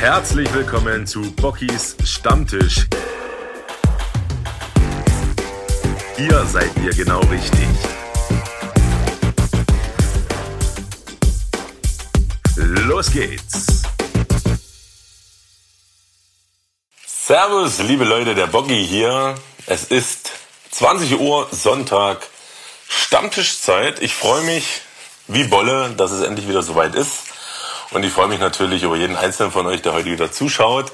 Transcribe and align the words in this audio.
Herzlich 0.00 0.50
willkommen 0.54 1.06
zu 1.06 1.20
Bockys 1.32 1.94
Stammtisch. 2.04 2.86
Hier 6.16 6.46
seid 6.46 6.70
ihr 6.82 6.94
genau 6.94 7.20
richtig. 7.20 7.68
Los 12.56 13.12
geht's. 13.12 13.82
Servus, 17.06 17.80
liebe 17.80 18.04
Leute, 18.04 18.34
der 18.34 18.46
Bocky 18.46 18.82
hier. 18.82 19.34
Es 19.66 19.84
ist 19.84 20.32
20 20.70 21.20
Uhr 21.20 21.46
Sonntag, 21.50 22.26
Stammtischzeit. 22.88 24.00
Ich 24.00 24.14
freue 24.14 24.44
mich 24.44 24.80
wie 25.28 25.44
Bolle, 25.44 25.90
dass 25.90 26.10
es 26.10 26.22
endlich 26.22 26.48
wieder 26.48 26.62
soweit 26.62 26.94
ist. 26.94 27.29
Und 27.90 28.04
ich 28.04 28.12
freue 28.12 28.28
mich 28.28 28.38
natürlich 28.38 28.84
über 28.84 28.96
jeden 28.96 29.16
einzelnen 29.16 29.50
von 29.50 29.66
euch, 29.66 29.82
der 29.82 29.92
heute 29.92 30.06
wieder 30.06 30.30
zuschaut. 30.30 30.92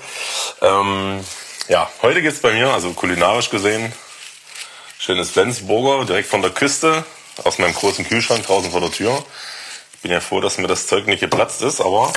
Ähm, 0.63 1.23
ja, 1.69 1.91
heute 2.01 2.23
geht's 2.23 2.41
bei 2.41 2.53
mir, 2.53 2.73
also 2.73 2.93
kulinarisch 2.93 3.51
gesehen, 3.51 3.93
schönes 4.99 5.31
Flensburger, 5.31 6.07
direkt 6.07 6.29
von 6.29 6.41
der 6.41 6.53
Küste, 6.53 7.05
aus 7.45 7.59
meinem 7.59 7.75
großen 7.75 8.09
Kühlschrank 8.09 8.47
draußen 8.47 8.71
vor 8.71 8.81
der 8.81 8.91
Tür. 8.91 9.23
Ich 9.95 10.01
bin 10.01 10.11
ja 10.11 10.21
froh, 10.21 10.41
dass 10.41 10.57
mir 10.57 10.69
das 10.69 10.87
Zeug 10.87 11.07
nicht 11.07 11.21
geplatzt 11.21 11.61
ist, 11.61 11.81
aber 11.81 12.13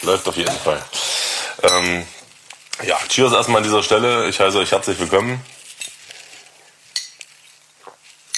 läuft 0.00 0.26
auf 0.26 0.36
jeden 0.36 0.58
Fall. 0.58 0.82
Ähm, 1.62 2.06
ja, 2.84 2.98
cheers 3.08 3.32
erstmal 3.32 3.58
an 3.58 3.64
dieser 3.64 3.82
Stelle. 3.82 4.28
Ich 4.28 4.40
heiße 4.40 4.58
euch 4.58 4.72
herzlich 4.72 4.98
willkommen. 4.98 5.44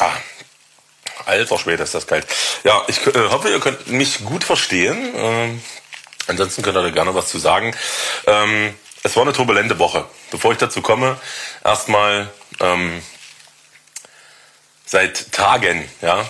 Ah, 0.00 0.12
alter 1.26 1.58
Schwede 1.58 1.84
ist 1.84 1.94
das 1.94 2.06
kalt. 2.06 2.26
Ja, 2.64 2.82
ich 2.88 3.06
äh, 3.06 3.28
hoffe, 3.30 3.48
ihr 3.50 3.60
könnt 3.60 3.86
mich 3.86 4.24
gut 4.24 4.42
verstehen. 4.42 5.12
Ähm, 5.14 5.62
Ansonsten 6.26 6.62
könnt 6.62 6.76
ihr 6.76 6.82
da 6.82 6.90
gerne 6.90 7.14
was 7.14 7.28
zu 7.28 7.38
sagen. 7.38 7.74
Ähm, 8.26 8.74
es 9.02 9.16
war 9.16 9.22
eine 9.22 9.32
turbulente 9.32 9.78
Woche. 9.78 10.06
Bevor 10.30 10.52
ich 10.52 10.58
dazu 10.58 10.80
komme, 10.80 11.18
erstmal 11.62 12.30
ähm, 12.60 13.02
seit 14.86 15.32
Tagen 15.32 15.88
ja, 16.00 16.24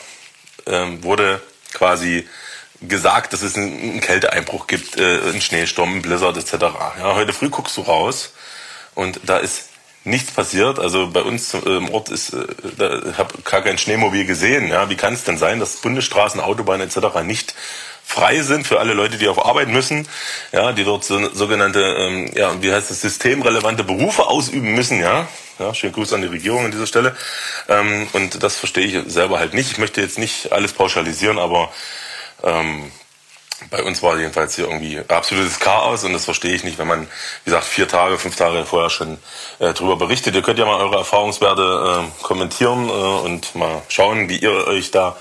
ähm, 0.66 1.02
wurde 1.04 1.40
quasi 1.72 2.28
gesagt, 2.82 3.32
dass 3.32 3.42
es 3.42 3.56
einen, 3.56 4.00
Kälteeinbruch 4.00 4.66
gibt, 4.66 4.98
äh, 4.98 5.20
einen 5.20 5.40
Schneesturm, 5.40 5.92
einen 5.92 6.02
Blizzard 6.02 6.36
etc. 6.36 6.52
Ja, 6.98 7.14
heute 7.14 7.32
früh 7.32 7.48
guckst 7.48 7.76
du 7.76 7.82
raus 7.82 8.32
und 8.94 9.20
da 9.24 9.38
ist 9.38 9.68
nichts 10.04 10.32
passiert. 10.32 10.78
Also 10.78 11.08
bei 11.08 11.22
uns 11.22 11.54
im 11.54 11.90
Ort 11.90 12.08
ist, 12.10 12.34
äh, 12.34 12.46
da 12.76 13.16
habe 13.16 13.40
gar 13.42 13.62
kein 13.62 13.78
Schneemobil 13.78 14.26
gesehen. 14.26 14.68
Ja, 14.68 14.90
wie 14.90 14.96
kann 14.96 15.14
es 15.14 15.24
denn 15.24 15.38
sein, 15.38 15.60
dass 15.60 15.76
Bundesstraßen, 15.76 16.40
Autobahnen 16.40 16.88
etc. 16.88 17.22
nicht 17.22 17.54
frei 18.04 18.40
sind 18.42 18.66
für 18.66 18.80
alle 18.80 18.94
Leute, 18.94 19.16
die 19.16 19.28
auf 19.28 19.44
Arbeit 19.44 19.68
müssen, 19.68 20.06
ja, 20.52 20.72
die 20.72 20.84
dort 20.84 21.04
so, 21.04 21.34
sogenannte, 21.34 21.80
ähm, 21.80 22.30
ja, 22.34 22.62
wie 22.62 22.72
heißt 22.72 22.90
das, 22.90 23.00
systemrelevante 23.00 23.84
Berufe 23.84 24.26
ausüben 24.26 24.74
müssen, 24.74 25.00
ja. 25.00 25.26
Ja, 25.58 25.72
schönen 25.72 25.92
Gruß 25.92 26.12
an 26.12 26.22
die 26.22 26.28
Regierung 26.28 26.64
an 26.64 26.72
dieser 26.72 26.86
Stelle. 26.86 27.16
Ähm, 27.68 28.08
und 28.12 28.42
das 28.42 28.56
verstehe 28.56 28.86
ich 28.86 29.12
selber 29.12 29.38
halt 29.38 29.54
nicht. 29.54 29.70
Ich 29.70 29.78
möchte 29.78 30.00
jetzt 30.00 30.18
nicht 30.18 30.52
alles 30.52 30.72
pauschalisieren, 30.72 31.38
aber 31.38 31.70
ähm, 32.42 32.90
bei 33.70 33.82
uns 33.82 34.02
war 34.02 34.18
jedenfalls 34.18 34.56
hier 34.56 34.66
irgendwie 34.66 35.00
absolutes 35.08 35.60
Chaos 35.60 36.04
und 36.04 36.12
das 36.12 36.24
verstehe 36.24 36.54
ich 36.54 36.64
nicht, 36.64 36.78
wenn 36.78 36.88
man, 36.88 37.02
wie 37.02 37.50
gesagt, 37.50 37.64
vier 37.64 37.88
Tage, 37.88 38.18
fünf 38.18 38.36
Tage 38.36 38.64
vorher 38.64 38.90
schon 38.90 39.14
äh, 39.58 39.72
darüber 39.72 39.96
berichtet. 39.96 40.34
Ihr 40.34 40.42
könnt 40.42 40.58
ja 40.58 40.66
mal 40.66 40.80
eure 40.80 40.96
Erfahrungswerte 40.96 42.04
äh, 42.04 42.22
kommentieren 42.22 42.88
äh, 42.88 42.92
und 42.92 43.54
mal 43.54 43.82
schauen, 43.88 44.28
wie 44.28 44.38
ihr 44.38 44.66
euch 44.66 44.90
da 44.90 45.16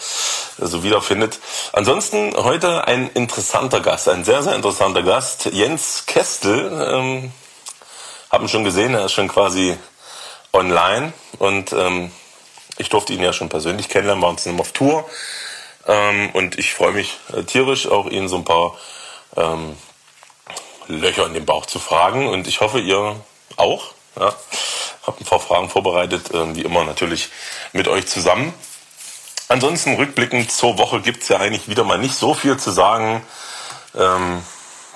so 0.58 0.84
wiederfindet. 0.84 1.40
Ansonsten 1.72 2.36
heute 2.36 2.88
ein 2.88 3.10
interessanter 3.14 3.80
Gast, 3.80 4.10
ein 4.10 4.24
sehr, 4.24 4.44
sehr 4.44 4.56
interessanter 4.56 5.04
Gast, 5.04 5.46
Jens 5.46 6.06
Kestel. 6.06 6.72
Ähm, 6.94 7.32
haben 8.32 8.48
schon 8.48 8.64
gesehen, 8.64 8.94
er 8.94 9.06
ist 9.06 9.12
schon 9.14 9.28
quasi 9.28 9.78
online 10.54 11.14
und 11.38 11.72
ähm, 11.74 12.12
ich 12.78 12.90
durfte 12.90 13.14
ihn 13.14 13.22
ja 13.22 13.34
schon 13.34 13.50
persönlich 13.50 13.90
kennenlernen, 13.90 14.24
waren 14.24 14.38
zusammen 14.38 14.60
auf 14.60 14.72
Tour. 14.72 15.08
Ähm, 15.88 16.30
und 16.34 16.58
ich 16.58 16.74
freue 16.74 16.94
mich 16.94 17.18
äh, 17.36 17.44
tierisch, 17.44 17.88
auch 17.88 18.08
Ihnen 18.08 18.30
so 18.30 18.38
ein 18.38 18.46
paar 18.46 18.76
ähm, 19.36 19.76
Löcher 20.88 21.26
in 21.26 21.34
den 21.34 21.46
Bauch 21.46 21.66
zu 21.66 21.80
fragen. 21.80 22.28
Und 22.28 22.48
ich 22.48 22.62
hoffe, 22.62 22.80
ihr 22.80 23.16
auch. 23.58 23.94
Ja. 24.20 24.34
Hab 25.06 25.20
ein 25.20 25.26
paar 25.26 25.40
Fragen 25.40 25.70
vorbereitet, 25.70 26.32
äh, 26.34 26.56
wie 26.56 26.62
immer 26.62 26.86
natürlich 26.86 27.30
mit 27.74 27.88
euch 27.88 28.08
zusammen. 28.08 28.54
Ansonsten 29.54 29.98
rückblickend 29.98 30.52
zur 30.52 30.80
Woche 30.80 31.00
gibt's 31.00 31.28
ja 31.28 31.38
eigentlich 31.38 31.68
wieder 31.68 31.84
mal 31.84 32.00
nicht 32.00 32.16
so 32.16 32.34
viel 32.34 32.58
zu 32.58 32.72
sagen. 32.72 33.22
Ähm, 33.96 34.42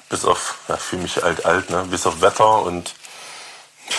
bis 0.10 0.26
auf, 0.26 0.56
ja, 0.68 0.78
fühle 0.78 1.04
mich 1.04 1.24
alt, 1.24 1.46
alt, 1.46 1.70
ne? 1.70 1.86
bis 1.92 2.08
auf 2.08 2.22
Wetter 2.22 2.64
und 2.64 2.96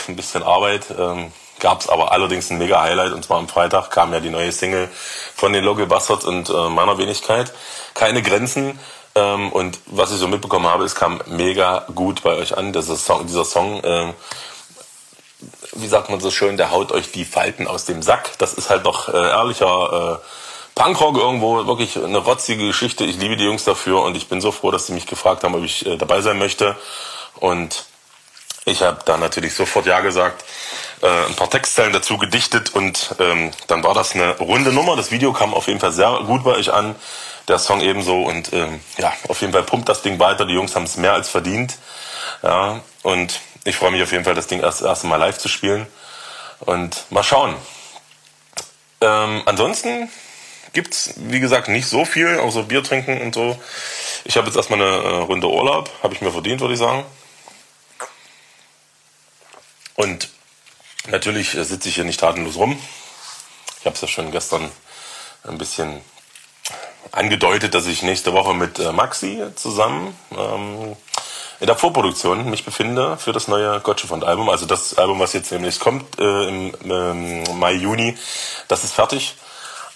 ein 0.08 0.16
bisschen 0.16 0.42
Arbeit. 0.42 0.86
Ähm, 0.98 1.32
gab 1.60 1.82
es 1.82 1.88
aber 1.88 2.10
allerdings 2.10 2.50
ein 2.50 2.58
mega 2.58 2.82
Highlight 2.82 3.12
und 3.12 3.24
zwar 3.24 3.38
am 3.38 3.46
Freitag 3.46 3.92
kam 3.92 4.12
ja 4.12 4.18
die 4.18 4.30
neue 4.30 4.50
Single 4.50 4.88
von 5.36 5.52
den 5.52 5.62
Local 5.62 5.86
Bastards 5.86 6.24
und 6.24 6.50
äh, 6.50 6.68
meiner 6.70 6.98
Wenigkeit. 6.98 7.52
Keine 7.94 8.20
Grenzen. 8.20 8.80
Ähm, 9.14 9.52
und 9.52 9.78
was 9.86 10.10
ich 10.10 10.18
so 10.18 10.26
mitbekommen 10.26 10.66
habe, 10.66 10.82
es 10.82 10.96
kam 10.96 11.22
mega 11.26 11.86
gut 11.94 12.24
bei 12.24 12.34
euch 12.34 12.58
an. 12.58 12.72
Dieser 12.72 12.96
Song, 12.96 13.28
dieser 13.28 13.44
Song 13.44 13.84
äh, 13.84 14.12
wie 15.72 15.88
sagt 15.88 16.10
man 16.10 16.20
so 16.20 16.30
schön, 16.30 16.56
der 16.56 16.70
haut 16.70 16.92
euch 16.92 17.12
die 17.12 17.24
Falten 17.24 17.66
aus 17.66 17.84
dem 17.84 18.02
Sack. 18.02 18.36
Das 18.38 18.54
ist 18.54 18.70
halt 18.70 18.84
noch 18.84 19.08
äh, 19.08 19.16
ehrlicher 19.16 20.20
äh, 20.20 20.26
Punkrock 20.78 21.16
irgendwo, 21.18 21.66
wirklich 21.66 21.96
eine 21.96 22.18
rotzige 22.18 22.64
Geschichte. 22.64 23.04
Ich 23.04 23.18
liebe 23.18 23.36
die 23.36 23.44
Jungs 23.44 23.64
dafür 23.64 24.02
und 24.02 24.16
ich 24.16 24.28
bin 24.28 24.40
so 24.40 24.52
froh, 24.52 24.70
dass 24.70 24.86
sie 24.86 24.92
mich 24.92 25.06
gefragt 25.06 25.42
haben, 25.42 25.56
ob 25.56 25.64
ich 25.64 25.84
äh, 25.84 25.96
dabei 25.96 26.20
sein 26.20 26.38
möchte. 26.38 26.76
Und 27.40 27.86
ich 28.64 28.82
habe 28.82 29.00
da 29.04 29.16
natürlich 29.16 29.54
sofort 29.54 29.86
Ja 29.86 30.00
gesagt, 30.00 30.44
äh, 31.02 31.26
ein 31.26 31.34
paar 31.34 31.50
Textzeilen 31.50 31.92
dazu 31.92 32.16
gedichtet 32.16 32.76
und 32.76 33.16
ähm, 33.18 33.50
dann 33.66 33.82
war 33.82 33.92
das 33.92 34.14
eine 34.14 34.38
runde 34.38 34.72
Nummer. 34.72 34.94
Das 34.94 35.10
Video 35.10 35.32
kam 35.32 35.52
auf 35.52 35.66
jeden 35.66 35.80
Fall 35.80 35.90
sehr 35.90 36.20
gut 36.26 36.44
bei 36.44 36.52
euch 36.52 36.72
an, 36.72 36.94
der 37.48 37.58
Song 37.58 37.80
ebenso 37.80 38.22
und 38.22 38.52
ähm, 38.52 38.80
ja, 38.98 39.12
auf 39.28 39.40
jeden 39.40 39.52
Fall 39.52 39.64
pumpt 39.64 39.88
das 39.88 40.02
Ding 40.02 40.20
weiter. 40.20 40.44
Die 40.44 40.54
Jungs 40.54 40.76
haben 40.76 40.84
es 40.84 40.96
mehr 40.96 41.14
als 41.14 41.28
verdient. 41.28 41.76
Ja, 42.44 42.80
und 43.02 43.40
ich 43.64 43.74
freue 43.74 43.90
mich 43.90 44.02
auf 44.04 44.12
jeden 44.12 44.24
Fall, 44.24 44.34
das 44.34 44.46
Ding 44.46 44.60
erst, 44.60 44.82
erst 44.82 45.02
mal 45.02 45.16
live 45.16 45.38
zu 45.38 45.48
spielen 45.48 45.88
und 46.60 47.04
mal 47.10 47.24
schauen. 47.24 47.56
Ähm, 49.00 49.42
ansonsten 49.44 50.08
gibt's 50.78 51.14
wie 51.16 51.40
gesagt 51.40 51.66
nicht 51.66 51.88
so 51.88 52.04
viel, 52.04 52.38
außer 52.38 52.62
Bier 52.62 52.84
trinken 52.84 53.20
und 53.20 53.34
so. 53.34 53.58
Ich 54.24 54.36
habe 54.36 54.46
jetzt 54.46 54.54
erstmal 54.54 54.80
eine 54.80 54.96
äh, 54.96 55.16
Runde 55.22 55.48
Urlaub, 55.48 55.90
habe 56.04 56.14
ich 56.14 56.20
mir 56.20 56.30
verdient, 56.30 56.60
würde 56.60 56.74
ich 56.74 56.78
sagen. 56.78 57.04
Und 59.96 60.28
natürlich 61.08 61.50
sitze 61.50 61.88
ich 61.88 61.96
hier 61.96 62.04
nicht 62.04 62.20
tatenlos 62.20 62.54
rum. 62.54 62.78
Ich 63.80 63.86
habe 63.86 63.96
es 63.96 64.02
ja 64.02 64.06
schon 64.06 64.30
gestern 64.30 64.70
ein 65.42 65.58
bisschen 65.58 66.00
angedeutet, 67.10 67.74
dass 67.74 67.86
ich 67.86 68.04
nächste 68.04 68.32
Woche 68.32 68.54
mit 68.54 68.78
äh, 68.78 68.92
Maxi 68.92 69.42
zusammen 69.56 70.16
ähm, 70.30 70.96
in 71.58 71.66
der 71.66 71.74
Vorproduktion 71.74 72.48
mich 72.48 72.64
befinde 72.64 73.16
für 73.16 73.32
das 73.32 73.48
neue 73.48 73.80
Gotchefond-Album. 73.80 74.48
Also 74.48 74.64
das 74.64 74.96
Album, 74.96 75.18
was 75.18 75.32
jetzt 75.32 75.50
nämlich 75.50 75.80
kommt 75.80 76.20
äh, 76.20 76.48
im 76.48 76.72
ähm, 76.84 77.58
Mai, 77.58 77.72
Juni, 77.72 78.16
das 78.68 78.84
ist 78.84 78.92
fertig. 78.92 79.34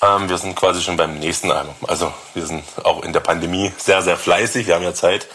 Ähm, 0.03 0.29
wir 0.29 0.39
sind 0.39 0.57
quasi 0.57 0.83
schon 0.83 0.97
beim 0.97 1.19
nächsten 1.19 1.51
Album. 1.51 1.75
Also 1.87 2.13
wir 2.35 2.45
sind 2.45 2.65
auch 2.83 3.03
in 3.03 3.13
der 3.13 3.21
Pandemie 3.21 3.73
sehr, 3.79 4.03
sehr 4.03 4.17
fleißig. 4.17 4.67
Wir 4.67 4.75
haben 4.75 4.85
ja 4.85 4.95
Zeit. 4.95 5.29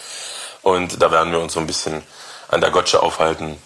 Und 0.62 1.02
da 1.02 1.12
werden 1.12 1.32
wir 1.32 1.40
uns 1.40 1.54
so 1.54 1.60
ein 1.60 1.68
bisschen 1.68 2.04
an 2.50 2.62
der 2.62 2.72
Gotsche 2.72 3.02
aufhalten 3.02 3.58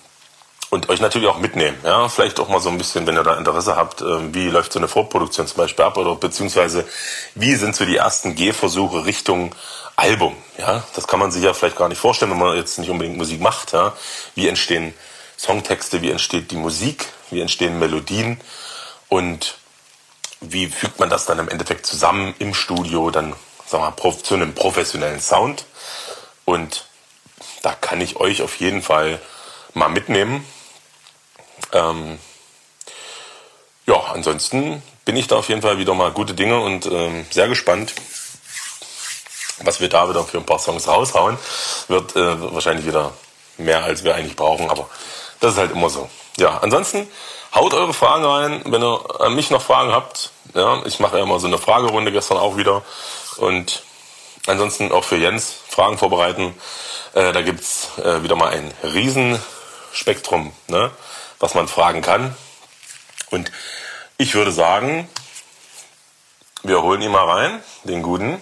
und 0.70 0.90
euch 0.90 1.02
natürlich 1.02 1.28
auch 1.28 1.40
mitnehmen. 1.40 1.78
Ja, 1.84 2.08
vielleicht 2.08 2.40
auch 2.40 2.48
mal 2.48 2.62
so 2.62 2.70
ein 2.70 2.78
bisschen, 2.78 3.06
wenn 3.06 3.16
ihr 3.16 3.24
da 3.24 3.36
Interesse 3.36 3.76
habt, 3.76 4.02
ähm, 4.02 4.34
wie 4.34 4.50
läuft 4.50 4.72
so 4.74 4.80
eine 4.80 4.88
Vorproduktion 4.88 5.48
zum 5.48 5.58
Beispiel 5.58 5.84
ab 5.84 5.98
oder 5.98 6.16
beziehungsweise 6.16 6.88
wie 7.36 7.56
sind 7.56 7.76
so 7.76 7.86
die 7.86 7.98
ersten 7.98 8.36
Gehversuche 8.36 9.06
Richtung 9.06 9.54
Album. 9.96 10.36
Ja, 10.58 10.84
das 10.96 11.08
kann 11.08 11.20
man 11.20 11.32
sich 11.32 11.44
ja 11.44 11.54
vielleicht 11.54 11.76
gar 11.76 11.90
nicht 11.90 12.00
vorstellen, 12.00 12.32
wenn 12.32 12.40
man 12.40 12.56
jetzt 12.56 12.80
nicht 12.80 12.90
unbedingt 12.90 13.18
Musik 13.18 13.42
macht. 13.42 13.74
Ja, 13.74 13.94
wie 14.36 14.48
entstehen 14.48 14.94
Songtexte, 15.38 16.02
wie 16.02 16.12
entsteht 16.12 16.52
die 16.52 16.56
Musik, 16.56 17.08
wie 17.32 17.42
entstehen 17.42 17.78
Melodien 17.78 18.40
und 19.10 19.56
wie 20.42 20.68
fügt 20.68 21.00
man 21.00 21.10
das 21.10 21.26
dann 21.26 21.40
im 21.40 21.50
Endeffekt 21.50 21.86
zusammen 21.86 22.34
im 22.40 22.54
Studio, 22.54 23.12
dann 23.12 23.36
sagen 23.68 23.84
wir 23.84 24.12
mal, 24.12 24.18
zu 24.18 24.34
einem 24.34 24.54
professionellen 24.54 25.22
Sound. 25.22 25.66
Und 26.46 26.86
da 27.62 27.74
kann 27.74 28.02
ich 28.02 28.18
euch 28.18 28.42
auf 28.42 28.56
jeden 28.58 28.82
Fall 28.82 29.22
mal 29.74 29.90
mitnehmen. 29.90 30.46
Ähm, 31.72 32.20
ja, 33.86 33.96
ansonsten 34.14 34.82
bin 35.06 35.16
ich 35.16 35.28
da 35.28 35.38
auf 35.38 35.50
jeden 35.50 35.62
Fall 35.62 35.78
wieder 35.78 35.94
mal 35.94 36.12
gute 36.12 36.34
Dinge 36.34 36.60
und 36.60 36.86
ähm, 36.86 37.26
sehr 37.30 37.48
gespannt, 37.48 37.94
was 39.64 39.80
wir 39.80 39.90
da 39.90 40.10
wieder 40.10 40.24
für 40.24 40.38
ein 40.38 40.46
paar 40.46 40.60
Songs 40.60 40.88
raushauen. 40.88 41.38
Wird 41.88 42.16
äh, 42.16 42.54
wahrscheinlich 42.54 42.86
wieder 42.86 43.14
mehr, 43.58 43.84
als 43.84 44.04
wir 44.04 44.16
eigentlich 44.16 44.36
brauchen, 44.36 44.70
aber 44.70 44.90
das 45.40 45.54
ist 45.54 45.60
halt 45.60 45.72
immer 45.72 45.90
so. 45.90 46.10
Ja, 46.38 46.58
ansonsten 46.60 47.08
haut 47.54 47.74
eure 47.74 47.94
Fragen 47.94 48.26
rein, 48.26 48.62
wenn 48.66 48.84
ihr 48.84 49.22
an 49.22 49.36
mich 49.36 49.50
noch 49.50 49.62
Fragen 49.62 49.92
habt. 49.92 50.32
Ja, 50.54 50.82
ich 50.86 51.00
mache 51.00 51.18
ja 51.18 51.24
immer 51.24 51.40
so 51.40 51.48
eine 51.48 51.58
Fragerunde 51.58 52.12
gestern 52.12 52.38
auch 52.38 52.58
wieder 52.58 52.84
und 53.38 53.84
ansonsten 54.48 54.92
auch 54.92 55.04
für 55.04 55.18
Jens 55.18 55.56
Fragen 55.70 55.98
vorbereiten. 55.98 56.56
Äh, 57.14 57.34
da 57.34 57.42
gibt's 57.42 57.98
äh, 57.98 58.24
wieder 58.24 58.36
mal 58.36 58.50
ein 58.50 58.74
Riesenspektrum, 58.84 60.54
ne, 60.68 60.92
was 61.40 61.54
man 61.54 61.68
fragen 61.68 62.02
kann. 62.02 62.36
Und 63.30 63.52
ich 64.18 64.36
würde 64.36 64.52
sagen, 64.52 65.10
wir 66.64 66.82
holen 66.82 67.02
ihn 67.02 67.12
mal 67.12 67.30
rein, 67.30 67.64
den 67.84 68.04
guten. 68.04 68.42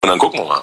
Und 0.00 0.08
dann 0.08 0.18
gucken 0.18 0.40
wir 0.40 0.46
mal. 0.46 0.62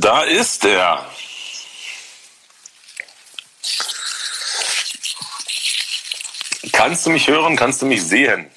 Da 0.00 0.22
ist 0.22 0.64
er. 0.64 1.04
Kannst 6.72 7.06
du 7.06 7.10
mich 7.10 7.28
hören? 7.28 7.56
Kannst 7.56 7.82
du 7.82 7.86
mich 7.86 8.02
sehen? 8.02 8.50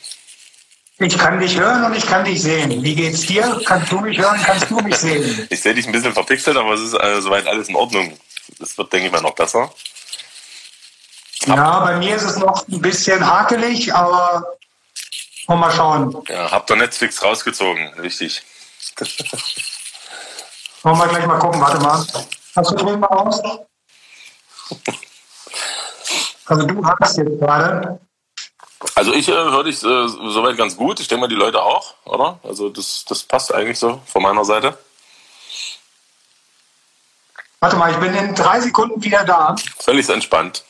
Ich 1.00 1.16
kann 1.16 1.40
dich 1.40 1.56
hören 1.60 1.84
und 1.84 1.96
ich 1.96 2.08
kann 2.08 2.26
dich 2.26 2.42
sehen. 2.42 2.82
Wie 2.82 2.96
geht's 2.96 3.22
dir? 3.28 3.62
Kannst 3.66 3.92
du 3.92 4.00
mich 4.00 4.18
hören? 4.18 4.42
Kannst 4.44 4.72
du 4.72 4.80
mich 4.80 4.96
sehen? 4.96 5.48
Ich 5.52 5.62
sehe 5.62 5.76
dich 5.76 5.86
ein 5.86 5.92
bisschen 5.92 6.14
verpixelt, 6.14 6.58
aber 6.58 6.74
es 6.74 6.82
ist 6.82 6.94
äh, 6.94 7.22
soweit 7.22 7.46
alles 7.46 7.70
in 7.70 7.76
Ordnung. 7.76 8.18
Das 8.58 8.76
wird, 8.78 8.92
denke 8.92 9.08
ich 9.08 9.12
mal, 9.12 9.22
noch 9.22 9.36
besser. 9.36 9.72
Ja, 11.46 11.82
bei 11.82 11.98
mir 11.98 12.16
ist 12.16 12.24
es 12.24 12.38
noch 12.38 12.68
ein 12.68 12.82
bisschen 12.82 13.24
hakelig, 13.24 13.94
aber 13.94 14.44
mal 15.48 15.72
schauen. 15.72 16.18
Ja, 16.28 16.50
habt 16.50 16.72
ihr 16.72 16.78
Netflix 16.78 17.22
rausgezogen, 17.22 17.94
richtig. 18.00 18.42
Wollen 20.88 21.00
wir 21.00 21.08
gleich 21.10 21.28
mal 21.28 21.38
gucken, 21.38 21.60
warte 21.60 21.82
mal. 21.82 22.08
Hast 22.56 22.72
du 22.72 22.76
drüben 22.76 23.02
mal 23.02 23.08
aus? 23.08 23.42
Also 26.46 26.66
du 26.66 26.86
hast 26.86 27.18
jetzt 27.18 27.40
gerade. 27.42 28.00
Also 28.96 29.12
ich 29.12 29.28
äh, 29.28 29.34
höre 29.34 29.66
dich 29.66 29.84
äh, 29.84 30.08
soweit 30.08 30.56
ganz 30.56 30.78
gut. 30.78 31.02
Ich 31.02 31.10
denke 31.10 31.20
mal, 31.20 31.28
die 31.28 31.36
Leute 31.36 31.62
auch, 31.62 31.94
oder? 32.06 32.40
Also 32.42 32.70
das, 32.70 33.04
das 33.04 33.22
passt 33.24 33.54
eigentlich 33.54 33.78
so 33.78 34.02
von 34.06 34.22
meiner 34.22 34.46
Seite. 34.46 34.78
Warte 37.60 37.76
mal, 37.76 37.92
ich 37.92 37.98
bin 37.98 38.16
in 38.16 38.34
drei 38.34 38.62
Sekunden 38.62 39.04
wieder 39.04 39.26
da. 39.26 39.58
Völlig 39.80 40.08
entspannt. 40.08 40.64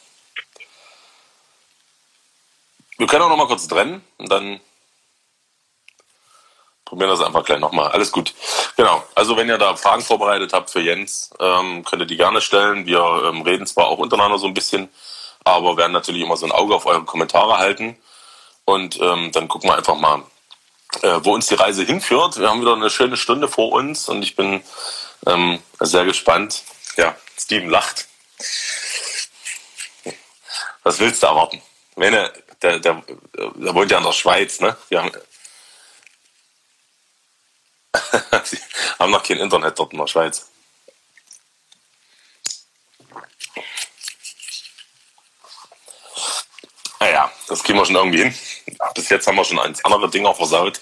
Wir 2.98 3.06
können 3.06 3.22
auch 3.22 3.30
noch 3.30 3.38
mal 3.38 3.46
kurz 3.46 3.68
trennen 3.68 4.02
und 4.18 4.32
dann 4.32 4.60
probieren 6.88 7.10
das 7.10 7.22
einfach 7.22 7.44
gleich 7.44 7.60
nochmal. 7.60 7.92
Alles 7.92 8.12
gut. 8.12 8.34
Genau. 8.78 9.04
Also 9.14 9.36
wenn 9.36 9.50
ihr 9.50 9.58
da 9.58 9.76
Fragen 9.76 10.02
vorbereitet 10.02 10.54
habt 10.54 10.70
für 10.70 10.80
Jens, 10.80 11.30
ähm, 11.40 11.84
könnt 11.84 12.02
ihr 12.02 12.06
die 12.06 12.18
gerne 12.18 12.42
stellen. 12.42 12.86
Wir 12.86 13.02
ähm, 13.26 13.42
reden 13.42 13.68
zwar 13.68 13.88
auch 13.88 13.98
untereinander 13.98 14.40
so 14.40 14.48
ein 14.48 14.54
bisschen, 14.54 14.90
aber 15.44 15.76
werden 15.78 15.92
natürlich 15.92 16.22
immer 16.22 16.38
so 16.38 16.46
ein 16.46 16.52
Auge 16.52 16.74
auf 16.76 16.86
eure 16.86 17.04
Kommentare 17.04 17.58
halten. 17.58 17.98
Und 18.64 19.00
ähm, 19.02 19.32
dann 19.34 19.48
gucken 19.48 19.70
wir 19.70 19.76
einfach 19.76 19.96
mal, 19.96 20.24
äh, 21.02 21.20
wo 21.24 21.34
uns 21.34 21.48
die 21.48 21.56
Reise 21.56 21.84
hinführt. 21.84 22.40
Wir 22.40 22.50
haben 22.50 22.62
wieder 22.62 22.74
eine 22.74 22.90
schöne 22.90 23.18
Stunde 23.18 23.48
vor 23.48 23.74
uns 23.74 24.08
und 24.08 24.22
ich 24.24 24.36
bin 24.36 24.64
ähm, 25.26 25.60
sehr 25.80 26.06
gespannt. 26.06 26.64
Ja, 26.96 27.16
Steven 27.38 27.70
lacht. 27.70 28.08
Was 30.84 31.00
willst 31.00 31.22
du 31.22 31.28
erwarten? 31.28 31.62
Wenn 31.98 32.14
er, 32.14 32.32
der, 32.62 32.80
der, 32.80 33.04
der 33.36 33.76
wohnt 33.76 33.92
ja 33.92 33.98
in 33.98 34.06
der 34.06 34.14
Schweiz, 34.14 34.62
ne? 34.62 34.78
Wir 34.90 35.04
haben, 35.04 35.12
Sie 38.44 38.60
haben 39.00 39.12
noch 39.12 39.24
kein 39.24 39.38
Internet 39.38 39.78
dort 39.78 39.94
in 39.94 40.00
der 40.00 40.08
Schweiz. 40.08 40.48
Naja, 47.00 47.32
das 47.48 47.64
kriegen 47.64 47.78
wir 47.78 47.86
schon 47.86 47.96
irgendwie 47.96 48.24
hin. 48.24 48.36
Bis 48.96 49.10
jetzt 49.10 49.28
haben 49.28 49.36
wir 49.36 49.46
schon 49.46 49.60
eins 49.60 49.84
andere 49.86 50.10
Dinger 50.10 50.34
versaut. 50.34 50.82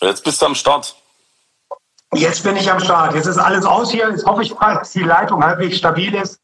Jetzt 0.00 0.22
bist 0.22 0.40
du 0.40 0.46
am 0.46 0.54
Start. 0.54 0.94
Jetzt 2.12 2.42
bin 2.42 2.56
ich 2.56 2.70
am 2.70 2.80
Start. 2.80 3.14
Jetzt 3.14 3.26
ist 3.26 3.38
alles 3.38 3.64
aus 3.64 3.90
hier. 3.90 4.08
Jetzt 4.10 4.24
hoffe 4.24 4.42
ich, 4.42 4.52
dass 4.54 4.92
die 4.92 5.02
Leitung 5.02 5.42
halbwegs 5.42 5.78
stabil 5.78 6.14
ist. 6.14 6.38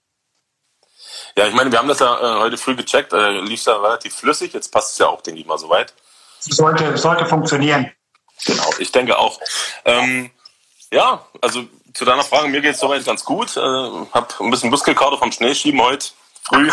Ja, 1.37 1.47
ich 1.47 1.55
meine, 1.55 1.73
wir 1.73 1.79
haben 1.79 1.89
das 1.89 2.01
ja 2.01 2.19
äh, 2.19 2.41
heute 2.41 2.57
früh 2.57 2.75
gecheckt. 2.75 3.13
Äh, 3.13 3.41
lief 3.41 3.65
ja 3.65 3.77
relativ 3.77 4.15
flüssig. 4.15 4.53
Jetzt 4.53 4.71
passt 4.71 4.93
es 4.93 4.99
ja 4.99 5.07
auch, 5.07 5.23
denke 5.23 5.41
ich 5.41 5.47
mal, 5.47 5.59
soweit. 5.59 5.95
Sollte, 6.41 6.97
sollte 6.99 7.27
funktionieren. 7.27 7.91
Genau, 8.45 8.69
ich 8.79 8.91
denke 8.93 9.19
auch. 9.19 9.41
Ähm, 9.85 10.31
ja, 10.91 11.25
also 11.41 11.65
zu 11.95 12.05
deiner 12.05 12.25
Frage, 12.25 12.49
mir 12.49 12.61
geht 12.61 12.75
es 12.75 12.81
soweit 12.81 13.05
ganz 13.05 13.25
gut. 13.25 13.57
Äh, 13.57 13.61
hab 13.61 14.41
ein 14.41 14.51
bisschen 14.51 14.71
Muskelkater 14.71 15.19
vom 15.19 15.33
Schneeschieben 15.33 15.81
heute 15.81 16.09
früh. 16.43 16.71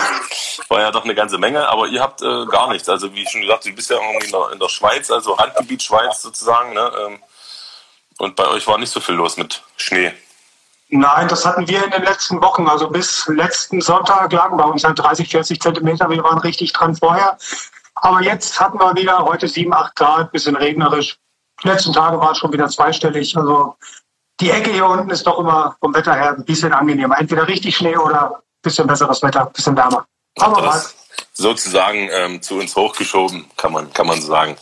War 0.67 0.81
ja 0.81 0.91
doch 0.91 1.03
eine 1.03 1.15
ganze 1.15 1.37
Menge, 1.37 1.67
aber 1.67 1.87
ihr 1.87 2.01
habt 2.01 2.21
äh, 2.21 2.45
gar 2.47 2.69
nichts. 2.69 2.89
Also 2.89 3.13
wie 3.13 3.27
schon 3.27 3.41
gesagt, 3.41 3.65
du 3.65 3.73
bist 3.73 3.89
ja 3.89 3.97
irgendwie 3.97 4.25
in 4.25 4.31
der, 4.31 4.51
in 4.51 4.59
der 4.59 4.69
Schweiz, 4.69 5.11
also 5.11 5.33
Randgebiet 5.33 5.83
Schweiz 5.83 6.21
sozusagen. 6.21 6.73
Ne? 6.73 6.91
Ähm, 7.05 7.19
und 8.17 8.35
bei 8.35 8.47
euch 8.47 8.67
war 8.67 8.77
nicht 8.77 8.91
so 8.91 8.99
viel 8.99 9.15
los 9.15 9.37
mit 9.37 9.61
Schnee. 9.77 10.13
Nein, 10.89 11.27
das 11.27 11.45
hatten 11.45 11.67
wir 11.67 11.83
in 11.83 11.91
den 11.91 12.03
letzten 12.03 12.41
Wochen. 12.41 12.67
Also 12.67 12.89
bis 12.89 13.27
letzten 13.27 13.79
Sonntag 13.79 14.31
lagen 14.33 14.57
bei 14.57 14.63
uns 14.63 14.83
halt 14.83 14.97
30, 14.97 15.29
40 15.29 15.61
Zentimeter. 15.61 16.09
Wir 16.09 16.23
waren 16.23 16.39
richtig 16.39 16.73
dran 16.73 16.95
vorher. 16.95 17.37
Aber 17.95 18.21
jetzt 18.21 18.59
hatten 18.59 18.79
wir 18.79 18.95
wieder 18.95 19.19
heute 19.19 19.47
7, 19.47 19.71
8 19.71 19.95
Grad, 19.95 20.31
bisschen 20.31 20.55
regnerisch. 20.55 21.17
Die 21.63 21.67
letzten 21.67 21.93
Tage 21.93 22.19
war 22.19 22.31
es 22.31 22.39
schon 22.39 22.51
wieder 22.53 22.67
zweistellig. 22.69 23.37
Also 23.37 23.75
die 24.39 24.49
Ecke 24.49 24.71
hier 24.71 24.87
unten 24.87 25.09
ist 25.09 25.27
doch 25.27 25.37
immer 25.37 25.75
vom 25.79 25.93
Wetter 25.93 26.15
her 26.15 26.35
ein 26.37 26.45
bisschen 26.45 26.73
angenehmer. 26.73 27.19
Entweder 27.19 27.47
richtig 27.47 27.75
Schnee 27.75 27.97
oder 27.97 28.31
ein 28.31 28.41
bisschen 28.63 28.87
besseres 28.87 29.21
Wetter, 29.21 29.47
ein 29.47 29.53
bisschen 29.53 29.75
wärmer. 29.75 30.05
Aber 30.39 30.65
was? 30.65 30.95
Sozusagen 31.33 32.09
ähm, 32.11 32.41
zu 32.41 32.55
uns 32.55 32.75
hochgeschoben, 32.75 33.45
kann 33.57 33.73
man, 33.73 33.91
kann 33.93 34.07
man 34.07 34.21
so 34.21 34.27
sagen. 34.27 34.55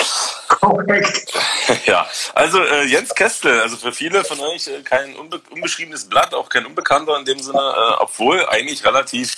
Korrekt. 0.68 1.34
Ja, 1.86 2.08
also 2.34 2.64
äh, 2.64 2.84
Jens 2.86 3.14
Kestel, 3.14 3.60
also 3.60 3.76
für 3.76 3.92
viele 3.92 4.24
von 4.24 4.40
euch 4.40 4.68
äh, 4.68 4.82
kein 4.84 5.16
unbe 5.16 5.42
unbeschriebenes 5.50 6.08
Blatt, 6.08 6.34
auch 6.34 6.48
kein 6.48 6.66
Unbekannter 6.66 7.18
in 7.18 7.26
dem 7.26 7.40
Sinne, 7.40 7.60
äh, 7.60 7.94
obwohl 8.00 8.46
eigentlich 8.48 8.86
relativ 8.86 9.36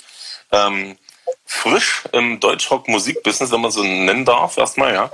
ähm, 0.52 0.96
frisch 1.50 2.04
im 2.12 2.38
Deutschrock-Musikbusiness, 2.40 3.50
wenn 3.50 3.60
man 3.60 3.70
so 3.70 3.82
nennen 3.82 4.24
darf, 4.24 4.56
erstmal, 4.56 4.94
ja. 4.94 5.10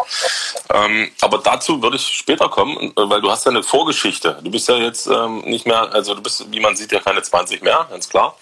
Ähm, 0.73 1.11
aber 1.23 1.39
dazu 1.39 1.83
würde 1.83 1.97
ich 1.97 2.07
später 2.07 2.49
kommen, 2.49 2.77
äh, 2.77 2.93
weil 2.97 3.21
du 3.21 3.31
hast 3.31 3.47
ja 3.47 3.51
eine 3.51 3.63
Vorgeschichte. 3.63 4.39
Du 4.43 4.51
bist 4.51 4.69
ja 4.69 4.77
jetzt 4.77 5.07
ähm, 5.07 5.41
nicht 5.47 5.67
mehr, 5.67 5.93
also 5.93 6.15
du 6.15 6.23
bist, 6.23 6.45
wie 6.53 6.61
man 6.61 6.77
sieht, 6.77 6.93
ja 6.93 7.01
keine 7.01 7.23
20 7.23 7.63
mehr, 7.63 7.87
ganz 7.91 8.09
klar. 8.09 8.37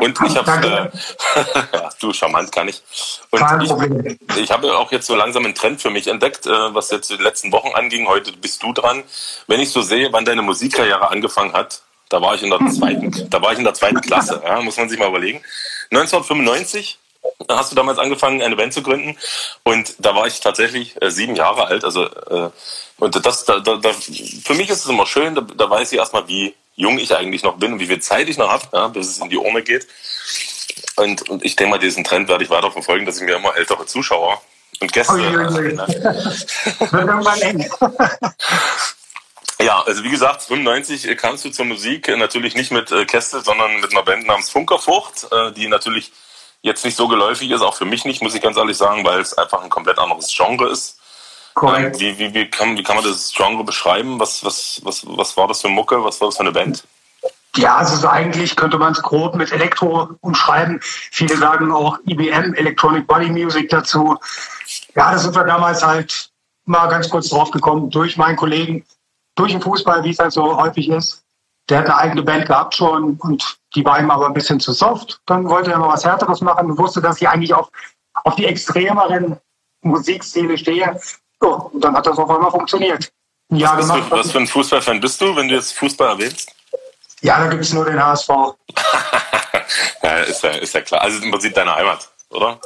Und 0.00 0.18
ich 0.26 0.36
habe, 0.36 0.90
äh, 1.34 1.80
du 2.00 2.12
charmant 2.12 2.52
kann 2.52 2.68
ich. 2.68 2.82
Und 3.30 3.42
ich, 3.62 4.38
ich 4.38 4.50
habe 4.50 4.76
auch 4.78 4.92
jetzt 4.92 5.06
so 5.06 5.14
langsam 5.14 5.44
einen 5.44 5.54
Trend 5.54 5.82
für 5.82 5.90
mich 5.90 6.06
entdeckt, 6.06 6.46
äh, 6.46 6.74
was 6.74 6.90
jetzt 6.90 7.10
die 7.10 7.16
letzten 7.16 7.52
Wochen 7.52 7.74
anging. 7.74 8.06
Heute 8.06 8.32
bist 8.32 8.62
du 8.62 8.72
dran. 8.72 9.02
Wenn 9.48 9.60
ich 9.60 9.70
so 9.70 9.82
sehe, 9.82 10.12
wann 10.12 10.24
deine 10.24 10.42
Musikkarriere 10.42 11.10
angefangen 11.10 11.52
hat, 11.52 11.82
da 12.08 12.22
war 12.22 12.34
ich 12.34 12.42
in 12.42 12.50
der 12.50 12.60
zweiten, 12.70 13.28
da 13.28 13.42
war 13.42 13.52
ich 13.52 13.58
in 13.58 13.64
der 13.64 13.74
zweiten 13.74 14.00
Klasse, 14.00 14.40
ja, 14.44 14.60
muss 14.62 14.76
man 14.76 14.88
sich 14.88 14.98
mal 14.98 15.08
überlegen. 15.08 15.42
1995 15.90 16.98
hast 17.48 17.72
du 17.72 17.76
damals 17.76 17.98
angefangen, 17.98 18.42
eine 18.42 18.56
Band 18.56 18.72
zu 18.72 18.82
gründen. 18.82 19.16
Und 19.62 19.94
da 19.98 20.14
war 20.14 20.26
ich 20.26 20.40
tatsächlich 20.40 21.00
äh, 21.02 21.10
sieben 21.10 21.36
Jahre 21.36 21.66
alt. 21.66 21.84
Also 21.84 22.06
äh, 22.06 22.50
und 22.98 23.26
das, 23.26 23.44
da, 23.44 23.58
da, 23.58 23.76
da, 23.76 23.92
für 23.92 24.54
mich 24.54 24.70
ist 24.70 24.84
es 24.84 24.88
immer 24.88 25.06
schön, 25.06 25.34
da, 25.34 25.40
da 25.40 25.68
weiß 25.68 25.92
ich 25.92 25.98
erstmal, 25.98 26.28
wie 26.28 26.54
jung 26.76 26.98
ich 26.98 27.14
eigentlich 27.14 27.42
noch 27.42 27.56
bin 27.56 27.72
und 27.72 27.80
wie 27.80 27.86
viel 27.86 28.00
Zeit 28.00 28.28
ich 28.28 28.38
noch 28.38 28.50
habe, 28.50 28.66
ja, 28.72 28.88
bis 28.88 29.08
es 29.08 29.18
in 29.18 29.30
die 29.30 29.38
Urne 29.38 29.62
geht. 29.62 29.86
Und, 30.96 31.28
und 31.28 31.44
ich 31.44 31.56
denke 31.56 31.72
mal, 31.72 31.78
diesen 31.78 32.04
Trend 32.04 32.28
werde 32.28 32.44
ich 32.44 32.50
weiter 32.50 32.70
verfolgen, 32.70 33.06
dass 33.06 33.16
ich 33.16 33.24
mir 33.24 33.36
immer 33.36 33.56
ältere 33.56 33.86
Zuschauer 33.86 34.40
und 34.80 34.92
Gäste. 34.92 35.18
ja, 39.60 39.82
also 39.82 40.04
wie 40.04 40.10
gesagt, 40.10 40.42
95 40.42 41.16
kamst 41.16 41.44
du 41.44 41.50
zur 41.50 41.64
Musik, 41.64 42.08
natürlich 42.16 42.54
nicht 42.54 42.70
mit 42.70 42.92
äh, 42.92 43.06
Kästel, 43.06 43.42
sondern 43.44 43.80
mit 43.80 43.92
einer 43.92 44.02
Band 44.02 44.26
namens 44.26 44.50
Funkerfrucht, 44.50 45.26
äh, 45.32 45.52
die 45.52 45.68
natürlich 45.68 46.12
jetzt 46.64 46.84
nicht 46.84 46.96
so 46.96 47.06
geläufig 47.08 47.50
ist, 47.50 47.60
auch 47.60 47.74
für 47.74 47.84
mich 47.84 48.04
nicht, 48.06 48.22
muss 48.22 48.34
ich 48.34 48.40
ganz 48.40 48.56
ehrlich 48.56 48.76
sagen, 48.76 49.04
weil 49.04 49.20
es 49.20 49.36
einfach 49.36 49.62
ein 49.62 49.68
komplett 49.68 49.98
anderes 49.98 50.32
Genre 50.34 50.68
ist. 50.70 50.98
Ähm, 51.62 51.92
wie, 51.98 52.18
wie, 52.18 52.34
wie, 52.34 52.50
kann, 52.50 52.76
wie 52.76 52.82
kann 52.82 52.96
man 52.96 53.04
das 53.04 53.32
Genre 53.32 53.62
beschreiben? 53.62 54.18
Was, 54.18 54.42
was, 54.44 54.80
was, 54.82 55.04
was 55.06 55.36
war 55.36 55.46
das 55.46 55.60
für 55.60 55.68
Mucke? 55.68 56.02
Was 56.02 56.20
war 56.20 56.28
das 56.28 56.36
für 56.36 56.42
eine 56.42 56.52
Band? 56.52 56.82
Ja, 57.56 57.76
also 57.76 57.96
so 57.96 58.08
eigentlich 58.08 58.56
könnte 58.56 58.78
man 58.78 58.92
es 58.92 59.02
grob 59.02 59.36
mit 59.36 59.52
Elektro 59.52 60.08
umschreiben. 60.22 60.80
Viele 60.82 61.36
sagen 61.36 61.70
auch 61.70 61.98
IBM, 62.06 62.54
Electronic 62.54 63.06
Body 63.06 63.28
Music 63.28 63.68
dazu. 63.68 64.16
Ja, 64.96 65.12
da 65.12 65.18
sind 65.18 65.36
wir 65.36 65.44
damals 65.44 65.84
halt 65.84 66.30
mal 66.64 66.88
ganz 66.88 67.10
kurz 67.10 67.28
drauf 67.28 67.50
gekommen 67.50 67.90
durch 67.90 68.16
meinen 68.16 68.36
Kollegen, 68.36 68.84
durch 69.36 69.52
den 69.52 69.60
Fußball, 69.60 70.02
wie 70.02 70.10
es 70.10 70.18
halt 70.18 70.32
so 70.32 70.56
häufig 70.56 70.88
ist. 70.88 71.23
Der 71.68 71.78
hat 71.78 71.86
eine 71.86 71.96
eigene 71.96 72.22
Band 72.22 72.46
gehabt 72.46 72.74
schon 72.74 73.16
und 73.16 73.58
die 73.74 73.84
war 73.84 73.98
ihm 73.98 74.10
aber 74.10 74.26
ein 74.26 74.34
bisschen 74.34 74.60
zu 74.60 74.72
soft. 74.72 75.20
Dann 75.26 75.48
wollte 75.48 75.72
er 75.72 75.78
mal 75.78 75.88
was 75.88 76.04
Härteres 76.04 76.40
machen 76.40 76.70
und 76.70 76.78
wusste, 76.78 77.00
dass 77.00 77.20
ich 77.20 77.28
eigentlich 77.28 77.54
auf, 77.54 77.68
auf 78.24 78.34
die 78.36 78.46
extremeren 78.46 79.38
Musikstile 79.80 80.58
stehe. 80.58 81.00
So, 81.40 81.70
und 81.72 81.82
dann 81.82 81.96
hat 81.96 82.06
das 82.06 82.18
auf 82.18 82.30
einmal 82.30 82.50
funktioniert. 82.50 83.10
Jahr 83.50 83.78
was, 83.78 83.86
gemacht, 83.86 84.08
für, 84.08 84.16
was 84.16 84.32
für 84.32 84.38
ein 84.38 84.46
Fußballfan 84.46 85.00
bist 85.00 85.20
du, 85.20 85.34
wenn 85.36 85.48
du 85.48 85.54
jetzt 85.54 85.72
Fußball 85.78 86.08
erwähnst? 86.08 86.54
Ja, 87.20 87.38
da 87.38 87.46
gibt 87.48 87.62
es 87.62 87.72
nur 87.72 87.84
den 87.84 88.02
HSV. 88.02 88.28
ja, 90.02 90.16
ist 90.18 90.42
ja, 90.42 90.50
ist 90.50 90.74
ja 90.74 90.80
klar. 90.82 91.00
Also 91.00 91.22
im 91.22 91.30
Prinzip 91.30 91.54
deine 91.54 91.74
Heimat, 91.74 92.10
oder? 92.30 92.60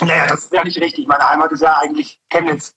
Naja, 0.00 0.26
das 0.26 0.44
ist 0.44 0.52
ja 0.52 0.64
nicht 0.64 0.78
richtig. 0.80 1.06
Meine 1.06 1.28
Heimat 1.28 1.52
ist 1.52 1.62
ja 1.62 1.76
eigentlich 1.78 2.20
Chemnitz. 2.28 2.74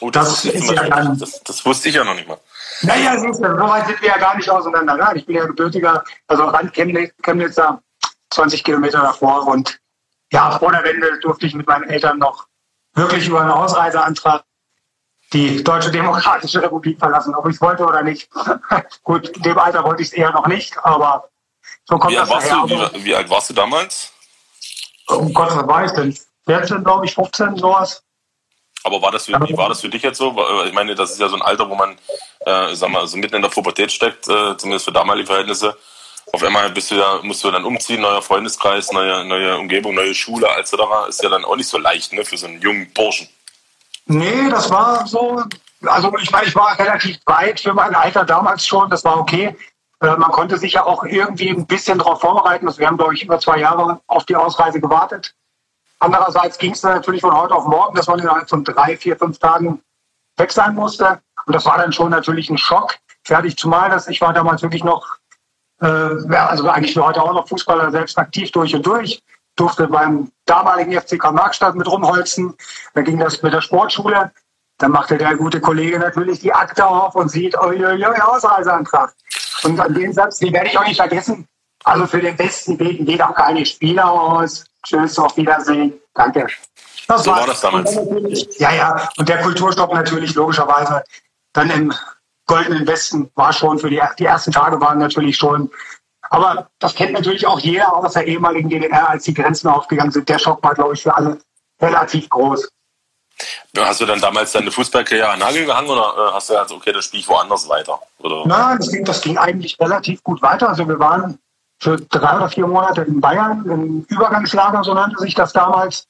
Oh, 0.00 0.10
das, 0.10 0.42
das, 0.42 0.44
ist 0.46 0.70
ja 0.70 0.88
dann, 0.88 1.18
das, 1.18 1.42
das, 1.42 1.64
wusste 1.64 1.90
ich 1.90 1.94
ja 1.94 2.04
noch 2.04 2.14
nicht 2.14 2.26
mal. 2.26 2.38
Naja, 2.82 3.18
siehst 3.18 3.40
du, 3.40 3.48
so 3.48 3.68
weit 3.68 3.86
sind 3.86 4.00
wir 4.00 4.08
ja 4.08 4.18
gar 4.18 4.36
nicht 4.36 4.48
auseinander. 4.48 4.96
Nein, 4.96 5.16
ich 5.16 5.26
bin 5.26 5.36
ja 5.36 5.44
gebürtiger, 5.44 6.02
also 6.26 6.44
Rand 6.44 6.72
Chemnitz, 6.72 7.12
Chemnitzer, 7.22 7.82
20 8.30 8.64
Kilometer 8.64 9.00
davor. 9.02 9.46
Und 9.46 9.78
ja, 10.32 10.58
vor 10.58 10.72
der 10.72 10.84
Wende 10.84 11.18
durfte 11.20 11.46
ich 11.46 11.54
mit 11.54 11.66
meinen 11.66 11.90
Eltern 11.90 12.18
noch 12.18 12.46
wirklich 12.94 13.28
über 13.28 13.42
einen 13.42 13.50
Ausreiseantrag 13.50 14.42
die 15.32 15.62
Deutsche 15.62 15.90
Demokratische 15.90 16.62
Republik 16.62 16.98
verlassen, 16.98 17.34
ob 17.34 17.46
ich 17.46 17.54
es 17.54 17.60
wollte 17.60 17.84
oder 17.84 18.02
nicht. 18.02 18.28
Gut, 19.02 19.28
in 19.28 19.42
dem 19.42 19.58
Alter 19.58 19.84
wollte 19.84 20.02
ich 20.02 20.08
es 20.08 20.14
eher 20.14 20.32
noch 20.32 20.46
nicht, 20.46 20.76
aber 20.84 21.28
so 21.84 21.98
kommt 21.98 22.12
wie 22.12 22.16
das 22.16 22.28
warst 22.28 22.50
Du, 22.50 22.68
wie, 22.68 23.04
wie, 23.04 23.14
alt 23.14 23.30
warst 23.30 23.50
du 23.50 23.54
damals? 23.54 24.12
Um 25.06 25.32
Gott, 25.32 25.54
was 25.54 25.66
war 25.66 25.84
ich 25.84 25.92
denn? 25.92 26.16
14, 26.46 26.82
glaube 26.82 27.06
ich, 27.06 27.14
15, 27.14 27.56
sowas. 27.56 28.02
Aber 28.82 29.02
war 29.02 29.10
das 29.10 29.26
für, 29.26 29.32
wie 29.32 29.56
war 29.56 29.68
das 29.68 29.80
für 29.80 29.88
dich 29.88 30.02
jetzt 30.02 30.18
so? 30.18 30.34
Ich 30.66 30.72
meine, 30.72 30.94
das 30.94 31.12
ist 31.12 31.20
ja 31.20 31.28
so 31.28 31.36
ein 31.36 31.42
Alter, 31.42 31.68
wo 31.68 31.74
man, 31.74 31.96
äh, 32.40 32.74
sag 32.74 32.90
mal, 32.90 33.06
so 33.06 33.16
mitten 33.18 33.36
in 33.36 33.42
der 33.42 33.50
Pubertät 33.50 33.92
steckt, 33.92 34.28
äh, 34.28 34.56
zumindest 34.56 34.86
für 34.86 34.92
damalige 34.92 35.26
Verhältnisse. 35.26 35.76
Auf 36.32 36.42
einmal 36.42 36.70
bist 36.70 36.90
du 36.90 36.94
ja, 36.94 37.18
musst 37.22 37.42
du 37.42 37.50
dann 37.50 37.64
umziehen, 37.64 38.00
neuer 38.00 38.22
Freundeskreis, 38.22 38.92
neue, 38.92 39.24
neue 39.24 39.58
Umgebung, 39.58 39.94
neue 39.94 40.14
Schule 40.14 40.46
etc. 40.58 40.74
Ist 41.08 41.22
ja 41.22 41.28
dann 41.28 41.44
auch 41.44 41.56
nicht 41.56 41.68
so 41.68 41.78
leicht, 41.78 42.12
ne, 42.12 42.24
für 42.24 42.36
so 42.36 42.46
einen 42.46 42.60
jungen 42.60 42.90
Burschen. 42.92 43.28
Nee, 44.06 44.48
das 44.48 44.70
war 44.70 45.06
so, 45.06 45.42
also 45.84 46.16
ich 46.18 46.30
meine, 46.30 46.46
ich 46.46 46.54
war 46.54 46.78
relativ 46.78 47.18
weit 47.26 47.60
für 47.60 47.74
mein 47.74 47.94
Alter 47.94 48.24
damals 48.24 48.66
schon, 48.66 48.88
das 48.90 49.04
war 49.04 49.18
okay. 49.18 49.56
Äh, 50.00 50.16
man 50.16 50.30
konnte 50.30 50.56
sich 50.56 50.74
ja 50.74 50.84
auch 50.84 51.04
irgendwie 51.04 51.50
ein 51.50 51.66
bisschen 51.66 51.98
darauf 51.98 52.20
vorbereiten. 52.20 52.66
Also 52.66 52.78
wir 52.78 52.86
haben, 52.86 52.96
glaube 52.96 53.14
ich, 53.14 53.22
über 53.22 53.38
zwei 53.38 53.58
Jahre 53.58 54.00
auf 54.06 54.24
die 54.24 54.36
Ausreise 54.36 54.80
gewartet. 54.80 55.34
Andererseits 56.00 56.58
ging 56.58 56.72
es 56.72 56.80
dann 56.80 56.94
natürlich 56.94 57.20
von 57.20 57.36
heute 57.36 57.54
auf 57.54 57.66
morgen, 57.66 57.94
dass 57.94 58.06
man 58.06 58.18
innerhalb 58.18 58.48
von 58.48 58.64
drei, 58.64 58.96
vier, 58.96 59.16
fünf 59.16 59.38
Tagen 59.38 59.82
weg 60.38 60.50
sein 60.50 60.74
musste. 60.74 61.20
Und 61.46 61.54
das 61.54 61.66
war 61.66 61.76
dann 61.78 61.92
schon 61.92 62.10
natürlich 62.10 62.48
ein 62.50 62.58
Schock. 62.58 62.96
Fertig, 63.22 63.56
zumal 63.58 63.90
dass 63.90 64.08
ich 64.08 64.20
war 64.20 64.32
damals 64.32 64.62
wirklich 64.62 64.82
noch, 64.82 65.06
äh, 65.80 65.86
also 65.86 66.68
eigentlich 66.68 66.96
wie 66.96 67.00
heute 67.00 67.22
auch 67.22 67.34
noch 67.34 67.48
Fußballer, 67.48 67.90
selbst 67.90 68.18
aktiv 68.18 68.50
durch 68.50 68.74
und 68.74 68.84
durch. 68.84 69.22
Durfte 69.56 69.88
beim 69.88 70.32
damaligen 70.46 70.98
FCK 70.98 71.32
Markstadt 71.32 71.74
mit 71.74 71.86
rumholzen. 71.86 72.54
Dann 72.94 73.04
ging 73.04 73.18
das 73.18 73.42
mit 73.42 73.52
der 73.52 73.60
Sportschule. 73.60 74.32
Dann 74.78 74.92
machte 74.92 75.18
der 75.18 75.36
gute 75.36 75.60
Kollege 75.60 75.98
natürlich 75.98 76.40
die 76.40 76.54
Akte 76.54 76.86
auf 76.86 77.14
und 77.14 77.28
sieht, 77.28 77.52
ja, 77.52 78.26
Ausreiseantrag. 78.26 79.12
Und 79.64 79.78
an 79.78 79.92
den 79.92 80.14
Satz, 80.14 80.38
den 80.38 80.54
werde 80.54 80.68
ich 80.68 80.78
auch 80.78 80.86
nicht 80.86 80.96
vergessen. 80.96 81.46
Also 81.84 82.06
für 82.06 82.20
den 82.20 82.36
Besten 82.36 82.78
beten 82.78 83.04
geht 83.04 83.22
auch 83.22 83.34
keine 83.34 83.66
Spieler 83.66 84.10
aus. 84.10 84.64
Tschüss, 84.84 85.18
auf 85.18 85.36
Wiedersehen. 85.36 85.94
Danke. 86.14 86.46
Das 87.06 87.24
so 87.24 87.30
war 87.30 87.46
das 87.46 87.60
damals. 87.60 87.94
Ja, 88.58 88.72
ja. 88.72 89.08
Und 89.16 89.28
der 89.28 89.42
Kulturstopp 89.42 89.92
natürlich 89.92 90.34
logischerweise 90.34 91.02
dann 91.52 91.70
im 91.70 91.94
goldenen 92.46 92.86
Westen 92.86 93.30
war 93.34 93.52
schon 93.52 93.78
für 93.78 93.90
die, 93.90 94.00
die 94.18 94.24
ersten 94.24 94.52
Tage 94.52 94.80
waren 94.80 94.98
natürlich 94.98 95.36
schon. 95.36 95.70
Aber 96.30 96.70
das 96.78 96.94
kennt 96.94 97.12
natürlich 97.12 97.46
auch 97.46 97.58
jeder 97.58 97.94
aus 97.94 98.12
der 98.12 98.26
ehemaligen 98.26 98.68
DDR, 98.68 99.10
als 99.10 99.24
die 99.24 99.34
Grenzen 99.34 99.68
aufgegangen 99.68 100.12
sind. 100.12 100.28
Der 100.28 100.38
Schock 100.38 100.62
war, 100.62 100.74
glaube 100.74 100.94
ich, 100.94 101.02
für 101.02 101.14
alle 101.14 101.38
relativ 101.80 102.28
groß. 102.28 102.68
Hast 103.78 104.00
du 104.00 104.06
dann 104.06 104.20
damals 104.20 104.52
deine 104.52 104.70
Fußballkarriere 104.70 105.28
an 105.28 105.38
Nagel 105.38 105.64
gehangen 105.64 105.88
oder 105.88 106.14
äh, 106.16 106.32
hast 106.32 106.50
du 106.50 106.54
gesagt, 106.54 106.72
okay, 106.72 106.92
das 106.92 107.06
spiele 107.06 107.22
ich 107.22 107.28
woanders 107.28 107.68
weiter? 107.68 108.00
Oder? 108.18 108.46
Nein, 108.46 108.78
das 108.78 108.90
ging, 108.90 109.04
das 109.04 109.20
ging 109.20 109.38
eigentlich 109.38 109.78
relativ 109.80 110.22
gut 110.22 110.42
weiter. 110.42 110.68
Also 110.68 110.86
wir 110.86 110.98
waren 110.98 111.38
für 111.80 111.96
drei 111.96 112.36
oder 112.36 112.48
vier 112.48 112.66
Monate 112.66 113.02
in 113.02 113.20
Bayern, 113.20 113.64
im 113.66 114.04
Übergangslager, 114.08 114.84
so 114.84 114.94
nannte 114.94 115.18
sich 115.18 115.34
das 115.34 115.52
damals. 115.52 116.06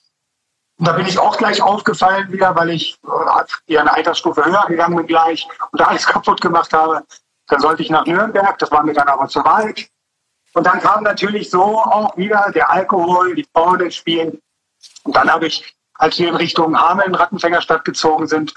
Und 0.78 0.88
da 0.88 0.92
bin 0.92 1.06
ich 1.06 1.18
auch 1.18 1.36
gleich 1.36 1.62
aufgefallen 1.62 2.32
wieder, 2.32 2.56
weil 2.56 2.70
ich 2.70 2.98
äh, 3.68 3.78
eine 3.78 3.92
Altersstufe 3.92 4.44
höher 4.44 4.64
gegangen 4.66 4.96
bin 4.96 5.06
gleich 5.06 5.46
und 5.70 5.80
da 5.80 5.84
alles 5.86 6.06
kaputt 6.06 6.40
gemacht 6.40 6.72
habe. 6.72 7.04
Dann 7.48 7.60
sollte 7.60 7.82
ich 7.82 7.90
nach 7.90 8.06
Nürnberg, 8.06 8.58
das 8.58 8.70
war 8.70 8.82
mir 8.82 8.94
dann 8.94 9.08
aber 9.08 9.28
zu 9.28 9.44
weit. 9.44 9.88
Und 10.54 10.66
dann 10.66 10.80
kam 10.80 11.04
natürlich 11.04 11.50
so 11.50 11.78
auch 11.78 12.16
wieder 12.16 12.50
der 12.54 12.70
Alkohol, 12.70 13.34
die 13.34 13.46
Frauen 13.52 13.80
ins 13.80 13.96
Spiel. 13.96 14.40
Und 15.04 15.14
dann 15.14 15.30
habe 15.30 15.46
ich, 15.46 15.76
als 15.94 16.18
wir 16.18 16.28
in 16.28 16.36
Richtung 16.36 16.78
Hameln, 16.80 17.14
Rattenfängerstadt 17.14 17.84
gezogen 17.84 18.26
sind, 18.26 18.54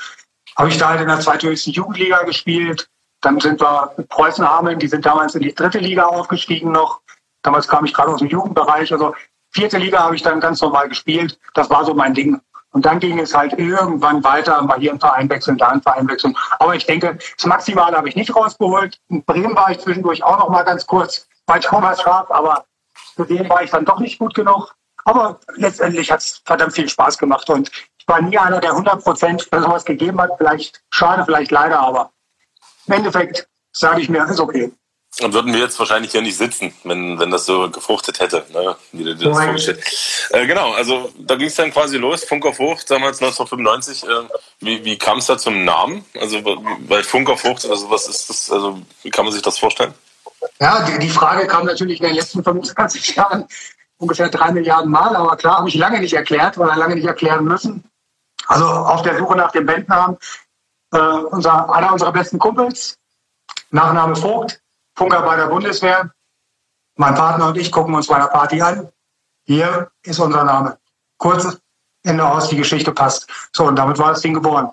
habe 0.55 0.69
ich 0.69 0.77
da 0.77 0.89
halt 0.89 1.01
in 1.01 1.07
der 1.07 1.19
zweithöchsten 1.19 1.73
Jugendliga 1.73 2.23
gespielt. 2.23 2.87
Dann 3.21 3.39
sind 3.39 3.61
wir 3.61 3.93
mit 3.97 4.09
Preußen 4.09 4.47
Hameln, 4.47 4.79
die 4.79 4.87
sind 4.87 5.05
damals 5.05 5.35
in 5.35 5.41
die 5.41 5.53
dritte 5.53 5.79
Liga 5.79 6.05
aufgestiegen 6.05 6.71
noch. 6.71 7.01
Damals 7.43 7.67
kam 7.67 7.85
ich 7.85 7.93
gerade 7.93 8.11
aus 8.11 8.19
dem 8.19 8.29
Jugendbereich. 8.29 8.91
Also 8.91 9.13
vierte 9.51 9.77
Liga 9.77 9.99
habe 9.99 10.15
ich 10.15 10.23
dann 10.23 10.39
ganz 10.39 10.61
normal 10.61 10.89
gespielt. 10.89 11.37
Das 11.53 11.69
war 11.69 11.85
so 11.85 11.93
mein 11.93 12.13
Ding. 12.13 12.41
Und 12.71 12.87
dann 12.87 12.99
ging 12.99 13.19
es 13.19 13.35
halt 13.35 13.53
irgendwann 13.53 14.23
weiter, 14.23 14.59
mal 14.63 14.79
hier 14.79 14.91
einen 14.91 14.99
Verein 14.99 15.29
wechseln, 15.29 15.57
da 15.57 15.67
einen 15.67 15.81
Verein 15.81 16.09
wechseln. 16.09 16.35
Aber 16.57 16.73
ich 16.73 16.87
denke, 16.87 17.19
das 17.37 17.45
Maximale 17.45 17.95
habe 17.95 18.09
ich 18.09 18.15
nicht 18.15 18.35
rausgeholt. 18.35 18.99
In 19.09 19.23
Bremen 19.23 19.55
war 19.55 19.69
ich 19.69 19.79
zwischendurch 19.79 20.23
auch 20.23 20.39
noch 20.39 20.49
mal 20.49 20.63
ganz 20.63 20.87
kurz 20.87 21.27
bei 21.45 21.59
Thomas 21.59 22.01
Schwab, 22.01 22.31
aber 22.31 22.65
für 23.15 23.25
den 23.25 23.47
war 23.47 23.61
ich 23.61 23.69
dann 23.69 23.85
doch 23.85 23.99
nicht 23.99 24.17
gut 24.17 24.33
genug. 24.33 24.73
Aber 25.05 25.39
letztendlich 25.55 26.11
hat 26.11 26.21
es 26.21 26.41
verdammt 26.45 26.73
viel 26.73 26.89
Spaß 26.89 27.17
gemacht 27.19 27.47
und 27.49 27.69
ich 27.99 28.07
war 28.07 28.21
nie 28.21 28.37
einer, 28.37 28.59
der 28.59 28.71
100 28.71 29.03
Prozent 29.03 29.47
sowas 29.51 29.85
gegeben 29.85 30.19
hat. 30.19 30.31
Vielleicht 30.37 30.81
schade, 30.89 31.23
vielleicht 31.25 31.51
leider, 31.51 31.79
aber 31.79 32.11
im 32.87 32.95
Endeffekt 32.95 33.47
sage 33.71 34.01
ich 34.01 34.09
mir, 34.09 34.23
ist 34.25 34.39
okay. 34.39 34.71
Dann 35.19 35.31
würden 35.31 35.53
wir 35.53 35.59
jetzt 35.59 35.77
wahrscheinlich 35.77 36.11
hier 36.11 36.23
nicht 36.23 36.37
sitzen, 36.37 36.73
wenn, 36.83 37.19
wenn 37.19 37.29
das 37.29 37.45
so 37.45 37.69
gefruchtet 37.69 38.19
hätte, 38.19 38.45
ne? 38.51 38.75
wie 38.91 39.03
du 39.03 39.15
dir 39.15 39.29
das 39.29 39.43
vorgestellt 39.43 39.83
äh, 40.31 40.47
Genau, 40.47 40.73
also 40.73 41.11
da 41.19 41.35
ging 41.35 41.47
es 41.47 41.55
dann 41.55 41.71
quasi 41.71 41.97
los, 41.97 42.23
Funk 42.23 42.45
auf 42.47 42.57
Frucht, 42.57 42.89
damals 42.89 43.21
1995. 43.21 44.03
Äh, 44.03 44.07
wie 44.59 44.83
wie 44.83 44.97
kam 44.97 45.19
es 45.19 45.27
da 45.27 45.37
zum 45.37 45.65
Namen? 45.65 46.03
Also 46.19 46.41
bei 46.87 47.03
Funk 47.03 47.29
auf 47.29 47.41
Frucht, 47.41 47.65
also 47.69 47.91
was 47.91 48.07
ist 48.07 48.29
das, 48.29 48.51
also 48.51 48.81
wie 49.03 49.11
kann 49.11 49.25
man 49.25 49.33
sich 49.33 49.43
das 49.43 49.59
vorstellen? 49.59 49.93
Ja, 50.59 50.83
die, 50.83 50.97
die 50.99 51.09
Frage 51.09 51.45
kam 51.45 51.67
natürlich 51.67 52.01
in 52.01 52.07
den 52.07 52.15
letzten 52.15 52.43
25 52.43 53.15
Jahren 53.15 53.47
ungefähr 53.97 54.29
drei 54.29 54.51
Milliarden 54.51 54.89
Mal, 54.89 55.15
aber 55.15 55.37
klar, 55.37 55.59
habe 55.59 55.69
ich 55.69 55.75
lange 55.75 55.99
nicht 55.99 56.13
erklärt 56.13 56.57
oder 56.57 56.75
lange 56.75 56.95
nicht 56.95 57.05
erklären 57.05 57.45
müssen. 57.45 57.83
Also 58.47 58.65
auf 58.65 59.03
der 59.03 59.17
Suche 59.17 59.35
nach 59.35 59.51
dem 59.51 59.65
Bandnamen, 59.65 60.17
äh, 60.91 60.97
unser, 60.97 61.73
einer 61.73 61.93
unserer 61.93 62.11
besten 62.11 62.39
Kumpels, 62.39 62.97
Nachname 63.69 64.15
Vogt, 64.15 64.59
Funker 64.95 65.21
bei 65.21 65.35
der 65.35 65.47
Bundeswehr. 65.47 66.11
Mein 66.95 67.15
Partner 67.15 67.47
und 67.47 67.57
ich 67.57 67.71
gucken 67.71 67.95
uns 67.95 68.07
bei 68.07 68.19
der 68.19 68.27
Party 68.27 68.61
an. 68.61 68.91
Hier 69.45 69.91
ist 70.03 70.19
unser 70.19 70.43
Name. 70.43 70.77
Kurz, 71.17 71.57
Ende 72.03 72.25
aus, 72.25 72.49
die 72.49 72.57
Geschichte 72.57 72.91
passt. 72.91 73.27
So, 73.51 73.65
und 73.65 73.75
damit 73.75 73.97
war 73.97 74.09
das 74.09 74.21
Ding 74.21 74.33
geboren. 74.33 74.71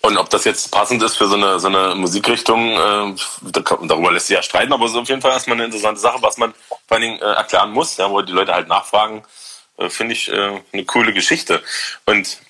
Und 0.00 0.16
ob 0.16 0.28
das 0.30 0.44
jetzt 0.44 0.72
passend 0.72 1.00
ist 1.02 1.16
für 1.16 1.28
so 1.28 1.36
eine, 1.36 1.60
so 1.60 1.68
eine 1.68 1.94
Musikrichtung, 1.94 2.70
äh, 2.70 3.14
darüber 3.52 4.10
lässt 4.10 4.26
sich 4.26 4.36
ja 4.36 4.42
streiten, 4.42 4.72
aber 4.72 4.86
es 4.86 4.92
ist 4.92 4.98
auf 4.98 5.08
jeden 5.08 5.22
Fall 5.22 5.30
erstmal 5.30 5.56
eine 5.56 5.66
interessante 5.66 6.00
Sache, 6.00 6.20
was 6.20 6.38
man 6.38 6.52
vor 6.88 6.96
allen 6.96 7.02
Dingen 7.02 7.20
äh, 7.20 7.34
erklären 7.34 7.70
muss, 7.70 7.96
ja, 7.98 8.10
wo 8.10 8.20
die 8.20 8.32
Leute 8.32 8.52
halt 8.52 8.66
nachfragen, 8.66 9.22
äh, 9.76 9.88
finde 9.88 10.14
ich 10.14 10.28
äh, 10.28 10.60
eine 10.72 10.84
coole 10.86 11.12
Geschichte. 11.12 11.62
Und 12.04 12.40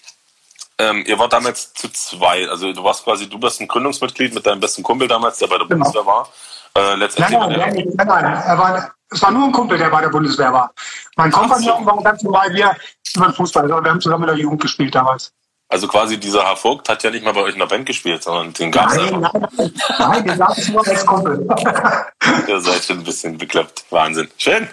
ähm, 0.78 1.04
ihr 1.06 1.18
wart 1.18 1.32
damals 1.32 1.72
zu 1.74 1.88
zwei. 1.90 2.48
Also 2.48 2.72
du 2.72 2.82
warst 2.82 3.04
quasi, 3.04 3.28
du 3.28 3.38
bist 3.38 3.60
ein 3.60 3.68
Gründungsmitglied 3.68 4.34
mit 4.34 4.46
deinem 4.46 4.60
besten 4.60 4.82
Kumpel 4.82 5.08
damals, 5.08 5.38
der 5.38 5.46
bei 5.46 5.58
der 5.58 5.66
genau. 5.66 5.84
Bundeswehr 5.84 6.06
war. 6.06 6.28
Äh, 6.74 6.94
letztendlich 6.94 7.38
nein, 7.38 7.58
nein, 7.58 7.92
nein, 7.94 8.06
nein, 8.06 8.24
er 8.24 8.58
war, 8.58 8.94
es 9.10 9.22
war 9.22 9.30
nur 9.30 9.44
ein 9.44 9.52
Kumpel, 9.52 9.76
der 9.76 9.90
bei 9.90 10.00
der 10.00 10.08
Bundeswehr 10.08 10.52
war. 10.52 10.72
Mein 11.16 11.30
Kompagnon 11.30 11.84
war 11.84 12.02
ganz 12.02 12.22
normal, 12.22 12.52
wir 12.54 12.74
über 13.14 13.32
Fußball. 13.32 13.68
Wir 13.68 13.74
haben 13.74 14.00
zusammen 14.00 14.24
in 14.24 14.34
der 14.34 14.38
Jugend 14.38 14.62
gespielt 14.62 14.94
damals. 14.94 15.32
Also 15.68 15.88
quasi 15.88 16.18
dieser 16.18 16.44
Herr 16.44 16.56
Vogt 16.56 16.88
hat 16.90 17.02
ja 17.02 17.10
nicht 17.10 17.24
mal 17.24 17.32
bei 17.32 17.40
euch 17.40 17.54
in 17.54 17.58
der 17.58 17.66
Band 17.66 17.86
gespielt, 17.86 18.22
sondern 18.22 18.52
den 18.52 18.70
gab 18.70 18.90
es 18.90 18.96
nein, 18.96 19.20
nein, 19.20 19.30
nein, 19.32 19.72
nein, 19.98 20.24
den 20.26 20.38
gab 20.38 20.56
es 20.56 20.68
nur 20.68 20.86
als 20.86 21.06
Kumpel. 21.06 21.48
Ihr 22.46 22.60
seid 22.60 22.84
schon 22.84 22.98
ein 22.98 23.04
bisschen 23.04 23.38
bekloppt. 23.38 23.84
Wahnsinn. 23.88 24.28
Schön. 24.36 24.68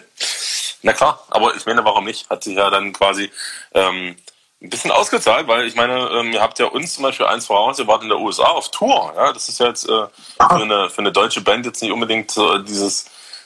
Na 0.81 0.91
klar, 0.91 1.23
aber 1.29 1.55
ich 1.55 1.65
meine, 1.65 1.83
warum 1.85 2.03
nicht? 2.03 2.29
Hat 2.29 2.43
sich 2.43 2.55
ja 2.55 2.69
dann 2.69 2.91
quasi 2.91 3.31
ähm, 3.73 4.17
ein 4.61 4.69
bisschen 4.69 4.91
ausgezahlt, 4.91 5.47
weil 5.47 5.65
ich 5.65 5.75
meine, 5.75 6.09
ähm, 6.09 6.33
ihr 6.33 6.41
habt 6.41 6.59
ja 6.59 6.65
uns 6.65 6.93
zum 6.93 7.03
Beispiel 7.03 7.25
eins 7.25 7.45
voraus, 7.45 7.79
ihr 7.79 7.87
wart 7.87 8.03
in 8.03 8.09
der 8.09 8.19
USA 8.19 8.43
auf 8.43 8.69
Tour. 8.71 9.13
Ja? 9.15 9.31
Das 9.31 9.47
ist 9.47 9.59
ja 9.59 9.67
jetzt 9.67 9.87
äh, 9.87 10.07
für, 10.37 10.49
eine, 10.49 10.89
für 10.89 10.99
eine 10.99 11.11
deutsche 11.11 11.41
Band 11.41 11.65
jetzt 11.65 11.81
nicht 11.81 11.91
unbedingt 11.91 12.35
äh, 12.37 12.63
dieses, 12.63 13.05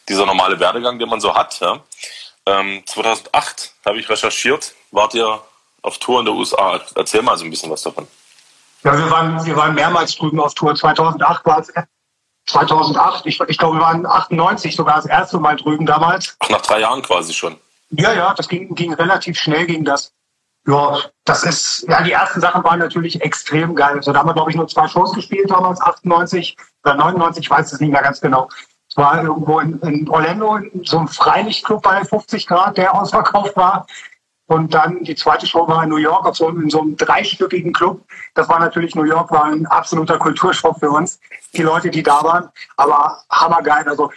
dieser 0.10 0.26
normale 0.26 0.60
Werdegang, 0.60 0.98
den 0.98 1.10
man 1.10 1.22
so 1.22 1.36
hat. 1.36 1.60
Ja? 1.60 1.80
Ähm, 2.48 2.84
2008 2.86 3.74
habe 3.86 4.00
ich 4.00 4.10
recherchiert, 4.10 4.74
wart 4.92 5.14
ihr 5.14 5.42
auf 5.84 6.00
Tour 6.00 6.20
in 6.20 6.26
der 6.26 6.34
USA. 6.34 6.80
Erzähl 6.96 7.22
mal 7.22 7.38
so 7.38 7.46
ein 7.46 7.52
bisschen 7.52 7.70
was 7.70 7.84
davon. 7.84 8.08
Ja, 8.84 8.98
wir 8.98 9.10
waren, 9.12 9.46
wir 9.46 9.56
waren 9.56 9.76
mehrmals 9.76 10.16
drüben 10.16 10.40
auf 10.40 10.56
Tour. 10.56 10.76
2008 10.76 11.46
war 11.46 11.60
es 11.60 11.72
2008, 12.48 13.26
ich, 13.26 13.40
ich 13.40 13.58
glaube, 13.58 13.78
wir 13.78 13.82
waren 13.82 14.06
98 14.06 14.76
sogar 14.76 14.98
das 14.98 15.06
erste 15.06 15.40
Mal 15.40 15.56
drüben 15.56 15.86
damals. 15.86 16.36
Ach, 16.40 16.50
nach 16.50 16.62
drei 16.62 16.80
Jahren 16.80 17.02
quasi 17.02 17.34
schon. 17.34 17.56
Ja, 17.92 18.12
ja, 18.12 18.34
das 18.34 18.50
ging, 18.50 18.74
ging 18.76 18.94
relativ 18.94 19.38
schnell, 19.38 19.66
ging 19.66 19.86
das. 19.86 20.12
Ja, 20.66 20.98
das 21.26 21.44
ist, 21.44 21.86
ja, 21.90 22.02
die 22.04 22.14
ersten 22.14 22.40
Sachen 22.40 22.64
waren 22.64 22.80
natürlich 22.80 23.22
extrem 23.22 23.76
geil. 23.76 23.98
Also 23.98 24.14
da 24.14 24.20
haben 24.20 24.30
wir, 24.30 24.34
glaube 24.34 24.50
ich, 24.50 24.56
nur 24.56 24.68
zwei 24.68 24.88
Shows 24.88 25.14
gespielt 25.14 25.52
damals, 25.52 25.82
98. 25.82 26.56
oder 26.86 26.96
99, 26.96 27.44
ich 27.44 27.50
weiß 27.50 27.74
es 27.74 27.80
nicht 27.82 27.92
mehr 27.92 28.02
ganz 28.02 28.22
genau. 28.22 28.48
Es 28.90 28.96
war 28.96 29.22
irgendwo 29.24 29.60
in, 29.60 29.80
in 29.82 30.10
Orlando, 30.10 30.56
in 30.56 30.86
so 30.86 31.00
einem 31.00 31.08
Freilichtclub 31.08 31.82
bei 31.82 32.04
50 32.04 32.48
Grad, 32.48 32.78
der 32.78 32.94
ausverkauft 33.00 33.58
war. 33.58 33.88
Und 34.46 34.74
dann 34.74 35.04
die 35.04 35.16
zweite 35.16 35.48
Show 35.48 35.68
war 35.68 35.84
in 35.84 35.90
New 35.90 35.98
York, 35.98 36.26
auf 36.26 36.36
so, 36.36 36.50
in 36.50 36.70
so 36.70 36.82
einem 36.82 36.96
dreistöckigen 36.96 37.74
Club. 37.74 38.06
Das 38.34 38.48
war 38.50 38.60
natürlich, 38.60 38.94
New 38.94 39.06
York 39.06 39.32
war 39.32 39.46
ein 39.46 39.66
absoluter 39.66 40.18
Kulturschock 40.18 40.80
für 40.80 40.92
uns, 40.92 41.20
die 41.54 41.64
Leute, 41.64 41.90
die 41.90 42.04
da 42.04 42.24
waren. 42.24 42.50
Aber 42.78 43.24
hammergeil. 43.30 43.88
Also, 43.88 44.12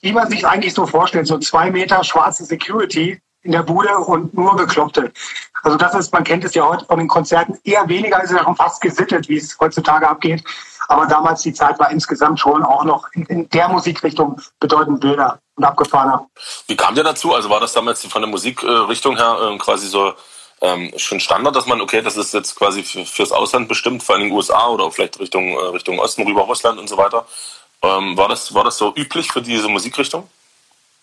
wie 0.00 0.12
man 0.12 0.28
sich 0.28 0.46
eigentlich 0.46 0.74
so 0.74 0.86
vorstellt, 0.86 1.26
so 1.26 1.38
zwei 1.38 1.70
Meter 1.70 2.02
schwarze 2.02 2.44
Security 2.44 3.20
in 3.46 3.52
der 3.52 3.62
Bude 3.62 3.96
und 3.96 4.34
nur 4.34 4.54
Bekloppte. 4.56 5.12
Also 5.62 5.78
das 5.78 5.94
ist, 5.94 6.12
man 6.12 6.24
kennt 6.24 6.44
es 6.44 6.54
ja 6.54 6.66
heute 6.66 6.84
von 6.84 6.98
den 6.98 7.08
Konzerten, 7.08 7.58
eher 7.64 7.88
weniger 7.88 8.22
ist 8.22 8.32
es 8.32 8.40
schon 8.40 8.56
fast 8.56 8.80
gesittet, 8.80 9.28
wie 9.28 9.36
es 9.36 9.58
heutzutage 9.58 10.08
abgeht. 10.08 10.44
Aber 10.88 11.06
damals 11.06 11.42
die 11.42 11.52
Zeit 11.52 11.78
war 11.78 11.90
insgesamt 11.90 12.38
schon 12.38 12.62
auch 12.62 12.84
noch 12.84 13.08
in, 13.12 13.24
in 13.26 13.48
der 13.48 13.68
Musikrichtung 13.68 14.40
bedeutend 14.60 15.02
wilder 15.02 15.40
und 15.56 15.64
abgefahrener. 15.64 16.26
Wie 16.68 16.76
kam 16.76 16.94
der 16.94 17.04
dazu? 17.04 17.34
Also 17.34 17.50
war 17.50 17.60
das 17.60 17.72
damals 17.72 18.04
von 18.04 18.22
der 18.22 18.30
Musikrichtung 18.30 19.16
her 19.16 19.38
äh, 19.54 19.58
quasi 19.58 19.88
so 19.88 20.12
ähm, 20.60 20.92
schon 20.96 21.20
Standard, 21.20 21.56
dass 21.56 21.66
man, 21.66 21.80
okay, 21.80 22.02
das 22.02 22.16
ist 22.16 22.32
jetzt 22.34 22.54
quasi 22.56 22.82
für, 22.82 23.04
fürs 23.04 23.32
Ausland 23.32 23.68
bestimmt, 23.68 24.02
vor 24.02 24.14
allem 24.14 24.24
in 24.24 24.28
den 24.30 24.36
USA 24.36 24.68
oder 24.68 24.90
vielleicht 24.90 25.18
Richtung, 25.18 25.48
äh, 25.50 25.66
Richtung 25.72 25.98
Osten, 25.98 26.26
rüber 26.26 26.42
Russland 26.42 26.78
und 26.78 26.88
so 26.88 26.96
weiter. 26.96 27.26
Ähm, 27.82 28.16
war, 28.16 28.28
das, 28.28 28.54
war 28.54 28.64
das 28.64 28.78
so 28.78 28.94
üblich 28.94 29.32
für 29.32 29.42
diese 29.42 29.68
Musikrichtung? 29.68 30.28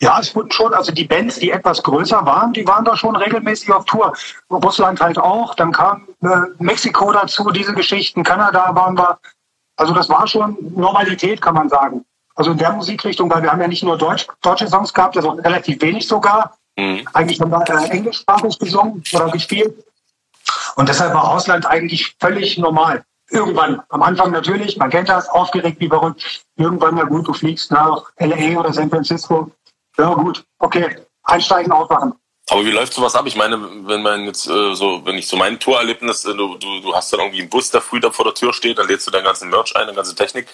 Ja, 0.04 0.20
es 0.20 0.36
wurden 0.36 0.52
schon, 0.52 0.74
also 0.74 0.92
die 0.92 1.06
Bands, 1.06 1.40
die 1.40 1.52
etwas 1.52 1.82
größer 1.82 2.26
waren, 2.26 2.52
die 2.52 2.68
waren 2.68 2.84
da 2.84 2.98
schon 2.98 3.16
regelmäßig 3.16 3.72
auf 3.72 3.86
Tour. 3.86 4.12
Russland 4.52 5.00
halt 5.00 5.18
auch, 5.18 5.56
dann 5.56 5.72
kam 5.72 6.10
äh, 6.22 6.28
Mexiko 6.60 7.14
dazu, 7.14 7.50
diese 7.52 7.74
Geschichten, 7.74 8.22
Kanada 8.22 8.76
waren 8.76 8.98
wir. 8.98 9.18
Also 9.78 9.94
das 9.94 10.10
war 10.10 10.28
schon 10.28 10.58
Normalität, 10.76 11.42
kann 11.42 11.56
man 11.56 11.70
sagen. 11.70 12.04
Also 12.36 12.52
in 12.52 12.58
der 12.58 12.74
Musikrichtung, 12.74 13.32
weil 13.32 13.44
wir 13.44 13.52
haben 13.54 13.62
ja 13.62 13.68
nicht 13.70 13.82
nur 13.82 13.98
Deutsch, 13.98 14.28
deutsche 14.42 14.68
Songs 14.68 14.94
gehabt, 14.94 15.16
also 15.16 15.30
relativ 15.30 15.82
wenig 15.82 16.06
sogar. 16.06 16.58
Mhm. 16.76 17.08
Eigentlich 17.14 17.40
haben 17.40 17.52
wir 17.52 17.64
äh, 17.70 17.90
englischsprachig 17.90 18.60
gesungen 18.60 19.02
oder 19.14 19.30
gespielt. 19.30 19.74
Und 20.76 20.90
deshalb 20.90 21.14
war 21.14 21.30
Ausland 21.30 21.66
eigentlich 21.66 22.14
völlig 22.20 22.58
normal. 22.58 23.06
Irgendwann, 23.30 23.82
am 23.88 24.04
Anfang 24.04 24.32
natürlich, 24.32 24.76
man 24.76 24.90
kennt 24.90 25.08
das, 25.08 25.30
aufgeregt 25.30 25.80
wie 25.80 25.88
verrückt. 25.88 26.44
Irgendwann, 26.58 26.98
ja 26.98 27.06
gut, 27.06 27.26
du 27.26 27.32
fliegst 27.32 27.72
nach 27.72 28.04
LA 28.20 28.60
oder 28.60 28.74
San 28.74 28.90
Francisco, 28.90 29.50
ja, 29.98 30.14
gut, 30.14 30.44
okay. 30.60 30.98
Einsteigen, 31.24 31.72
aufwachen. 31.72 32.14
Aber 32.50 32.66
wie 32.66 32.72
läuft 32.72 32.94
sowas 32.94 33.16
ab? 33.16 33.26
Ich 33.26 33.36
meine, 33.36 33.58
wenn 33.88 34.02
man 34.02 34.26
jetzt 34.26 34.48
äh, 34.48 34.76
so, 34.76 35.06
wenn 35.06 35.18
ich 35.18 35.28
so 35.28 35.38
mein 35.38 35.60
Tourerlebnis, 35.60 36.26
äh, 36.26 36.36
du, 36.36 36.58
du, 36.58 36.82
du 36.82 36.94
hast 36.94 37.14
dann 37.14 37.22
irgendwie 37.22 37.40
einen 37.40 37.50
Bus, 37.50 37.72
der 37.72 37.82
früh 37.82 38.02
da 38.02 38.12
vor 38.12 38.26
der 38.26 38.34
Tür 38.34 38.54
steht, 38.54 38.78
dann 38.78 38.88
lädst 38.88 39.08
du 39.08 39.12
deinen 39.12 39.24
ganzen 39.24 39.50
Merch 39.50 39.74
ein, 39.76 39.86
deine 39.86 39.96
ganze 39.96 40.14
Technik, 40.14 40.48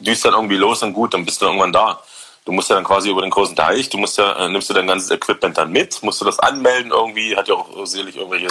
düst 0.00 0.24
dann 0.24 0.34
irgendwie 0.34 0.56
los 0.56 0.82
und 0.82 0.92
gut, 0.92 1.14
dann 1.14 1.24
bist 1.24 1.40
du 1.40 1.46
irgendwann 1.46 1.72
da. 1.72 2.02
Du 2.44 2.52
musst 2.52 2.68
ja 2.70 2.76
dann 2.76 2.84
quasi 2.84 3.10
über 3.10 3.22
den 3.22 3.30
großen 3.30 3.54
Teich, 3.54 3.88
du 3.88 3.98
musst 3.98 4.18
ja, 4.18 4.32
äh, 4.32 4.48
nimmst 4.48 4.70
du 4.70 4.74
dein 4.74 4.88
ganzes 4.88 5.10
Equipment 5.10 5.56
dann 5.56 5.70
mit, 5.70 6.02
musst 6.02 6.20
du 6.20 6.24
das 6.24 6.38
anmelden 6.40 6.90
irgendwie, 6.90 7.36
hat 7.36 7.48
ja 7.48 7.54
auch 7.54 7.86
sicherlich 7.86 8.16
irgendwelche 8.16 8.48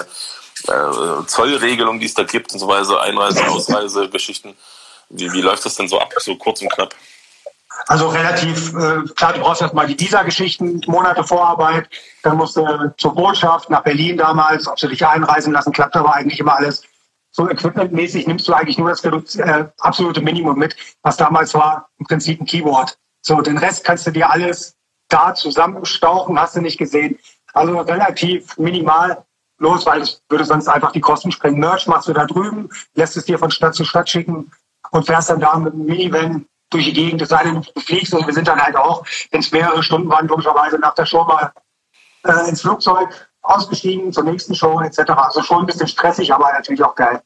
äh, 0.68 1.26
Zollregelungen, 1.28 2.00
die 2.00 2.06
es 2.06 2.14
da 2.14 2.24
gibt 2.24 2.54
und 2.54 2.60
so 2.60 2.68
weiter, 2.68 3.02
Einreise, 3.02 3.46
Ausreise, 3.48 4.10
Geschichten. 4.10 4.56
Wie, 5.10 5.32
wie 5.34 5.42
läuft 5.42 5.66
das 5.66 5.76
denn 5.76 5.88
so 5.88 6.00
ab, 6.00 6.14
so 6.18 6.36
kurz 6.38 6.62
und 6.62 6.72
knapp? 6.72 6.96
Also 7.88 8.08
relativ, 8.08 8.74
äh, 8.74 9.04
klar, 9.16 9.34
du 9.34 9.42
brauchst 9.42 9.62
erstmal 9.62 9.88
die 9.88 9.96
Dieser-Geschichten, 9.96 10.82
Monate 10.88 11.24
Vorarbeit, 11.24 11.88
dann 12.24 12.38
musst 12.38 12.56
du 12.58 12.94
zur 12.98 13.14
Botschaft 13.14 13.70
nach 13.70 13.84
Berlin 13.84 14.18
damals, 14.18 14.68
ob 14.68 14.80
sie 14.80 14.88
dich 14.88 15.06
einreisen 15.06 15.54
lassen, 15.54 15.72
klappt 15.72 15.96
aber 15.96 16.16
eigentlich 16.16 16.40
immer 16.40 16.56
alles. 16.56 16.84
So 17.32 17.50
equipmentmäßig 17.50 18.28
nimmst 18.28 18.48
du 18.48 18.54
eigentlich 18.54 18.78
nur 18.78 18.90
das 18.90 19.04
äh, 19.36 19.66
absolute 19.80 20.22
Minimum 20.22 20.58
mit, 20.58 20.76
was 21.02 21.18
damals 21.18 21.54
war, 21.54 21.90
im 22.00 22.06
Prinzip 22.06 22.40
ein 22.40 22.46
Keyboard. 22.46 22.98
So, 23.22 23.42
den 23.42 23.58
Rest 23.58 23.84
kannst 23.84 24.08
du 24.08 24.12
dir 24.12 24.30
alles 24.30 24.76
da 25.10 25.36
zusammenstauchen, 25.36 26.40
hast 26.40 26.56
du 26.56 26.62
nicht 26.62 26.78
gesehen. 26.78 27.20
Also 27.54 27.80
relativ 27.80 28.58
minimal 28.58 29.24
los, 29.60 29.86
weil 29.86 30.02
es 30.02 30.22
würde 30.30 30.46
sonst 30.46 30.68
einfach 30.68 30.92
die 30.92 31.02
Kosten 31.02 31.32
sprengen. 31.32 31.60
Merch 31.60 31.88
machst 31.88 32.08
du 32.08 32.14
da 32.14 32.26
drüben, 32.26 32.70
lässt 32.94 33.18
es 33.18 33.26
dir 33.26 33.40
von 33.40 33.52
Stadt 33.52 33.76
zu 33.76 33.86
Stadt 33.86 34.10
schicken 34.10 34.52
und 34.92 35.06
fährst 35.06 35.30
dann 35.30 35.40
da 35.40 35.58
mit 35.58 35.74
dem 35.74 35.86
Minivan 35.86 36.46
durch 36.70 36.86
die 36.86 36.94
Gegend, 36.94 37.22
es 37.22 37.30
sei 37.30 37.44
denn, 37.44 37.62
du 37.62 37.82
fliegst 37.82 38.14
und 38.14 38.26
wir 38.26 38.34
sind 38.34 38.48
dann 38.48 38.62
halt 38.62 38.76
auch, 38.76 39.06
wenn 39.32 39.40
es 39.40 39.52
mehrere 39.52 39.84
Stunden 39.84 40.10
waren, 40.10 40.28
logischerweise 40.28 40.80
nach 40.80 40.96
der 40.96 41.06
Show 41.06 41.24
mal 41.24 41.52
äh, 42.26 42.50
ins 42.50 42.62
Flugzeug 42.62 43.10
ausgestiegen 43.42 44.12
zur 44.12 44.24
nächsten 44.24 44.56
Show 44.56 44.82
etc. 44.82 45.12
Also 45.12 45.42
schon 45.44 45.62
ein 45.62 45.66
bisschen 45.66 45.88
stressig, 45.88 46.34
aber 46.34 46.52
natürlich 46.52 46.84
auch 46.84 46.96
geil. 46.96 47.22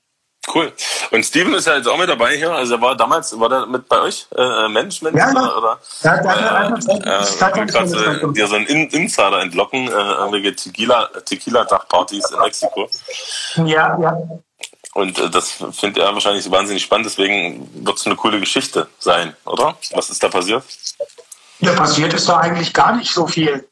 Cool. 0.54 0.72
Und 1.12 1.26
Steven 1.26 1.54
ist 1.54 1.68
ja 1.68 1.76
jetzt 1.76 1.88
auch 1.88 1.98
mit 1.98 2.10
dabei 2.10 2.36
hier. 2.36 2.52
Also 2.52 2.76
er 2.76 2.82
war 2.82 2.96
damals, 2.96 3.38
war 3.40 3.50
der 3.50 3.66
mit 3.66 3.88
bei 3.88 4.00
euch? 4.02 4.26
Äh, 4.36 4.68
Management? 4.70 5.16
Ja, 5.16 5.32
ja. 5.32 5.58
Oder? 5.58 5.80
Ja, 6.02 6.12
hat 6.12 6.88
äh, 6.88 7.62
äh, 7.62 7.66
gerade 7.66 8.34
dir 8.34 8.48
so 8.48 8.56
einen 8.56 8.66
In 8.66 8.90
Insider 8.90 9.42
entlocken, 9.42 9.88
äh, 9.88 9.92
irgendwelche 9.92 10.56
Tequila-Dachpartys 10.56 12.24
Tequila 12.24 12.38
in 12.38 12.44
Mexiko. 12.46 12.90
Ja, 13.66 14.00
ja. 14.00 14.18
Und 14.94 15.20
äh, 15.20 15.30
das 15.30 15.52
findet 15.52 15.98
er 15.98 16.14
wahrscheinlich 16.14 16.50
wahnsinnig 16.50 16.84
spannend, 16.84 17.06
deswegen 17.06 17.86
wird 17.86 17.98
es 17.98 18.06
eine 18.06 18.16
coole 18.16 18.40
Geschichte 18.40 18.90
sein, 19.00 19.36
oder? 19.46 19.78
Was 19.92 20.10
ist 20.10 20.24
da 20.24 20.30
passiert? 20.30 20.64
Ja, 21.60 21.74
passiert 21.74 22.14
ist 22.14 22.28
da 22.28 22.38
eigentlich 22.38 22.74
gar 22.74 22.96
nicht 22.96 23.12
so 23.12 23.28
viel. 23.28 23.68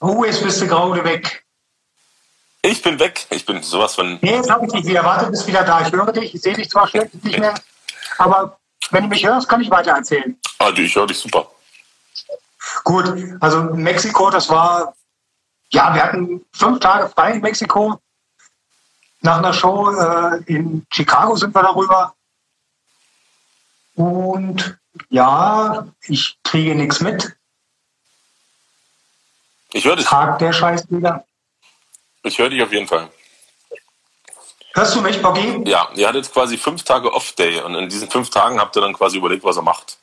Oh, 0.00 0.24
jetzt 0.24 0.42
bist 0.42 0.60
du 0.60 0.66
gerade 0.66 1.02
weg. 1.04 1.44
Ich 2.62 2.82
bin 2.82 2.98
weg. 2.98 3.26
Ich 3.30 3.46
bin 3.46 3.62
sowas 3.62 3.94
von. 3.94 4.18
Nee, 4.20 4.36
jetzt 4.36 4.50
habe 4.50 4.66
ich 4.66 4.72
dich 4.72 4.86
wieder. 4.86 5.04
Warte, 5.04 5.30
bist 5.30 5.46
wieder 5.46 5.62
da. 5.62 5.86
Ich 5.86 5.92
höre 5.92 6.12
dich. 6.12 6.34
Ich 6.34 6.42
sehe 6.42 6.54
dich 6.54 6.68
zwar 6.68 6.88
schlecht 6.88 7.24
nicht 7.24 7.38
mehr, 7.38 7.54
aber 8.18 8.58
wenn 8.90 9.04
du 9.04 9.08
mich 9.08 9.24
hörst, 9.24 9.48
kann 9.48 9.60
ich 9.60 9.70
weiter 9.70 9.92
erzählen. 9.92 10.38
Ah, 10.58 10.70
ich 10.76 10.94
höre 10.94 11.06
dich 11.06 11.18
super. 11.18 11.50
Gut, 12.84 13.12
also 13.40 13.62
Mexiko, 13.62 14.30
das 14.30 14.48
war, 14.48 14.94
ja, 15.70 15.94
wir 15.94 16.02
hatten 16.02 16.44
fünf 16.52 16.80
Tage 16.80 17.08
frei 17.08 17.32
in 17.32 17.40
Mexiko. 17.40 18.00
Nach 19.26 19.38
einer 19.38 19.52
Show 19.52 19.90
äh, 19.90 20.40
in 20.46 20.86
Chicago 20.92 21.34
sind 21.34 21.52
wir 21.52 21.60
darüber. 21.60 22.14
Und 23.96 24.78
ja, 25.10 25.88
ich 26.02 26.38
kriege 26.44 26.76
nichts 26.76 27.00
mit. 27.00 27.36
Ich 29.72 29.84
höre 29.84 29.96
dich. 29.96 30.06
Tag 30.06 30.38
der 30.38 30.52
Scheiß 30.52 30.88
wieder. 30.90 31.24
Ich 32.22 32.38
höre 32.38 32.50
dich 32.50 32.62
auf 32.62 32.70
jeden 32.72 32.86
Fall. 32.86 33.10
Hörst 34.74 34.94
du 34.94 35.00
mich, 35.00 35.20
Boggy? 35.20 35.68
Ja, 35.68 35.88
ihr 35.96 36.06
hattet 36.06 36.32
quasi 36.32 36.56
fünf 36.56 36.84
Tage 36.84 37.12
Off-Day 37.12 37.62
und 37.62 37.74
in 37.74 37.88
diesen 37.88 38.08
fünf 38.08 38.30
Tagen 38.30 38.60
habt 38.60 38.76
ihr 38.76 38.82
dann 38.82 38.94
quasi 38.94 39.16
überlegt, 39.16 39.42
was 39.42 39.56
er 39.56 39.62
macht. 39.62 39.98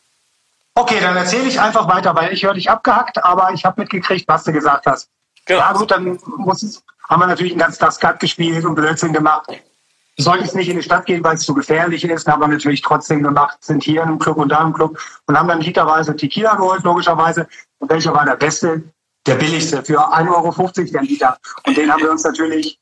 Okay, 0.76 1.00
dann 1.00 1.16
erzähle 1.16 1.48
ich 1.48 1.62
einfach 1.62 1.88
weiter, 1.88 2.14
weil 2.14 2.34
ich 2.34 2.44
höre 2.44 2.56
dich 2.56 2.70
abgehackt, 2.70 3.24
aber 3.24 3.54
ich 3.54 3.64
habe 3.64 3.80
mitgekriegt, 3.80 4.28
was 4.28 4.44
du 4.44 4.52
gesagt 4.52 4.86
hast. 4.86 5.10
Genau. 5.46 5.62
Ja 5.62 5.72
gut, 5.72 5.92
dann 5.92 6.20
muss 6.26 6.64
es, 6.64 6.84
haben 7.10 7.22
wir 7.22 7.28
natürlich 7.28 7.54
einen 7.54 7.62
ganzen 7.62 7.80
Tag 7.80 7.94
Skat 7.94 8.20
gespielt 8.20 8.66
und 8.66 8.76
Blödsinn 8.76 9.14
gemacht. 9.14 9.50
Sollte 10.18 10.44
es 10.44 10.54
nicht 10.54 10.70
in 10.70 10.78
die 10.78 10.84
Stadt 10.84 11.06
gehen, 11.06 11.24
weil 11.24 11.36
es 11.36 11.42
zu 11.42 11.54
gefährlich 11.54 12.04
ist, 12.04 12.28
haben 12.28 12.42
wir 12.42 12.48
natürlich 12.48 12.82
trotzdem 12.82 13.24
gemacht, 13.24 13.58
sind 13.62 13.84
hier 13.84 14.04
im 14.04 14.20
Club 14.20 14.38
und 14.38 14.50
da 14.50 14.62
im 14.62 14.74
Club 14.74 14.98
und 15.26 15.38
haben 15.38 15.48
dann 15.48 15.62
literweise 15.62 16.16
Tequila 16.16 16.56
geholt, 16.56 16.84
logischerweise. 16.84 17.48
Und 17.80 17.90
welcher 17.90 18.14
war 18.14 18.26
der 18.26 18.36
beste? 18.36 18.84
Der 19.26 19.36
billigste 19.36 19.84
für 19.84 20.00
1,50 20.00 20.30
Euro 20.30 20.72
der 20.92 21.02
Liter. 21.02 21.38
Und 21.66 21.78
den 21.78 21.92
haben 21.92 22.02
wir 22.02 22.12
uns 22.12 22.24
natürlich 22.24 22.78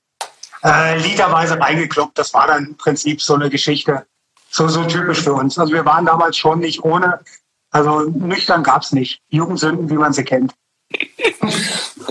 äh, 0.64 0.98
literweise 0.98 1.60
reingekloppt. 1.60 2.18
Das 2.18 2.34
war 2.34 2.48
dann 2.48 2.66
im 2.66 2.78
Prinzip 2.78 3.22
so 3.22 3.36
eine 3.36 3.50
Geschichte. 3.50 4.06
So, 4.50 4.68
so 4.68 4.84
typisch 4.84 5.22
für 5.22 5.34
uns. 5.34 5.58
Also 5.58 5.74
wir 5.74 5.86
waren 5.86 6.06
damals 6.06 6.38
schon 6.38 6.60
nicht 6.60 6.84
ohne, 6.84 7.22
also 7.70 8.02
nüchtern 8.02 8.64
gab's 8.64 8.92
nicht. 8.92 9.22
Jugendsünden, 9.30 9.90
wie 9.90 9.96
man 9.96 10.14
sie 10.14 10.26
kennt. 10.26 10.54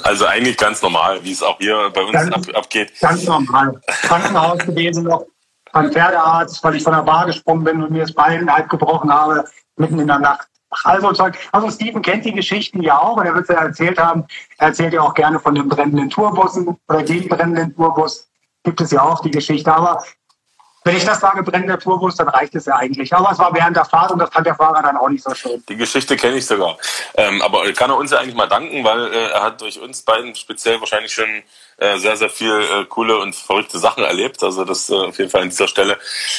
Also 0.03 0.27
eigentlich 0.27 0.57
ganz 0.57 0.83
normal, 0.83 1.23
wie 1.23 1.33
es 1.33 1.43
auch 1.43 1.59
hier 1.59 1.91
bei 1.95 2.03
uns 2.03 2.13
ganz, 2.13 2.49
ab, 2.49 2.57
abgeht. 2.57 2.93
Ganz 3.01 3.25
normal. 3.25 3.81
Krankenhaus 3.87 4.59
gewesen 4.59 5.05
noch, 5.05 5.27
beim 5.73 5.93
Pferdearzt, 5.93 6.63
weil 6.65 6.77
ich 6.77 6.83
von 6.83 6.95
der 6.95 7.03
Bar 7.03 7.27
gesprungen 7.27 7.65
bin 7.65 7.83
und 7.83 7.91
mir 7.91 8.03
das 8.03 8.13
Bein 8.13 8.53
halb 8.53 8.69
gebrochen 8.69 9.13
habe, 9.13 9.45
mitten 9.77 9.99
in 9.99 10.07
der 10.07 10.19
Nacht. 10.19 10.49
Also 10.85 11.13
Zeug. 11.13 11.37
Also 11.53 11.71
Steven 11.71 12.01
kennt 12.01 12.25
die 12.25 12.33
Geschichten 12.33 12.83
ja 12.83 13.01
auch 13.01 13.17
und 13.17 13.27
er 13.27 13.35
wird 13.35 13.49
es 13.49 13.55
ja 13.55 13.63
erzählt 13.63 13.99
haben. 13.99 14.25
Er 14.59 14.69
erzählt 14.69 14.93
ja 14.93 15.03
auch 15.03 15.15
gerne 15.15 15.41
von 15.41 15.55
den 15.55 15.69
brennenden 15.69 16.11
Tourbussen 16.11 16.77
oder 16.89 17.03
dem 17.03 17.29
brennenden 17.29 17.75
Tourbus. 17.75 18.29
Gibt 18.63 18.81
es 18.81 18.93
ja 18.93 19.03
auch 19.03 19.21
die 19.21 19.31
Geschichte. 19.31 19.73
Aber 19.73 20.05
wenn 20.83 20.97
ich 20.97 21.05
das 21.05 21.21
sage, 21.21 21.43
brennender 21.43 21.79
Tourbus, 21.79 22.17
dann 22.17 22.29
reicht 22.29 22.55
es 22.55 22.65
ja 22.65 22.77
eigentlich. 22.77 23.13
Aber 23.13 23.31
es 23.31 23.39
war 23.39 23.53
während 23.53 23.77
der 23.77 23.85
Fahrt 23.85 24.13
und 24.13 24.19
das 24.19 24.31
fand 24.31 24.47
der 24.47 24.55
Fahrer 24.55 24.83
dann 24.83 24.97
auch 24.97 25.11
nicht 25.11 25.23
so 25.23 25.35
schön. 25.35 25.63
Die 25.69 25.77
Geschichte 25.77 26.17
kenne 26.17 26.37
ich 26.37 26.47
sogar. 26.47 26.79
Ähm, 27.15 27.43
aber 27.43 27.71
kann 27.73 27.91
er 27.91 27.97
uns 27.97 28.11
ja 28.11 28.19
eigentlich 28.19 28.35
mal 28.35 28.47
danken, 28.47 28.83
weil 28.83 29.13
äh, 29.13 29.31
er 29.31 29.43
hat 29.43 29.61
durch 29.61 29.79
uns 29.79 30.03
beiden 30.03 30.35
speziell 30.35 30.81
wahrscheinlich 30.81 31.13
schon 31.13 31.43
äh, 31.77 31.99
sehr, 31.99 32.17
sehr 32.17 32.31
viel 32.31 32.53
äh, 32.53 32.85
coole 32.87 33.19
und 33.19 33.37
verrückte 33.37 33.79
Sachen 33.79 34.05
erlebt. 34.05 34.43
Also 34.43 34.65
das 34.65 34.89
äh, 34.89 34.95
auf 34.95 35.19
jeden 35.19 35.31
Fall 35.31 35.43
an 35.43 35.51
dieser 35.51 35.69
Stelle. 35.69 35.99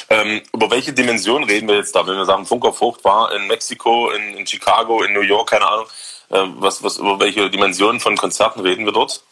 Ähm, 0.10 0.42
über 0.54 0.72
welche 0.72 0.92
Dimension 0.92 1.44
reden 1.44 1.68
wir 1.68 1.76
jetzt 1.76 1.96
da? 1.96 2.08
Wenn 2.08 2.18
wir 2.18 2.26
sagen, 2.26 2.48
Funk 2.48 2.66
auf 2.66 2.80
Frucht 2.80 3.04
war 3.04 3.32
in 3.34 3.46
Mexiko, 3.46 4.10
in, 4.10 4.38
in 4.38 4.48
Chicago, 4.48 5.04
in 5.04 5.14
New 5.14 5.22
York, 5.22 5.52
keine 5.52 5.68
Ahnung. 5.68 5.86
Äh, 6.30 6.46
was, 6.58 6.84
was, 6.84 6.98
über 6.98 7.20
welche 7.20 7.50
Dimensionen 7.52 8.00
von 8.00 8.18
Konzerten 8.18 8.62
reden 8.62 8.86
wir 8.86 8.94
dort? 8.94 9.24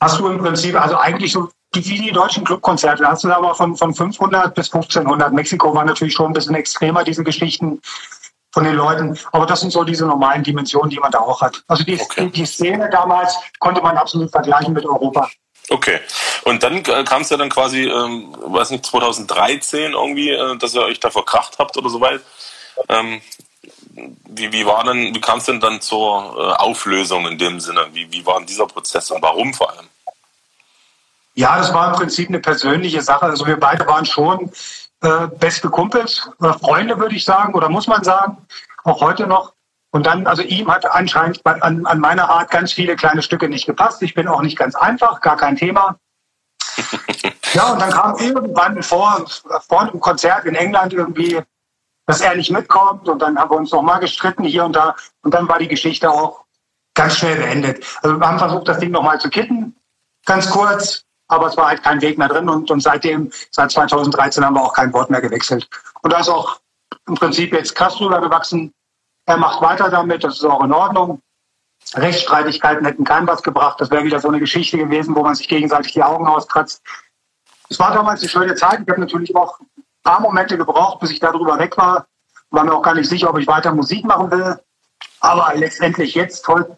Hast 0.00 0.18
du 0.18 0.28
im 0.28 0.38
Prinzip, 0.38 0.78
also 0.78 0.96
eigentlich 0.98 1.32
so 1.32 1.48
wie 1.74 1.98
die 1.98 2.12
deutschen 2.12 2.44
Clubkonzerte. 2.44 3.02
Da 3.02 3.10
hast 3.10 3.24
du 3.24 3.32
aber 3.32 3.54
von, 3.54 3.76
von 3.76 3.94
500 3.94 4.54
bis 4.54 4.72
1500. 4.72 5.32
Mexiko 5.32 5.74
war 5.74 5.84
natürlich 5.84 6.14
schon 6.14 6.26
ein 6.26 6.32
bisschen 6.32 6.54
extremer, 6.54 7.04
diese 7.04 7.24
Geschichten 7.24 7.80
von 8.52 8.64
den 8.64 8.74
Leuten. 8.74 9.18
Aber 9.32 9.46
das 9.46 9.60
sind 9.60 9.72
so 9.72 9.82
diese 9.82 10.06
normalen 10.06 10.42
Dimensionen, 10.42 10.90
die 10.90 10.98
man 10.98 11.10
da 11.10 11.20
auch 11.20 11.40
hat. 11.40 11.62
Also 11.68 11.84
die, 11.84 12.00
okay. 12.00 12.30
die 12.30 12.44
Szene 12.44 12.90
damals 12.90 13.34
konnte 13.58 13.80
man 13.80 13.96
absolut 13.96 14.30
vergleichen 14.30 14.74
mit 14.74 14.84
Europa. 14.84 15.28
Okay. 15.70 16.00
Und 16.44 16.62
dann 16.62 16.84
äh, 16.84 17.04
kam 17.04 17.22
es 17.22 17.30
ja 17.30 17.36
dann 17.36 17.48
quasi, 17.48 17.84
ähm, 17.84 18.34
weiß 18.38 18.70
nicht, 18.70 18.84
2013 18.84 19.92
irgendwie, 19.92 20.30
äh, 20.30 20.56
dass 20.58 20.74
ihr 20.74 20.82
euch 20.82 21.00
da 21.00 21.10
verkracht 21.10 21.58
habt 21.58 21.76
oder 21.76 21.88
so 21.88 22.00
weit. 22.00 22.20
Ähm, 22.88 23.22
wie, 24.28 24.52
wie 24.52 24.66
war 24.66 24.84
denn, 24.84 25.14
wie 25.14 25.20
kam 25.20 25.38
es 25.38 25.44
denn 25.44 25.60
dann 25.60 25.80
zur 25.80 26.36
äh, 26.36 26.62
Auflösung 26.62 27.26
in 27.26 27.38
dem 27.38 27.60
Sinne? 27.60 27.86
Wie, 27.92 28.10
wie 28.12 28.26
war 28.26 28.38
denn 28.38 28.46
dieser 28.46 28.66
Prozess 28.66 29.10
und 29.10 29.22
warum 29.22 29.54
vor 29.54 29.70
allem? 29.70 29.88
Ja, 31.34 31.56
das 31.56 31.72
war 31.72 31.88
im 31.88 31.94
Prinzip 31.94 32.28
eine 32.28 32.40
persönliche 32.40 33.02
Sache. 33.02 33.24
Also 33.24 33.46
wir 33.46 33.58
beide 33.58 33.86
waren 33.86 34.04
schon 34.04 34.50
äh, 35.02 35.26
beste 35.26 35.70
Kumpels, 35.70 36.30
oder 36.38 36.54
Freunde 36.58 36.98
würde 36.98 37.16
ich 37.16 37.24
sagen, 37.24 37.54
oder 37.54 37.68
muss 37.68 37.86
man 37.86 38.04
sagen, 38.04 38.38
auch 38.84 39.00
heute 39.00 39.26
noch. 39.26 39.54
Und 39.90 40.06
dann, 40.06 40.26
also 40.26 40.42
ihm 40.42 40.70
hat 40.70 40.86
anscheinend 40.86 41.44
an, 41.44 41.84
an 41.86 41.98
meiner 42.00 42.30
Art 42.30 42.50
ganz 42.50 42.72
viele 42.72 42.96
kleine 42.96 43.22
Stücke 43.22 43.48
nicht 43.48 43.66
gepasst. 43.66 44.02
Ich 44.02 44.14
bin 44.14 44.26
auch 44.26 44.40
nicht 44.40 44.56
ganz 44.56 44.74
einfach, 44.74 45.20
gar 45.20 45.36
kein 45.36 45.56
Thema. 45.56 45.96
ja, 47.52 47.72
und 47.72 47.80
dann 47.80 47.90
kam 47.90 48.16
irgendwann 48.16 48.82
vor, 48.82 49.26
vor 49.68 49.82
einem 49.82 50.00
Konzert 50.00 50.46
in 50.46 50.54
England 50.54 50.94
irgendwie, 50.94 51.40
dass 52.06 52.22
er 52.22 52.34
nicht 52.34 52.50
mitkommt. 52.50 53.06
Und 53.08 53.20
dann 53.20 53.38
haben 53.38 53.50
wir 53.50 53.58
uns 53.58 53.70
nochmal 53.70 54.00
gestritten 54.00 54.44
hier 54.44 54.64
und 54.64 54.74
da. 54.74 54.96
Und 55.22 55.34
dann 55.34 55.46
war 55.46 55.58
die 55.58 55.68
Geschichte 55.68 56.10
auch 56.10 56.44
ganz 56.94 57.16
schnell 57.16 57.36
beendet. 57.36 57.84
Also 58.02 58.18
wir 58.18 58.26
haben 58.26 58.38
versucht, 58.38 58.68
das 58.68 58.78
Ding 58.78 58.92
nochmal 58.92 59.20
zu 59.20 59.28
kitten, 59.28 59.76
ganz 60.24 60.48
kurz. 60.48 61.04
Aber 61.28 61.46
es 61.46 61.56
war 61.56 61.68
halt 61.68 61.82
kein 61.82 62.00
Weg 62.02 62.18
mehr 62.18 62.28
drin. 62.28 62.48
Und, 62.48 62.70
und 62.70 62.80
seitdem, 62.80 63.30
seit 63.50 63.70
2013 63.70 64.44
haben 64.44 64.54
wir 64.54 64.62
auch 64.62 64.74
kein 64.74 64.92
Wort 64.92 65.10
mehr 65.10 65.20
gewechselt. 65.20 65.68
Und 66.02 66.12
da 66.12 66.20
ist 66.20 66.28
auch 66.28 66.60
im 67.06 67.14
Prinzip 67.14 67.52
jetzt 67.52 67.74
drüber 67.74 68.20
gewachsen. 68.20 68.72
Er 69.26 69.36
macht 69.36 69.62
weiter 69.62 69.88
damit, 69.88 70.24
das 70.24 70.34
ist 70.34 70.44
auch 70.44 70.62
in 70.62 70.72
Ordnung. 70.72 71.22
Rechtsstreitigkeiten 71.94 72.84
hätten 72.84 73.04
keinem 73.04 73.26
was 73.26 73.42
gebracht. 73.42 73.80
Das 73.80 73.90
wäre 73.90 74.04
wieder 74.04 74.20
so 74.20 74.28
eine 74.28 74.40
Geschichte 74.40 74.78
gewesen, 74.78 75.14
wo 75.14 75.22
man 75.22 75.34
sich 75.34 75.48
gegenseitig 75.48 75.92
die 75.92 76.02
Augen 76.02 76.26
auskratzt. 76.26 76.82
Es 77.68 77.78
war 77.78 77.92
damals 77.92 78.20
eine 78.20 78.28
schöne 78.28 78.54
Zeit. 78.54 78.80
Ich 78.80 78.88
habe 78.88 79.00
natürlich 79.00 79.34
auch 79.34 79.60
ein 79.60 79.84
paar 80.02 80.20
Momente 80.20 80.56
gebraucht, 80.56 81.00
bis 81.00 81.10
ich 81.10 81.20
darüber 81.20 81.58
weg 81.58 81.76
war. 81.76 82.06
War 82.50 82.64
mir 82.64 82.74
auch 82.74 82.82
gar 82.82 82.94
nicht 82.94 83.08
sicher, 83.08 83.30
ob 83.30 83.38
ich 83.38 83.46
weiter 83.46 83.72
Musik 83.72 84.04
machen 84.04 84.30
will. 84.30 84.60
Aber 85.20 85.54
letztendlich 85.54 86.14
jetzt 86.14 86.44
toll, 86.44 86.76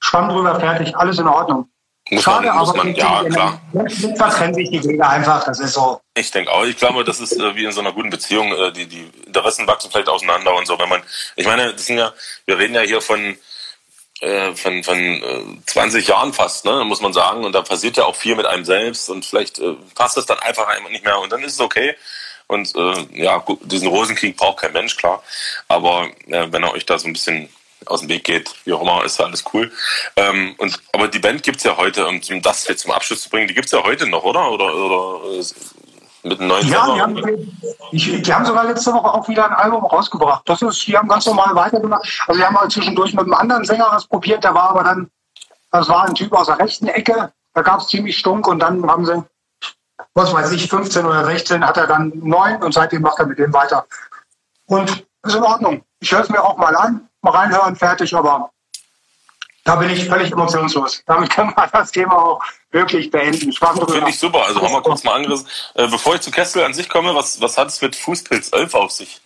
schwamm 0.00 0.28
drüber, 0.28 0.58
fertig, 0.60 0.96
alles 0.96 1.18
in 1.18 1.28
Ordnung. 1.28 1.68
Muss 2.10 2.22
Schade, 2.22 2.48
man, 2.48 2.58
muss 2.58 2.74
man, 2.74 2.94
ja, 2.94 3.24
klar. 3.24 3.60
Trennen 3.72 4.54
sich 4.54 4.70
die 4.70 4.84
Wege 4.84 5.08
einfach, 5.08 5.44
das 5.44 5.58
ist 5.58 5.72
so. 5.72 6.00
Ich 6.14 6.30
denke 6.30 6.52
auch. 6.52 6.64
Ich 6.64 6.76
glaube, 6.76 7.02
das 7.02 7.18
ist 7.18 7.32
äh, 7.32 7.56
wie 7.56 7.64
in 7.64 7.72
so 7.72 7.80
einer 7.80 7.92
guten 7.92 8.10
Beziehung. 8.10 8.52
Äh, 8.52 8.72
die, 8.72 8.86
die 8.86 9.10
Interessen 9.26 9.66
wachsen 9.66 9.90
vielleicht 9.90 10.10
auseinander 10.10 10.54
und 10.54 10.66
so. 10.66 10.78
Wenn 10.78 10.90
man, 10.90 11.02
ich 11.36 11.46
meine, 11.46 11.72
das 11.72 11.86
sind 11.86 11.96
ja, 11.96 12.12
wir 12.44 12.58
reden 12.58 12.74
ja 12.74 12.82
hier 12.82 13.00
von, 13.00 13.38
äh, 14.20 14.54
von, 14.54 14.84
von 14.84 14.98
äh, 14.98 15.44
20 15.64 16.06
Jahren 16.06 16.34
fast, 16.34 16.66
ne, 16.66 16.84
muss 16.84 17.00
man 17.00 17.14
sagen. 17.14 17.42
Und 17.42 17.52
da 17.52 17.62
passiert 17.62 17.96
ja 17.96 18.04
auch 18.04 18.16
viel 18.16 18.36
mit 18.36 18.44
einem 18.44 18.66
selbst 18.66 19.08
und 19.08 19.24
vielleicht 19.24 19.58
äh, 19.60 19.74
passt 19.94 20.18
es 20.18 20.26
dann 20.26 20.38
einfach 20.40 20.68
einmal 20.68 20.92
nicht 20.92 21.04
mehr 21.04 21.18
und 21.18 21.32
dann 21.32 21.42
ist 21.42 21.54
es 21.54 21.60
okay. 21.60 21.96
Und 22.48 22.76
äh, 22.76 23.22
ja, 23.22 23.42
diesen 23.62 23.88
Rosenkrieg 23.88 24.36
braucht 24.36 24.58
kein 24.58 24.74
Mensch, 24.74 24.98
klar. 24.98 25.22
Aber 25.68 26.10
äh, 26.26 26.46
wenn 26.50 26.64
ihr 26.64 26.72
euch 26.72 26.84
da 26.84 26.98
so 26.98 27.08
ein 27.08 27.14
bisschen 27.14 27.48
aus 27.86 28.00
dem 28.00 28.08
Weg 28.08 28.24
geht, 28.24 28.54
wie 28.64 28.72
auch 28.72 28.82
immer, 28.82 29.04
ist 29.04 29.18
ja 29.18 29.26
alles 29.26 29.44
cool. 29.52 29.70
Ähm, 30.16 30.54
und, 30.58 30.80
aber 30.92 31.08
die 31.08 31.18
Band 31.18 31.42
gibt 31.42 31.58
es 31.58 31.64
ja 31.64 31.76
heute, 31.76 32.06
um 32.06 32.20
das 32.42 32.66
jetzt 32.68 32.82
zum 32.82 32.92
Abschluss 32.92 33.22
zu 33.22 33.30
bringen, 33.30 33.48
die 33.48 33.54
gibt 33.54 33.66
es 33.66 33.72
ja 33.72 33.82
heute 33.82 34.06
noch, 34.06 34.24
oder? 34.24 34.50
Oder, 34.50 34.74
oder 34.74 35.38
äh, 35.38 35.44
mit 36.24 36.40
einem 36.40 36.48
neuen 36.48 36.68
Ja, 36.68 36.94
die 36.94 37.00
haben, 37.00 37.56
ich, 37.92 38.22
die 38.22 38.34
haben 38.34 38.46
sogar 38.46 38.64
letzte 38.64 38.92
Woche 38.92 39.12
auch 39.12 39.28
wieder 39.28 39.46
ein 39.46 39.56
Album 39.56 39.84
rausgebracht. 39.84 40.48
Das 40.48 40.62
ist, 40.62 40.86
die 40.86 40.96
haben 40.96 41.08
ganz 41.08 41.26
normal 41.26 41.54
weitergemacht. 41.54 42.24
Also 42.26 42.40
die 42.40 42.46
haben 42.46 42.54
mal 42.54 42.68
zwischendurch 42.70 43.12
mit 43.12 43.24
einem 43.24 43.34
anderen 43.34 43.64
Sänger 43.64 43.88
was 43.90 44.06
probiert, 44.06 44.42
der 44.42 44.54
war 44.54 44.70
aber 44.70 44.84
dann, 44.84 45.10
das 45.70 45.88
war 45.88 46.04
ein 46.04 46.14
Typ 46.14 46.32
aus 46.32 46.46
der 46.46 46.58
rechten 46.58 46.88
Ecke, 46.88 47.32
da 47.52 47.62
gab 47.62 47.80
es 47.80 47.88
ziemlich 47.88 48.18
Stunk 48.18 48.46
und 48.48 48.58
dann 48.60 48.86
haben 48.90 49.04
sie, 49.04 49.22
was 50.14 50.32
weiß 50.32 50.52
ich, 50.52 50.68
15 50.68 51.04
oder 51.04 51.24
16 51.24 51.64
hat 51.64 51.76
er 51.76 51.86
dann 51.86 52.12
neun 52.14 52.62
und 52.62 52.72
seitdem 52.72 53.02
macht 53.02 53.18
er 53.18 53.26
mit 53.26 53.38
dem 53.38 53.52
weiter. 53.52 53.86
Und 54.66 55.04
ist 55.24 55.34
in 55.34 55.42
Ordnung. 55.42 55.82
Ich 56.00 56.12
höre 56.12 56.20
es 56.20 56.28
mir 56.28 56.42
auch 56.42 56.56
mal 56.56 56.76
an 56.76 57.08
mal 57.24 57.32
reinhören, 57.32 57.74
fertig, 57.74 58.14
aber 58.14 58.50
da 59.64 59.76
bin 59.76 59.90
ich 59.90 60.06
völlig 60.06 60.30
emotionslos. 60.30 61.02
Damit 61.06 61.30
können 61.30 61.52
wir 61.56 61.66
das 61.72 61.90
Thema 61.90 62.16
auch 62.16 62.42
wirklich 62.70 63.10
beenden. 63.10 63.50
Finde 63.52 64.10
ich 64.10 64.18
super. 64.18 64.44
Also 64.44 64.60
haben 64.60 64.72
wir 64.72 64.82
kurz 64.82 65.04
mal 65.04 65.14
angerissen. 65.14 65.48
Äh, 65.74 65.88
bevor 65.88 66.14
ich 66.14 66.20
zu 66.20 66.30
Kessel 66.30 66.62
an 66.64 66.74
sich 66.74 66.88
komme, 66.88 67.14
was, 67.14 67.40
was 67.40 67.56
hat 67.56 67.68
es 67.68 67.80
mit 67.80 67.96
Fußpilz 67.96 68.52
11 68.52 68.74
auf 68.74 68.90
sich? 68.90 69.20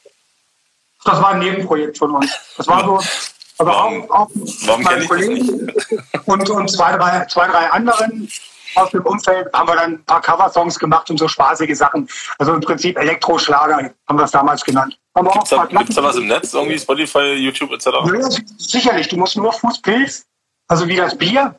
Das 1.04 1.20
war 1.20 1.30
ein 1.30 1.40
Nebenprojekt 1.40 1.98
von 1.98 2.14
uns. 2.14 2.30
Das 2.56 2.68
war 2.68 2.84
so, 2.84 2.96
also 2.96 3.72
warum, 3.72 4.10
auch, 4.10 4.20
auch 4.20 4.30
warum 4.66 4.82
meine 4.82 5.06
Kollegen 5.06 5.72
und, 6.26 6.50
und 6.50 6.68
zwei, 6.70 6.96
drei, 6.96 7.24
zwei, 7.26 7.48
drei 7.48 7.70
anderen 7.70 8.30
aus 8.74 8.90
dem 8.90 9.04
Umfeld 9.04 9.52
haben 9.52 9.68
wir 9.68 9.74
dann 9.74 9.92
ein 9.94 10.04
paar 10.04 10.20
Coversongs 10.20 10.78
gemacht 10.78 11.10
und 11.10 11.18
so 11.18 11.26
spaßige 11.26 11.76
Sachen. 11.76 12.08
Also 12.38 12.54
im 12.54 12.60
Prinzip 12.60 12.98
Elektroschlager 12.98 13.90
haben 14.06 14.18
wir 14.18 14.24
es 14.24 14.30
damals 14.30 14.64
genannt. 14.64 14.98
Gibt 15.14 15.88
es 15.88 15.96
da, 15.96 16.02
was 16.02 16.16
im 16.16 16.28
Netz, 16.28 16.54
irgendwie 16.54 16.78
Spotify, 16.78 17.32
YouTube 17.32 17.72
etc.? 17.72 17.86
Ja, 17.86 18.28
sicherlich. 18.56 19.08
Du 19.08 19.16
musst 19.16 19.36
nur 19.36 19.52
Fußpilz, 19.52 20.26
also 20.68 20.86
wie 20.86 20.96
das 20.96 21.16
Bier, 21.16 21.58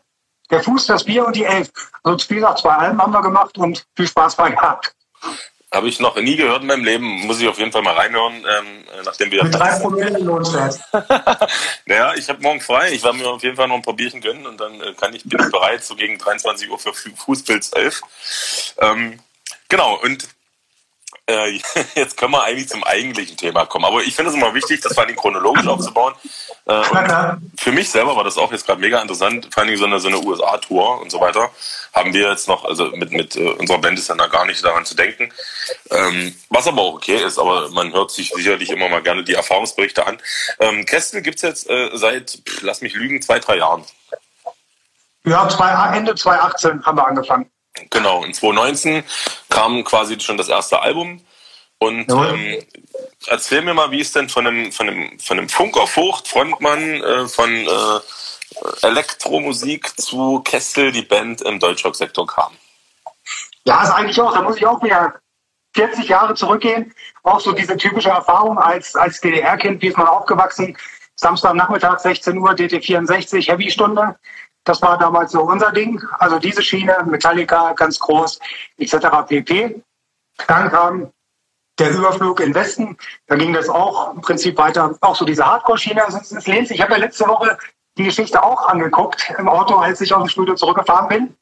der 0.50 0.64
Fuß, 0.64 0.88
das 0.88 1.04
Bier 1.04 1.26
und 1.26 1.36
die 1.36 1.44
Elf. 1.44 1.70
Also 2.04 2.30
wie 2.30 2.36
gesagt, 2.36 2.60
zwei 2.60 2.72
Alben 2.72 3.02
haben 3.02 3.12
wir 3.12 3.22
gemacht 3.22 3.58
und 3.58 3.86
viel 3.96 4.08
Spaß 4.08 4.36
bei 4.36 4.52
gehabt. 4.52 4.96
Habe 5.72 5.88
ich 5.88 6.00
noch 6.00 6.16
nie 6.16 6.36
gehört 6.36 6.62
in 6.62 6.68
meinem 6.68 6.84
Leben. 6.84 7.06
Muss 7.28 7.40
ich 7.40 7.48
auf 7.48 7.60
jeden 7.60 7.72
Fall 7.72 7.84
mal 7.84 7.94
reinhören, 7.94 8.34
ähm, 8.38 8.86
nachdem 9.06 9.30
wir. 9.30 9.44
Mit 9.44 9.54
drei 9.54 9.78
Promille 9.78 10.18
naja, 11.86 12.14
ich 12.16 12.28
habe 12.28 12.42
morgen 12.42 12.60
frei. 12.60 12.92
Ich 12.92 13.04
werde 13.04 13.20
mir 13.20 13.28
auf 13.28 13.44
jeden 13.44 13.56
Fall 13.56 13.68
noch 13.68 13.76
ein 13.76 13.84
paar 13.84 13.94
Bierchen 13.94 14.20
gönnen 14.20 14.48
und 14.48 14.60
dann 14.60 14.82
äh, 14.82 14.94
kann 14.94 15.14
ich, 15.14 15.24
bin 15.26 15.40
ich 15.40 15.52
bereit, 15.52 15.84
so 15.84 15.96
gegen 15.96 16.18
23 16.18 16.72
Uhr 16.72 16.80
für 16.80 16.94
Fußpilz 16.94 17.72
11. 17.76 18.02
Ähm, 18.80 19.20
genau, 19.68 20.00
und 20.02 20.28
äh, 21.30 21.62
jetzt 21.96 22.18
können 22.18 22.32
wir 22.32 22.44
eigentlich 22.44 22.70
zum 22.70 22.84
eigentlichen 22.84 23.38
Thema 23.38 23.66
kommen. 23.66 23.86
Aber 23.86 24.02
ich 24.02 24.16
finde 24.16 24.32
es 24.32 24.38
immer 24.38 24.54
wichtig, 24.54 24.82
das 24.82 24.94
vor 24.94 25.04
allem 25.04 25.16
chronologisch 25.16 25.68
aufzubauen. 25.68 26.14
Äh, 26.66 26.84
für 27.58 27.72
mich 27.72 27.90
selber 27.90 28.16
war 28.16 28.24
das 28.24 28.38
auch 28.38 28.52
jetzt 28.52 28.66
gerade 28.66 28.82
mega 28.82 29.02
interessant, 29.02 29.48
vor 29.52 29.64
allem 29.64 29.78
so 29.78 29.86
eine, 29.86 30.00
so 30.00 30.08
eine 30.08 30.20
USA-Tour 30.20 31.02
und 31.02 31.12
so 31.12 31.20
weiter. 31.20 31.50
Haben 31.94 32.14
wir 32.14 32.30
jetzt 32.30 32.48
noch, 32.48 32.66
also 32.66 32.86
mit, 32.92 33.12
mit 33.12 33.36
uh, 33.36 33.52
unserer 33.58 33.80
Band 33.80 33.98
ist 33.98 34.10
ja 34.10 34.16
gar 34.16 34.46
nicht 34.46 34.64
daran 34.64 34.86
zu 34.86 34.96
denken. 34.96 35.32
Ähm, 35.90 36.36
was 36.50 36.68
aber 36.68 36.82
auch 36.82 36.94
okay 36.96 37.24
ist, 37.24 37.40
aber 37.40 37.70
man 37.70 37.92
hört 37.94 38.12
sich 38.12 38.30
sicherlich 38.30 38.70
immer 38.70 38.90
mal 38.90 39.02
gerne 39.02 39.24
die 39.24 39.34
Erfahrungsberichte 39.34 40.06
an. 40.06 40.20
Ähm, 40.60 40.86
Kestel 40.86 41.22
gibt 41.22 41.38
es 41.38 41.42
jetzt 41.42 41.70
äh, 41.70 41.90
seit, 41.94 42.40
pff, 42.46 42.62
lass 42.62 42.82
mich 42.82 42.94
lügen, 42.94 43.22
zwei, 43.22 43.40
drei 43.40 43.58
Jahren. 43.58 43.84
Ja, 45.26 45.50
zwei, 45.50 45.98
Ende 45.98 46.16
2018 46.16 46.86
haben 46.86 46.98
wir 46.98 47.08
angefangen. 47.08 47.50
Genau, 47.90 48.24
in 48.24 48.34
2019 48.34 49.04
kam 49.50 49.84
quasi 49.84 50.20
schon 50.20 50.38
das 50.38 50.50
erste 50.50 50.82
Album. 50.82 51.22
Und 51.80 52.12
ähm, 52.12 52.62
erzähl 53.28 53.62
mir 53.62 53.74
mal, 53.74 53.92
wie 53.92 54.02
es 54.02 54.12
denn 54.12 54.28
von 54.28 54.46
einem, 54.46 54.72
von 54.72 54.90
einem, 54.90 55.18
von 55.20 55.38
einem 55.38 55.48
Funk 55.48 55.78
auf 55.78 55.96
Hocht, 55.96 56.28
Frontmann 56.28 57.02
äh, 57.02 57.28
von 57.28 57.50
äh, 57.50 58.86
Elektromusik 58.86 60.00
zu 60.00 60.42
Kessel, 60.42 60.92
die 60.92 61.04
Band 61.04 61.42
im 61.42 61.60
Deutschrock-Sektor 61.60 62.28
kam. 62.28 62.52
Ja, 63.64 63.84
ist 63.84 63.92
eigentlich 63.92 64.20
auch, 64.20 64.34
da 64.34 64.42
muss 64.42 64.58
ich 64.58 64.66
auch 64.66 64.84
wieder 64.84 65.16
40 65.76 66.10
Jahre 66.10 66.34
zurückgehen. 66.36 66.94
Auch 67.24 67.40
so 67.40 67.54
diese 67.54 67.78
typische 67.78 68.10
Erfahrung 68.10 68.58
als, 68.58 68.96
als 68.96 69.22
DDR-Kind, 69.22 69.82
wie 69.82 69.88
ist 69.88 69.98
man 69.98 70.08
aufgewachsen? 70.08 70.78
Samstagnachmittag, 71.16 72.00
16 72.00 72.38
Uhr, 72.38 72.52
DT64, 72.52 73.48
Heavy-Stunde. 73.48 74.16
Das 74.64 74.82
war 74.82 74.98
damals 74.98 75.32
so 75.32 75.42
unser 75.42 75.72
Ding. 75.72 76.02
Also 76.20 76.40
diese 76.40 76.62
Schiene, 76.62 76.98
Metallica, 77.06 77.74
ganz 77.74 78.00
groß, 78.00 78.40
etc. 78.78 78.96
pp. 79.28 79.82
Dann 80.48 80.70
kam 80.70 81.12
der 81.80 81.92
Überflug 81.92 82.40
in 82.42 82.54
Westen. 82.54 82.98
Da 83.28 83.36
ging 83.36 83.54
das 83.54 83.70
auch 83.70 84.14
im 84.14 84.22
Prinzip 84.22 84.58
weiter. 84.58 84.96
Auch 85.02 85.16
so 85.16 85.26
diese 85.26 85.46
Hardcore-Schiene. 85.46 86.04
Also 86.04 86.18
es, 86.20 86.32
es 86.32 86.48
lehnt 86.48 86.68
sich. 86.68 86.78
Ich 86.78 86.84
habe 86.84 86.94
ja 86.94 87.00
letzte 87.00 87.28
Woche 87.28 87.58
die 87.98 88.04
Geschichte 88.04 88.42
auch 88.44 88.68
angeguckt 88.68 89.34
im 89.38 89.50
Auto, 89.50 89.76
als 89.76 90.02
ich 90.02 90.14
aus 90.14 90.24
dem 90.24 90.30
Studio 90.30 90.56
zurückgefahren 90.56 91.08
bin. 91.08 91.36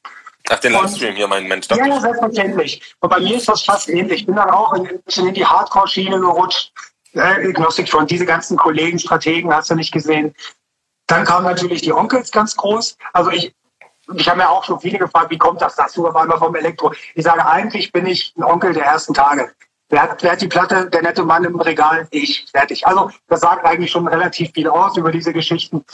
Ach, 0.50 0.60
den 0.60 0.74
Livestream 0.74 1.16
hier, 1.16 1.28
mein 1.28 1.48
Mensch. 1.48 1.68
Ja, 1.70 1.86
ja, 1.86 2.00
selbstverständlich. 2.00 2.96
Und 3.00 3.10
bei 3.10 3.20
mir 3.20 3.38
ist 3.38 3.50
das 3.50 3.64
fast 3.64 3.90
ähnlich. 3.90 4.22
Ich 4.22 4.26
bin 4.26 4.36
dann 4.36 4.50
auch 4.50 4.74
ein 4.74 5.02
bisschen 5.06 5.28
in 5.28 5.34
die 5.34 5.46
Hardcore-Schiene 5.46 6.20
gerutscht. 6.20 6.72
Äh, 7.14 7.52
Gnostic 7.52 7.90
Front, 7.90 8.12
diese 8.12 8.26
ganzen 8.26 8.58
Kollegen, 8.58 9.00
Strategen, 9.00 9.54
hast 9.54 9.70
du 9.70 9.76
nicht 9.76 9.92
gesehen. 9.92 10.34
Dann 11.08 11.24
kamen 11.24 11.46
natürlich 11.46 11.82
die 11.82 11.94
Onkels 11.94 12.32
ganz 12.32 12.56
groß. 12.56 12.98
Also 13.14 13.32
ich, 13.32 13.56
ich 14.14 14.28
habe 14.28 14.40
mir 14.40 14.50
auch 14.50 14.64
schon 14.64 14.80
viele 14.80 15.00
gefragt, 15.00 15.32
wie 15.32 15.38
kommt 15.38 15.62
das, 15.62 15.76
dass 15.76 15.94
du 15.94 16.08
auf 16.08 16.16
einmal 16.16 16.38
vom 16.38 16.54
Elektro? 16.56 16.94
Ich 17.16 17.24
sage, 17.24 17.46
eigentlich 17.46 17.92
bin 17.92 18.06
ich 18.06 18.34
ein 18.38 18.44
Onkel 18.44 18.74
der 18.74 18.86
ersten 18.86 19.14
Tage. 19.14 19.52
Wer 19.90 20.04
hat, 20.04 20.22
wer 20.22 20.34
hat 20.34 20.42
die 20.42 20.50
Platte, 20.50 20.90
der 20.90 21.02
nette 21.02 21.24
Mann 21.24 21.46
im 21.46 21.60
Regal? 21.60 22.08
Ich, 22.12 22.46
fertig. 22.52 22.86
Also 22.86 23.10
das 23.30 23.40
sagt 23.40 23.66
eigentlich 23.66 23.90
schon 23.90 24.08
relativ 24.08 24.52
viel 24.52 24.68
aus 24.68 24.98
über 24.98 25.12
diese 25.12 25.32
Geschichten. 25.32 25.86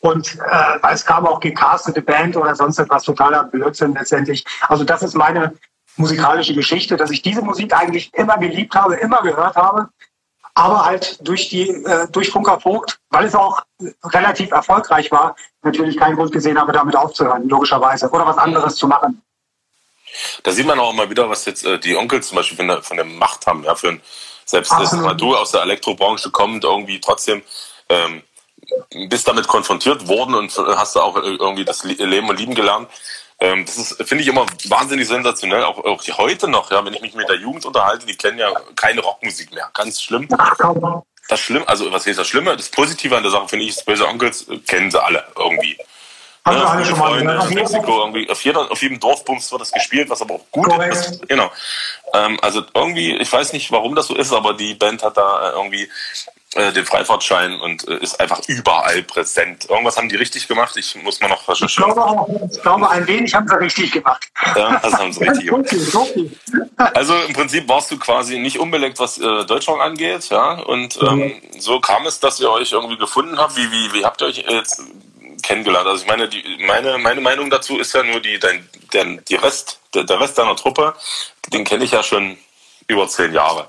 Und 0.00 0.38
äh, 0.38 0.92
es 0.92 1.04
kam 1.04 1.26
auch 1.26 1.40
gecastete 1.40 2.00
Band 2.00 2.36
oder 2.36 2.54
sonst 2.54 2.78
etwas 2.78 3.02
totaler 3.02 3.44
Blödsinn 3.44 3.92
letztendlich. 3.92 4.44
Also 4.68 4.84
das 4.84 5.02
ist 5.02 5.14
meine 5.14 5.52
musikalische 5.96 6.54
Geschichte, 6.54 6.96
dass 6.96 7.10
ich 7.10 7.22
diese 7.22 7.42
Musik 7.42 7.74
eigentlich 7.74 8.14
immer 8.14 8.38
geliebt 8.38 8.74
habe, 8.74 8.94
immer 8.96 9.20
gehört 9.22 9.56
habe, 9.56 9.88
aber 10.54 10.84
halt 10.84 11.18
durch 11.26 11.48
die 11.48 11.68
äh, 11.68 12.08
durch 12.10 12.30
Funker 12.30 12.60
Vogt, 12.60 12.98
weil 13.10 13.26
es 13.26 13.34
auch 13.34 13.62
relativ 14.04 14.50
erfolgreich 14.50 15.10
war, 15.10 15.36
natürlich 15.62 15.96
keinen 15.96 16.16
Grund 16.16 16.32
gesehen 16.32 16.58
habe, 16.58 16.72
damit 16.72 16.96
aufzuhören, 16.96 17.48
logischerweise, 17.48 18.08
oder 18.10 18.26
was 18.26 18.38
anderes 18.38 18.76
zu 18.76 18.86
machen. 18.86 19.22
Da 20.42 20.50
sieht 20.50 20.66
man 20.66 20.78
auch 20.80 20.92
immer 20.92 21.08
wieder, 21.08 21.28
was 21.30 21.44
jetzt 21.44 21.64
äh, 21.64 21.78
die 21.78 21.96
Onkels 21.96 22.28
zum 22.28 22.36
Beispiel 22.36 22.56
von 22.56 22.68
der, 22.68 22.82
von 22.82 22.96
der 22.96 23.06
Macht 23.06 23.46
haben, 23.46 23.64
ja, 23.64 23.74
für 23.74 23.90
ein, 23.90 24.02
selbst 24.44 24.72
das, 24.72 24.90
du 25.16 25.36
aus 25.36 25.52
der 25.52 25.62
Elektrobranche 25.62 26.30
kommend 26.30 26.64
irgendwie 26.64 27.00
trotzdem 27.00 27.42
ähm, 27.88 28.22
bist 29.08 29.28
damit 29.28 29.46
konfrontiert 29.46 30.08
worden 30.08 30.34
und 30.34 30.56
hast 30.56 30.96
da 30.96 31.00
auch 31.00 31.16
äh, 31.16 31.36
irgendwie 31.36 31.64
das 31.64 31.84
Leben 31.84 32.28
und 32.28 32.38
Lieben 32.38 32.54
gelernt. 32.54 32.88
Ähm, 33.40 33.64
das 33.64 33.78
ist, 33.78 34.02
finde 34.06 34.22
ich 34.22 34.28
immer 34.28 34.46
wahnsinnig 34.68 35.08
sensationell, 35.08 35.64
auch, 35.64 35.82
auch 35.84 36.02
heute 36.18 36.46
noch, 36.46 36.70
ja, 36.70 36.84
wenn 36.84 36.92
ich 36.92 37.00
mich 37.00 37.14
mit 37.14 37.28
der 37.28 37.36
Jugend 37.36 37.64
unterhalte, 37.64 38.04
die 38.04 38.16
kennen 38.16 38.38
ja 38.38 38.52
keine 38.76 39.00
Rockmusik 39.00 39.52
mehr. 39.54 39.70
Ganz 39.72 40.02
schlimm. 40.02 40.28
Das 41.28 41.40
Schlimme, 41.40 41.66
also 41.68 41.90
was 41.92 42.06
heißt 42.06 42.18
das 42.18 42.28
Schlimme? 42.28 42.56
Das 42.56 42.68
Positive 42.68 43.16
an 43.16 43.22
der 43.22 43.32
Sache 43.32 43.48
finde 43.48 43.64
ich, 43.64 43.76
das 43.76 43.84
Böse 43.84 44.06
Onkels 44.06 44.48
äh, 44.48 44.58
kennen 44.58 44.90
sie 44.90 45.02
alle 45.02 45.24
irgendwie. 45.38 45.78
Haben 46.44 46.56
ne, 46.56 46.66
alle 46.66 46.84
schon 46.84 46.96
Freunde 46.96 47.24
mal 47.24 47.48
in 47.48 47.54
Mexiko 47.54 48.00
irgendwie. 48.00 48.28
Auf, 48.28 48.44
jeder, 48.44 48.70
auf 48.70 48.82
jedem 48.82 48.98
Dorfbums 48.98 49.50
wird 49.52 49.60
das 49.60 49.72
gespielt, 49.72 50.10
was 50.10 50.22
aber 50.22 50.34
auch 50.34 50.50
gut 50.50 50.68
Correct. 50.68 50.94
ist. 50.94 51.28
Genau. 51.28 51.50
Ähm, 52.14 52.38
also 52.42 52.62
irgendwie, 52.74 53.14
ich 53.16 53.32
weiß 53.32 53.52
nicht, 53.52 53.70
warum 53.70 53.94
das 53.94 54.06
so 54.06 54.16
ist, 54.16 54.32
aber 54.32 54.54
die 54.54 54.74
Band 54.74 55.02
hat 55.02 55.16
da 55.16 55.50
äh, 55.50 55.52
irgendwie 55.52 55.88
äh, 56.56 56.72
den 56.72 56.84
Freifahrtschein 56.84 57.60
und 57.60 57.86
äh, 57.86 57.98
ist 57.98 58.18
einfach 58.18 58.40
überall 58.48 59.04
präsent. 59.04 59.66
Irgendwas 59.70 59.96
haben 59.96 60.08
die 60.08 60.16
richtig 60.16 60.48
gemacht. 60.48 60.76
Ich 60.76 60.96
muss 60.96 61.20
mal 61.20 61.28
noch 61.28 61.48
recherchieren. 61.48 61.90
Ich 61.90 61.94
glaube, 61.94 62.50
ich 62.52 62.62
glaube 62.62 62.90
ein 62.90 63.06
wenig 63.06 63.32
haben 63.34 63.46
sie 63.46 63.60
richtig 63.60 63.92
gemacht. 63.92 64.28
Ja, 64.56 64.80
das 64.80 64.92
haben 64.94 65.12
sie 65.12 65.24
richtig 65.24 65.46
gemacht. 65.46 65.70
Also 66.94 67.14
im 67.28 67.34
Prinzip 67.34 67.68
warst 67.68 67.90
du 67.90 67.98
quasi 67.98 68.38
nicht 68.38 68.58
unbeleckt, 68.58 68.98
was 68.98 69.18
äh, 69.18 69.44
Deutschland 69.44 69.80
angeht, 69.80 70.28
ja. 70.30 70.54
Und 70.54 70.98
ähm, 71.02 71.18
mhm. 71.18 71.60
so 71.60 71.78
kam 71.78 72.06
es, 72.06 72.18
dass 72.18 72.40
ihr 72.40 72.50
euch 72.50 72.72
irgendwie 72.72 72.96
gefunden 72.96 73.38
habt. 73.38 73.56
Wie, 73.56 73.70
wie, 73.70 73.92
wie 73.92 74.04
habt 74.04 74.20
ihr 74.22 74.26
euch 74.26 74.38
jetzt 74.38 74.82
kennengelernt? 75.42 75.86
Also 75.86 76.02
ich 76.02 76.08
meine, 76.08 76.28
die, 76.28 76.42
meine, 76.66 76.98
meine 76.98 77.20
Meinung 77.20 77.50
dazu 77.50 77.78
ist 77.78 77.94
ja 77.94 78.02
nur 78.02 78.20
die, 78.20 78.38
dein, 78.38 78.68
der, 78.92 79.04
die 79.04 79.36
Rest, 79.36 79.78
der, 79.94 80.04
der 80.04 80.18
Rest 80.18 80.38
deiner 80.38 80.56
Truppe, 80.56 80.94
den 81.52 81.64
kenne 81.64 81.84
ich 81.84 81.92
ja 81.92 82.02
schon 82.02 82.36
über 82.88 83.06
zehn 83.06 83.32
Jahre. 83.32 83.68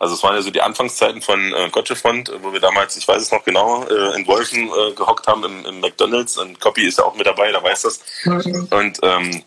Also 0.00 0.14
es 0.14 0.22
waren 0.22 0.34
ja 0.34 0.40
so 0.40 0.50
die 0.50 0.62
Anfangszeiten 0.62 1.20
von 1.20 1.52
äh, 1.52 1.68
Gotchefront, 1.70 2.32
wo 2.40 2.54
wir 2.54 2.60
damals, 2.60 2.96
ich 2.96 3.06
weiß 3.06 3.20
es 3.20 3.30
noch 3.30 3.44
genau, 3.44 3.84
äh, 3.84 4.16
in 4.16 4.26
Wolfen 4.26 4.70
äh, 4.70 4.92
gehockt 4.94 5.26
haben 5.26 5.44
im, 5.44 5.66
im 5.66 5.80
McDonalds 5.80 6.38
und 6.38 6.58
Copy 6.58 6.86
ist 6.86 6.96
ja 6.96 7.04
auch 7.04 7.14
mit 7.14 7.26
dabei, 7.26 7.52
da 7.52 7.62
weiß 7.62 7.82
das. 7.82 8.00
Mhm. 8.24 8.66
Und 8.70 8.98
ähm, 9.02 9.44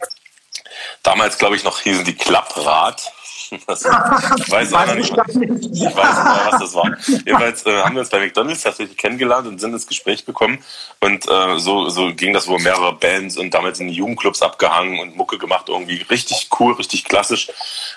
damals, 1.01 1.39
glaube 1.39 1.55
ich, 1.55 1.63
noch 1.63 1.79
hießen 1.81 2.05
die 2.05 2.15
Klapprad. 2.15 3.11
Das, 3.67 3.81
ich 3.81 4.51
weiß 4.51 4.73
auch 4.73 4.87
noch 4.87 4.95
nicht, 4.95 5.11
ich 5.11 5.17
weiß 5.17 5.35
nicht 5.35 5.95
mehr, 5.95 5.95
was 5.95 6.59
das 6.59 6.73
war. 6.73 6.97
Jedenfalls 7.07 7.63
äh, 7.67 7.83
haben 7.83 7.93
wir 7.93 7.99
uns 7.99 8.09
bei 8.09 8.19
McDonalds 8.19 8.63
tatsächlich 8.63 8.97
kennengelernt 8.97 9.47
und 9.47 9.59
sind 9.59 9.73
ins 9.73 9.85
Gespräch 9.85 10.25
gekommen. 10.25 10.63
Und 11.01 11.29
äh, 11.29 11.59
so, 11.59 11.87
so 11.89 12.15
ging 12.15 12.33
das 12.33 12.47
wohl 12.47 12.59
mehrere 12.59 12.93
Bands 12.93 13.37
und 13.37 13.53
damals 13.53 13.79
in 13.79 13.89
die 13.89 13.93
Jugendclubs 13.93 14.41
abgehangen 14.41 14.99
und 14.99 15.15
Mucke 15.15 15.37
gemacht, 15.37 15.69
irgendwie 15.69 16.01
richtig 16.09 16.49
cool, 16.59 16.73
richtig 16.73 17.03
klassisch. 17.03 17.51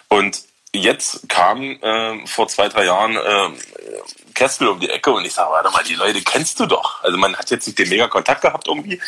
Und 0.08 0.42
jetzt 0.76 1.28
kam 1.28 1.62
äh, 1.62 2.26
vor 2.26 2.48
zwei, 2.48 2.68
drei 2.68 2.84
Jahren 2.84 3.16
äh, 3.16 3.50
Kestel 4.34 4.68
um 4.68 4.80
die 4.80 4.90
Ecke 4.90 5.10
und 5.10 5.24
ich 5.24 5.32
sage, 5.32 5.50
warte 5.50 5.70
mal, 5.70 5.82
die 5.82 5.94
Leute 5.94 6.20
kennst 6.22 6.60
du 6.60 6.66
doch. 6.66 7.02
Also 7.02 7.16
man 7.16 7.36
hat 7.36 7.50
jetzt 7.50 7.66
nicht 7.66 7.78
den 7.78 7.88
mega 7.88 8.06
Kontakt 8.06 8.42
gehabt 8.42 8.68
irgendwie, 8.68 9.00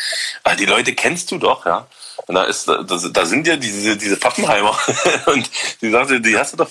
aber 0.43 0.55
die 0.55 0.65
Leute 0.65 0.93
kennst 0.93 1.31
du 1.31 1.37
doch, 1.37 1.65
ja. 1.65 1.87
Und 2.25 2.35
da 2.35 2.43
ist, 2.43 2.67
da, 2.67 2.83
da 2.83 3.25
sind 3.25 3.47
ja 3.47 3.55
diese, 3.55 3.95
diese 3.95 4.17
Pappenheimer 4.17 4.77
und 5.27 5.49
die 5.81 5.89
sagte, 5.89 6.19
die 6.19 6.37
hast 6.37 6.53
du 6.53 6.57
doch 6.57 6.69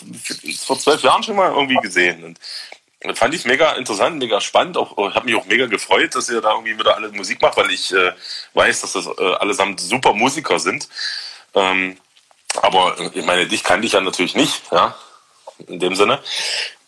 vor 0.65 0.79
zwölf 0.79 1.03
Jahren 1.03 1.23
schon 1.23 1.37
mal 1.37 1.51
irgendwie 1.51 1.77
gesehen. 1.77 2.23
Und 2.25 2.39
das 3.01 3.19
fand 3.19 3.35
ich 3.35 3.45
mega 3.45 3.73
interessant, 3.73 4.19
mega 4.19 4.41
spannend. 4.41 4.77
Ich 4.77 5.15
habe 5.15 5.25
mich 5.25 5.37
auch 5.37 5.47
mega 5.47 5.67
gefreut, 5.67 6.15
dass 6.15 6.29
ihr 6.29 6.41
da 6.41 6.53
irgendwie 6.53 6.79
wieder 6.79 6.97
alle 6.97 7.11
Musik 7.13 7.41
macht, 7.41 7.57
weil 7.57 7.71
ich 7.71 7.93
äh, 7.93 8.13
weiß, 8.55 8.81
dass 8.81 8.93
das 8.93 9.07
äh, 9.07 9.35
allesamt 9.35 9.81
super 9.81 10.13
Musiker 10.13 10.59
sind. 10.59 10.89
Ähm, 11.55 11.97
aber 12.63 12.95
ich 13.15 13.25
meine, 13.25 13.47
dich 13.47 13.65
kannte 13.65 13.87
ich 13.87 13.93
ja 13.93 14.01
natürlich 14.01 14.35
nicht, 14.35 14.63
ja, 14.73 14.95
in 15.67 15.81
dem 15.81 15.95
Sinne. 15.95 16.21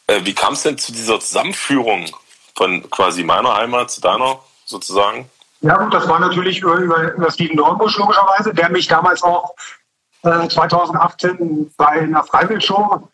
Äh, 0.07 0.21
wie 0.25 0.35
kam 0.35 0.55
es 0.55 0.63
denn 0.63 0.79
zu 0.79 0.93
dieser 0.93 1.21
Zusammenführung 1.21 2.11
von 2.57 2.89
quasi 2.91 3.23
meiner 3.23 3.55
Heimat 3.55 3.91
zu 3.91 4.01
deiner 4.01 4.41
sozusagen? 4.65 5.31
Ja 5.63 5.77
gut, 5.77 5.93
das 5.93 6.09
war 6.09 6.19
natürlich 6.19 6.61
über, 6.61 7.13
über 7.13 7.31
Steven 7.31 7.57
Dornbusch 7.57 7.99
logischerweise, 7.99 8.55
der 8.55 8.71
mich 8.71 8.89
damals 8.89 9.23
auch 9.23 9.55
äh, 10.23 10.49
2018 10.49 11.73
bei 11.77 11.87
einer 11.87 12.25
Freiwilligshow 12.25 13.09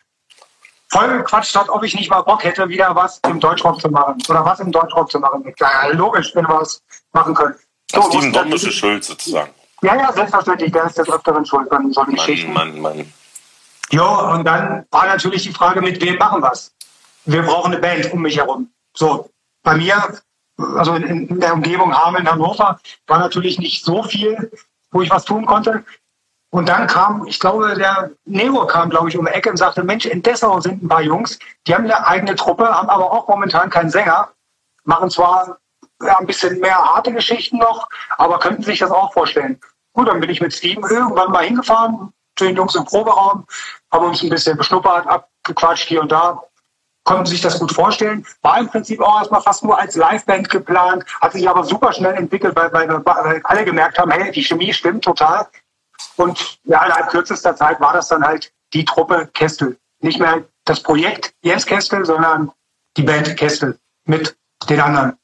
voll 0.89 1.17
gequatscht 1.17 1.55
hat, 1.55 1.69
ob 1.69 1.83
ich 1.83 1.93
nicht 1.95 2.09
mal 2.09 2.21
Bock 2.21 2.43
hätte, 2.43 2.69
wieder 2.69 2.95
was 2.95 3.19
im 3.27 3.39
Deutschrock 3.39 3.81
zu 3.81 3.89
machen 3.89 4.21
oder 4.29 4.45
was 4.45 4.59
im 4.59 4.71
Deutschrock 4.71 5.11
zu 5.11 5.19
machen. 5.19 5.53
Ja, 5.59 5.87
logisch, 5.87 6.33
wenn 6.33 6.47
wir 6.47 6.59
was 6.59 6.81
machen 7.11 7.33
können. 7.33 7.55
So, 7.91 8.01
Steven 8.03 8.31
Dornbusch 8.31 8.63
ist 8.63 8.75
schuld 8.75 9.03
sozusagen. 9.03 9.53
Ja, 9.81 9.95
ja, 9.95 10.11
selbstverständlich, 10.11 10.71
der 10.71 10.85
ist 10.85 10.97
des 10.97 11.09
Öfteren 11.09 11.45
schuld 11.45 11.71
an 11.71 11.91
solchen 11.91 12.15
Geschichten. 12.15 12.53
Mann, 12.53 12.79
Mann. 12.79 13.11
Ja, 13.91 14.33
und 14.33 14.45
dann 14.45 14.85
war 14.91 15.05
natürlich 15.05 15.43
die 15.43 15.53
Frage, 15.53 15.81
mit 15.81 16.01
wem 16.01 16.17
machen 16.17 16.41
wir 16.41 16.51
es? 16.51 16.73
Wir 17.25 17.43
brauchen 17.43 17.71
eine 17.71 17.81
Band 17.81 18.11
um 18.11 18.21
mich 18.21 18.37
herum. 18.37 18.69
So, 18.95 19.29
bei 19.63 19.75
mir, 19.75 20.19
also 20.57 20.95
in, 20.95 21.27
in 21.27 21.39
der 21.39 21.53
Umgebung 21.53 21.95
Hameln, 21.95 22.29
Hannover, 22.29 22.79
war 23.05 23.19
natürlich 23.19 23.59
nicht 23.59 23.85
so 23.85 24.03
viel, 24.03 24.51
wo 24.91 25.01
ich 25.01 25.09
was 25.09 25.25
tun 25.25 25.45
konnte. 25.45 25.83
Und 26.49 26.69
dann 26.69 26.87
kam, 26.87 27.25
ich 27.27 27.39
glaube, 27.39 27.75
der 27.75 28.11
Nero 28.25 28.65
kam, 28.65 28.89
glaube 28.89 29.09
ich, 29.09 29.17
um 29.17 29.25
die 29.25 29.31
Ecke 29.31 29.49
und 29.49 29.57
sagte, 29.57 29.83
Mensch, 29.83 30.05
in 30.05 30.23
Dessau 30.23 30.59
sind 30.61 30.81
ein 30.81 30.87
paar 30.87 31.01
Jungs, 31.01 31.37
die 31.67 31.75
haben 31.75 31.83
eine 31.83 32.07
eigene 32.07 32.35
Truppe, 32.35 32.65
haben 32.65 32.89
aber 32.89 33.11
auch 33.11 33.27
momentan 33.27 33.69
keinen 33.69 33.89
Sänger, 33.89 34.29
machen 34.85 35.09
zwar 35.09 35.59
ja, 36.01 36.17
ein 36.17 36.27
bisschen 36.27 36.59
mehr 36.59 36.77
harte 36.77 37.11
Geschichten 37.13 37.57
noch, 37.57 37.87
aber 38.17 38.39
könnten 38.39 38.63
sich 38.63 38.79
das 38.79 38.91
auch 38.91 39.13
vorstellen. 39.13 39.59
Gut, 39.93 40.07
dann 40.07 40.19
bin 40.19 40.29
ich 40.29 40.41
mit 40.41 40.53
Steven 40.53 40.83
irgendwann 40.83 41.31
mal 41.31 41.43
hingefahren, 41.43 42.13
zu 42.35 42.45
den 42.45 42.55
Jungs 42.55 42.75
im 42.75 42.85
Proberaum, 42.85 43.47
haben 43.91 44.05
uns 44.05 44.21
ein 44.21 44.29
bisschen 44.29 44.57
beschnuppert, 44.57 45.07
abgequatscht 45.07 45.87
hier 45.87 46.01
und 46.01 46.11
da, 46.11 46.41
konnten 47.07 47.25
sich 47.25 47.41
das 47.41 47.57
gut 47.57 47.71
vorstellen. 47.71 48.25
War 48.41 48.59
im 48.59 48.67
Prinzip 48.67 49.01
auch 49.01 49.17
erstmal 49.19 49.41
fast 49.41 49.63
nur 49.63 49.79
als 49.79 49.95
Liveband 49.95 50.49
geplant, 50.49 51.05
hat 51.21 51.31
sich 51.31 51.49
aber 51.49 51.63
super 51.63 51.93
schnell 51.93 52.13
entwickelt, 52.15 52.55
weil, 52.55 52.71
weil, 52.73 52.89
weil 53.05 53.41
alle 53.43 53.65
gemerkt 53.65 53.97
haben, 53.97 54.11
hey, 54.11 54.31
die 54.31 54.43
Chemie 54.43 54.73
stimmt 54.73 55.03
total. 55.03 55.47
Und 56.17 56.59
ja, 56.65 56.85
innerhalb 56.85 57.09
kürzester 57.09 57.55
Zeit 57.55 57.79
war 57.79 57.93
das 57.93 58.09
dann 58.09 58.23
halt 58.23 58.51
die 58.73 58.85
Truppe 58.85 59.29
Kestel. 59.33 59.77
Nicht 59.99 60.19
mehr 60.19 60.43
das 60.65 60.83
Projekt 60.83 61.33
Jens 61.41 61.65
Kestel, 61.65 62.05
sondern 62.05 62.51
die 62.97 63.03
Band 63.03 63.37
Kestel 63.37 63.79
mit 64.05 64.35
den 64.69 64.81
anderen. 64.81 65.17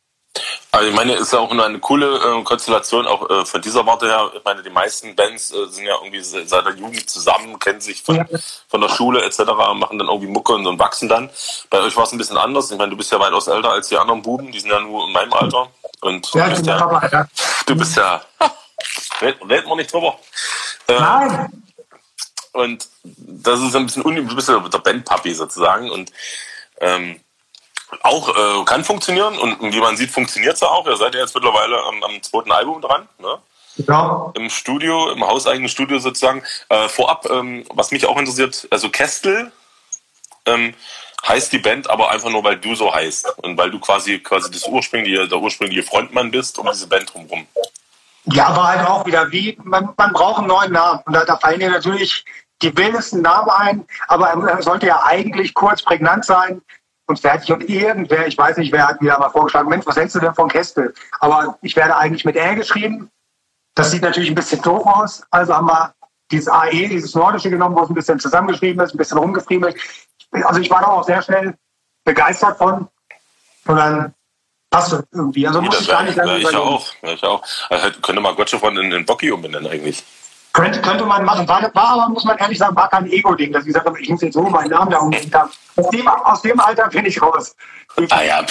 Also 0.75 0.89
ich 0.89 0.95
meine, 0.95 1.13
ist 1.13 1.31
ja 1.31 1.37
auch 1.37 1.51
eine 1.51 1.77
coole 1.77 2.17
äh, 2.17 2.43
Konstellation, 2.43 3.05
auch 3.05 3.29
äh, 3.29 3.45
von 3.45 3.61
dieser 3.61 3.85
Warte 3.85 4.07
her. 4.07 4.31
Ich 4.35 4.43
meine, 4.43 4.63
die 4.63 4.71
meisten 4.71 5.15
Bands 5.15 5.51
äh, 5.51 5.67
sind 5.67 5.85
ja 5.85 5.93
irgendwie 6.01 6.19
seit 6.23 6.65
der 6.65 6.73
Jugend 6.73 7.07
zusammen, 7.07 7.59
kennen 7.59 7.79
sich 7.79 8.01
von, 8.01 8.15
ja. 8.15 8.25
von 8.67 8.81
der 8.81 8.89
Schule 8.89 9.23
etc., 9.23 9.41
machen 9.75 9.99
dann 9.99 10.07
irgendwie 10.07 10.31
Mucke 10.31 10.53
und, 10.53 10.65
und 10.65 10.79
wachsen 10.79 11.07
dann. 11.07 11.29
Bei 11.69 11.79
euch 11.79 11.95
war 11.95 12.05
es 12.05 12.11
ein 12.11 12.17
bisschen 12.17 12.37
anders. 12.37 12.71
Ich 12.71 12.77
meine, 12.79 12.89
du 12.89 12.97
bist 12.97 13.11
ja 13.11 13.19
weitaus 13.19 13.47
älter 13.47 13.69
als 13.69 13.89
die 13.89 13.97
anderen 13.97 14.23
Buben, 14.23 14.51
die 14.51 14.59
sind 14.59 14.71
ja 14.71 14.79
nur 14.79 15.05
in 15.05 15.13
meinem 15.13 15.31
Alter. 15.33 15.69
Und 16.01 16.33
ja, 16.33 16.45
du 16.45 16.55
bist 16.55 16.65
ja, 16.65 16.77
Papa, 16.79 17.07
ja. 17.11 17.27
du 17.67 17.75
bist 17.75 17.95
ja, 17.95 18.21
reden 19.21 19.69
wir 19.69 19.75
nicht 19.75 19.93
drüber. 19.93 20.17
Äh, 20.87 20.99
Nein. 20.99 21.63
Und 22.53 22.89
das 23.03 23.59
ist 23.59 23.75
ein 23.75 23.85
bisschen 23.85 24.01
unüblich, 24.01 24.29
du 24.29 24.35
bist 24.35 24.49
ja 24.49 24.57
der 24.57 24.79
Bandpapi 24.79 25.35
sozusagen 25.35 25.91
und 25.91 26.11
ähm, 26.81 27.19
auch 28.01 28.29
äh, 28.29 28.65
kann 28.65 28.83
funktionieren 28.83 29.37
und 29.37 29.73
wie 29.73 29.79
man 29.79 29.97
sieht, 29.97 30.11
funktioniert 30.11 30.55
es 30.55 30.63
auch. 30.63 30.85
Ihr 30.87 30.97
seid 30.97 31.13
ja 31.15 31.21
jetzt 31.21 31.35
mittlerweile 31.35 31.81
am, 31.83 32.03
am 32.03 32.23
zweiten 32.23 32.51
Album 32.51 32.81
dran. 32.81 33.07
Ne? 33.19 33.37
Ja. 33.77 34.31
Im 34.35 34.49
Studio, 34.49 35.11
im 35.11 35.25
hauseigenen 35.25 35.69
Studio 35.69 35.99
sozusagen. 35.99 36.43
Äh, 36.69 36.87
vorab, 36.89 37.27
ähm, 37.29 37.65
was 37.73 37.91
mich 37.91 38.05
auch 38.05 38.17
interessiert, 38.17 38.67
also 38.71 38.89
Kestel 38.89 39.51
ähm, 40.45 40.73
heißt 41.27 41.53
die 41.53 41.59
Band 41.59 41.89
aber 41.89 42.11
einfach 42.11 42.29
nur, 42.29 42.43
weil 42.43 42.57
du 42.57 42.75
so 42.75 42.93
heißt 42.93 43.37
und 43.43 43.57
weil 43.57 43.71
du 43.71 43.79
quasi 43.79 44.19
quasi 44.19 44.51
das 44.51 44.67
ursprüngliche, 44.67 45.27
der 45.27 45.39
ursprüngliche 45.39 45.83
Frontmann 45.83 46.31
bist 46.31 46.59
um 46.59 46.67
diese 46.71 46.87
Band 46.87 47.13
drumherum. 47.13 47.47
Ja, 48.25 48.47
aber 48.47 48.67
halt 48.67 48.87
auch 48.87 49.05
wieder 49.05 49.31
wie, 49.31 49.57
man, 49.63 49.89
man 49.97 50.13
braucht 50.13 50.39
einen 50.39 50.47
neuen 50.47 50.71
Namen. 50.71 51.01
Und 51.05 51.13
da, 51.13 51.25
da 51.25 51.37
fallen 51.37 51.59
dir 51.59 51.69
natürlich 51.69 52.23
die 52.61 52.75
wildesten 52.77 53.21
Namen 53.21 53.49
ein, 53.49 53.85
aber 54.07 54.29
er 54.29 54.61
sollte 54.63 54.87
ja 54.87 55.03
eigentlich 55.03 55.53
kurz 55.53 55.81
prägnant 55.81 56.23
sein 56.25 56.61
und 57.07 57.19
fertig. 57.19 57.51
Und 57.51 57.69
irgendwer, 57.69 58.27
ich 58.27 58.37
weiß 58.37 58.57
nicht, 58.57 58.71
wer 58.71 58.87
hat 58.87 59.01
mir 59.01 59.15
aber 59.15 59.29
vorgeschlagen, 59.29 59.69
Mensch, 59.69 59.85
was 59.85 59.95
hältst 59.95 60.15
du 60.15 60.19
denn 60.19 60.33
von 60.33 60.49
Kestel? 60.49 60.93
Aber 61.19 61.57
ich 61.61 61.75
werde 61.75 61.95
eigentlich 61.95 62.25
mit 62.25 62.35
R 62.35 62.55
geschrieben. 62.55 63.09
Das 63.75 63.91
sieht 63.91 64.03
natürlich 64.03 64.29
ein 64.29 64.35
bisschen 64.35 64.61
doof 64.61 64.85
aus. 64.85 65.23
Also 65.31 65.55
haben 65.55 65.67
wir 65.67 65.93
dieses 66.31 66.47
AE, 66.47 66.87
dieses 66.87 67.15
Nordische 67.15 67.49
genommen, 67.49 67.75
wo 67.75 67.81
es 67.81 67.89
ein 67.89 67.95
bisschen 67.95 68.19
zusammengeschrieben 68.19 68.83
ist, 68.83 68.93
ein 68.93 68.97
bisschen 68.97 69.17
rumgefriemelt. 69.17 69.75
Also 70.31 70.61
ich 70.61 70.69
war 70.69 70.81
da 70.81 70.87
auch 70.87 71.03
sehr 71.03 71.21
schnell 71.21 71.55
begeistert 72.03 72.57
von. 72.57 72.87
Und 73.65 73.75
dann 73.75 74.13
passt 74.69 74.93
es 74.93 75.03
irgendwie. 75.11 75.47
Also 75.47 75.61
muss 75.61 75.79
ich 75.79 75.87
gar 75.87 76.03
nicht 76.03 76.15
lange 76.15 76.37
ich 76.37 76.55
auch, 76.55 76.91
ich 77.01 77.23
auch. 77.23 77.43
Also 77.69 77.99
könnte 78.01 78.21
man 78.21 78.35
Gottschalk 78.35 78.63
in 78.63 78.89
den 78.89 79.05
Bocky 79.05 79.31
umbenennen 79.31 79.71
eigentlich. 79.71 80.03
Könnte, 80.53 80.81
könnte 80.81 81.05
man 81.05 81.25
machen. 81.25 81.47
War, 81.47 81.63
war 81.73 81.89
aber, 81.89 82.09
muss 82.09 82.23
man 82.25 82.37
ehrlich 82.37 82.59
sagen, 82.59 82.75
war 82.75 82.87
kein 82.87 83.11
Ego-Ding, 83.11 83.51
dass 83.51 83.63
ich 83.63 83.67
gesagt 83.67 83.87
habe, 83.87 83.99
ich 83.99 84.07
muss 84.09 84.21
jetzt 84.21 84.35
so 84.35 84.43
meinen 84.43 84.69
Namen 84.69 84.91
da 84.91 84.99
umgehen. 84.99 85.31
Aus 85.75 85.89
dem, 85.89 86.07
aus 86.07 86.41
dem 86.43 86.59
Alter 86.59 86.87
bin 86.89 87.05
ich 87.05 87.19
raus. 87.19 87.55
Ah 88.09 88.21
ja. 88.21 88.45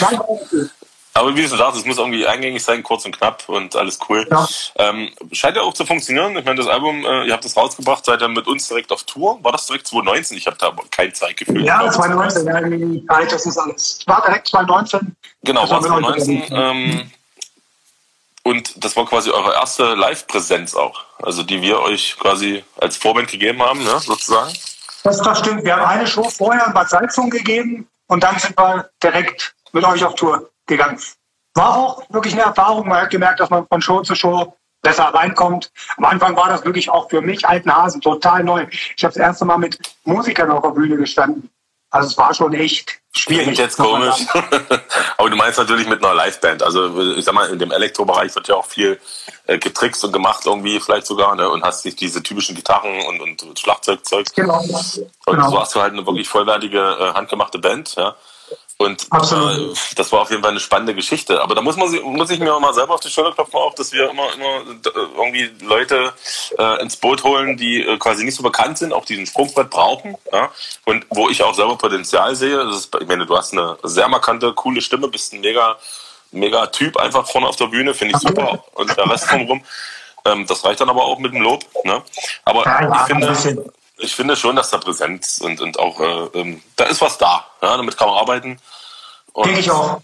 Aber 1.15 1.37
wie 1.37 1.43
du 1.43 1.49
sagst, 1.49 1.79
es 1.79 1.85
muss 1.85 1.99
irgendwie 1.99 2.27
eingängig 2.27 2.65
sein, 2.65 2.83
kurz 2.83 3.05
und 3.05 3.17
knapp 3.17 3.49
und 3.49 3.77
alles 3.77 3.99
cool. 4.09 4.27
Ja. 4.31 4.49
Ähm, 4.77 5.11
scheint 5.31 5.57
ja 5.57 5.63
auch 5.63 5.75
zu 5.75 5.85
funktionieren. 5.85 6.37
Ich 6.37 6.45
meine, 6.45 6.57
das 6.57 6.67
Album, 6.67 7.05
äh, 7.05 7.27
ihr 7.27 7.35
habt 7.35 7.45
das 7.45 7.57
rausgebracht, 7.57 8.05
seid 8.05 8.23
ihr 8.23 8.29
mit 8.29 8.49
uns 8.49 8.67
direkt 8.67 8.91
auf 8.91 9.05
Tour. 9.05 9.39
War 9.43 9.53
das 9.53 9.67
direkt 9.67 9.87
2019? 9.87 10.39
Ich 10.39 10.47
habe 10.47 10.57
da 10.59 10.69
aber 10.69 10.83
kein 10.91 11.15
Zeitgefühl. 11.15 11.65
Ja, 11.65 11.89
2019. 11.91 13.05
Ja, 13.09 13.25
das 13.25 13.47
ist 13.47 13.59
alles. 13.59 14.01
War 14.07 14.23
direkt 14.25 14.49
2019. 14.49 15.15
Genau, 15.45 15.69
war 15.71 15.83
2019. 15.83 16.45
Ähm, 16.51 17.11
und 18.43 18.85
das 18.85 18.97
war 18.97 19.07
quasi 19.07 19.31
eure 19.31 19.55
erste 19.55 19.95
Live-Präsenz 19.95 20.75
auch. 20.75 21.05
Also 21.23 21.43
die 21.43 21.63
wir 21.63 21.81
euch 21.81 22.17
quasi 22.19 22.65
als 22.81 22.97
Vorband 22.97 23.29
gegeben 23.29 23.63
haben, 23.63 23.83
ne, 23.83 23.99
sozusagen. 24.01 24.53
Das, 25.05 25.19
das 25.19 25.39
stimmt. 25.39 25.65
Wir 25.65 25.77
haben 25.77 25.87
eine 25.87 26.07
Show 26.07 26.29
vorher 26.29 26.67
in 26.67 26.73
Bad 26.73 26.91
Salzung 26.91 27.31
gegeben 27.31 27.89
und 28.09 28.23
dann 28.23 28.39
sind 28.39 28.59
wir 28.59 28.91
direkt 29.03 29.55
mit 29.73 29.85
euch 29.85 30.05
auf 30.05 30.15
Tour 30.15 30.51
gegangen. 30.67 31.01
War 31.55 31.77
auch 31.77 32.03
wirklich 32.11 32.35
eine 32.35 32.43
Erfahrung. 32.43 32.89
Man 32.89 33.03
hat 33.03 33.11
gemerkt, 33.11 33.41
dass 33.41 33.51
man 33.51 33.67
von 33.67 33.83
Show 33.83 34.03
zu 34.03 34.15
Show 34.15 34.57
besser 34.83 35.05
reinkommt. 35.05 35.71
Am 35.97 36.05
Anfang 36.05 36.37
war 36.37 36.49
das 36.49 36.65
wirklich 36.65 36.91
auch 36.91 37.09
für 37.09 37.21
mich, 37.21 37.47
alten 37.47 37.75
Hasen, 37.75 38.01
total 38.01 38.43
neu. 38.43 38.67
Ich 38.71 39.05
habe 39.05 39.15
das 39.15 39.17
erste 39.17 39.45
Mal 39.45 39.59
mit 39.59 39.79
Musikern 40.05 40.51
auf 40.51 40.63
der 40.63 40.71
Bühne 40.71 40.97
gestanden. 40.97 41.51
Also 41.93 42.09
es 42.09 42.17
war 42.17 42.33
schon 42.33 42.55
echt 42.55 42.99
schwierig. 43.15 43.45
Klingt 43.45 43.59
jetzt 43.59 43.77
komisch. 43.77 44.27
Aber 45.19 45.29
du 45.29 45.37
meinst 45.37 45.59
natürlich 45.59 45.87
mit 45.87 46.03
einer 46.03 46.15
Liveband. 46.15 46.63
Also 46.63 47.15
ich 47.17 47.25
sag 47.25 47.35
mal, 47.35 47.51
in 47.51 47.59
dem 47.59 47.71
Elektrobereich 47.71 48.35
wird 48.35 48.49
ja 48.49 48.55
auch 48.55 48.65
viel 48.65 48.99
äh, 49.47 49.59
getrickst 49.59 50.03
und 50.03 50.13
gemacht 50.13 50.47
irgendwie 50.47 50.81
vielleicht 50.81 51.07
sogar. 51.07 51.37
Ne? 51.37 51.49
Und 51.51 51.63
hast 51.63 51.85
nicht 51.85 52.01
diese 52.01 52.23
typischen 52.23 52.57
Gitarren 52.57 53.03
und, 53.21 53.43
und 53.43 53.59
Schlagzeugzeug. 53.59 54.27
Genau. 54.35 54.61
Und 54.61 55.11
genau. 55.27 55.51
so 55.51 55.61
hast 55.61 55.75
du 55.75 55.83
halt 55.83 55.93
eine 55.93 56.07
wirklich 56.07 56.31
vollwertige, 56.31 56.79
äh, 56.79 57.13
handgemachte 57.13 57.59
Band. 57.59 57.95
Ja? 57.97 58.17
Und 58.83 59.03
äh, 59.05 59.75
das 59.97 60.13
war 60.13 60.21
auf 60.21 60.31
jeden 60.31 60.43
Fall 60.43 60.51
eine 60.51 60.61
spannende 60.61 60.95
Geschichte. 60.95 61.41
Aber 61.41 61.55
da 61.55 61.63
muss 61.63 61.77
man 61.77 61.91
muss 62.03 62.31
ich 62.31 62.39
mir 62.41 62.55
auch 62.55 62.61
mal 62.61 62.75
selber 62.75 62.95
auf 62.95 63.01
die 63.01 63.11
Schulter 63.11 63.33
klopfen, 63.33 63.59
auch, 63.59 63.75
dass 63.75 63.93
wir 63.93 64.11
immer, 64.11 64.33
immer 64.35 64.63
irgendwie 65.17 65.51
Leute 65.65 66.13
äh, 66.59 66.83
ins 66.83 66.97
Boot 66.97 67.23
holen, 67.25 67.57
die 67.57 67.83
äh, 67.83 67.99
quasi 67.99 68.25
nicht 68.25 68.37
so 68.37 68.43
bekannt 68.43 68.79
sind, 68.79 68.93
auch 68.93 69.05
diesen 69.05 69.27
Sprungbrett 69.27 69.71
brauchen. 69.71 70.17
Ja? 70.33 70.51
Und 70.85 71.07
wo 71.11 71.29
ich 71.29 71.43
auch 71.43 71.55
selber 71.55 71.77
Potenzial 71.77 72.35
sehe. 72.35 72.57
Das 72.57 72.77
ist, 72.77 72.97
ich 73.01 73.09
meine, 73.09 73.27
du 73.27 73.37
hast 73.37 73.53
eine 73.53 73.77
sehr 73.83 74.09
markante, 74.09 74.53
coole 74.53 74.81
Stimme, 74.81 75.09
bist 75.09 75.33
ein 75.33 75.41
mega, 75.41 75.77
mega 76.31 76.67
Typ 76.67 76.97
einfach 76.97 77.27
vorne 77.27 77.49
auf 77.49 77.57
der 77.57 77.67
Bühne, 77.67 77.95
finde 77.95 78.17
ich 78.17 78.21
super. 78.21 78.65
Und 78.75 78.97
der 78.97 79.09
Rest 79.09 79.31
drumherum. 79.31 79.65
Ähm, 80.25 80.47
das 80.47 80.65
reicht 80.65 80.81
dann 80.81 80.91
aber 80.91 81.05
auch 81.05 81.19
mit 81.19 81.33
dem 81.33 81.43
Lob. 81.43 81.65
Ne? 81.85 82.03
Aber 82.45 82.65
ja, 82.65 83.01
ich 83.01 83.07
finde 83.07 83.73
ich 83.99 84.15
finde 84.15 84.37
schon, 84.37 84.57
dass 84.57 84.71
da 84.71 84.79
Präsenz 84.79 85.39
und, 85.39 85.61
und 85.61 85.79
auch, 85.79 86.01
äh, 86.01 86.39
ähm, 86.39 86.63
da 86.77 86.85
ist 86.85 87.01
was 87.01 87.19
da. 87.19 87.47
Ja, 87.63 87.77
damit 87.77 87.97
kann 87.97 88.09
man 88.09 88.19
arbeiten. 88.19 88.59
Denke 89.37 89.61
ich 89.61 89.71
auch. 89.71 90.03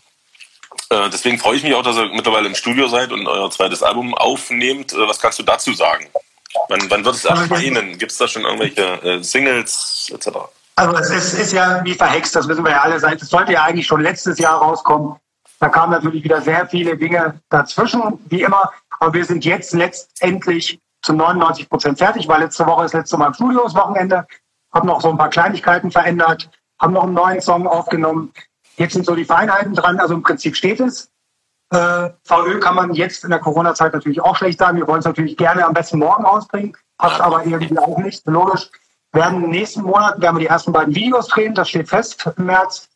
Äh, 0.90 1.10
deswegen 1.10 1.38
freue 1.38 1.56
ich 1.56 1.62
mich 1.62 1.74
auch, 1.74 1.82
dass 1.82 1.96
ihr 1.96 2.08
mittlerweile 2.14 2.46
im 2.46 2.54
Studio 2.54 2.88
seid 2.88 3.12
und 3.12 3.26
euer 3.26 3.50
zweites 3.50 3.82
Album 3.82 4.14
aufnehmt. 4.14 4.92
Äh, 4.92 5.08
was 5.08 5.18
kannst 5.20 5.38
du 5.38 5.42
dazu 5.42 5.74
sagen? 5.74 6.06
Wann, 6.68 6.90
wann 6.90 7.04
wird 7.04 7.16
es 7.16 7.26
also 7.26 7.42
erscheinen? 7.42 7.98
Gibt 7.98 8.12
es 8.12 8.18
da 8.18 8.28
schon 8.28 8.42
irgendwelche 8.42 9.02
äh, 9.02 9.22
Singles 9.22 10.10
etc.? 10.14 10.28
Also 10.76 10.96
es 10.96 11.10
ist, 11.10 11.34
ist, 11.34 11.52
ja 11.52 11.84
wie 11.84 11.94
verhext, 11.94 12.36
das 12.36 12.46
wissen 12.46 12.64
wir 12.64 12.70
ja 12.70 12.82
alle. 12.82 12.94
Es 12.94 13.28
sollte 13.28 13.52
ja 13.52 13.64
eigentlich 13.64 13.86
schon 13.86 14.00
letztes 14.00 14.38
Jahr 14.38 14.58
rauskommen. 14.58 15.16
Da 15.58 15.68
kamen 15.68 15.92
natürlich 15.92 16.22
wieder 16.22 16.40
sehr 16.40 16.68
viele 16.68 16.96
Dinge 16.96 17.40
dazwischen, 17.50 18.20
wie 18.28 18.42
immer. 18.42 18.72
Aber 19.00 19.12
wir 19.12 19.24
sind 19.24 19.44
jetzt 19.44 19.74
letztendlich 19.74 20.78
zu 21.02 21.12
99 21.12 21.68
Prozent 21.68 21.98
fertig, 21.98 22.28
weil 22.28 22.40
letzte 22.40 22.64
Woche 22.66 22.84
ist 22.84 22.94
letzte 22.94 23.16
Mal 23.16 23.26
im 23.26 23.34
Studio 23.34 23.64
das 23.64 23.74
Wochenende, 23.74 24.26
haben 24.72 24.86
noch 24.86 25.00
so 25.00 25.10
ein 25.10 25.18
paar 25.18 25.30
Kleinigkeiten 25.30 25.90
verändert, 25.90 26.48
haben 26.80 26.92
noch 26.92 27.04
einen 27.04 27.14
neuen 27.14 27.40
Song 27.40 27.66
aufgenommen. 27.66 28.32
Jetzt 28.76 28.94
sind 28.94 29.06
so 29.06 29.14
die 29.14 29.24
Feinheiten 29.24 29.74
dran, 29.74 29.98
also 29.98 30.14
im 30.14 30.22
Prinzip 30.22 30.56
steht 30.56 30.80
es. 30.80 31.10
Äh, 31.70 32.10
VÖ 32.24 32.60
kann 32.60 32.76
man 32.76 32.94
jetzt 32.94 33.24
in 33.24 33.30
der 33.30 33.40
Corona-Zeit 33.40 33.92
natürlich 33.92 34.20
auch 34.20 34.36
schlecht 34.36 34.58
sagen. 34.58 34.78
Wir 34.78 34.86
wollen 34.86 35.00
es 35.00 35.04
natürlich 35.04 35.36
gerne 35.36 35.66
am 35.66 35.74
besten 35.74 35.98
morgen 35.98 36.24
ausbringen, 36.24 36.76
passt 36.96 37.20
aber 37.20 37.44
irgendwie 37.44 37.78
auch 37.78 37.98
nicht. 37.98 38.26
Logisch. 38.26 38.70
Werden 39.12 39.48
nächsten 39.48 39.82
Monat 39.82 40.20
werden 40.20 40.36
wir 40.36 40.40
die 40.40 40.46
ersten 40.46 40.72
beiden 40.72 40.94
Videos 40.94 41.28
drehen, 41.28 41.54
das 41.54 41.68
steht 41.68 41.88
fest 41.88 42.30
im 42.36 42.46
März. 42.46 42.88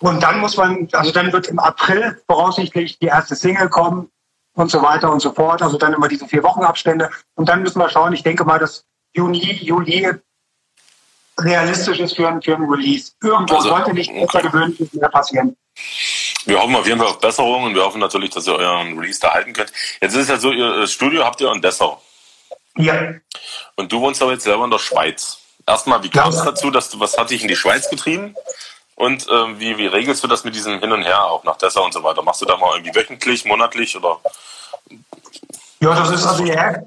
Und 0.00 0.22
dann 0.22 0.40
muss 0.40 0.56
man, 0.56 0.88
also 0.92 1.10
dann 1.10 1.32
wird 1.32 1.48
im 1.48 1.58
April 1.58 2.20
voraussichtlich 2.26 2.98
die 2.98 3.06
erste 3.06 3.34
Single 3.34 3.68
kommen 3.68 4.10
und 4.54 4.70
so 4.70 4.82
weiter 4.82 5.10
und 5.10 5.20
so 5.20 5.32
fort. 5.32 5.62
Also 5.62 5.78
dann 5.78 5.94
immer 5.94 6.08
diese 6.08 6.26
vier 6.26 6.42
Wochen 6.42 6.64
Abstände. 6.64 7.10
Und 7.34 7.48
dann 7.48 7.62
müssen 7.62 7.78
wir 7.78 7.88
schauen. 7.88 8.12
Ich 8.12 8.22
denke 8.22 8.44
mal, 8.44 8.58
dass 8.58 8.84
Juni, 9.14 9.54
Juli 9.62 10.12
realistisch 11.38 11.98
ist 11.98 12.16
für, 12.16 12.28
ein, 12.28 12.42
für 12.42 12.54
ein 12.54 12.64
Release. 12.64 13.12
Irgendwo 13.22 13.56
also, 13.56 13.68
sollte 13.68 13.92
nicht 13.92 14.10
außergewöhnlich 14.10 14.92
mehr 14.92 15.08
passieren. 15.08 15.56
Wir 16.46 16.60
hoffen 16.60 16.74
auf 16.76 16.86
jeden 16.86 16.98
Fall 16.98 17.08
auf 17.08 17.18
Besserung 17.18 17.64
und 17.64 17.74
wir 17.74 17.84
hoffen 17.84 18.00
natürlich, 18.00 18.30
dass 18.30 18.46
ihr 18.46 18.54
euren 18.54 18.98
Release 18.98 19.20
da 19.20 19.34
halten 19.34 19.52
könnt. 19.52 19.72
Jetzt 20.00 20.14
ist 20.14 20.22
es 20.22 20.28
ja 20.28 20.38
so, 20.38 20.52
ihr 20.52 20.86
Studio 20.86 21.24
habt 21.24 21.40
ihr 21.40 21.50
in 21.52 21.60
Dessau. 21.60 22.00
Ja. 22.76 23.14
Und 23.74 23.92
du 23.92 24.00
wohnst 24.00 24.22
aber 24.22 24.32
jetzt 24.32 24.44
selber 24.44 24.64
in 24.64 24.70
der 24.70 24.78
Schweiz. 24.78 25.38
Erstmal, 25.66 26.02
wie 26.02 26.10
kam 26.10 26.30
es 26.30 26.36
ja. 26.36 26.44
dazu, 26.44 26.70
dass 26.70 26.90
du, 26.90 27.00
was 27.00 27.18
hat 27.18 27.30
dich 27.30 27.42
in 27.42 27.48
die 27.48 27.56
Schweiz 27.56 27.90
getrieben? 27.90 28.34
Und 28.94 29.28
äh, 29.28 29.58
wie, 29.58 29.76
wie 29.76 29.86
regelst 29.86 30.22
du 30.24 30.28
das 30.28 30.44
mit 30.44 30.54
diesem 30.54 30.80
Hin 30.80 30.92
und 30.92 31.02
Her 31.02 31.24
auch 31.24 31.44
nach 31.44 31.56
Dessau 31.56 31.84
und 31.84 31.92
so 31.92 32.02
weiter? 32.02 32.22
Machst 32.22 32.40
du 32.40 32.46
da 32.46 32.56
mal 32.56 32.76
irgendwie 32.76 32.94
wöchentlich, 32.94 33.44
monatlich 33.44 33.96
oder? 33.96 34.20
Ja, 35.80 35.94
das 35.94 36.10
ist 36.10 36.24
also 36.24 36.44
hierher, 36.44 36.82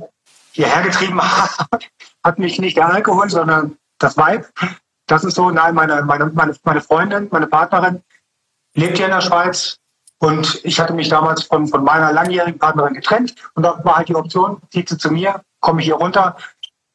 hierher 0.52 0.82
getrieben 0.82 1.22
hat 2.24 2.40
mich 2.40 2.60
nicht 2.60 2.78
der 2.78 2.90
Alkohol, 2.90 3.30
sondern 3.30 3.78
das 4.00 4.18
Weib. 4.18 4.48
Das 5.08 5.24
ist 5.24 5.36
so, 5.36 5.50
nein, 5.50 5.76
meine, 5.76 6.04
meine, 6.04 6.28
meine, 6.28 6.56
meine 6.64 6.82
Freundin, 6.82 7.28
meine 7.32 7.48
Partnerin 7.48 8.04
lebt 8.76 8.98
hier 8.98 9.08
in 9.08 9.12
der 9.12 9.22
Schweiz 9.22 9.78
und 10.20 10.60
ich 10.64 10.80
hatte 10.80 10.94
mich 10.94 11.10
damals 11.10 11.44
von, 11.44 11.68
von 11.68 11.84
meiner 11.84 12.12
langjährigen 12.12 12.60
Partnerin 12.60 12.94
getrennt 12.94 13.36
und 13.56 13.64
da 13.64 13.84
war 13.84 13.98
halt 13.98 14.10
die 14.10 14.16
Option, 14.16 14.62
zieht 14.72 14.90
sie 14.90 14.98
zu 14.98 15.12
mir, 15.12 15.42
komme 15.60 15.82
ich 15.82 15.86
hier 15.86 15.96
runter. 15.96 16.38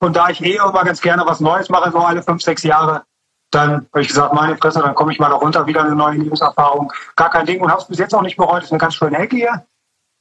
Und 0.00 0.16
da 0.16 0.28
ich 0.28 0.42
eh 0.42 0.56
immer 0.56 0.84
ganz 0.84 1.00
gerne 1.00 1.24
was 1.24 1.40
Neues 1.40 1.68
mache, 1.70 1.90
so 1.90 1.98
alle 1.98 2.22
fünf, 2.22 2.42
sechs 2.42 2.62
Jahre, 2.62 3.04
dann 3.50 3.86
habe 3.92 4.02
ich 4.02 4.08
gesagt, 4.08 4.34
meine 4.34 4.56
Fresse, 4.56 4.80
dann 4.80 4.94
komme 4.94 5.12
ich 5.12 5.18
mal 5.18 5.30
da 5.30 5.36
runter, 5.36 5.66
wieder 5.66 5.82
eine 5.84 5.94
neue 5.94 6.18
Lebenserfahrung. 6.18 6.92
Gar 7.16 7.30
kein 7.30 7.46
Ding 7.46 7.60
und 7.60 7.70
habe 7.70 7.80
es 7.80 7.88
bis 7.88 7.98
jetzt 7.98 8.14
auch 8.14 8.22
nicht 8.22 8.36
bereut. 8.36 8.64
Ist 8.64 8.72
eine 8.72 8.80
ganz 8.80 8.94
schöne 8.94 9.16
Ecke 9.16 9.36
hier. 9.36 9.64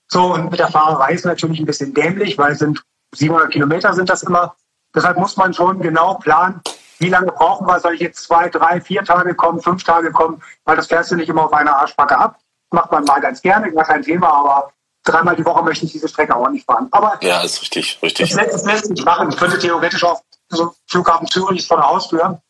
So, 0.08 0.34
und 0.34 0.52
mit 0.52 0.60
der 0.60 0.67
Fahrerei 0.67 1.13
ist 1.13 1.26
natürlich 1.26 1.60
ein 1.60 1.65
bisschen 1.65 1.93
dämlich, 1.93 2.38
weil 2.38 2.54
es 2.54 2.60
sind 2.60 2.84
700 3.15 3.52
Kilometer 3.52 3.93
sind 3.93 4.10
das 4.10 4.24
immer. 4.24 4.56
Deshalb 4.96 5.18
muss 5.18 5.38
man 5.38 5.54
schon 5.54 5.80
genau 5.80 6.16
planen, 6.16 6.62
wie 7.00 7.10
lange 7.10 7.32
brauchen 7.32 7.68
wir, 7.68 7.80
soll 7.80 7.96
ich 7.96 8.02
jetzt 8.02 8.24
zwei, 8.24 8.50
drei, 8.50 8.80
vier 8.80 9.04
Tage 9.04 9.36
kommen, 9.36 9.60
fünf 9.62 9.84
Tage 9.84 10.12
kommen, 10.12 10.42
weil 10.66 10.76
das 10.76 10.88
fährst 10.88 11.12
du 11.12 11.16
nicht 11.16 11.30
immer 11.30 11.46
auf 11.46 11.54
einer 11.54 11.76
Arschbacke 11.78 12.18
ab. 12.18 12.40
Macht 12.72 12.92
man 12.92 13.04
mal 13.04 13.20
ganz 13.20 13.42
gerne, 13.42 13.72
gar 13.72 13.86
kein 13.86 14.04
Thema, 14.04 14.32
aber 14.32 14.72
dreimal 15.04 15.36
die 15.36 15.46
Woche 15.46 15.64
möchte 15.64 15.86
ich 15.86 15.92
diese 15.92 16.08
Strecke 16.08 16.36
auch 16.36 16.50
nicht 16.50 16.66
fahren. 16.66 16.88
Aber 16.92 17.18
ja, 17.22 17.42
ist 17.42 17.62
richtig, 17.62 18.00
richtig. 18.02 18.30
Das 18.30 18.40
lässt, 18.40 18.54
das 18.54 18.66
lässt 18.66 18.86
sich 18.88 19.06
machen. 19.06 19.30
Ich 19.30 19.38
könnte 19.38 19.60
theoretisch 19.60 20.04
auch 20.04 20.22
so 20.50 20.74
Flughafen 20.88 21.28
Zürich 21.28 21.68
vor 21.68 21.78
der 21.78 21.88
Haustür 21.88 22.42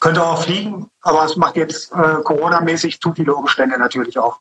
könnte 0.00 0.24
auch 0.24 0.42
fliegen, 0.42 0.90
aber 1.00 1.24
es 1.24 1.36
macht 1.36 1.56
jetzt 1.56 1.92
äh, 1.92 2.22
Corona-mäßig 2.22 3.00
zu 3.00 3.12
viele 3.12 3.34
Umstände 3.34 3.78
natürlich 3.78 4.18
auch. 4.18 4.40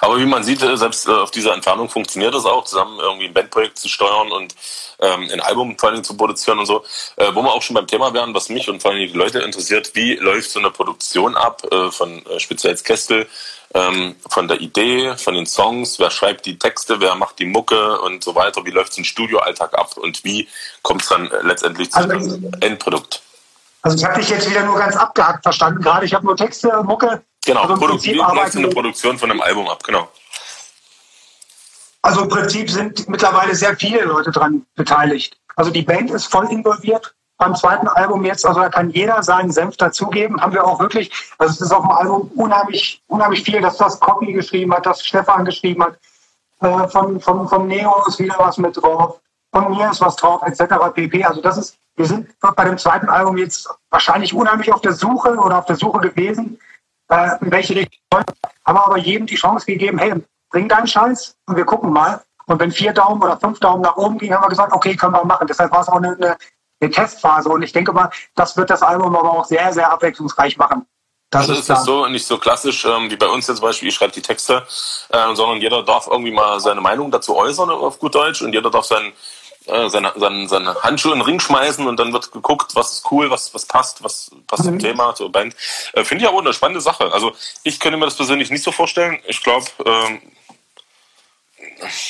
Aber 0.00 0.18
wie 0.18 0.26
man 0.26 0.44
sieht, 0.44 0.62
äh, 0.62 0.76
selbst 0.76 1.06
äh, 1.08 1.12
auf 1.12 1.30
dieser 1.30 1.54
Entfernung 1.54 1.88
funktioniert 1.88 2.34
das 2.34 2.44
auch, 2.44 2.64
zusammen 2.64 2.98
irgendwie 3.00 3.26
ein 3.26 3.34
Bandprojekt 3.34 3.78
zu 3.78 3.88
steuern 3.88 4.32
und 4.32 4.54
ähm, 5.00 5.28
ein 5.32 5.40
Album 5.40 5.78
vor 5.78 5.90
allem 5.90 6.04
zu 6.04 6.16
produzieren 6.16 6.58
und 6.58 6.66
so. 6.66 6.84
Äh, 7.16 7.34
wo 7.34 7.42
wir 7.42 7.52
auch 7.52 7.62
schon 7.62 7.74
beim 7.74 7.86
Thema 7.86 8.12
wären, 8.14 8.34
was 8.34 8.48
mich 8.48 8.68
und 8.68 8.80
vor 8.82 8.90
allem 8.90 9.00
die 9.00 9.16
Leute 9.16 9.40
interessiert, 9.40 9.94
wie 9.94 10.16
läuft 10.16 10.50
so 10.50 10.58
eine 10.58 10.70
Produktion 10.70 11.36
ab 11.36 11.62
äh, 11.70 11.90
von 11.90 12.24
äh, 12.26 12.40
speziell 12.40 12.72
Kestel, 12.76 13.28
ähm, 13.74 14.16
von 14.28 14.48
der 14.48 14.60
Idee, 14.60 15.16
von 15.16 15.34
den 15.34 15.46
Songs, 15.46 15.98
wer 15.98 16.10
schreibt 16.10 16.46
die 16.46 16.58
Texte, 16.58 17.00
wer 17.00 17.14
macht 17.14 17.38
die 17.38 17.46
Mucke 17.46 18.00
und 18.00 18.22
so 18.22 18.34
weiter, 18.34 18.64
wie 18.64 18.70
läuft 18.70 18.92
so 18.92 19.00
ein 19.00 19.04
Studioalltag 19.04 19.74
ab 19.78 19.96
und 19.96 20.24
wie 20.24 20.48
kommt 20.82 21.02
es 21.02 21.08
dann 21.08 21.30
äh, 21.30 21.42
letztendlich 21.42 21.90
zum 21.90 22.10
also, 22.10 22.38
Endprodukt? 22.60 23.22
Also 23.82 23.96
ich 23.96 24.04
habe 24.04 24.20
dich 24.20 24.28
jetzt 24.28 24.48
wieder 24.48 24.64
nur 24.64 24.78
ganz 24.78 24.96
abgehackt 24.96 25.42
verstanden 25.42 25.82
gerade. 25.82 26.06
Ich 26.06 26.14
habe 26.14 26.24
nur 26.24 26.36
Texte, 26.36 26.82
Mucke. 26.84 27.22
Genau, 27.44 27.62
also 27.62 27.74
Produktion, 27.74 28.20
eine 28.20 28.68
Produktion 28.68 29.18
von 29.18 29.30
einem 29.30 29.40
Album 29.40 29.68
ab, 29.68 29.82
genau. 29.82 30.08
Also 32.02 32.22
im 32.22 32.28
Prinzip 32.28 32.70
sind 32.70 33.08
mittlerweile 33.08 33.54
sehr 33.54 33.76
viele 33.76 34.02
Leute 34.02 34.30
dran 34.30 34.66
beteiligt. 34.74 35.36
Also 35.56 35.70
die 35.70 35.82
Band 35.82 36.10
ist 36.10 36.26
voll 36.26 36.50
involviert 36.50 37.14
beim 37.38 37.54
zweiten 37.54 37.88
Album 37.88 38.24
jetzt. 38.24 38.44
Also 38.46 38.60
da 38.60 38.68
kann 38.68 38.90
jeder 38.90 39.22
seinen 39.22 39.50
Senf 39.50 39.76
dazugeben. 39.76 40.40
Haben 40.40 40.52
wir 40.52 40.64
auch 40.64 40.80
wirklich. 40.80 41.12
Also 41.38 41.54
es 41.54 41.60
ist 41.60 41.72
auf 41.72 41.82
dem 41.82 41.90
Album 41.90 42.30
unheimlich, 42.34 43.02
unheimlich 43.06 43.42
viel, 43.44 43.60
dass 43.60 43.76
das 43.76 44.00
Copy 44.00 44.32
geschrieben 44.32 44.72
hat, 44.72 44.86
dass 44.86 45.04
Stefan 45.04 45.44
geschrieben 45.44 45.84
hat. 45.84 45.98
Äh, 46.60 46.88
von, 46.88 47.20
von, 47.20 47.48
von 47.48 47.66
Neo 47.68 48.04
ist 48.06 48.18
wieder 48.18 48.36
was 48.38 48.58
mit 48.58 48.76
drauf. 48.76 49.20
Von 49.52 49.70
mir 49.76 49.90
ist 49.90 50.00
was 50.00 50.16
drauf, 50.16 50.42
etc. 50.42 50.74
pp. 50.94 51.24
Also 51.24 51.40
das 51.40 51.58
ist 51.58 51.76
wir 51.96 52.06
sind 52.06 52.28
bei 52.40 52.64
dem 52.64 52.78
zweiten 52.78 53.08
Album 53.08 53.36
jetzt 53.36 53.68
wahrscheinlich 53.90 54.32
unheimlich 54.32 54.72
auf 54.72 54.80
der 54.80 54.92
Suche 54.92 55.36
oder 55.36 55.58
auf 55.58 55.66
der 55.66 55.76
Suche 55.76 56.00
gewesen, 56.00 56.58
äh, 57.12 57.44
in 57.44 57.50
welche 57.50 57.74
Richtung. 57.74 57.98
Haben 58.64 58.78
aber 58.78 58.98
jedem 58.98 59.26
die 59.26 59.36
Chance 59.36 59.66
gegeben, 59.66 59.98
hey, 59.98 60.14
bring 60.50 60.68
deinen 60.68 60.86
Scheiß 60.86 61.36
und 61.46 61.56
wir 61.56 61.64
gucken 61.64 61.92
mal. 61.92 62.22
Und 62.46 62.60
wenn 62.60 62.72
vier 62.72 62.92
Daumen 62.92 63.22
oder 63.22 63.38
fünf 63.38 63.60
Daumen 63.60 63.82
nach 63.82 63.96
oben 63.96 64.18
ging, 64.18 64.34
haben 64.34 64.42
wir 64.42 64.48
gesagt, 64.48 64.72
okay, 64.72 64.96
können 64.96 65.14
wir 65.14 65.24
machen. 65.24 65.46
Deshalb 65.46 65.70
war 65.72 65.80
es 65.80 65.88
auch 65.88 65.96
eine, 65.96 66.16
eine, 66.16 66.36
eine 66.80 66.90
Testphase. 66.90 67.48
Und 67.48 67.62
ich 67.62 67.72
denke 67.72 67.92
mal, 67.92 68.10
das 68.34 68.56
wird 68.56 68.70
das 68.70 68.82
Album 68.82 69.14
aber 69.14 69.32
auch 69.32 69.44
sehr, 69.44 69.72
sehr 69.72 69.90
abwechslungsreich 69.92 70.56
machen. 70.56 70.86
Das 71.30 71.48
also 71.48 71.60
ist, 71.60 71.70
ist 71.70 71.84
so 71.84 72.06
nicht 72.08 72.26
so 72.26 72.36
klassisch 72.36 72.84
ähm, 72.84 73.10
wie 73.10 73.16
bei 73.16 73.26
uns 73.26 73.46
jetzt 73.46 73.56
zum 73.56 73.66
Beispiel, 73.66 73.88
ich 73.88 73.94
schreibe 73.94 74.12
die 74.12 74.20
Texte, 74.20 74.66
äh, 75.08 75.34
sondern 75.34 75.62
jeder 75.62 75.82
darf 75.82 76.06
irgendwie 76.06 76.30
mal 76.30 76.60
seine 76.60 76.82
Meinung 76.82 77.10
dazu 77.10 77.34
äußern 77.34 77.70
auf 77.70 77.98
gut 77.98 78.14
Deutsch 78.14 78.42
und 78.42 78.52
jeder 78.52 78.70
darf 78.70 78.84
sein, 78.84 79.12
äh, 79.66 79.88
seine, 79.88 80.12
seine, 80.16 80.48
seine 80.48 80.74
Handschuhe 80.82 81.12
in 81.12 81.18
den 81.18 81.24
Ring 81.24 81.40
schmeißen 81.40 81.86
und 81.86 81.98
dann 81.98 82.12
wird 82.12 82.32
geguckt, 82.32 82.74
was 82.74 82.92
ist 82.92 83.10
cool, 83.10 83.30
was, 83.30 83.54
was 83.54 83.64
passt, 83.66 84.02
was 84.02 84.30
passt 84.46 84.64
mhm. 84.64 84.68
zum 84.68 84.78
Thema, 84.78 85.14
zur 85.14 85.30
Band. 85.30 85.54
Äh, 85.92 86.04
Finde 86.04 86.24
ich 86.24 86.28
aber 86.28 86.40
eine 86.40 86.52
spannende 86.52 86.80
Sache. 86.80 87.12
Also 87.12 87.32
ich 87.62 87.78
könnte 87.78 87.98
mir 87.98 88.06
das 88.06 88.16
persönlich 88.16 88.50
nicht 88.50 88.64
so 88.64 88.72
vorstellen. 88.72 89.18
Ich 89.26 89.42
glaube, 89.42 89.66
ähm, 89.86 90.20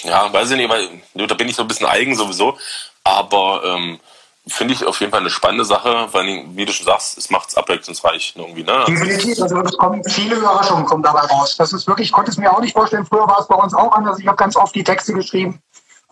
ja, 0.05 0.32
weiß 0.32 0.50
ich 0.50 0.57
nicht, 0.57 0.70
weil 0.70 0.88
da 1.14 1.34
bin 1.34 1.48
ich 1.48 1.57
so 1.57 1.62
ein 1.62 1.68
bisschen 1.68 1.86
eigen 1.86 2.14
sowieso, 2.14 2.59
aber 3.05 3.62
ähm, 3.64 4.00
finde 4.46 4.74
ich 4.74 4.84
auf 4.84 5.00
jeden 5.00 5.12
Fall 5.12 5.20
eine 5.20 5.30
spannende 5.30 5.64
Sache, 5.64 6.09
weil, 6.12 6.44
wie 6.55 6.64
du 6.64 6.72
schon 6.72 6.86
sagst, 6.86 7.16
es 7.16 7.30
macht 7.30 7.50
es 7.50 7.57
abwechslungsreich 7.57 8.34
irgendwie. 8.36 8.64
Ne? 8.64 8.84
Definitiv, 8.86 9.40
also 9.40 9.61
es 9.61 9.76
kommen 9.76 10.03
viele 10.09 10.36
Überraschungen 10.36 10.84
kommen 10.84 11.03
dabei 11.03 11.20
raus. 11.20 11.57
Das 11.57 11.72
ist 11.72 11.86
wirklich, 11.86 12.09
ich 12.09 12.12
konnte 12.12 12.30
es 12.30 12.38
mir 12.38 12.53
auch 12.53 12.61
nicht 12.61 12.72
vorstellen. 12.72 13.07
Früher 13.07 13.26
war 13.26 13.38
es 13.38 13.46
bei 13.46 13.55
uns 13.55 13.72
auch 13.74 13.92
anders. 13.92 14.18
Ich 14.18 14.26
habe 14.26 14.36
ganz 14.36 14.57
oft 14.57 14.74
die 14.74 14.84
Texte 14.84 15.12
geschrieben 15.12 15.62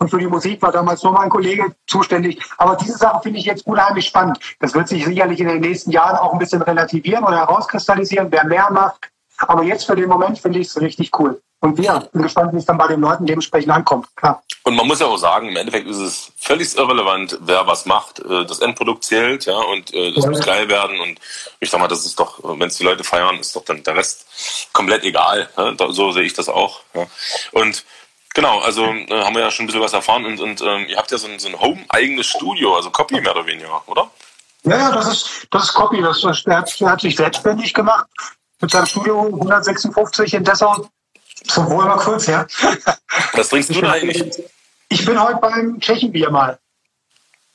und 0.01 0.09
für 0.09 0.17
die 0.17 0.25
Musik 0.25 0.59
war 0.63 0.71
damals 0.71 1.03
nur 1.03 1.13
mein 1.13 1.29
Kollege 1.29 1.75
zuständig. 1.85 2.41
Aber 2.57 2.75
diese 2.75 2.97
Sache 2.97 3.21
finde 3.21 3.37
ich 3.37 3.45
jetzt 3.45 3.67
unheimlich 3.67 4.07
spannend. 4.07 4.39
Das 4.59 4.73
wird 4.73 4.87
sich 4.87 5.05
sicherlich 5.05 5.39
in 5.39 5.47
den 5.47 5.61
nächsten 5.61 5.91
Jahren 5.91 6.17
auch 6.17 6.33
ein 6.33 6.39
bisschen 6.39 6.63
relativieren 6.63 7.23
oder 7.23 7.37
herauskristallisieren, 7.37 8.31
wer 8.31 8.43
mehr 8.45 8.67
macht. 8.71 9.11
Aber 9.37 9.61
jetzt 9.61 9.85
für 9.85 9.95
den 9.95 10.09
Moment 10.09 10.39
finde 10.39 10.57
ich 10.57 10.69
es 10.69 10.81
richtig 10.81 11.11
cool. 11.19 11.39
Und 11.59 11.77
ja, 11.77 11.99
bin 11.99 12.23
gespannt, 12.23 12.51
wie 12.53 12.57
es 12.57 12.65
dann 12.65 12.79
bei 12.79 12.87
den 12.87 12.99
Leuten 12.99 13.27
dementsprechend 13.27 13.71
ankommt. 13.71 14.07
Klar. 14.15 14.41
Und 14.63 14.75
man 14.75 14.87
muss 14.87 15.01
ja 15.01 15.05
auch 15.05 15.17
sagen, 15.17 15.49
im 15.49 15.55
Endeffekt 15.55 15.87
ist 15.87 15.97
es 15.97 16.31
völlig 16.35 16.75
irrelevant, 16.75 17.37
wer 17.41 17.67
was 17.67 17.85
macht. 17.85 18.19
Äh, 18.21 18.45
das 18.47 18.57
Endprodukt 18.57 19.03
zählt, 19.03 19.45
ja, 19.45 19.57
und 19.57 19.93
äh, 19.93 20.13
das 20.13 20.23
ja. 20.23 20.31
muss 20.31 20.43
geil 20.43 20.67
werden. 20.67 20.99
Und 20.99 21.19
ich 21.59 21.69
sag 21.69 21.79
mal, 21.79 21.87
das 21.87 22.07
ist 22.07 22.19
doch, 22.19 22.39
wenn 22.41 22.69
es 22.69 22.77
die 22.77 22.83
Leute 22.83 23.03
feiern, 23.03 23.37
ist 23.37 23.55
doch 23.55 23.65
dann 23.65 23.83
der 23.83 23.95
Rest 23.95 24.25
komplett 24.73 25.03
egal. 25.03 25.47
Ja? 25.55 25.75
So 25.89 26.11
sehe 26.11 26.23
ich 26.23 26.33
das 26.33 26.49
auch. 26.49 26.79
Und 27.51 27.85
Genau, 28.33 28.59
also 28.59 28.85
äh, 28.85 29.23
haben 29.23 29.35
wir 29.35 29.41
ja 29.41 29.51
schon 29.51 29.63
ein 29.63 29.67
bisschen 29.67 29.81
was 29.81 29.93
erfahren 29.93 30.25
und, 30.25 30.39
und 30.39 30.61
ähm, 30.61 30.85
ihr 30.87 30.97
habt 30.97 31.11
ja 31.11 31.17
so 31.17 31.27
ein, 31.27 31.37
so 31.37 31.49
ein 31.49 31.59
home-eigenes 31.59 32.27
Studio, 32.27 32.75
also 32.75 32.89
Copy 32.89 33.19
mehr 33.19 33.35
oder 33.35 33.45
weniger, 33.45 33.81
oder? 33.87 34.09
Ja, 34.63 34.77
ja, 34.77 34.91
das 34.91 35.07
ist, 35.07 35.47
das 35.51 35.63
ist 35.65 35.73
Copy. 35.73 36.01
Das, 36.01 36.21
das, 36.21 36.43
der, 36.43 36.59
hat, 36.59 36.79
der 36.79 36.91
hat 36.91 37.01
sich 37.01 37.15
selbstständig 37.15 37.73
gemacht 37.73 38.07
mit 38.61 38.71
seinem 38.71 38.85
Studio 38.85 39.23
156 39.25 40.35
in 40.35 40.43
Dessau 40.43 40.87
zum 41.47 41.69
Wohl 41.69 41.85
mal 41.85 41.97
kurz, 41.97 42.27
ja. 42.27 42.45
Was 43.33 43.49
trinkst 43.49 43.69
du 43.71 43.73
denn 43.73 43.85
eigentlich? 43.85 44.43
Ich 44.89 45.05
bin 45.05 45.21
heute 45.21 45.37
beim 45.37 45.79
Tschechenbier 45.79 46.29
mal. 46.29 46.59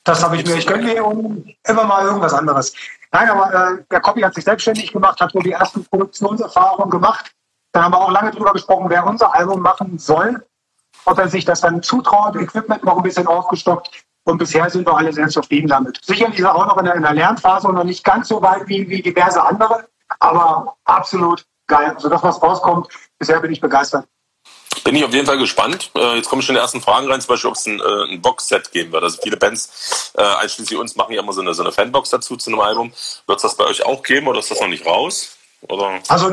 Das 0.03 0.23
habe 0.23 0.37
ich 0.37 0.45
mir. 0.45 0.55
Ich 0.55 0.67
gönne 0.67 0.83
mir 0.83 0.95
immer 0.95 1.83
mal 1.83 2.05
irgendwas 2.05 2.33
anderes. 2.33 2.73
Nein, 3.11 3.29
aber 3.29 3.53
äh, 3.53 3.83
der 3.89 4.01
Copy 4.01 4.21
hat 4.21 4.35
sich 4.35 4.43
selbstständig 4.43 4.91
gemacht, 4.91 5.19
hat 5.21 5.33
wohl 5.33 5.43
die 5.43 5.51
ersten 5.51 5.85
Produktionserfahrungen 5.85 6.89
gemacht. 6.89 7.31
Dann 7.71 7.83
haben 7.83 7.93
wir 7.93 7.99
auch 7.99 8.11
lange 8.11 8.31
darüber 8.31 8.53
gesprochen, 8.53 8.89
wer 8.89 9.05
unser 9.05 9.33
Album 9.33 9.61
machen 9.61 9.97
soll. 9.97 10.45
Ob 11.07 11.17
er 11.19 11.29
sich 11.29 11.45
das 11.45 11.61
dann 11.61 11.81
zutraut, 11.81 12.35
Equipment 12.35 12.83
noch 12.83 12.97
ein 12.97 13.03
bisschen 13.03 13.27
aufgestockt. 13.27 13.89
Und 14.25 14.39
bisher 14.39 14.69
sind 14.69 14.85
wir 14.85 14.97
alle 14.97 15.13
sehr 15.13 15.29
zufrieden 15.29 15.69
damit. 15.69 16.01
Sicherlich 16.03 16.37
ist 16.37 16.43
er 16.43 16.53
auch 16.53 16.65
noch 16.65 16.77
in 16.77 16.83
der, 16.83 16.95
in 16.95 17.01
der 17.01 17.13
Lernphase 17.13 17.69
und 17.69 17.75
noch 17.75 17.85
nicht 17.85 18.03
ganz 18.03 18.27
so 18.27 18.41
weit 18.41 18.67
wie, 18.67 18.89
wie 18.89 19.01
diverse 19.01 19.41
andere, 19.41 19.87
aber 20.19 20.75
absolut 20.83 21.45
geil. 21.65 21.93
Also 21.95 22.09
das, 22.09 22.21
was 22.23 22.43
rauskommt, 22.43 22.89
bisher 23.17 23.39
bin 23.39 23.53
ich 23.53 23.61
begeistert. 23.61 24.05
Bin 24.83 24.95
ich 24.97 25.05
auf 25.05 25.13
jeden 25.13 25.25
Fall 25.25 25.37
gespannt. 25.37 25.91
Äh, 25.95 26.17
jetzt 26.17 26.27
kommen 26.27 26.41
schon 26.41 26.55
die 26.55 26.61
ersten 26.61 26.81
Fragen 26.81 27.09
rein, 27.09 27.21
zum 27.21 27.29
Beispiel, 27.29 27.49
ob 27.49 27.55
es 27.55 27.65
ein, 27.67 27.79
äh, 27.79 28.13
ein 28.13 28.21
Boxset 28.21 28.73
geben 28.73 28.91
wird. 28.91 29.03
Also 29.03 29.21
viele 29.23 29.37
Bands, 29.37 30.11
äh, 30.17 30.21
einschließlich 30.21 30.77
uns, 30.77 30.97
machen 30.97 31.13
ja 31.13 31.21
immer 31.21 31.31
so 31.31 31.39
eine, 31.39 31.53
so 31.53 31.63
eine 31.63 31.71
Fanbox 31.71 32.09
dazu 32.09 32.35
zu 32.35 32.49
einem 32.49 32.59
Album. 32.59 32.91
Wird 33.27 33.37
es 33.37 33.43
das 33.43 33.55
bei 33.55 33.63
euch 33.63 33.85
auch 33.85 34.03
geben 34.03 34.27
oder 34.27 34.39
ist 34.39 34.51
das 34.51 34.59
noch 34.59 34.67
nicht 34.67 34.85
raus? 34.85 35.37
Oder? 35.61 36.01
Also 36.09 36.27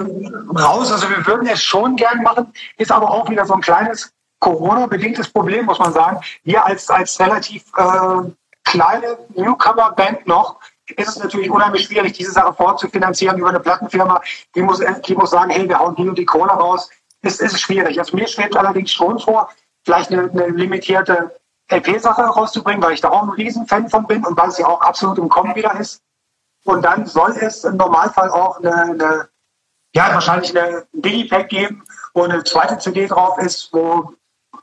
raus, 0.53 0.91
also 0.91 1.09
wir 1.09 1.25
würden 1.25 1.47
es 1.47 1.63
schon 1.63 1.95
gern 1.95 2.25
machen, 2.25 2.53
ist 2.77 2.91
aber 2.91 3.09
auch 3.09 3.31
wieder 3.31 3.47
so 3.47 3.55
ein 3.55 3.61
kleines 3.61 4.13
Corona-bedingtes 4.45 5.31
Problem, 5.31 5.65
muss 5.65 5.79
man 5.79 5.95
sagen. 5.95 6.21
Wir 6.43 6.65
als, 6.67 6.91
als 6.91 7.19
relativ 7.19 7.65
äh, 7.79 8.31
kleine 8.65 9.17
Newcomer-Band 9.35 10.27
noch 10.27 10.61
ist 10.97 11.09
es 11.09 11.19
natürlich 11.19 11.51
unheimlich 11.51 11.85
schwierig, 11.87 12.13
diese 12.13 12.33
Sache 12.33 12.53
fortzufinanzieren 12.53 13.39
über 13.39 13.49
eine 13.49 13.61
Plattenfirma. 13.61 14.21
Die 14.55 14.61
muss, 14.61 14.83
die 15.07 15.15
muss 15.15 15.31
sagen, 15.31 15.51
hey, 15.51 15.67
wir 15.67 15.79
hauen 15.79 15.97
hier 15.97 16.11
und 16.11 16.19
die 16.19 16.27
Kohle 16.27 16.53
raus. 16.53 16.91
Es 17.23 17.41
ist 17.41 17.59
schwierig. 17.59 17.99
Also 17.99 18.15
mir 18.15 18.29
schwebt 18.29 18.55
allerdings 18.55 18.93
schon 18.93 19.19
vor, 19.19 19.49
vielleicht 19.83 20.13
eine, 20.13 20.31
eine 20.31 20.49
limitierte 20.49 21.35
LP-Sache 21.71 22.25
rauszubringen, 22.25 22.83
weil 22.83 22.93
ich 22.93 23.01
da 23.01 23.09
auch 23.09 23.23
ein 23.23 23.31
Riesenfan 23.31 23.89
von 23.89 24.07
bin 24.07 24.27
und 24.27 24.37
weil 24.37 24.51
es 24.51 24.59
ja 24.59 24.67
auch 24.67 24.83
absolut 24.83 25.17
im 25.17 25.31
Kommen 25.31 25.55
wieder 25.55 25.75
ist. 25.81 26.03
Und 26.65 26.85
dann 26.85 27.07
soll 27.07 27.35
es 27.41 27.65
im 27.65 27.79
Normalfall 27.79 28.29
auch 28.29 28.59
eine, 28.59 28.75
eine 28.75 29.29
ja, 29.95 30.13
wahrscheinlich 30.13 30.55
eine 30.55 30.87
Digipack 30.93 31.49
geben, 31.49 31.83
wo 32.13 32.25
eine 32.25 32.45
zweite 32.45 32.77
CD 32.77 33.07
drauf 33.07 33.39
ist, 33.39 33.71
wo 33.73 34.13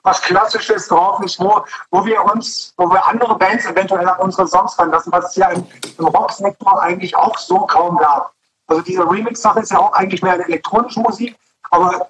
was 0.04 0.22
Klassisches 0.22 0.88
drauf 0.88 1.22
ist, 1.24 1.40
wo, 1.40 1.64
wo 1.92 2.06
wir 2.06 2.24
uns, 2.26 2.74
wo 2.78 2.90
wir 2.90 3.06
andere 3.06 3.38
Bands 3.38 3.66
eventuell 3.66 4.08
an 4.08 4.20
unsere 4.20 4.48
Songs 4.48 4.78
ranlassen, 4.78 5.12
was 5.12 5.30
es 5.30 5.36
ja 5.36 5.50
im, 5.50 5.66
im 5.98 6.08
Rocksektor 6.08 6.82
eigentlich 6.82 7.16
auch 7.16 7.38
so 7.38 7.60
kaum 7.60 7.98
gab. 7.98 8.34
Also 8.68 8.82
diese 8.82 9.10
Remix-Sache 9.10 9.60
ist 9.60 9.72
ja 9.72 9.80
auch 9.80 9.94
eigentlich 9.94 10.22
mehr 10.22 10.34
eine 10.34 10.46
elektronische 10.46 11.00
Musik, 11.02 11.38
aber 11.70 12.10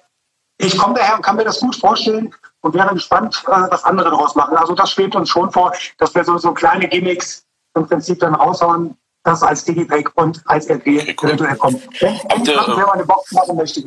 ich 0.58 0.78
komme 0.78 0.94
daher 0.94 1.16
und 1.16 1.22
kann 1.22 1.36
mir 1.36 1.44
das 1.44 1.60
gut 1.60 1.76
vorstellen 1.76 2.34
und 2.60 2.74
wäre 2.74 2.94
gespannt, 2.94 3.42
äh, 3.46 3.50
was 3.70 3.84
andere 3.84 4.10
daraus 4.10 4.34
machen. 4.34 4.56
Also 4.56 4.74
das 4.74 4.92
schwebt 4.92 5.16
uns 5.16 5.28
schon 5.28 5.50
vor, 5.50 5.72
dass 5.98 6.14
wir 6.14 6.24
so, 6.24 6.38
so 6.38 6.54
kleine 6.54 6.88
Gimmicks 6.88 7.44
im 7.74 7.86
Prinzip 7.86 8.20
dann 8.20 8.34
raushauen, 8.34 8.96
das 9.24 9.42
als 9.42 9.64
Digipack 9.64 10.10
und 10.14 10.42
als 10.46 10.68
LP 10.68 10.86
eventuell 10.86 11.56
kommt. 11.56 11.82
Wenn, 12.00 12.20
wenn 12.28 12.44
ihr, 12.44 12.56
machen, 12.56 12.90
eine 12.90 13.04
Box 13.04 13.32
machen 13.32 13.56
möchte, 13.56 13.82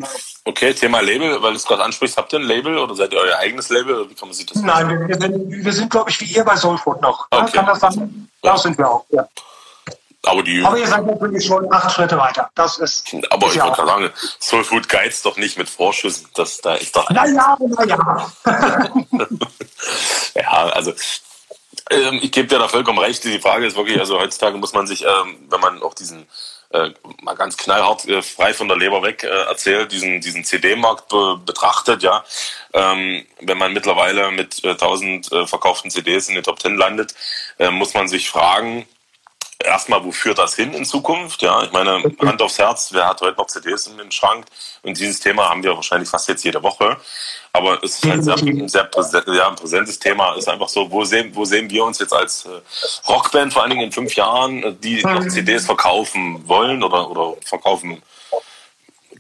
Okay, 0.48 0.74
Thema 0.76 1.02
Label, 1.02 1.42
weil 1.42 1.52
du 1.52 1.58
es 1.58 1.66
gerade 1.66 1.84
ansprichst, 1.84 2.18
habt 2.18 2.32
ihr 2.32 2.40
ein 2.40 2.46
Label 2.46 2.78
oder 2.78 2.96
seid 2.96 3.12
ihr 3.14 3.20
euer 3.20 3.38
eigenes 3.40 3.70
Label? 3.70 4.08
Wie 4.08 4.14
kann 4.14 4.28
man 4.28 4.36
sich 4.36 4.46
das 4.46 4.62
Nein, 4.62 4.88
wir, 4.90 5.08
wir, 5.08 5.20
sind, 5.20 5.66
wir 5.66 5.74
sind, 5.74 5.90
glaube 5.90 6.12
ich, 6.12 6.22
wie 6.22 6.26
ihr 6.26 6.44
bei 6.44 6.56
Soulfood 6.56 7.02
noch. 7.02 7.26
Okay. 7.32 7.52
Kann 7.52 7.66
das 7.66 7.80
dann? 7.80 8.30
Ja. 8.44 8.52
Da 8.52 8.58
sind 8.58 8.78
wir 8.78 8.88
auch, 8.88 9.06
ja. 9.10 9.28
Aber, 10.28 10.44
die, 10.44 10.64
aber 10.64 10.78
ihr 10.78 10.88
seid 10.88 11.06
natürlich 11.06 11.46
schon 11.46 11.72
acht 11.72 11.92
Schritte 11.92 12.18
weiter. 12.18 12.50
Das 12.56 12.78
ist. 12.78 13.16
Aber 13.30 13.48
ist 13.48 13.56
ich 13.56 13.62
wollte 13.62 13.76
gerade 13.76 13.88
sagen, 13.88 14.10
Soulfood 14.40 14.90
geizt 14.90 15.26
doch 15.26 15.38
nicht 15.38 15.58
mit 15.58 15.70
Vorschüssen. 15.70 16.28
Das, 16.36 16.62
da 16.62 16.76
ist 16.76 16.96
doch. 16.96 17.10
Naja, 17.10 17.58
naja. 17.60 18.32
ja, 20.36 20.52
also 20.70 20.94
ähm, 21.92 22.20
ich 22.22 22.32
gebe 22.32 22.48
dir 22.48 22.60
da 22.60 22.68
vollkommen 22.68 23.00
recht. 23.00 23.24
Die 23.24 23.40
Frage 23.40 23.66
ist 23.66 23.76
wirklich, 23.76 24.00
also 24.00 24.20
heutzutage 24.20 24.58
muss 24.58 24.74
man 24.74 24.88
sich, 24.88 25.04
ähm, 25.04 25.38
wenn 25.50 25.60
man 25.60 25.82
auch 25.82 25.94
diesen 25.94 26.28
äh, 26.72 26.92
mal 27.22 27.36
ganz 27.36 27.58
knallhart 27.58 28.06
äh, 28.08 28.22
frei 28.22 28.54
von 28.54 28.68
der 28.68 28.78
Leber 28.78 29.04
weg 29.04 29.24
äh, 29.24 29.28
erzählt, 29.28 29.92
diesen, 29.92 30.22
diesen 30.22 30.44
CD-Markt 30.44 31.08
be 31.10 31.40
betrachtet, 31.46 32.04
ja, 32.04 32.24
ähm, 32.74 33.26
wenn 33.42 33.58
man 33.58 33.74
mittlerweile 33.74 34.32
mit 34.32 34.64
äh, 34.64 34.72
1000 34.72 35.32
äh, 35.32 35.48
verkauften 35.48 35.92
CDs 35.92 36.28
in 36.28 36.36
den 36.36 36.44
Top 36.44 36.60
10 36.60 36.76
landet, 36.76 37.14
äh, 37.60 37.70
muss 37.70 37.94
man 37.94 38.08
sich 38.08 38.30
fragen, 38.30 38.88
erstmal, 39.66 40.04
wo 40.04 40.12
führt 40.12 40.38
das 40.38 40.56
hin 40.56 40.74
in 40.74 40.86
Zukunft? 40.86 41.42
Ja, 41.42 41.64
ich 41.64 41.72
meine, 41.72 42.04
Hand 42.22 42.42
aufs 42.42 42.60
Herz, 42.60 42.90
wer 42.94 43.08
hat 43.08 43.22
heute 43.22 43.38
noch 43.38 43.48
CDs 43.48 43.88
in 43.88 43.98
den 43.98 44.12
Schrank? 44.12 44.46
Und 44.84 44.98
dieses 44.98 45.20
Thema 45.20 45.50
haben 45.50 45.64
wir 45.64 45.76
wahrscheinlich 45.76 46.10
fast 46.10 46.28
jetzt 46.28 46.44
jede 46.44 46.62
Woche. 46.62 46.98
Aber 47.54 47.82
es 47.84 47.96
ist 47.96 48.06
halt 48.06 48.24
sehr, 48.24 48.36
ein 48.36 48.70
sehr 48.70 48.84
präsent, 48.86 49.26
ja, 49.28 49.48
ein 49.48 49.56
präsentes 49.56 49.98
Thema. 50.00 50.34
Es 50.34 50.40
ist 50.40 50.50
einfach 50.50 50.70
so, 50.70 50.90
wo 50.92 51.04
sehen, 51.04 51.32
wo 51.34 51.46
sehen 51.46 51.70
wir 51.70 51.84
uns 51.86 52.00
jetzt 52.00 52.14
als 52.14 52.46
äh, 52.46 53.10
Rockband 53.10 53.54
vor 53.54 53.64
allen 53.64 53.72
Dingen 53.72 53.84
in 53.84 53.92
fünf 53.92 54.16
Jahren, 54.16 54.80
die 54.82 55.02
noch 55.04 55.22
mhm. 55.22 55.30
CDs 55.30 55.66
verkaufen 55.66 56.48
wollen 56.48 56.84
oder, 56.84 57.10
oder 57.10 57.36
verkaufen 57.44 58.02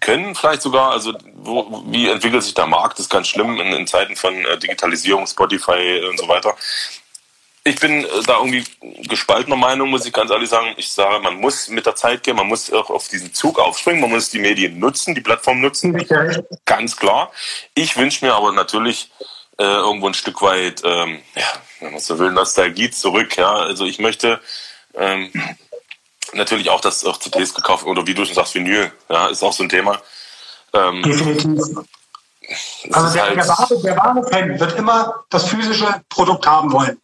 können 0.01 0.35
vielleicht 0.35 0.61
sogar. 0.61 0.91
Also 0.91 1.13
wo, 1.35 1.83
wie 1.87 2.09
entwickelt 2.09 2.43
sich 2.43 2.53
der 2.53 2.67
Markt? 2.67 2.99
Das 2.99 3.05
ist 3.05 3.09
ganz 3.09 3.27
schlimm 3.27 3.59
in, 3.59 3.71
in 3.71 3.87
Zeiten 3.87 4.15
von 4.15 4.33
äh, 4.33 4.57
Digitalisierung, 4.57 5.25
Spotify 5.25 6.01
und 6.09 6.19
so 6.19 6.27
weiter 6.27 6.55
ich 7.67 7.79
bin 7.79 8.05
äh, 8.05 8.07
da 8.25 8.37
irgendwie 8.37 8.63
gespaltener 9.07 9.55
Meinung, 9.55 9.89
muss 9.89 10.05
ich 10.05 10.13
ganz 10.13 10.31
ehrlich 10.31 10.49
sagen. 10.49 10.73
Ich 10.77 10.91
sage, 10.91 11.19
man 11.19 11.35
muss 11.35 11.67
mit 11.67 11.85
der 11.85 11.95
Zeit 11.95 12.23
gehen, 12.23 12.35
man 12.35 12.47
muss 12.47 12.71
auch 12.71 12.89
auf 12.91 13.07
diesen 13.07 13.33
Zug 13.33 13.59
aufspringen, 13.59 14.01
man 14.01 14.11
muss 14.11 14.29
die 14.29 14.39
Medien 14.39 14.79
nutzen, 14.79 15.15
die 15.15 15.21
Plattform 15.21 15.61
nutzen. 15.61 15.99
Okay. 15.99 16.43
Ganz 16.65 16.95
klar. 16.95 17.31
Ich 17.73 17.97
wünsche 17.97 18.23
mir 18.23 18.35
aber 18.35 18.51
natürlich 18.51 19.11
äh, 19.57 19.63
irgendwo 19.63 20.07
ein 20.07 20.13
Stück 20.13 20.43
weit, 20.43 20.83
ähm, 20.85 21.19
ja, 21.35 21.53
wenn 21.79 21.93
man 21.93 22.01
so 22.01 22.19
will, 22.19 22.31
Nostalgie 22.31 22.91
zurück. 22.91 23.35
Ja, 23.35 23.51
also 23.53 23.85
ich 23.85 23.97
möchte 23.97 24.39
ähm, 24.93 25.31
natürlich 26.33 26.69
auch, 26.69 26.81
dass 26.81 27.03
auch 27.03 27.17
CDs 27.17 27.55
gekauft 27.55 27.85
oder 27.85 28.05
wie 28.05 28.13
du 28.13 28.25
schon 28.25 28.35
sagst, 28.35 28.53
Vinyl, 28.53 28.91
ja, 29.09 29.27
ist 29.27 29.41
auch 29.41 29.53
so 29.53 29.63
ein 29.63 29.69
Thema. 29.69 29.99
Ähm, 30.71 31.01
Definitiv. 31.01 31.79
Also 32.91 33.11
der, 33.11 33.23
halt 33.23 33.37
der, 33.37 33.47
wahre, 33.47 33.81
der 33.81 33.97
wahre 33.97 34.29
Fan 34.29 34.59
wird 34.59 34.77
immer 34.77 35.15
das 35.31 35.47
physische 35.47 36.03
Produkt 36.09 36.45
haben 36.45 36.71
wollen. 36.71 37.01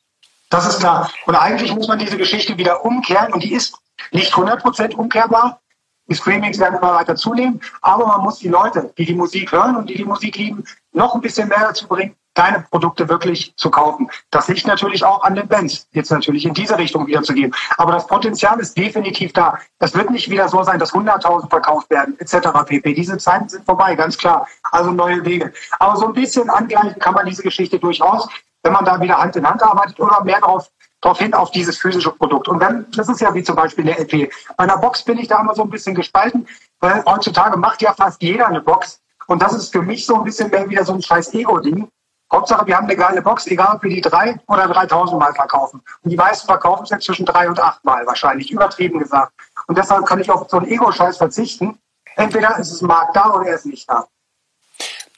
Das 0.52 0.68
ist 0.68 0.80
klar. 0.80 1.10
Und 1.26 1.36
eigentlich 1.36 1.74
muss 1.74 1.88
man 1.88 1.98
diese 1.98 2.18
Geschichte 2.18 2.58
wieder 2.58 2.84
umkehren 2.86 3.34
und 3.34 3.42
die 3.42 3.54
ist 3.54 3.74
nicht 4.12 4.34
100% 4.34 4.96
umkehrbar. 4.96 5.62
Die 6.10 6.16
Streamings 6.16 6.60
werden 6.60 6.78
immer 6.78 6.94
weiter 6.94 7.16
zunehmen, 7.16 7.62
aber 7.82 8.06
man 8.06 8.22
muss 8.22 8.40
die 8.40 8.50
Leute, 8.50 8.94
die 8.98 9.06
die 9.06 9.16
Musik 9.16 9.54
hören 9.54 9.78
und 9.78 9.90
die 9.90 9.96
die 9.96 10.04
Musik 10.04 10.36
lieben, 10.36 10.66
noch 10.92 11.16
ein 11.16 11.22
bisschen 11.22 11.48
mehr 11.48 11.62
dazu 11.62 11.88
bringen, 11.88 12.18
deine 12.34 12.66
Produkte 12.70 13.08
wirklich 13.08 13.56
zu 13.56 13.72
kaufen. 13.72 14.10
Das 14.30 14.50
liegt 14.50 14.68
natürlich 14.68 15.06
auch 15.06 15.24
an 15.24 15.36
den 15.36 15.48
Bands, 15.48 15.88
jetzt 15.92 16.12
natürlich 16.12 16.46
in 16.46 16.54
diese 16.54 16.78
Richtung 16.78 17.08
wieder 17.08 17.24
zu 17.24 17.34
gehen. 17.34 17.56
Aber 17.78 17.94
das 17.94 18.06
Potenzial 18.08 18.60
ist 18.60 18.76
definitiv 18.78 19.32
da. 19.32 19.58
Es 19.80 19.96
wird 19.96 20.10
nicht 20.10 20.30
wieder 20.30 20.50
so 20.50 20.64
sein, 20.64 20.80
dass 20.80 20.92
100.000 20.92 21.50
verkauft 21.50 21.90
werden, 21.90 22.20
etc. 22.20 22.50
pp. 22.66 22.94
Diese 22.94 23.18
Zeiten 23.18 23.48
sind 23.48 23.64
vorbei, 23.64 23.96
ganz 23.96 24.18
klar. 24.18 24.50
Also 24.64 24.92
neue 24.92 25.24
Wege. 25.24 25.54
Aber 25.80 25.96
so 25.96 26.08
ein 26.08 26.14
bisschen 26.14 26.50
angleichen 26.50 27.00
kann 27.00 27.14
man 27.14 27.26
diese 27.26 27.44
Geschichte 27.44 27.80
durchaus, 27.80 28.28
wenn 28.64 28.74
man 28.74 28.86
da 28.86 29.00
wieder 29.02 29.18
Hand 29.18 29.36
in 29.36 29.48
Hand 29.48 29.64
arbeitet 29.64 30.00
oder 30.00 30.24
mehr 30.24 30.40
darauf 30.40 30.70
darauf 31.02 31.18
hin 31.18 31.34
auf 31.34 31.52
dieses 31.52 31.78
physische 31.78 32.12
Produkt. 32.12 32.48
Und 32.48 32.60
dann, 32.60 32.86
das 32.92 33.10
ist 33.10 33.22
ja 33.22 33.34
wie 33.34 33.44
zum 33.44 33.56
Beispiel 33.56 33.84
eine 33.90 34.00
LP. 34.00 34.32
Bei 34.56 34.64
einer 34.64 34.78
Box 34.78 35.04
bin 35.04 35.18
ich 35.18 35.28
da 35.28 35.42
immer 35.42 35.56
so 35.56 35.64
ein 35.64 35.70
bisschen 35.70 35.96
gespalten, 35.96 36.48
weil 36.80 37.04
heutzutage 37.06 37.58
macht 37.58 37.82
ja 37.82 37.94
fast 37.94 38.22
jeder 38.22 38.48
eine 38.48 38.62
Box. 38.62 39.02
Und 39.28 39.42
das 39.42 39.54
ist 39.54 39.72
für 39.72 39.82
mich 39.82 40.06
so 40.06 40.16
ein 40.16 40.24
bisschen 40.24 40.50
mehr 40.50 40.70
wieder 40.70 40.86
so 40.86 40.94
ein 40.94 41.02
scheiß 41.02 41.34
Ego-Ding. 41.34 41.90
Hauptsache, 42.32 42.66
wir 42.66 42.78
haben 42.78 42.86
eine 42.86 42.96
geile 42.96 43.22
Box, 43.22 43.48
egal 43.48 43.76
ob 43.76 43.84
wir 43.84 43.90
die 43.90 44.02
drei 44.02 44.40
oder 44.48 44.68
3000 44.68 45.20
Mal 45.20 45.34
verkaufen. 45.34 45.82
Und 46.04 46.10
die 46.10 46.16
meisten 46.16 46.48
verkaufen 46.48 46.84
es 46.84 46.90
jetzt 46.90 47.06
zwischen 47.06 47.26
drei 47.26 47.50
und 47.50 47.60
acht 47.60 47.84
Mal 47.84 48.06
wahrscheinlich, 48.06 48.52
übertrieben 48.52 49.00
gesagt. 49.00 49.34
Und 49.68 49.78
deshalb 49.78 50.06
kann 50.06 50.20
ich 50.20 50.30
auf 50.32 50.50
so 50.50 50.58
einen 50.58 50.68
Ego-Scheiß 50.68 51.18
verzichten. 51.18 51.78
Entweder 52.16 52.58
ist 52.58 52.72
es 52.72 52.82
Markt 52.82 53.16
da 53.16 53.34
oder 53.34 53.48
er 53.48 53.56
ist 53.56 53.66
nicht 53.66 53.90
da. 53.90 54.06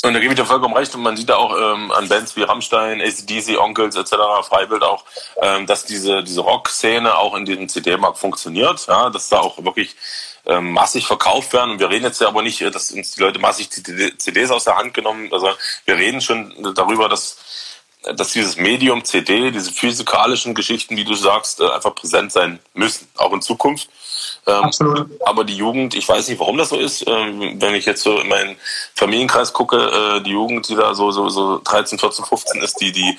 Und 0.05 0.13
da 0.13 0.19
gebe 0.19 0.33
ich 0.33 0.39
dir 0.39 0.45
vollkommen 0.45 0.75
recht. 0.75 0.93
Und 0.95 1.01
man 1.01 1.15
sieht 1.15 1.31
auch 1.31 1.55
ähm, 1.57 1.89
an 1.91 2.09
Bands 2.09 2.35
wie 2.35 2.43
Rammstein, 2.43 2.99
ACDC, 2.99 3.57
Onkels 3.57 3.95
etc., 3.95 4.15
Freibild 4.43 4.83
auch, 4.83 5.05
ähm, 5.41 5.65
dass 5.65 5.85
diese, 5.85 6.23
diese 6.23 6.41
Rock-Szene 6.41 7.17
auch 7.17 7.35
in 7.35 7.45
diesem 7.45 7.69
CD-Markt 7.69 8.17
funktioniert. 8.17 8.85
Ja, 8.87 9.09
dass 9.09 9.29
da 9.29 9.39
auch 9.39 9.63
wirklich 9.63 9.95
ähm, 10.45 10.73
massig 10.73 11.07
verkauft 11.07 11.53
werden. 11.53 11.71
Und 11.71 11.79
wir 11.79 11.89
reden 11.89 12.03
jetzt 12.03 12.19
ja 12.19 12.27
aber 12.27 12.41
nicht, 12.41 12.61
äh, 12.61 12.69
dass 12.69 12.91
uns 12.91 13.11
die 13.11 13.21
Leute 13.21 13.39
massig 13.39 13.69
CDs 13.71 14.51
aus 14.51 14.65
der 14.65 14.75
Hand 14.75 14.93
genommen. 14.93 15.29
Also 15.31 15.49
wir 15.85 15.95
reden 15.95 16.19
schon 16.19 16.73
darüber, 16.75 17.07
dass 17.07 17.37
dass 18.15 18.33
dieses 18.33 18.57
Medium 18.57 19.05
CD, 19.05 19.51
diese 19.51 19.71
physikalischen 19.71 20.55
Geschichten, 20.55 20.97
wie 20.97 21.05
du 21.05 21.13
sagst, 21.13 21.61
äh, 21.61 21.69
einfach 21.69 21.95
präsent 21.95 22.33
sein 22.33 22.59
müssen, 22.73 23.07
auch 23.15 23.31
in 23.31 23.41
Zukunft. 23.41 23.89
Ähm, 24.45 24.63
Absolut. 24.63 25.09
Aber 25.25 25.43
die 25.43 25.55
Jugend, 25.55 25.95
ich 25.95 26.07
weiß 26.07 26.27
nicht, 26.27 26.39
warum 26.39 26.57
das 26.57 26.69
so 26.69 26.77
ist. 26.77 27.07
Ähm, 27.07 27.61
wenn 27.61 27.75
ich 27.75 27.85
jetzt 27.85 28.03
so 28.03 28.19
in 28.19 28.27
meinen 28.27 28.57
Familienkreis 28.95 29.53
gucke, 29.53 29.77
äh, 29.77 30.21
die 30.21 30.31
Jugend, 30.31 30.67
die 30.67 30.75
da 30.75 30.93
so, 30.93 31.11
so, 31.11 31.29
so 31.29 31.59
13, 31.63 31.99
14, 31.99 32.25
15 32.25 32.61
ist, 32.61 32.81
die, 32.81 32.91
die, 32.91 33.17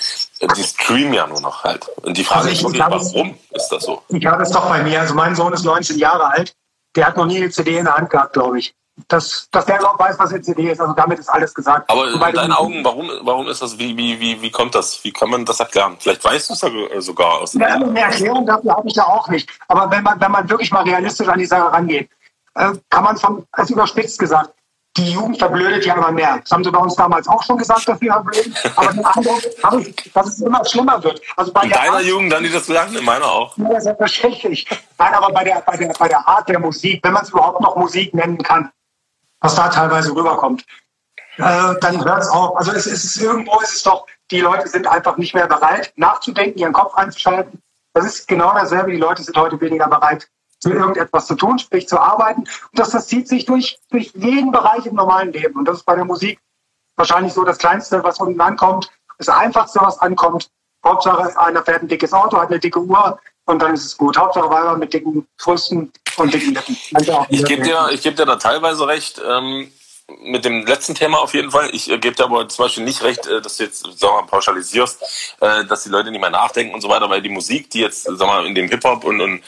die 0.56 0.62
streamen 0.62 1.14
ja 1.14 1.26
nur 1.26 1.40
noch 1.40 1.64
halt. 1.64 1.88
Und 2.02 2.16
die 2.16 2.24
Frage 2.24 2.48
also 2.48 2.50
ist 2.50 2.62
wirklich, 2.62 3.14
warum 3.14 3.38
ist 3.50 3.68
das 3.68 3.84
so? 3.84 4.02
Ich 4.08 4.26
habe 4.26 4.42
es 4.42 4.50
doch 4.50 4.68
bei 4.68 4.82
mir. 4.82 5.00
Also 5.00 5.14
mein 5.14 5.34
Sohn 5.34 5.52
ist 5.52 5.64
19 5.64 5.98
Jahre 5.98 6.26
alt 6.26 6.54
der 6.94 7.06
hat 7.06 7.16
noch 7.16 7.26
nie 7.26 7.38
eine 7.38 7.50
CD 7.50 7.78
in 7.78 7.84
der 7.84 7.96
Hand 7.96 8.10
gehabt, 8.10 8.34
glaube 8.34 8.58
ich. 8.58 8.74
Dass, 9.08 9.48
dass 9.50 9.66
der 9.66 9.80
überhaupt 9.80 9.98
weiß, 9.98 10.18
was 10.20 10.30
eine 10.30 10.40
CD 10.40 10.70
ist. 10.70 10.80
Also 10.80 10.92
damit 10.92 11.18
ist 11.18 11.28
alles 11.28 11.52
gesagt. 11.52 11.90
Aber 11.90 12.12
in 12.12 12.20
deinen 12.20 12.52
Augen, 12.52 12.84
warum, 12.84 13.10
warum 13.22 13.48
ist 13.48 13.60
das, 13.60 13.76
wie, 13.76 13.96
wie, 13.96 14.20
wie, 14.20 14.40
wie 14.40 14.50
kommt 14.50 14.74
das? 14.74 15.02
Wie 15.02 15.12
kann 15.12 15.30
man 15.30 15.44
das 15.44 15.58
erklären? 15.58 15.96
Vielleicht 15.98 16.24
weißt 16.24 16.50
du 16.50 16.54
es 16.54 17.04
sogar 17.04 17.40
aus 17.40 17.54
ja, 17.54 17.66
Eine 17.66 18.00
Erklärung 18.00 18.46
dafür 18.46 18.76
habe 18.76 18.88
ich 18.88 18.94
ja 18.94 19.04
auch 19.04 19.28
nicht. 19.28 19.50
Aber 19.66 19.90
wenn 19.90 20.04
man, 20.04 20.20
wenn 20.20 20.30
man 20.30 20.48
wirklich 20.48 20.70
mal 20.70 20.84
realistisch 20.84 21.26
an 21.26 21.40
die 21.40 21.46
Sache 21.46 21.72
rangeht, 21.72 22.08
äh, 22.54 22.70
kann 22.88 23.04
man 23.04 23.16
von, 23.16 23.44
als 23.50 23.70
überspitzt 23.70 24.18
gesagt, 24.18 24.54
die 24.96 25.10
Jugend 25.10 25.38
verblödet 25.38 25.84
ja 25.84 25.94
immer 25.94 26.12
mehr. 26.12 26.38
Das 26.40 26.52
haben 26.52 26.62
sie 26.62 26.70
bei 26.70 26.78
uns 26.78 26.94
damals 26.94 27.26
auch 27.26 27.42
schon 27.42 27.58
gesagt, 27.58 27.88
dass 27.88 28.00
wir 28.00 28.12
verblöden. 28.12 28.54
Aber 28.76 28.92
den 28.92 29.04
Eindruck 29.04 29.42
habe 29.62 29.82
ich, 29.82 30.12
dass 30.12 30.26
es 30.28 30.40
immer 30.40 30.64
schlimmer 30.64 31.02
wird. 31.02 31.20
Also 31.36 31.52
bei 31.52 31.64
in 31.64 31.70
deiner 31.70 31.94
Art, 31.94 32.04
Jugend 32.04 32.32
haben 32.32 32.44
die 32.44 32.52
das 32.52 32.66
gesagt? 32.66 32.94
In 32.94 33.04
meiner 33.04 33.26
auch. 33.26 33.56
Ja, 33.58 33.80
selbstverständlich. 33.80 34.66
Nein, 34.98 35.14
aber 35.14 35.32
bei 35.32 35.44
der, 35.44 35.62
bei, 35.66 35.76
der, 35.76 35.88
bei 35.98 36.08
der 36.08 36.26
Art 36.28 36.48
der 36.48 36.60
Musik, 36.60 37.00
wenn 37.02 37.12
man 37.12 37.24
es 37.24 37.30
überhaupt 37.30 37.60
noch 37.60 37.76
Musik 37.76 38.14
nennen 38.14 38.38
kann, 38.38 38.70
was 39.40 39.54
da 39.54 39.68
teilweise 39.68 40.14
rüberkommt, 40.14 40.64
äh, 41.36 41.74
dann 41.80 42.04
hört 42.04 42.22
es 42.22 42.28
auf. 42.28 42.56
Also 42.56 42.72
es, 42.72 42.86
ist 42.86 43.16
irgendwo 43.16 43.60
ist 43.60 43.74
es 43.74 43.82
doch, 43.82 44.06
die 44.30 44.40
Leute 44.40 44.68
sind 44.68 44.86
einfach 44.86 45.16
nicht 45.16 45.34
mehr 45.34 45.46
bereit, 45.46 45.92
nachzudenken, 45.96 46.58
ihren 46.58 46.72
Kopf 46.72 46.94
einzuschalten. 46.94 47.60
Das 47.92 48.04
ist 48.04 48.28
genau 48.28 48.52
dasselbe. 48.54 48.90
Die 48.90 48.98
Leute 48.98 49.22
sind 49.22 49.36
heute 49.36 49.60
weniger 49.60 49.88
bereit, 49.88 50.28
für 50.62 50.72
irgendetwas 50.72 51.26
zu 51.26 51.34
tun, 51.34 51.58
sprich 51.58 51.88
zu 51.88 51.98
arbeiten. 51.98 52.40
Und 52.40 52.78
das, 52.78 52.90
das 52.90 53.06
zieht 53.06 53.28
sich 53.28 53.44
durch, 53.44 53.78
durch 53.90 54.12
jeden 54.14 54.50
Bereich 54.50 54.86
im 54.86 54.94
normalen 54.94 55.32
Leben. 55.32 55.58
Und 55.58 55.66
das 55.66 55.78
ist 55.78 55.84
bei 55.84 55.94
der 55.94 56.04
Musik 56.04 56.40
wahrscheinlich 56.96 57.32
so 57.32 57.44
das 57.44 57.58
Kleinste, 57.58 58.02
was 58.02 58.20
unten 58.20 58.40
ankommt. 58.40 58.90
Das 59.18 59.28
Einfachste, 59.28 59.80
was 59.80 59.98
ankommt. 59.98 60.50
Hauptsache, 60.84 61.38
einer 61.38 61.64
fährt 61.64 61.82
ein 61.82 61.88
dickes 61.88 62.12
Auto, 62.12 62.38
hat 62.38 62.48
eine 62.48 62.58
dicke 62.58 62.80
Uhr 62.80 63.18
und 63.46 63.62
dann 63.62 63.74
ist 63.74 63.86
es 63.86 63.96
gut. 63.96 64.18
Hauptsache 64.18 64.50
Weiber 64.50 64.76
mit 64.76 64.92
dicken 64.92 65.26
Brüsten 65.38 65.92
und 66.16 66.32
dicken 66.32 66.54
Lippen. 66.54 66.76
Ich 67.28 67.44
gebe 67.44 67.62
dir, 67.62 67.88
ich 67.92 68.02
geb 68.02 68.16
dir 68.16 68.26
da 68.26 68.36
teilweise 68.36 68.86
recht. 68.86 69.20
Ähm 69.26 69.70
mit 70.22 70.44
dem 70.44 70.66
letzten 70.66 70.94
Thema 70.94 71.18
auf 71.18 71.34
jeden 71.34 71.50
Fall. 71.50 71.70
Ich 71.72 71.90
äh, 71.90 71.98
gebe 71.98 72.14
dir 72.14 72.24
aber 72.24 72.48
zum 72.48 72.64
Beispiel 72.64 72.84
nicht 72.84 73.02
recht, 73.02 73.26
äh, 73.26 73.40
dass 73.40 73.56
du 73.56 73.64
jetzt, 73.64 73.86
sag 73.96 74.10
mal, 74.10 74.26
pauschalisierst, 74.26 75.02
äh, 75.40 75.64
dass 75.64 75.84
die 75.84 75.88
Leute 75.88 76.10
nicht 76.10 76.20
mehr 76.20 76.30
nachdenken 76.30 76.74
und 76.74 76.80
so 76.80 76.88
weiter, 76.88 77.08
weil 77.08 77.22
die 77.22 77.30
Musik, 77.30 77.70
die 77.70 77.80
jetzt, 77.80 78.02
sag 78.04 78.26
mal, 78.26 78.46
in 78.46 78.54
dem 78.54 78.68
Hip-Hop 78.68 79.04
und, 79.04 79.20
und 79.20 79.42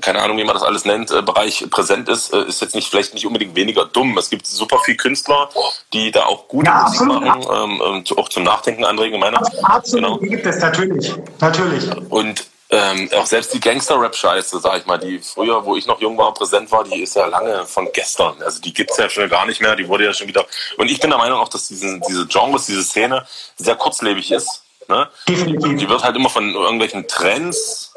keine 0.00 0.20
Ahnung, 0.22 0.38
wie 0.38 0.44
man 0.44 0.54
das 0.54 0.64
alles 0.64 0.84
nennt, 0.84 1.08
Bereich 1.24 1.64
präsent 1.70 2.08
ist, 2.08 2.34
ist 2.34 2.60
jetzt 2.60 2.74
nicht 2.74 2.88
vielleicht 2.88 3.14
nicht 3.14 3.26
unbedingt 3.26 3.54
weniger 3.54 3.84
dumm. 3.84 4.18
Es 4.18 4.28
gibt 4.28 4.44
super 4.44 4.80
viele 4.84 4.96
Künstler, 4.96 5.50
die 5.92 6.10
da 6.10 6.24
auch 6.24 6.48
gute 6.48 6.68
ja, 6.68 6.82
Musik 6.82 7.06
machen, 7.06 7.78
ähm, 7.80 8.04
auch 8.16 8.28
zum 8.28 8.42
Nachdenken 8.42 8.84
anregen, 8.84 9.20
meiner. 9.20 9.40
Absolut, 9.62 10.20
genau. 10.20 10.30
gibt 10.30 10.46
es 10.46 10.58
natürlich, 10.58 11.14
natürlich. 11.38 11.84
Und 12.08 12.46
ähm, 12.70 13.08
auch 13.16 13.26
selbst 13.26 13.54
die 13.54 13.60
Gangster-Rap-Scheiße, 13.60 14.60
sag 14.60 14.78
ich 14.78 14.86
mal, 14.86 14.98
die 14.98 15.18
früher, 15.20 15.64
wo 15.64 15.76
ich 15.76 15.86
noch 15.86 16.00
jung 16.00 16.18
war, 16.18 16.34
präsent 16.34 16.70
war, 16.70 16.84
die 16.84 17.02
ist 17.02 17.16
ja 17.16 17.26
lange 17.26 17.66
von 17.66 17.90
gestern. 17.92 18.42
Also 18.42 18.60
die 18.60 18.72
gibt's 18.72 18.96
ja 18.98 19.08
schon 19.08 19.28
gar 19.28 19.46
nicht 19.46 19.60
mehr, 19.60 19.74
die 19.74 19.88
wurde 19.88 20.04
ja 20.04 20.12
schon 20.12 20.28
wieder. 20.28 20.46
Und 20.76 20.90
ich 20.90 21.00
bin 21.00 21.10
der 21.10 21.18
Meinung 21.18 21.40
auch, 21.40 21.48
dass 21.48 21.68
diese, 21.68 21.98
diese 22.08 22.26
Genres, 22.26 22.66
diese 22.66 22.82
Szene 22.82 23.26
sehr 23.56 23.76
kurzlebig 23.76 24.30
ist. 24.32 24.62
Ne? 24.86 25.08
Die 25.28 25.88
wird 25.88 26.02
halt 26.02 26.16
immer 26.16 26.30
von 26.30 26.54
irgendwelchen 26.54 27.06
Trends 27.08 27.88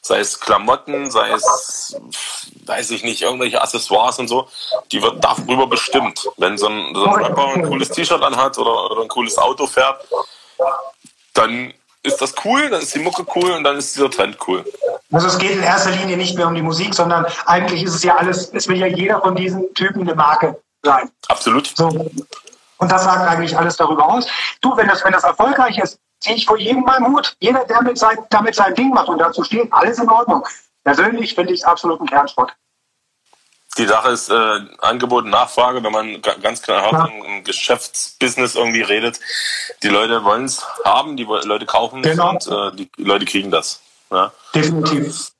sei 0.00 0.20
es 0.20 0.40
Klamotten, 0.40 1.10
sei 1.10 1.30
es, 1.30 1.96
weiß 2.64 2.90
ich 2.90 3.04
nicht, 3.04 3.22
irgendwelche 3.22 3.60
Accessoires 3.60 4.18
und 4.18 4.28
so, 4.28 4.48
die 4.90 5.02
wird 5.02 5.22
darüber 5.22 5.66
bestimmt. 5.66 6.26
Wenn 6.36 6.58
so 6.58 6.68
ein, 6.68 6.94
so 6.94 7.04
ein 7.04 7.24
Rapper 7.24 7.48
ein 7.54 7.62
cooles 7.62 7.90
T-Shirt 7.90 8.22
anhat 8.22 8.58
oder, 8.58 8.90
oder 8.90 9.02
ein 9.02 9.08
cooles 9.08 9.38
Auto 9.38 9.66
fährt, 9.66 10.06
dann 11.34 11.72
ist 12.08 12.20
das 12.20 12.34
cool, 12.44 12.68
dann 12.68 12.80
ist 12.82 12.94
die 12.94 12.98
Mucke 12.98 13.24
cool 13.36 13.52
und 13.52 13.64
dann 13.64 13.76
ist 13.76 13.94
dieser 13.94 14.10
Trend 14.10 14.36
cool. 14.46 14.64
Also 15.12 15.28
es 15.28 15.38
geht 15.38 15.52
in 15.52 15.62
erster 15.62 15.90
Linie 15.90 16.16
nicht 16.16 16.36
mehr 16.36 16.46
um 16.46 16.54
die 16.54 16.62
Musik, 16.62 16.94
sondern 16.94 17.26
eigentlich 17.46 17.82
ist 17.84 17.94
es 17.94 18.02
ja 18.02 18.16
alles, 18.16 18.50
es 18.52 18.68
will 18.68 18.78
ja 18.78 18.86
jeder 18.86 19.20
von 19.20 19.34
diesen 19.34 19.72
Typen 19.74 20.02
eine 20.02 20.14
Marke 20.14 20.60
sein. 20.82 21.10
Absolut. 21.28 21.72
So. 21.76 21.88
Und 21.88 22.92
das 22.92 23.04
sagt 23.04 23.28
eigentlich 23.28 23.56
alles 23.56 23.76
darüber 23.76 24.08
aus. 24.08 24.26
Du, 24.60 24.76
wenn 24.76 24.88
das, 24.88 25.04
wenn 25.04 25.12
das 25.12 25.24
erfolgreich 25.24 25.78
ist, 25.78 25.98
ziehe 26.20 26.36
ich 26.36 26.46
vor 26.46 26.58
jedem 26.58 26.82
meinen 26.82 27.06
Hut. 27.06 27.36
Jeder, 27.40 27.64
der 27.64 27.82
mit 27.82 27.98
sein, 27.98 28.18
damit 28.30 28.54
sein 28.54 28.74
Ding 28.74 28.90
macht 28.90 29.08
und 29.08 29.18
dazu 29.18 29.42
steht, 29.44 29.72
alles 29.72 29.98
in 29.98 30.08
Ordnung. 30.08 30.44
Persönlich 30.84 31.34
finde 31.34 31.52
ich 31.52 31.60
es 31.60 31.64
absolut 31.64 32.00
ein 32.00 32.06
Kernsport. 32.06 32.54
Die 33.78 33.86
Sache 33.86 34.10
ist 34.10 34.28
äh, 34.28 34.60
Angebot 34.78 35.24
und 35.24 35.30
Nachfrage, 35.30 35.82
wenn 35.84 35.92
man 35.92 36.20
ganz 36.20 36.62
klar 36.62 36.92
ja. 36.92 37.04
im 37.06 37.44
Geschäftsbusiness 37.44 38.56
irgendwie 38.56 38.82
redet. 38.82 39.20
Die 39.82 39.88
Leute 39.88 40.24
wollen 40.24 40.46
es 40.46 40.66
haben, 40.84 41.16
die 41.16 41.24
Leute 41.24 41.64
kaufen 41.64 42.04
es 42.04 42.10
genau. 42.10 42.30
und 42.30 42.46
äh, 42.48 42.76
die 42.76 42.90
Leute 42.96 43.24
kriegen 43.24 43.50
das. 43.52 43.80
Ja? 44.10 44.32
Definitiv. 44.54 45.30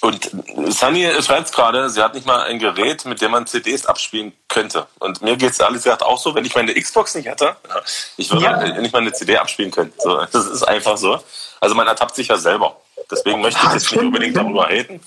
Und 0.00 0.30
Sunny 0.68 1.10
schreibt 1.22 1.52
gerade, 1.52 1.90
sie 1.90 2.00
hat 2.00 2.14
nicht 2.14 2.24
mal 2.24 2.42
ein 2.44 2.58
Gerät, 2.60 3.04
mit 3.04 3.20
dem 3.20 3.32
man 3.32 3.46
CDs 3.46 3.84
abspielen 3.84 4.32
könnte. 4.46 4.86
Und 5.00 5.22
mir 5.22 5.36
geht 5.36 5.50
es 5.50 5.60
ehrlich 5.60 5.82
gesagt 5.82 6.04
auch 6.04 6.18
so, 6.18 6.34
wenn 6.36 6.44
ich 6.44 6.54
meine 6.54 6.72
Xbox 6.72 7.14
nicht 7.16 7.26
hätte, 7.26 7.56
ich 8.16 8.30
würde 8.30 8.44
ja. 8.44 8.80
nicht 8.80 8.92
mal 8.92 9.02
eine 9.02 9.12
CD 9.12 9.36
abspielen 9.36 9.72
können. 9.72 9.92
So, 9.98 10.24
das 10.32 10.46
ist 10.46 10.62
einfach 10.62 10.96
so. 10.96 11.20
Also 11.60 11.74
man 11.74 11.86
ertappt 11.88 12.14
sich 12.14 12.28
ja 12.28 12.36
selber. 12.36 12.76
Deswegen 13.10 13.40
möchte 13.40 13.60
ich 13.66 13.72
jetzt 13.72 13.90
nicht 13.90 14.00
unbedingt 14.00 14.36
darüber 14.36 14.68
reden. 14.68 15.00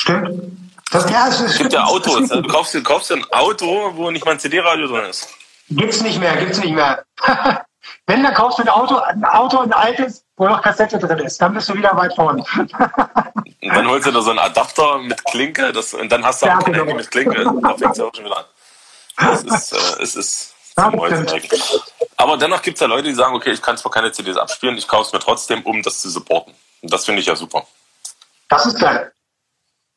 Stimmt. 0.00 0.52
Das, 0.90 1.10
ja, 1.10 1.28
es 1.28 1.58
gibt 1.58 1.72
ja 1.72 1.84
Autos. 1.86 2.28
Du 2.28 2.42
kaufst, 2.42 2.74
du 2.74 2.82
kaufst 2.82 3.10
ein 3.12 3.24
Auto, 3.32 3.92
wo 3.94 4.10
nicht 4.10 4.24
mal 4.24 4.32
ein 4.32 4.38
CD-Radio 4.38 4.86
drin 4.86 5.04
ist. 5.06 5.28
Gibt's 5.68 6.00
nicht 6.00 6.20
mehr, 6.20 6.36
gibt's 6.36 6.58
nicht 6.58 6.74
mehr. 6.74 7.04
Wenn, 8.06 8.22
dann 8.22 8.34
kaufst 8.34 8.58
du 8.58 8.62
ein 8.62 8.68
Auto, 8.68 8.96
ein 8.98 9.24
Auto, 9.24 9.58
ein 9.58 9.72
altes, 9.72 10.24
wo 10.36 10.46
noch 10.46 10.62
Kassette 10.62 10.98
drin 10.98 11.18
ist. 11.18 11.40
Dann 11.40 11.54
bist 11.54 11.68
du 11.68 11.74
wieder 11.74 11.96
weit 11.96 12.14
vorne. 12.14 12.44
dann 13.62 13.88
holst 13.88 14.06
du 14.06 14.12
da 14.12 14.20
so 14.20 14.30
einen 14.30 14.38
Adapter 14.38 14.98
mit 14.98 15.24
Klinke 15.24 15.72
das, 15.72 15.92
und 15.94 16.10
dann 16.10 16.24
hast 16.24 16.42
du 16.42 16.46
ja, 16.46 16.58
auch 16.58 16.64
genau. 16.64 16.78
Handy 16.78 16.94
mit 16.94 17.10
Klinke. 17.10 17.44
Da 17.44 17.74
fängt 17.76 17.92
es 17.92 17.98
ja 17.98 18.04
auch 18.04 18.14
schon 18.14 18.24
wieder 18.24 18.38
an. 18.38 18.44
Das 19.18 19.42
ist, 19.42 19.72
äh, 19.72 20.02
es 20.02 20.14
ist 20.14 20.54
ja, 20.76 20.92
Aber 22.18 22.36
dennoch 22.36 22.60
gibt 22.60 22.76
es 22.76 22.80
ja 22.80 22.86
Leute, 22.86 23.04
die 23.04 23.14
sagen, 23.14 23.34
okay, 23.34 23.50
ich 23.50 23.62
kann 23.62 23.78
zwar 23.78 23.90
keine 23.90 24.12
CDs 24.12 24.36
abspielen, 24.36 24.76
ich 24.76 24.86
kaufe 24.86 25.06
es 25.06 25.12
mir 25.12 25.20
trotzdem, 25.20 25.62
um 25.62 25.82
das 25.82 26.02
zu 26.02 26.10
supporten. 26.10 26.54
Und 26.82 26.92
das 26.92 27.06
finde 27.06 27.22
ich 27.22 27.26
ja 27.26 27.34
super. 27.34 27.66
Das 28.48 28.66
ist 28.66 28.78
geil. 28.78 29.10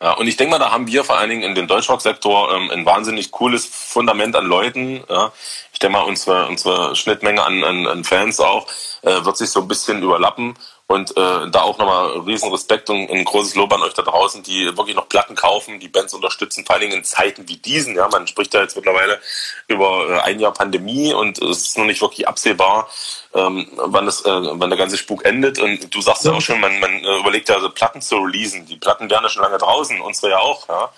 Ja, 0.02 0.14
und 0.14 0.28
ich 0.28 0.38
denke 0.38 0.52
mal, 0.52 0.60
da 0.60 0.72
haben 0.72 0.88
wir 0.88 1.04
vor 1.04 1.18
allen 1.18 1.30
Dingen 1.30 1.44
in 1.44 1.56
dem 1.56 1.68
Deutschrock-Sektor 1.68 2.54
ähm, 2.54 2.72
ein 2.72 2.86
wahnsinnig 2.86 3.32
cooles 3.32 3.66
Fundament 3.66 4.34
an 4.36 4.46
Leuten. 4.46 5.04
Ja. 5.10 5.34
Ich 5.74 5.80
denke 5.80 5.98
mal, 5.98 6.04
unsere, 6.04 6.48
unsere 6.48 6.96
Schnittmenge 6.96 7.44
an, 7.44 7.64
an, 7.66 7.86
an 7.86 8.04
Fans 8.06 8.40
auch 8.40 8.66
äh, 9.02 9.26
wird 9.26 9.36
sich 9.36 9.50
so 9.50 9.60
ein 9.60 9.68
bisschen 9.68 10.02
überlappen. 10.02 10.56
Und 10.92 11.16
äh, 11.16 11.52
da 11.52 11.62
auch 11.62 11.78
nochmal 11.78 12.18
riesen 12.22 12.50
Respekt 12.52 12.90
und 12.90 13.12
ein 13.12 13.24
großes 13.24 13.54
Lob 13.54 13.72
an 13.72 13.84
euch 13.84 13.94
da 13.94 14.02
draußen, 14.02 14.42
die 14.42 14.76
wirklich 14.76 14.96
noch 14.96 15.08
Platten 15.08 15.36
kaufen, 15.36 15.80
die 15.80 15.88
Bands 15.88 16.16
unterstützen, 16.16 16.66
vor 16.66 16.74
allen 16.74 16.82
Dingen 16.82 16.98
in 16.98 17.04
Zeiten 17.04 17.48
wie 17.48 17.58
diesen. 17.58 17.94
Ja, 17.94 18.08
man 18.08 18.26
spricht 18.26 18.56
ja 18.56 18.62
jetzt 18.62 18.76
mittlerweile 18.76 19.20
über 19.68 20.10
äh, 20.10 20.22
ein 20.22 20.40
Jahr 20.40 20.52
Pandemie 20.52 21.14
und 21.14 21.40
es 21.44 21.68
ist 21.68 21.78
noch 21.78 21.86
nicht 21.86 22.02
wirklich 22.02 22.28
absehbar, 22.28 22.90
ähm, 23.36 23.68
wann, 23.76 24.08
das, 24.08 24.26
äh, 24.26 24.32
wann 24.32 24.72
der 24.72 24.80
ganze 24.80 24.98
Spuk 24.98 25.26
endet. 25.26 25.60
Und 25.60 25.94
du 25.94 26.02
sagst 26.02 26.26
ja, 26.26 26.32
auch 26.32 26.42
schon, 26.42 26.60
man, 26.60 26.80
man 26.80 26.92
äh, 26.92 27.20
überlegt 27.20 27.50
ja, 27.50 27.56
also 27.56 27.70
Platten 27.70 28.02
zu 28.02 28.18
releasen. 28.18 28.66
Die 28.66 28.78
Platten 28.78 29.12
wären 29.12 29.22
ja 29.22 29.30
schon 29.30 29.44
lange 29.44 29.60
draußen, 29.60 30.02
unsere 30.02 30.32
ja 30.32 30.40
auch. 30.40 30.68
Ja. 30.70 30.90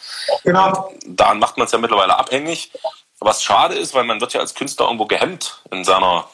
Genau. 0.45 0.93
Daran 1.05 1.39
macht 1.39 1.57
man 1.57 1.65
es 1.65 1.73
ja 1.73 1.79
mittlerweile 1.79 2.17
abhängig. 2.17 2.71
Was 3.19 3.43
schade 3.43 3.75
ist, 3.75 3.93
weil 3.93 4.05
man 4.05 4.21
wird 4.21 4.31
ja 4.31 4.39
als 4.39 4.55
Künstler 4.55 4.85
irgendwo 4.85 5.05
gehemmt 5.05 5.61
in 5.69 5.83
seiner 5.83 6.29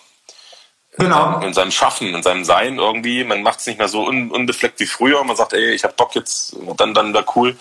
Genau. 0.97 1.39
In 1.41 1.53
seinem 1.53 1.71
Schaffen, 1.71 2.13
in 2.13 2.23
seinem 2.23 2.43
Sein 2.43 2.77
irgendwie. 2.77 3.23
Man 3.23 3.43
macht 3.43 3.59
es 3.59 3.67
nicht 3.67 3.77
mehr 3.77 3.87
so 3.87 4.05
un 4.05 4.31
unbefleckt 4.31 4.79
wie 4.79 4.87
früher. 4.87 5.23
Man 5.23 5.35
sagt, 5.35 5.53
ey, 5.53 5.71
ich 5.71 5.83
hab 5.83 5.95
Bock 5.95 6.15
jetzt, 6.15 6.55
dann, 6.77 6.93
dann 6.93 7.13
wäre 7.13 7.25
cool. 7.35 7.55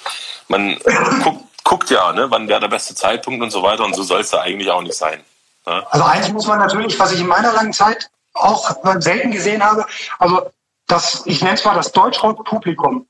Man 0.49 0.79
guckt, 1.23 1.45
guckt 1.65 1.91
ja, 1.91 2.13
ne, 2.13 2.31
wann 2.31 2.49
wäre 2.49 2.61
der 2.61 2.69
beste 2.69 2.95
Zeitpunkt 2.95 3.43
und 3.43 3.51
so 3.51 3.63
weiter. 3.63 3.85
Und 3.85 3.95
so 3.95 4.03
soll 4.03 4.21
es 4.21 4.31
ja 4.31 4.41
eigentlich 4.41 4.71
auch 4.71 4.83
nicht 4.83 4.97
sein. 4.97 5.21
Ne? 5.67 5.87
Also 5.91 6.05
eins 6.05 6.33
muss 6.33 6.47
man 6.47 6.59
natürlich, 6.59 6.99
was 6.99 7.13
ich 7.13 7.21
in 7.21 7.27
meiner 7.27 7.53
langen 7.53 7.73
Zeit 7.73 8.09
auch 8.33 8.77
selten 8.99 9.31
gesehen 9.31 9.63
habe, 9.63 9.87
also 10.19 10.51
das, 10.87 11.23
ich 11.27 11.43
nenne 11.43 11.55
es 11.55 11.65
mal 11.65 11.75
das 11.75 11.93
Deutschrock-Publikum 11.93 13.07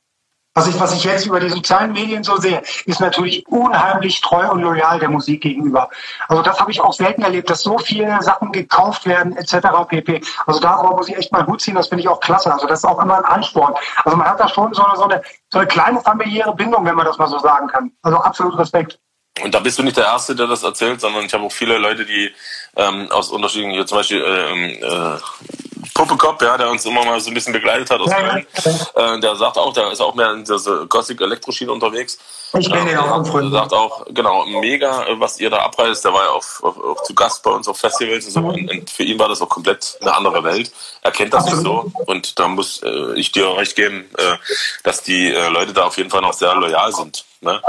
was 0.57 0.67
ich, 0.69 0.81
was 0.81 0.95
ich 0.95 1.05
jetzt 1.05 1.27
über 1.27 1.39
die 1.39 1.51
sozialen 1.51 1.93
Medien 1.93 2.25
so 2.25 2.37
sehe, 2.39 2.63
ist 2.87 2.99
natürlich 2.99 3.47
unheimlich 3.47 4.23
treu 4.23 4.51
und 4.51 4.63
loyal 4.63 4.99
der 4.99 5.11
Musik 5.11 5.43
gegenüber. 5.43 5.91
Also 6.29 6.43
das 6.43 6.59
habe 6.59 6.71
ich 6.71 6.81
auch 6.81 6.95
selten 6.95 7.21
erlebt, 7.21 7.51
dass 7.51 7.63
so 7.63 7.77
viele 7.77 8.23
Sachen 8.23 8.53
gekauft 8.53 9.05
werden 9.05 9.37
etc. 9.37 9.69
pp. 9.87 10.23
Also 10.47 10.59
da 10.59 10.83
muss 10.83 11.09
ich 11.09 11.17
echt 11.17 11.31
mal 11.31 11.47
Hut 11.47 11.61
ziehen, 11.61 11.75
das 11.75 11.89
finde 11.89 12.05
ich 12.05 12.09
auch 12.09 12.21
klasse. 12.21 12.51
Also 12.51 12.67
das 12.67 12.79
ist 12.79 12.85
auch 12.87 13.03
immer 13.03 13.19
ein 13.19 13.25
Ansporn. 13.27 13.75
Also 14.03 14.17
man 14.17 14.27
hat 14.27 14.41
da 14.41 14.49
schon 14.49 14.73
so 14.73 14.83
eine, 14.83 14.97
so 14.97 15.05
eine, 15.05 15.23
so 15.53 15.59
eine 15.59 15.69
kleine 15.69 16.01
familiäre 16.01 16.55
Bindung, 16.55 16.87
wenn 16.87 16.95
man 16.95 17.05
das 17.05 17.19
mal 17.19 17.29
so 17.29 17.39
sagen 17.39 17.69
kann. 17.69 17.93
Also 18.01 18.17
absolut 18.17 18.59
Respekt. 18.59 18.99
Und 19.43 19.55
da 19.55 19.61
bist 19.61 19.79
du 19.79 19.83
nicht 19.83 19.99
der 19.99 20.07
Erste, 20.07 20.35
der 20.35 20.47
das 20.47 20.63
erzählt, 20.63 21.03
sondern 21.03 21.27
ich 21.27 21.35
habe 21.35 21.45
auch 21.45 21.53
viele 21.53 21.77
Leute, 21.77 22.07
die 22.07 22.33
ähm, 22.77 23.09
aus 23.11 23.29
unterschiedlichen, 23.29 23.87
zum 23.87 23.99
Beispiel 23.99 24.25
ähm, 24.27 24.79
äh, 24.83 25.19
Puppekopf, 25.97 26.43
ja, 26.43 26.59
der 26.59 26.69
uns 26.69 26.85
immer 26.85 27.03
mal 27.07 27.19
so 27.21 27.31
ein 27.31 27.35
bisschen 27.35 27.55
begleitet 27.55 27.91
hat 27.91 27.99
aus 28.01 28.11
ja, 28.11 28.21
Köln, 28.21 28.47
äh, 28.95 29.21
der 29.21 29.35
sagt 29.35 29.57
auch, 29.57 29.73
der 29.73 29.91
ist 29.91 30.01
auch 30.01 30.15
mehr 30.15 30.31
in 30.33 30.45
dieser 30.45 30.85
Gothic-Elektroschiene 30.85 31.73
unterwegs. 31.73 32.19
Ich 32.59 32.71
kenne 32.71 32.93
ihn 32.93 32.99
auch 32.99 33.23
Der 33.25 33.51
sagt 33.51 33.73
auch, 33.73 34.05
genau, 34.11 34.45
mega, 34.45 35.07
was 35.19 35.41
ihr 35.41 35.49
da 35.49 35.59
abreißt. 35.61 36.05
Der 36.05 36.13
war 36.13 36.25
ja 36.25 36.31
auf, 36.31 36.63
auf, 36.63 36.79
auf 36.79 37.03
zu 37.03 37.15
Gast 37.15 37.43
bei 37.43 37.51
uns 37.51 37.67
auf 37.67 37.79
Festivals 37.79 38.27
und 38.27 38.33
so. 38.33 38.41
Und, 38.41 38.71
und, 38.71 38.91
für 38.91 39.05
ihn 39.05 39.19
war 39.19 39.31
das 39.31 39.41
auch 39.41 39.49
komplett 39.49 39.97
eine 40.03 40.15
andere 40.15 40.45
Welt. 40.45 40.71
Er 41.01 41.13
kennt 41.13 41.33
das 41.33 41.47
nicht 41.47 41.63
so. 41.63 41.91
Und 42.05 42.39
da 42.39 42.47
muss 42.47 42.83
äh, 42.83 43.15
ich 43.15 43.33
dir 43.33 43.57
recht 43.57 43.75
geben, 43.75 44.05
äh, 44.19 44.37
dass 44.85 45.03
die 45.03 45.33
äh, 45.33 45.49
Leute 45.49 45.73
da 45.73 45.87
auf 45.87 45.97
jeden 45.97 46.11
Fall 46.11 46.21
noch 46.21 46.35
sehr 46.35 46.55
loyal 46.55 46.93
sind. 46.93 47.25
Ne? 47.41 47.61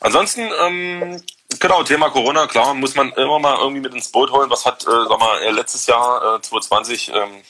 Ansonsten, 0.00 0.48
ähm, 0.62 1.22
Genau, 1.60 1.84
Thema 1.84 2.10
Corona, 2.10 2.48
klar, 2.48 2.74
muss 2.74 2.96
man 2.96 3.12
immer 3.12 3.38
mal 3.38 3.56
irgendwie 3.58 3.80
mit 3.80 3.94
ins 3.94 4.10
Boot 4.10 4.32
holen. 4.32 4.50
Was 4.50 4.66
hat, 4.66 4.82
äh, 4.82 5.06
sag 5.08 5.18
mal, 5.20 5.40
letztes 5.52 5.86
Jahr, 5.86 6.36
äh, 6.36 6.40
2020, 6.40 7.12
ähm, 7.14 7.42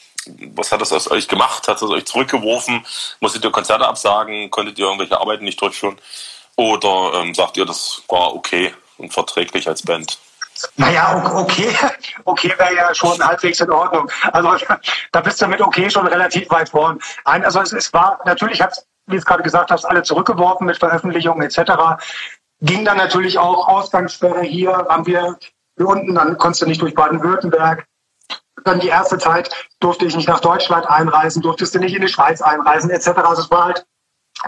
was 0.55 0.73
hat 0.73 0.81
das 0.81 0.93
aus 0.93 1.11
euch 1.11 1.29
gemacht? 1.29 1.69
Hat 1.69 1.77
es 1.77 1.89
euch 1.89 2.05
zurückgeworfen? 2.05 2.85
Musstet 3.21 3.45
ihr 3.45 3.51
Konzerte 3.51 3.87
absagen? 3.87 4.51
Konntet 4.51 4.79
ihr 4.79 4.87
irgendwelche 4.87 5.21
Arbeiten 5.21 5.45
nicht 5.45 5.61
durchführen? 5.61 5.97
Oder 6.57 7.13
ähm, 7.15 7.35
sagt 7.35 7.57
ihr, 7.57 7.67
das 7.67 8.03
war 8.09 8.35
okay 8.35 8.75
und 8.99 9.13
verträglich 9.13 9.69
als 9.69 9.83
Band? 9.83 10.19
Naja, 10.77 11.35
okay, 11.35 11.77
okay 12.25 12.53
wäre 12.57 12.75
ja 12.75 12.95
schon 12.95 13.23
halbwegs 13.25 13.61
in 13.61 13.71
Ordnung. 13.71 14.11
Also 14.33 14.57
da 15.13 15.21
bist 15.21 15.41
du 15.41 15.47
mit 15.47 15.61
okay 15.61 15.91
schon 15.91 16.07
relativ 16.07 16.49
weit 16.51 16.71
vorn. 16.71 16.99
Ein, 17.25 17.45
also 17.45 17.61
es, 17.61 17.73
es 17.73 17.93
war, 17.93 18.21
natürlich 18.25 18.61
hat 18.61 18.85
wie 19.07 19.17
es 19.17 19.25
gerade 19.25 19.43
gesagt 19.43 19.71
hast, 19.71 19.85
alle 19.85 20.03
zurückgeworfen 20.03 20.67
mit 20.67 20.79
Veröffentlichungen 20.79 21.43
etc. 21.43 21.73
Ging 22.61 22.85
dann 22.85 22.97
natürlich 22.97 23.39
auch 23.39 23.69
Ausgangssperre 23.69 24.43
hier, 24.43 24.73
haben 24.89 25.07
wir 25.07 25.39
hier 25.77 25.87
unten, 25.87 26.15
dann 26.15 26.39
konntest 26.39 26.63
du 26.63 26.67
nicht 26.67 26.83
durch 26.83 26.95
Baden-Württemberg 26.95 27.87
dann 28.65 28.81
die 28.81 28.89
erste 28.89 29.19
Zeit 29.19 29.51
durfte 29.81 30.07
ich 30.07 30.17
nicht 30.17 30.29
nach 30.29 30.41
Deutschland 30.41 30.87
einreisen, 30.87 31.43
durftest 31.43 31.75
du 31.75 31.79
nicht 31.79 31.95
in 31.95 32.03
die 32.03 32.09
Schweiz 32.09 32.41
einreisen, 32.41 32.91
etc. 32.91 33.09
Also 33.09 33.43
es 33.43 33.51
war 33.51 33.67
halt 33.67 33.87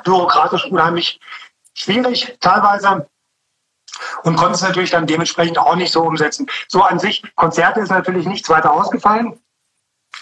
bürokratisch 0.05 0.65
unheimlich 0.67 1.21
schwierig 1.75 2.37
teilweise 2.41 3.09
und 4.23 4.37
konnte 4.37 4.55
es 4.55 4.63
natürlich 4.63 4.91
dann 4.91 5.07
dementsprechend 5.07 5.59
auch 5.59 5.77
nicht 5.77 5.93
so 5.93 6.03
umsetzen. 6.03 6.49
So 6.69 6.83
an 6.83 6.99
sich, 6.99 7.23
Konzerte 7.37 7.81
ist 7.81 7.91
natürlich 7.91 8.27
nichts 8.27 8.49
weiter 8.49 8.73
ausgefallen. 8.73 9.41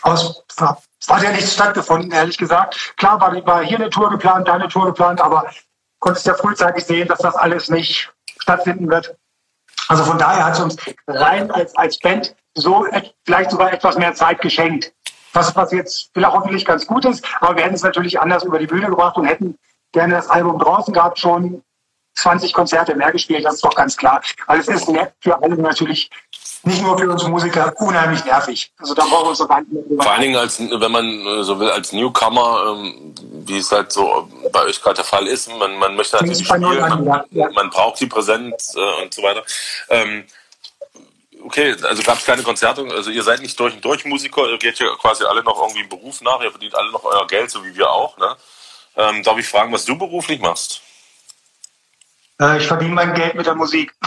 Aus, 0.02 0.44
es 0.48 1.08
hat 1.08 1.22
ja 1.22 1.30
nichts 1.30 1.54
stattgefunden, 1.54 2.12
ehrlich 2.12 2.38
gesagt. 2.38 2.94
Klar 2.96 3.20
war, 3.20 3.46
war 3.46 3.64
hier 3.64 3.78
eine 3.78 3.90
Tour 3.90 4.10
geplant, 4.10 4.46
da 4.46 4.54
eine 4.54 4.68
Tour 4.68 4.86
geplant, 4.86 5.20
aber 5.20 5.50
konntest 6.00 6.26
ja 6.26 6.34
frühzeitig 6.34 6.84
sehen, 6.84 7.08
dass 7.08 7.18
das 7.18 7.34
alles 7.34 7.68
nicht 7.70 8.12
stattfinden 8.40 8.88
wird. 8.90 9.16
Also 9.88 10.04
von 10.04 10.18
daher 10.18 10.44
hat 10.44 10.54
es 10.54 10.60
uns 10.60 10.76
rein 11.06 11.50
als, 11.50 11.74
als 11.76 11.98
Band 11.98 12.34
so 12.56 12.86
vielleicht 13.24 13.50
sogar 13.50 13.72
etwas 13.72 13.96
mehr 13.96 14.14
Zeit 14.14 14.40
geschenkt. 14.40 14.92
Was, 15.32 15.54
was 15.54 15.70
jetzt 15.70 16.10
vielleicht 16.14 16.32
hoffentlich 16.32 16.64
ganz 16.64 16.86
gut 16.86 17.04
ist, 17.04 17.24
aber 17.40 17.56
wir 17.56 17.64
hätten 17.64 17.74
es 17.74 17.82
natürlich 17.82 18.18
anders 18.18 18.42
über 18.42 18.58
die 18.58 18.66
Bühne 18.66 18.88
gebracht 18.88 19.16
und 19.16 19.26
hätten 19.26 19.58
gerne 19.92 20.14
das 20.14 20.28
Album 20.28 20.58
draußen 20.58 20.94
gehabt, 20.94 21.18
schon 21.18 21.62
20 22.16 22.54
Konzerte 22.54 22.94
mehr 22.94 23.12
gespielt, 23.12 23.44
das 23.44 23.56
ist 23.56 23.64
doch 23.64 23.74
ganz 23.74 23.96
klar. 23.96 24.22
Weil 24.46 24.60
es 24.60 24.68
ist 24.68 24.88
nett 24.88 25.12
für 25.20 25.40
alle 25.42 25.54
natürlich, 25.56 26.10
nicht 26.62 26.82
nur 26.82 26.98
für 26.98 27.10
uns 27.10 27.22
Musiker, 27.24 27.74
unheimlich 27.78 28.24
nervig. 28.24 28.72
Also 28.78 28.94
da 28.94 29.04
brauchen 29.04 29.24
wir 29.24 29.28
uns 29.30 29.38
so 29.38 29.46
Vor 29.46 30.10
allen 30.10 30.22
Dingen, 30.22 30.36
als, 30.36 30.58
wenn 30.58 30.92
man 30.92 31.04
äh, 31.04 31.44
so 31.44 31.60
will, 31.60 31.70
als 31.70 31.92
Newcomer, 31.92 32.74
ähm, 32.74 33.14
wie 33.44 33.58
es 33.58 33.70
halt 33.70 33.92
so 33.92 34.28
bei 34.50 34.62
euch 34.64 34.80
gerade 34.80 34.96
der 34.96 35.04
Fall 35.04 35.26
ist, 35.26 35.48
man, 35.58 35.78
man 35.78 35.94
möchte 35.94 36.16
natürlich 36.16 36.46
spielen, 36.46 37.04
man, 37.04 37.24
man 37.30 37.70
braucht 37.70 38.00
die 38.00 38.06
Präsenz 38.06 38.74
äh, 38.74 39.02
und 39.02 39.12
so 39.12 39.22
weiter. 39.22 39.42
Ähm, 39.90 40.24
Okay, 41.46 41.76
also 41.80 42.02
gab 42.02 42.18
es 42.18 42.24
keine 42.24 42.42
Konzerte, 42.42 42.84
also 42.90 43.08
ihr 43.08 43.22
seid 43.22 43.40
nicht 43.40 43.58
durch 43.60 43.72
und 43.72 43.84
durch 43.84 44.04
Musiker, 44.04 44.48
ihr 44.48 44.58
geht 44.58 44.80
ja 44.80 44.88
quasi 45.00 45.22
alle 45.22 45.44
noch 45.44 45.56
irgendwie 45.62 45.82
im 45.82 45.88
Beruf 45.88 46.20
nach, 46.20 46.40
ihr 46.40 46.50
verdient 46.50 46.74
alle 46.74 46.90
noch 46.90 47.04
euer 47.04 47.24
Geld, 47.28 47.52
so 47.52 47.64
wie 47.64 47.72
wir 47.76 47.88
auch. 47.88 48.18
Ne? 48.18 48.36
Ähm, 48.96 49.22
darf 49.22 49.38
ich 49.38 49.46
fragen, 49.46 49.72
was 49.72 49.84
du 49.84 49.96
beruflich 49.96 50.40
machst? 50.40 50.80
Äh, 52.40 52.58
ich 52.58 52.66
verdiene 52.66 52.94
mein 52.94 53.14
Geld 53.14 53.36
mit 53.36 53.46
der 53.46 53.54
Musik. 53.54 53.94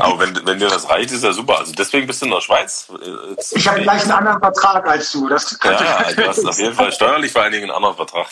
Aber 0.00 0.20
wenn, 0.20 0.46
wenn 0.46 0.58
dir 0.58 0.68
das 0.68 0.88
reicht, 0.88 1.10
ist 1.10 1.24
ja 1.24 1.34
super. 1.34 1.58
Also 1.58 1.74
deswegen 1.74 2.06
bist 2.06 2.22
du 2.22 2.26
in 2.26 2.32
der 2.32 2.40
Schweiz. 2.40 2.90
Jetzt 3.28 3.54
ich 3.58 3.68
habe 3.68 3.82
gleich 3.82 4.04
einen 4.04 4.12
anderen 4.12 4.40
Vertrag 4.40 4.86
als 4.86 5.12
du. 5.12 5.28
Das 5.28 5.54
ja, 5.62 6.02
du 6.14 6.26
hast 6.26 6.46
auf 6.46 6.58
jeden 6.58 6.74
Fall 6.74 6.92
steuerlich 6.92 7.30
vor 7.30 7.42
allen 7.42 7.52
Dingen 7.52 7.64
einen 7.64 7.72
anderen 7.72 7.96
Vertrag. 7.96 8.28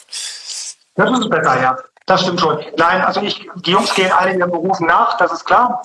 Das 0.95 1.19
ist 1.19 1.29
besser, 1.29 1.61
ja. 1.61 1.77
Das 2.07 2.23
stimmt 2.23 2.41
schon. 2.41 2.63
Nein, 2.77 3.01
also 3.01 3.21
ich, 3.23 3.49
die 3.57 3.71
Jungs 3.71 3.95
gehen 3.95 4.13
alle 4.13 4.35
ihren 4.35 4.51
Berufen 4.51 4.87
nach, 4.87 5.17
das 5.17 5.33
ist 5.33 5.45
klar. 5.45 5.83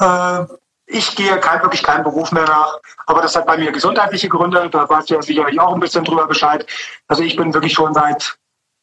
Äh, 0.00 0.44
ich 0.86 1.16
gehe 1.16 1.38
kein, 1.40 1.60
wirklich 1.62 1.82
keinen 1.82 2.04
Beruf 2.04 2.30
mehr 2.30 2.44
nach, 2.44 2.78
aber 3.06 3.22
das 3.22 3.34
hat 3.34 3.46
bei 3.46 3.56
mir 3.56 3.72
gesundheitliche 3.72 4.28
Gründe, 4.28 4.70
da 4.70 4.88
weißt 4.88 5.10
du 5.10 5.14
ja 5.14 5.22
sicherlich 5.22 5.58
auch 5.58 5.74
ein 5.74 5.80
bisschen 5.80 6.04
drüber 6.04 6.26
Bescheid. 6.28 6.64
Also 7.08 7.24
ich 7.24 7.36
bin 7.36 7.52
wirklich 7.52 7.72
schon 7.72 7.92
seit 7.92 8.36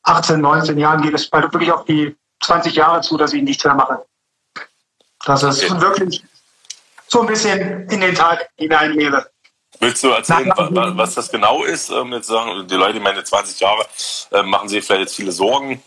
18, 0.04 0.42
19 0.42 0.78
Jahren, 0.78 1.02
geht 1.02 1.14
es 1.14 1.30
bald 1.30 1.52
wirklich 1.54 1.72
auf 1.72 1.86
die 1.86 2.16
20 2.42 2.76
Jahre 2.76 3.02
zu, 3.02 3.18
dass 3.18 3.32
ich 3.32 3.42
nichts 3.42 3.64
mehr 3.64 3.76
mache. 3.76 4.06
Das 5.26 5.44
ist 5.44 5.72
okay. 5.72 5.82
wirklich 5.82 6.24
so 7.08 7.22
ein 7.22 7.28
bisschen 7.28 7.88
in 7.90 8.02
den 8.02 8.16
Tag 8.16 8.50
hineinlebe. 8.58 9.26
Willst 9.80 10.04
du 10.04 10.10
erzählen, 10.10 10.52
was 10.98 11.16
das 11.16 11.32
genau 11.32 11.64
ist? 11.64 11.90
Ähm, 11.90 12.12
jetzt 12.14 12.28
sagen 12.28 12.68
die 12.68 12.76
Leute, 12.76 13.00
meine 13.00 13.24
20 13.24 13.60
Jahre, 13.60 13.86
äh, 14.32 14.44
machen 14.44 14.68
sich 14.68 14.84
vielleicht 14.84 15.02
jetzt 15.02 15.16
viele 15.16 15.32
Sorgen. 15.32 15.82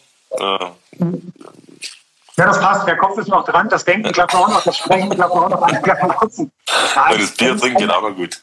Ja, 2.37 2.45
das 2.47 2.61
passt. 2.61 2.87
Der 2.87 2.97
Kopf 2.97 3.17
ist 3.19 3.29
noch 3.29 3.45
dran, 3.45 3.69
das 3.69 3.85
Denken 3.85 4.13
klappt 4.13 4.35
auch 4.35 4.49
noch, 4.49 4.63
das 4.63 4.77
Sprechen 4.77 5.11
klappt 5.11 5.33
auch 5.33 5.49
noch. 5.49 5.63
An 5.63 7.19
das 7.19 7.31
Bier 7.33 7.57
trinkt 7.57 7.79
geht 7.79 7.91
aber 7.91 8.13
gut. 8.13 8.43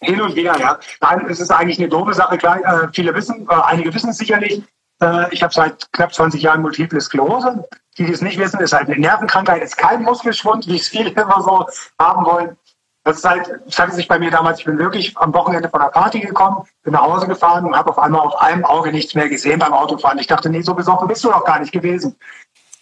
Hin 0.00 0.20
und 0.20 0.34
wieder, 0.34 0.58
ja. 0.58 0.78
Nein, 1.00 1.26
es 1.28 1.40
ist 1.40 1.50
eigentlich 1.50 1.78
eine 1.78 1.88
doofe 1.88 2.12
Sache. 2.12 2.36
Klar, 2.36 2.58
äh, 2.58 2.88
viele 2.92 3.14
wissen, 3.14 3.46
äh, 3.48 3.54
einige 3.54 3.94
wissen 3.94 4.10
es 4.10 4.18
sicherlich. 4.18 4.62
Äh, 5.00 5.32
ich 5.32 5.42
habe 5.42 5.52
seit 5.52 5.92
knapp 5.92 6.12
20 6.12 6.42
Jahren 6.42 6.62
Multiple 6.62 7.00
Sklerose. 7.00 7.64
Die, 7.98 8.06
die 8.06 8.12
es 8.12 8.20
nicht 8.20 8.38
wissen, 8.38 8.58
ist 8.60 8.72
halt 8.72 8.88
eine 8.88 8.98
Nervenkrankheit, 8.98 9.62
ist 9.62 9.76
kein 9.76 10.02
Muskelschwund, 10.02 10.66
wie 10.66 10.76
es 10.76 10.88
viele 10.88 11.10
immer 11.10 11.42
so 11.42 11.66
haben 11.98 12.24
wollen. 12.24 12.56
Das 13.04 13.16
ist 13.16 13.24
halt, 13.24 13.50
es 13.66 13.78
hatte 13.78 13.94
sich 13.94 14.06
bei 14.06 14.18
mir 14.18 14.30
damals, 14.30 14.60
ich 14.60 14.64
bin 14.64 14.78
wirklich 14.78 15.16
am 15.18 15.34
Wochenende 15.34 15.68
von 15.68 15.80
der 15.80 15.88
Party 15.88 16.20
gekommen, 16.20 16.64
bin 16.84 16.92
nach 16.92 17.02
Hause 17.02 17.26
gefahren 17.26 17.64
und 17.64 17.76
habe 17.76 17.90
auf 17.90 17.98
einmal 17.98 18.20
auf 18.20 18.40
einem 18.40 18.64
Auge 18.64 18.92
nichts 18.92 19.14
mehr 19.14 19.28
gesehen 19.28 19.58
beim 19.58 19.72
Autofahren. 19.72 20.18
Ich 20.18 20.28
dachte, 20.28 20.48
nee, 20.48 20.62
so 20.62 20.74
besoffen 20.74 21.08
bist 21.08 21.24
du 21.24 21.28
doch 21.28 21.44
gar 21.44 21.58
nicht 21.58 21.72
gewesen. 21.72 22.14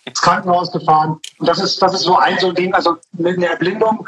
Ins 0.05 0.21
Krankenhaus 0.21 0.71
gefahren. 0.73 1.21
Und 1.39 1.49
das 1.49 1.59
ist, 1.59 1.81
das 1.81 1.95
ist 1.95 2.03
so 2.03 2.17
ein 2.17 2.39
so 2.39 2.49
ein 2.49 2.55
Ding, 2.55 2.75
also 2.75 2.99
mit 3.13 3.39
einer 3.39 3.49
Erblindung 3.49 4.07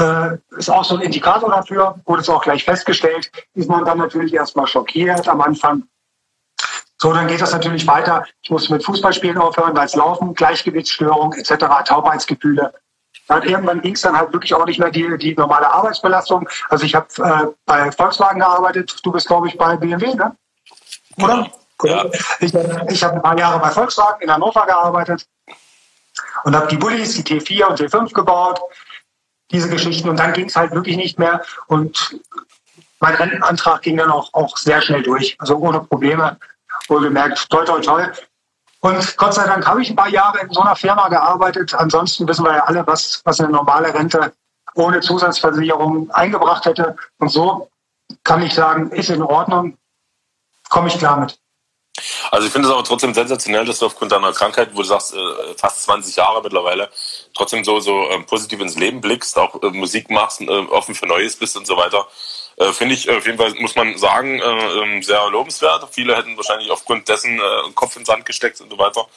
äh, 0.00 0.36
ist 0.56 0.70
auch 0.70 0.84
so 0.84 0.96
ein 0.96 1.02
Indikator 1.02 1.50
dafür, 1.50 2.00
wurde 2.04 2.22
es 2.22 2.28
auch 2.28 2.42
gleich 2.42 2.64
festgestellt, 2.64 3.30
ist 3.54 3.68
man 3.68 3.84
dann 3.84 3.98
natürlich 3.98 4.34
erstmal 4.34 4.66
schockiert 4.66 5.28
am 5.28 5.40
Anfang. 5.40 5.84
So, 6.98 7.12
dann 7.12 7.28
geht 7.28 7.40
das 7.40 7.52
natürlich 7.52 7.86
weiter. 7.86 8.24
Ich 8.42 8.50
musste 8.50 8.72
mit 8.72 8.84
Fußballspielen 8.84 9.38
aufhören, 9.38 9.76
weil 9.76 9.86
es 9.86 9.94
Laufen, 9.94 10.34
Gleichgewichtsstörung 10.34 11.32
etc., 11.34 11.66
Taubheitsgefühle 11.84 12.72
Dann 13.26 13.42
irgendwann 13.42 13.80
ging 13.80 13.94
es 13.94 14.02
dann 14.02 14.16
halt 14.16 14.32
wirklich 14.32 14.52
auch 14.54 14.66
nicht 14.66 14.78
mehr 14.78 14.90
die, 14.90 15.16
die 15.18 15.34
normale 15.34 15.72
Arbeitsbelastung. 15.72 16.48
Also 16.68 16.84
ich 16.84 16.94
habe 16.94 17.06
äh, 17.18 17.46
bei 17.64 17.90
Volkswagen 17.90 18.40
gearbeitet, 18.40 18.98
du 19.02 19.12
bist 19.12 19.26
glaube 19.26 19.48
ich 19.48 19.56
bei 19.56 19.76
BMW, 19.76 20.14
ne? 20.14 20.36
Oder? 21.22 21.50
Ja. 21.82 22.04
Ich, 22.40 22.54
ich 22.54 23.04
habe 23.04 23.14
ein 23.14 23.22
paar 23.22 23.38
Jahre 23.38 23.58
bei 23.60 23.70
Volkswagen 23.70 24.22
in 24.22 24.32
Hannover 24.32 24.66
gearbeitet 24.66 25.26
und 26.44 26.54
habe 26.54 26.66
die 26.68 26.76
Bullis, 26.76 27.14
die 27.14 27.22
T4 27.22 27.64
und 27.66 27.80
T5 27.80 28.12
gebaut, 28.12 28.60
diese 29.50 29.68
Geschichten. 29.68 30.08
Und 30.08 30.18
dann 30.18 30.32
ging 30.32 30.46
es 30.46 30.56
halt 30.56 30.72
wirklich 30.72 30.96
nicht 30.96 31.18
mehr. 31.18 31.42
Und 31.66 32.18
mein 33.00 33.14
Rentenantrag 33.14 33.82
ging 33.82 33.96
dann 33.96 34.10
auch, 34.10 34.32
auch 34.32 34.56
sehr 34.56 34.80
schnell 34.80 35.02
durch, 35.02 35.36
also 35.38 35.56
ohne 35.56 35.80
Probleme. 35.80 36.38
Wohlgemerkt, 36.88 37.48
toll, 37.50 37.64
toll, 37.64 37.80
toll. 37.80 38.12
Und 38.84 39.16
Gott 39.16 39.32
sei 39.32 39.46
Dank 39.46 39.66
habe 39.66 39.80
ich 39.80 39.88
ein 39.88 39.96
paar 39.96 40.10
Jahre 40.10 40.40
in 40.40 40.50
so 40.50 40.60
einer 40.60 40.76
Firma 40.76 41.08
gearbeitet. 41.08 41.72
Ansonsten 41.72 42.28
wissen 42.28 42.44
wir 42.44 42.54
ja 42.54 42.64
alle, 42.64 42.86
was, 42.86 43.22
was 43.24 43.40
eine 43.40 43.48
normale 43.48 43.94
Rente 43.94 44.34
ohne 44.74 45.00
Zusatzversicherung 45.00 46.10
eingebracht 46.10 46.66
hätte. 46.66 46.94
Und 47.16 47.30
so 47.30 47.70
kann 48.24 48.42
ich 48.42 48.52
sagen, 48.52 48.90
ist 48.90 49.08
in 49.08 49.22
Ordnung, 49.22 49.78
komme 50.68 50.88
ich 50.88 50.98
klar 50.98 51.16
mit. 51.18 51.40
Also 52.30 52.46
ich 52.46 52.52
finde 52.52 52.68
es 52.68 52.74
aber 52.74 52.82
trotzdem 52.82 53.14
sensationell, 53.14 53.64
dass 53.64 53.78
du 53.78 53.86
aufgrund 53.86 54.10
deiner 54.10 54.32
Krankheit, 54.32 54.70
wo 54.72 54.78
du 54.78 54.84
sagst, 54.84 55.14
äh, 55.14 55.54
fast 55.56 55.82
20 55.84 56.16
Jahre 56.16 56.42
mittlerweile, 56.42 56.90
trotzdem 57.34 57.64
so, 57.64 57.78
so 57.78 58.10
ähm, 58.10 58.26
positiv 58.26 58.60
ins 58.60 58.76
Leben 58.76 59.00
blickst, 59.00 59.38
auch 59.38 59.62
äh, 59.62 59.70
Musik 59.70 60.10
machst, 60.10 60.40
äh, 60.40 60.48
offen 60.48 60.94
für 60.94 61.06
Neues 61.06 61.36
bist 61.36 61.56
und 61.56 61.66
so 61.66 61.76
weiter. 61.76 62.06
Finde 62.74 62.94
ich 62.94 63.10
auf 63.10 63.26
jeden 63.26 63.36
Fall, 63.36 63.52
muss 63.54 63.74
man 63.74 63.98
sagen, 63.98 64.40
ähm, 64.40 65.02
sehr 65.02 65.28
lobenswert. 65.28 65.88
Viele 65.90 66.16
hätten 66.16 66.36
wahrscheinlich 66.36 66.70
aufgrund 66.70 67.08
dessen 67.08 67.40
Kopf 67.74 67.96
in 67.96 68.02
den 68.02 68.06
Sand 68.06 68.24
gesteckt 68.24 68.60
und 68.60 68.70
so 68.70 68.78
weiter. 68.78 69.08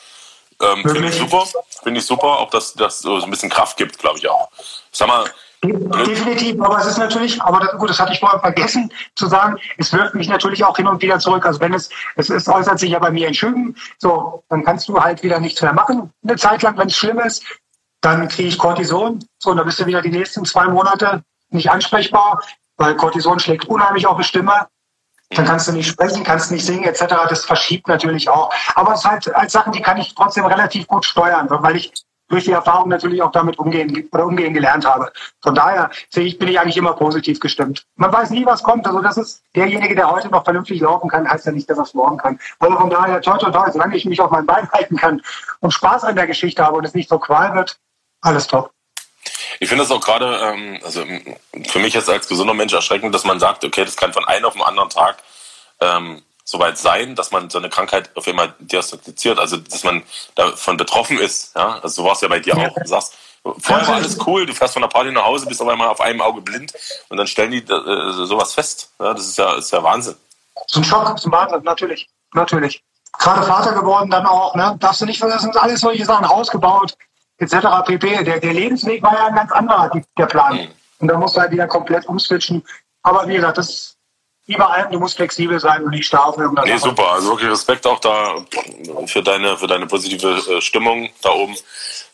Ähm, 0.60 0.82
finde 0.82 1.10
ich 1.10 1.16
super. 1.16 1.46
Finde 1.84 2.00
ich 2.00 2.06
super, 2.08 2.40
auch 2.40 2.50
dass 2.50 2.74
das 2.74 3.00
so 3.00 3.22
ein 3.22 3.30
bisschen 3.30 3.52
Kraft 3.52 3.78
gibt, 3.78 4.00
glaube 4.00 4.18
ich 4.18 4.28
auch. 4.28 4.50
Sag 4.92 5.08
mal, 5.08 5.32
Definitiv, 5.64 6.62
aber 6.62 6.78
es 6.80 6.86
ist 6.86 7.00
natürlich, 7.00 7.42
aber 7.42 7.60
das, 7.60 7.78
gut, 7.80 7.90
das 7.90 8.00
hatte 8.00 8.14
ich 8.14 8.20
vorher 8.20 8.40
vergessen 8.40 8.92
zu 9.16 9.26
sagen, 9.26 9.58
es 9.78 9.92
wirft 9.92 10.14
mich 10.14 10.30
natürlich 10.30 10.64
auch 10.64 10.78
hin 10.78 10.88
und 10.88 11.02
wieder 11.02 11.18
zurück. 11.18 11.46
Also 11.46 11.60
wenn 11.60 11.74
es, 11.74 11.90
es, 12.16 12.30
es 12.30 12.48
äußert 12.48 12.78
sich 12.78 12.92
ja 12.92 13.00
bei 13.00 13.10
mir 13.10 13.28
in 13.28 13.34
Schüben, 13.34 13.76
so, 13.98 14.44
dann 14.50 14.64
kannst 14.64 14.88
du 14.88 15.02
halt 15.02 15.24
wieder 15.24 15.40
nichts 15.40 15.62
mehr 15.62 15.74
machen, 15.74 16.12
eine 16.24 16.36
Zeit 16.36 16.62
lang, 16.62 16.78
wenn 16.78 16.88
es 16.88 16.96
schlimm 16.96 17.20
ist. 17.20 17.44
Dann 18.02 18.28
kriege 18.28 18.50
ich 18.50 18.60
Cortison, 18.60 19.26
so, 19.40 19.50
und 19.50 19.58
dann 19.58 19.66
bist 19.66 19.80
du 19.80 19.88
wieder 19.88 20.04
die 20.04 20.12
nächsten 20.12 20.46
zwei 20.46 20.68
Monate 20.68 21.24
nicht 21.50 21.72
ansprechbar, 21.72 22.44
weil 22.78 22.96
Cortison 22.96 23.40
schlägt 23.40 23.66
unheimlich 23.66 24.06
auf 24.06 24.18
die 24.18 24.24
Stimme. 24.24 24.68
Dann 25.32 25.46
kannst 25.46 25.68
du 25.68 25.72
nicht 25.72 25.90
sprechen, 25.90 26.24
kannst 26.24 26.52
nicht 26.52 26.66
singen, 26.66 26.84
etc. 26.84 27.06
Das 27.28 27.44
verschiebt 27.44 27.88
natürlich 27.88 28.30
auch. 28.30 28.54
Aber 28.76 28.94
es 28.94 29.00
ist 29.00 29.06
halt 29.06 29.36
als 29.36 29.52
Sachen, 29.54 29.74
die 29.74 29.82
kann 29.82 29.98
ich 29.98 30.14
trotzdem 30.14 30.46
relativ 30.46 30.88
gut 30.88 31.04
steuern, 31.04 31.48
weil 31.50 31.76
ich 31.76 31.92
durch 32.30 32.46
die 32.46 32.52
Erfahrung 32.52 32.90
natürlich 32.90 33.22
auch 33.22 33.32
damit 33.32 33.58
umgehen 33.60 34.08
oder 34.12 34.26
umgehen 34.26 34.54
gelernt 34.54 34.86
habe. 34.86 35.12
Von 35.42 35.56
daher 35.56 35.90
sehe 36.10 36.26
ich, 36.26 36.38
bin 36.38 36.50
ich 36.50 36.60
eigentlich 36.60 36.78
immer 36.78 36.94
positiv 36.94 37.40
gestimmt. 37.40 37.86
Man 37.96 38.12
weiß 38.12 38.32
nie, 38.32 38.46
was 38.46 38.64
kommt. 38.64 38.86
Also 38.86 39.02
das 39.02 39.18
ist 39.18 39.44
derjenige, 39.56 39.96
der 39.96 40.12
heute 40.12 40.30
noch 40.30 40.44
vernünftig 40.44 40.82
laufen 40.82 41.10
kann, 41.10 41.30
heißt 41.30 41.46
ja 41.46 41.52
nicht, 41.52 41.70
dass 41.70 41.78
er 41.78 41.86
es 41.86 41.94
morgen 41.94 42.18
kann. 42.18 42.40
Also 42.60 42.78
von 42.78 42.90
daher, 42.90 43.22
toi, 43.22 43.38
toi, 43.38 43.52
toi, 43.52 43.72
solange 43.72 43.96
ich 43.96 44.06
mich 44.06 44.20
auf 44.22 44.32
mein 44.32 44.46
Bein 44.46 44.70
halten 44.74 44.98
kann 44.98 45.22
und 45.60 45.72
Spaß 45.72 46.04
an 46.04 46.16
der 46.16 46.28
Geschichte 46.28 46.64
habe 46.64 46.78
und 46.78 46.86
es 46.86 46.94
nicht 46.94 47.10
so 47.10 47.20
qual 47.20 47.56
wird, 47.56 47.78
alles 48.22 48.48
top. 48.48 48.72
Ich 49.60 49.70
finde 49.70 49.84
es 49.84 49.92
auch 49.92 50.02
gerade, 50.02 50.40
ähm, 50.44 50.80
also 50.84 51.04
für 51.68 51.80
mich 51.80 51.94
jetzt 51.94 52.10
als 52.10 52.28
gesunder 52.28 52.54
Mensch 52.54 52.74
erschreckend, 52.74 53.14
dass 53.14 53.24
man 53.24 53.40
sagt, 53.40 53.64
okay, 53.64 53.86
das 53.86 53.96
kann 53.96 54.14
von 54.14 54.26
einem 54.26 54.46
auf 54.46 54.54
den 54.54 54.62
anderen 54.62 54.90
Tag 54.90 55.18
ähm, 55.80 56.22
soweit 56.48 56.78
sein, 56.78 57.14
dass 57.14 57.32
man 57.32 57.50
so 57.50 57.58
eine 57.58 57.70
Krankheit 57.70 58.10
auf 58.16 58.26
einmal 58.26 58.54
diagnostiziert, 58.60 59.38
also 59.38 59.58
dass 59.58 59.84
man 59.84 60.02
davon 60.36 60.78
betroffen 60.78 61.20
ist. 61.20 61.54
Ja? 61.56 61.80
Also 61.80 62.02
so 62.02 62.06
war 62.06 62.14
es 62.14 62.22
ja 62.22 62.30
bei 62.30 62.40
dir 62.40 62.58
auch. 62.58 62.74
Du 62.74 62.88
sagst, 62.88 63.18
vorher 63.60 63.86
war 63.86 63.96
alles 63.96 64.18
cool, 64.26 64.46
du 64.46 64.54
fährst 64.54 64.74
von 64.74 64.82
der 64.82 64.88
Party 64.88 65.12
nach 65.12 65.26
Hause, 65.26 65.46
bist 65.46 65.62
auf 65.62 65.68
einmal 65.68 65.90
auf 65.90 66.00
einem 66.00 66.22
Auge 66.22 66.40
blind 66.40 66.72
und 67.10 67.18
dann 67.18 67.28
stellen 67.28 67.52
die 67.52 67.58
äh, 67.58 68.26
sowas 68.26 68.54
fest. 68.54 68.92
Ja? 68.98 69.14
Das 69.14 69.28
ist 69.28 69.38
ja, 69.38 69.56
ist 69.56 69.74
ja 69.74 69.84
Wahnsinn. 69.84 70.16
Ein 70.74 70.84
Schock, 70.86 71.20
zum 71.20 71.34
Wahnsinn, 71.34 71.64
natürlich. 71.64 72.08
Natürlich. 72.34 72.82
Gerade 73.20 73.44
Vater 73.44 73.74
geworden 73.74 74.10
dann 74.10 74.26
auch, 74.26 74.56
ne? 74.56 74.78
Darfst 74.80 75.02
du 75.02 75.06
nicht 75.06 75.20
vergessen, 75.20 75.52
alles 75.58 75.82
solche 75.82 76.06
Sachen, 76.06 76.30
Haus 76.30 76.50
gebaut, 76.50 76.94
etc. 77.40 77.56
pp. 77.86 78.24
Der, 78.24 78.40
der 78.40 78.54
Lebensweg 78.54 79.04
war 79.04 79.14
ja 79.14 79.28
ein 79.28 79.36
ganz 79.36 79.52
anderer, 79.52 79.92
der 80.18 80.26
Plan. 80.28 80.56
Mhm. 80.56 80.68
Und 81.00 81.08
da 81.10 81.18
musst 81.18 81.36
du 81.36 81.42
halt 81.42 81.52
wieder 81.52 81.68
komplett 81.68 82.06
umswitchen. 82.06 82.64
Aber 83.02 83.28
wie 83.28 83.36
gesagt, 83.36 83.58
das 83.58 83.97
überall, 84.48 84.88
du 84.92 85.00
musst 85.00 85.18
flexibel 85.18 85.60
sein 85.60 85.84
und 85.84 85.92
nicht 85.92 86.08
starr 86.08 86.28
auf 86.28 86.38
Nee, 86.38 86.78
super. 86.78 87.12
Also 87.12 87.32
wirklich 87.32 87.52
Respekt 87.52 87.86
auch 87.86 88.00
da 88.00 88.46
für 89.06 89.22
deine, 89.22 89.58
für 89.58 89.68
deine 89.68 89.86
positive 89.86 90.42
äh, 90.50 90.62
Stimmung 90.62 91.10
da 91.22 91.32
oben, 91.32 91.56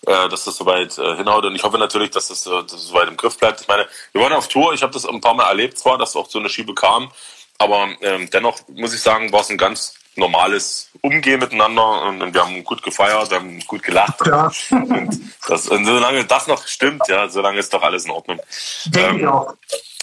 äh, 0.07 0.29
dass 0.29 0.43
das 0.45 0.57
soweit 0.57 0.97
äh, 0.97 1.15
hinhaut. 1.15 1.45
Und 1.45 1.55
ich 1.55 1.63
hoffe 1.63 1.77
natürlich, 1.77 2.09
dass 2.09 2.27
das, 2.27 2.43
dass 2.43 2.65
das 2.65 2.87
soweit 2.87 3.07
im 3.07 3.17
Griff 3.17 3.37
bleibt. 3.37 3.61
Ich 3.61 3.67
meine, 3.67 3.87
wir 4.11 4.21
waren 4.21 4.33
auf 4.33 4.47
Tour. 4.47 4.73
Ich 4.73 4.81
habe 4.81 4.91
das 4.91 5.05
ein 5.05 5.21
paar 5.21 5.35
Mal 5.35 5.47
erlebt 5.47 5.77
zwar, 5.77 5.97
dass 5.97 6.15
auch 6.15 6.29
so 6.29 6.39
eine 6.39 6.49
Schiebe 6.49 6.73
kam. 6.73 7.11
Aber 7.59 7.87
ähm, 8.01 8.29
dennoch 8.31 8.59
muss 8.67 8.93
ich 8.93 9.01
sagen, 9.01 9.31
war 9.31 9.41
es 9.41 9.49
ein 9.49 9.57
ganz 9.57 9.93
normales 10.15 10.89
Umgehen 11.01 11.39
miteinander 11.39 12.03
und 12.03 12.33
wir 12.33 12.45
haben 12.45 12.63
gut 12.63 12.83
gefeiert, 12.83 13.31
wir 13.31 13.39
haben 13.39 13.59
gut 13.65 13.81
gelacht. 13.83 14.25
Ja. 14.25 14.51
Und, 14.69 15.19
das, 15.47 15.67
und 15.67 15.85
solange 15.85 16.23
das 16.25 16.47
noch 16.47 16.67
stimmt, 16.67 17.07
ja, 17.07 17.27
solange 17.29 17.59
ist 17.59 17.73
doch 17.73 17.81
alles 17.81 18.05
in 18.05 18.11
Ordnung. 18.11 18.39
Denke 18.85 19.23
ähm, 19.23 19.27
auch. 19.27 19.53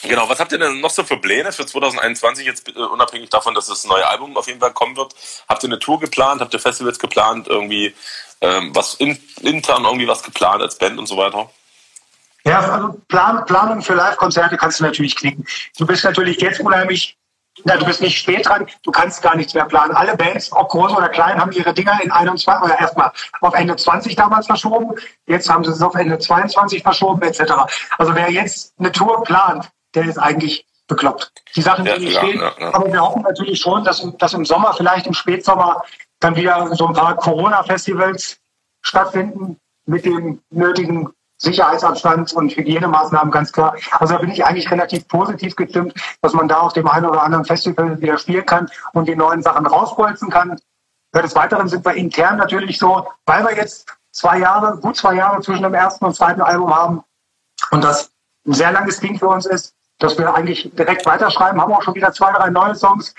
Genau, 0.02 0.28
was 0.28 0.40
habt 0.40 0.52
ihr 0.52 0.58
denn 0.58 0.80
noch 0.80 0.90
so 0.90 1.04
für 1.04 1.18
Pläne 1.18 1.52
für 1.52 1.66
2021, 1.66 2.46
jetzt 2.46 2.68
äh, 2.68 2.80
unabhängig 2.80 3.28
davon, 3.28 3.54
dass 3.54 3.66
das 3.66 3.84
neue 3.84 4.06
Album 4.08 4.36
auf 4.36 4.46
jeden 4.46 4.60
Fall 4.60 4.72
kommen 4.72 4.96
wird? 4.96 5.14
Habt 5.48 5.62
ihr 5.62 5.68
eine 5.68 5.78
Tour 5.78 6.00
geplant? 6.00 6.40
Habt 6.40 6.54
ihr 6.54 6.60
Festivals 6.60 6.98
geplant? 6.98 7.48
Irgendwie 7.48 7.94
ähm, 8.40 8.74
was 8.74 8.94
in, 8.94 9.18
intern 9.42 9.84
irgendwie 9.84 10.08
was 10.08 10.22
geplant 10.22 10.62
als 10.62 10.78
Band 10.78 10.98
und 10.98 11.06
so 11.06 11.16
weiter? 11.16 11.50
Ja, 12.44 12.60
also 12.60 13.00
Plan, 13.08 13.44
Planung 13.44 13.82
für 13.82 13.94
Live-Konzerte 13.94 14.56
kannst 14.56 14.80
du 14.80 14.84
natürlich 14.84 15.14
knicken. 15.16 15.44
Du 15.76 15.86
bist 15.86 16.04
natürlich 16.04 16.40
jetzt 16.40 16.60
unheimlich, 16.60 17.18
na, 17.64 17.76
du 17.76 17.84
bist 17.84 18.00
nicht 18.00 18.18
spät 18.18 18.46
dran, 18.46 18.66
du 18.82 18.90
kannst 18.90 19.20
gar 19.20 19.36
nichts 19.36 19.52
mehr 19.52 19.66
planen. 19.66 19.94
Alle 19.94 20.16
Bands, 20.16 20.50
ob 20.52 20.70
groß 20.70 20.92
oder 20.92 21.10
klein, 21.10 21.38
haben 21.38 21.52
ihre 21.52 21.74
Dinger 21.74 22.00
in 22.02 22.10
21 22.10 22.64
oder 22.64 22.78
erstmal 22.78 23.12
auf 23.42 23.52
Ende 23.52 23.76
20 23.76 24.16
damals 24.16 24.46
verschoben, 24.46 24.94
jetzt 25.26 25.50
haben 25.50 25.64
sie 25.64 25.70
es 25.70 25.82
auf 25.82 25.94
Ende 25.94 26.18
22 26.18 26.82
verschoben, 26.82 27.20
etc. 27.22 27.40
Also 27.98 28.14
wer 28.14 28.30
jetzt 28.30 28.72
eine 28.78 28.90
Tour 28.90 29.22
plant, 29.24 29.70
der 29.94 30.04
ist 30.04 30.18
eigentlich 30.18 30.66
bekloppt. 30.86 31.32
Die 31.54 31.62
Sachen, 31.62 31.84
die 31.84 31.90
ja, 31.90 32.20
stehen. 32.20 32.40
Ja, 32.40 32.52
ja. 32.58 32.74
Aber 32.74 32.92
wir 32.92 33.00
hoffen 33.00 33.22
natürlich 33.22 33.60
schon, 33.60 33.84
dass, 33.84 34.06
dass 34.18 34.34
im 34.34 34.44
Sommer, 34.44 34.74
vielleicht 34.74 35.06
im 35.06 35.14
Spätsommer, 35.14 35.82
dann 36.18 36.36
wieder 36.36 36.74
so 36.74 36.86
ein 36.88 36.94
paar 36.94 37.16
Corona-Festivals 37.16 38.38
stattfinden 38.82 39.58
mit 39.86 40.04
dem 40.04 40.40
nötigen 40.50 41.10
Sicherheitsabstand 41.38 42.34
und 42.34 42.54
Hygienemaßnahmen, 42.54 43.30
ganz 43.30 43.50
klar. 43.50 43.74
Also 43.92 44.14
da 44.14 44.20
bin 44.20 44.30
ich 44.30 44.44
eigentlich 44.44 44.70
relativ 44.70 45.08
positiv 45.08 45.56
gestimmt, 45.56 45.94
dass 46.20 46.34
man 46.34 46.48
da 46.48 46.58
auf 46.58 46.74
dem 46.74 46.86
einen 46.86 47.06
oder 47.06 47.22
anderen 47.22 47.46
Festival 47.46 47.98
wieder 48.00 48.18
spielen 48.18 48.44
kann 48.44 48.70
und 48.92 49.08
die 49.08 49.16
neuen 49.16 49.42
Sachen 49.42 49.66
rausbolzen 49.66 50.28
kann. 50.28 50.60
Des 51.14 51.34
Weiteren 51.34 51.68
sind 51.68 51.84
wir 51.84 51.94
intern 51.94 52.36
natürlich 52.36 52.78
so, 52.78 53.08
weil 53.24 53.42
wir 53.44 53.56
jetzt 53.56 53.88
zwei 54.12 54.38
Jahre, 54.38 54.76
gut 54.78 54.96
zwei 54.96 55.14
Jahre 55.14 55.40
zwischen 55.40 55.62
dem 55.62 55.74
ersten 55.74 56.04
und 56.04 56.14
zweiten 56.14 56.42
Album 56.42 56.74
haben 56.74 57.04
und 57.70 57.82
das 57.82 58.10
ein 58.46 58.52
sehr 58.52 58.72
langes 58.72 59.00
Ding 59.00 59.18
für 59.18 59.28
uns 59.28 59.46
ist, 59.46 59.74
dass 60.00 60.18
wir 60.18 60.34
eigentlich 60.34 60.70
direkt 60.74 61.06
weiterschreiben, 61.06 61.60
haben 61.60 61.72
auch 61.72 61.82
schon 61.82 61.94
wieder 61.94 62.12
zwei, 62.12 62.32
drei 62.32 62.50
neue 62.50 62.74
Songs. 62.74 63.14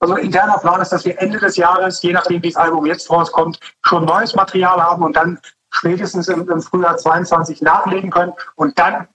Also 0.00 0.16
interner 0.16 0.58
Plan 0.58 0.80
ist, 0.80 0.90
dass 0.90 1.04
wir 1.04 1.20
Ende 1.20 1.38
des 1.38 1.56
Jahres, 1.56 2.02
je 2.02 2.12
nachdem 2.12 2.42
wie 2.42 2.50
das 2.50 2.56
Album 2.56 2.86
jetzt 2.86 3.08
rauskommt, 3.08 3.60
schon 3.84 4.04
neues 4.04 4.34
Material 4.34 4.82
haben 4.82 5.04
und 5.04 5.14
dann 5.14 5.38
spätestens 5.70 6.26
im, 6.28 6.48
im 6.48 6.60
Frühjahr 6.60 6.96
22 6.96 7.62
nachlegen 7.62 8.10
können 8.10 8.32
und 8.56 8.76
dann 8.78 9.06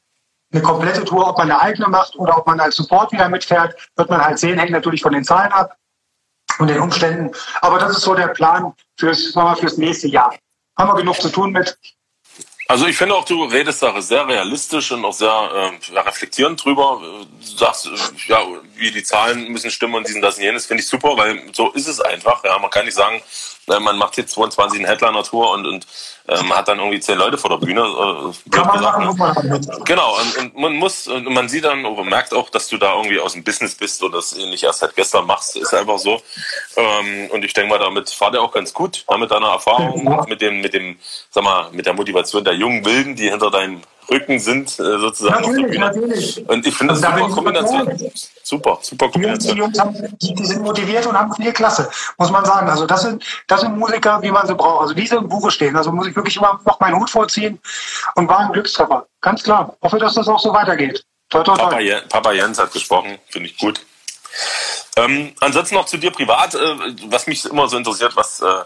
eine 0.54 0.62
komplette 0.62 1.04
Tour, 1.04 1.28
ob 1.28 1.38
man 1.38 1.52
eine 1.52 1.60
eigene 1.60 1.90
macht 1.90 2.16
oder 2.16 2.38
ob 2.38 2.48
man 2.48 2.60
als 2.60 2.78
Support 2.78 3.12
wieder 3.12 3.28
mitfährt, 3.28 3.76
wird 3.98 4.10
man 4.10 4.24
halt 4.24 4.40
sehen, 4.40 4.58
hängt 4.58 4.72
natürlich 4.72 5.02
von 5.02 5.12
den 5.12 5.26
Zahlen 5.26 5.52
ab 5.52 5.76
und 6.60 6.68
den 6.68 6.80
Umständen. 6.80 7.36
Aber 7.62 7.80
das 7.80 7.98
ist 7.98 8.02
so 8.02 8.16
der 8.16 8.30
Plan 8.30 8.74
fürs, 8.98 9.34
fürs 9.34 9.78
nächste 9.78 10.08
Jahr. 10.08 10.34
Haben 10.78 10.90
wir 10.90 10.96
genug 10.96 11.20
zu 11.20 11.30
tun 11.30 11.52
mit. 11.52 11.78
Also 12.70 12.86
ich 12.86 12.98
finde 12.98 13.16
auch, 13.16 13.24
du 13.24 13.46
redest 13.46 13.82
da 13.82 14.00
sehr 14.02 14.28
realistisch 14.28 14.92
und 14.92 15.06
auch 15.06 15.14
sehr 15.14 15.30
äh, 15.30 16.00
reflektierend 16.00 16.64
drüber. 16.64 17.02
Du 17.02 17.46
sagst, 17.46 17.86
äh, 17.86 17.92
ja, 18.28 18.46
wie 18.76 18.92
die 18.92 19.04
Zahlen 19.04 19.50
müssen 19.50 19.72
stimmen 19.72 19.96
und 19.96 20.08
diesen, 20.08 20.22
das 20.22 20.38
und 20.38 20.44
jenes, 20.44 20.66
finde 20.66 20.84
ich 20.84 20.90
super, 20.90 21.16
weil 21.16 21.42
so 21.54 21.72
ist 21.72 21.88
es 21.88 22.02
einfach. 22.02 22.44
Ja, 22.44 22.60
man 22.60 22.70
kann 22.70 22.84
nicht 22.84 22.96
sagen, 22.96 23.22
man 23.68 23.98
macht 23.98 24.18
jetzt 24.18 24.32
22 24.32 24.80
eine 24.80 24.88
Headliner-Tour 24.88 25.52
und, 25.52 25.66
und 25.66 25.88
ähm, 26.30 26.56
hat 26.56 26.68
dann 26.68 26.80
irgendwie 26.80 27.00
zehn 27.00 27.18
Leute 27.18 27.38
vor 27.38 27.50
der 27.50 27.58
Bühne. 27.58 27.82
Äh, 27.82 28.50
Kann 28.50 28.68
man 28.68 28.82
sagen, 28.82 29.06
muss 29.06 29.18
man 29.18 29.62
Genau, 29.86 30.18
und, 30.18 30.38
und, 30.38 30.58
man 30.58 30.74
muss, 30.76 31.08
und 31.08 31.26
man 31.32 31.50
sieht 31.50 31.66
dann, 31.66 31.82
man 31.82 32.08
merkt 32.08 32.34
auch, 32.34 32.50
dass 32.50 32.68
du 32.70 32.78
da 32.78 32.96
irgendwie 32.96 33.20
aus 33.20 33.34
dem 33.34 33.44
Business 33.44 33.76
bist 33.76 34.02
und 34.04 34.14
das 34.14 34.36
nicht 34.36 34.64
erst 34.64 34.80
seit 34.80 34.96
gestern 34.96 35.26
machst, 35.26 35.56
ist 35.56 35.74
einfach 35.74 36.00
so. 36.00 36.22
Ähm, 36.76 37.30
und 37.32 37.44
ich 37.44 37.54
denke 37.54 37.70
mal, 37.70 37.80
damit 37.80 38.10
fahrt 38.10 38.36
er 38.36 38.42
auch 38.42 38.52
ganz 38.52 38.74
gut, 38.74 39.04
ja, 39.10 39.18
mit 39.18 39.32
deiner 39.32 39.50
Erfahrung, 39.50 40.26
mit 40.28 40.42
dem, 40.42 40.62
mit 40.62 40.74
dem, 40.74 40.98
sag 41.30 41.44
mal, 41.44 41.70
mit 41.72 41.86
der 41.86 41.94
Motivation 41.94 42.44
der 42.44 42.54
jungen 42.54 42.86
Wilden, 42.86 43.16
die 43.16 43.30
hinter 43.30 43.52
deinem 43.52 43.82
Rücken 44.10 44.40
sind 44.40 44.70
äh, 44.80 45.00
sozusagen 45.00 45.42
natürlich, 45.42 45.80
natürlich. 45.80 46.50
Und 46.50 46.66
ich 46.66 46.76
finde 46.76 46.94
das 46.94 47.04
Also 47.04 47.24
super 47.24 47.36
Kombination. 47.36 48.12
Super, 48.44 48.80
super 48.82 49.06
Jungs, 49.06 49.14
die, 49.14 49.50
Kombination. 49.50 49.58
Jungs 49.58 49.80
haben, 49.80 50.18
die, 50.22 50.34
die 50.34 50.46
sind 50.46 50.62
motiviert 50.64 51.06
und 51.06 51.18
haben 51.18 51.34
viel 51.34 51.52
Klasse, 51.52 51.90
muss 52.18 52.32
man 52.32 52.46
sagen. 52.46 52.70
Also 52.70 52.86
das 52.86 53.02
sind, 53.02 53.24
das 53.48 53.62
sind 53.62 53.78
Musiker, 53.78 54.22
wie 54.22 54.32
man 54.32 54.48
sie 54.48 54.56
braucht. 54.56 54.82
Also 54.82 54.94
diese 54.94 55.18
im 55.18 55.28
Buche 55.28 55.52
stehen. 55.52 55.76
Also 55.76 55.92
muss 55.92 56.08
ich 56.08 56.16
wirklich 56.16 56.38
immer 56.38 56.60
noch 56.66 56.80
meinen 56.80 57.00
Hut 57.00 57.10
vorziehen 57.10 57.60
und 58.16 58.30
war 58.30 58.40
ein 58.40 58.54
Glückstreffer. 58.54 59.08
Ganz 59.22 59.44
klar. 59.44 59.76
Hoffe, 59.82 60.00
dass 60.00 60.14
das 60.14 60.28
auch 60.28 60.40
so 60.40 60.54
weitergeht. 60.54 61.04
Toi, 61.30 61.44
toi, 61.44 61.56
Papa, 61.56 61.72
toi. 61.72 61.82
Jen, 61.82 62.02
Papa 62.08 62.32
Jens 62.32 62.58
hat 62.58 62.72
gesprochen, 62.72 63.18
finde 63.28 63.50
ich 63.50 63.58
gut. 63.58 63.82
Ähm, 64.96 65.34
ansonsten 65.40 65.76
noch 65.76 65.86
zu 65.86 65.98
dir 65.98 66.12
privat, 66.12 66.56
äh, 66.56 66.76
was 67.06 67.28
mich 67.28 67.46
immer 67.46 67.70
so 67.70 67.78
interessiert, 67.78 68.16
was, 68.16 68.42
äh, 68.42 68.64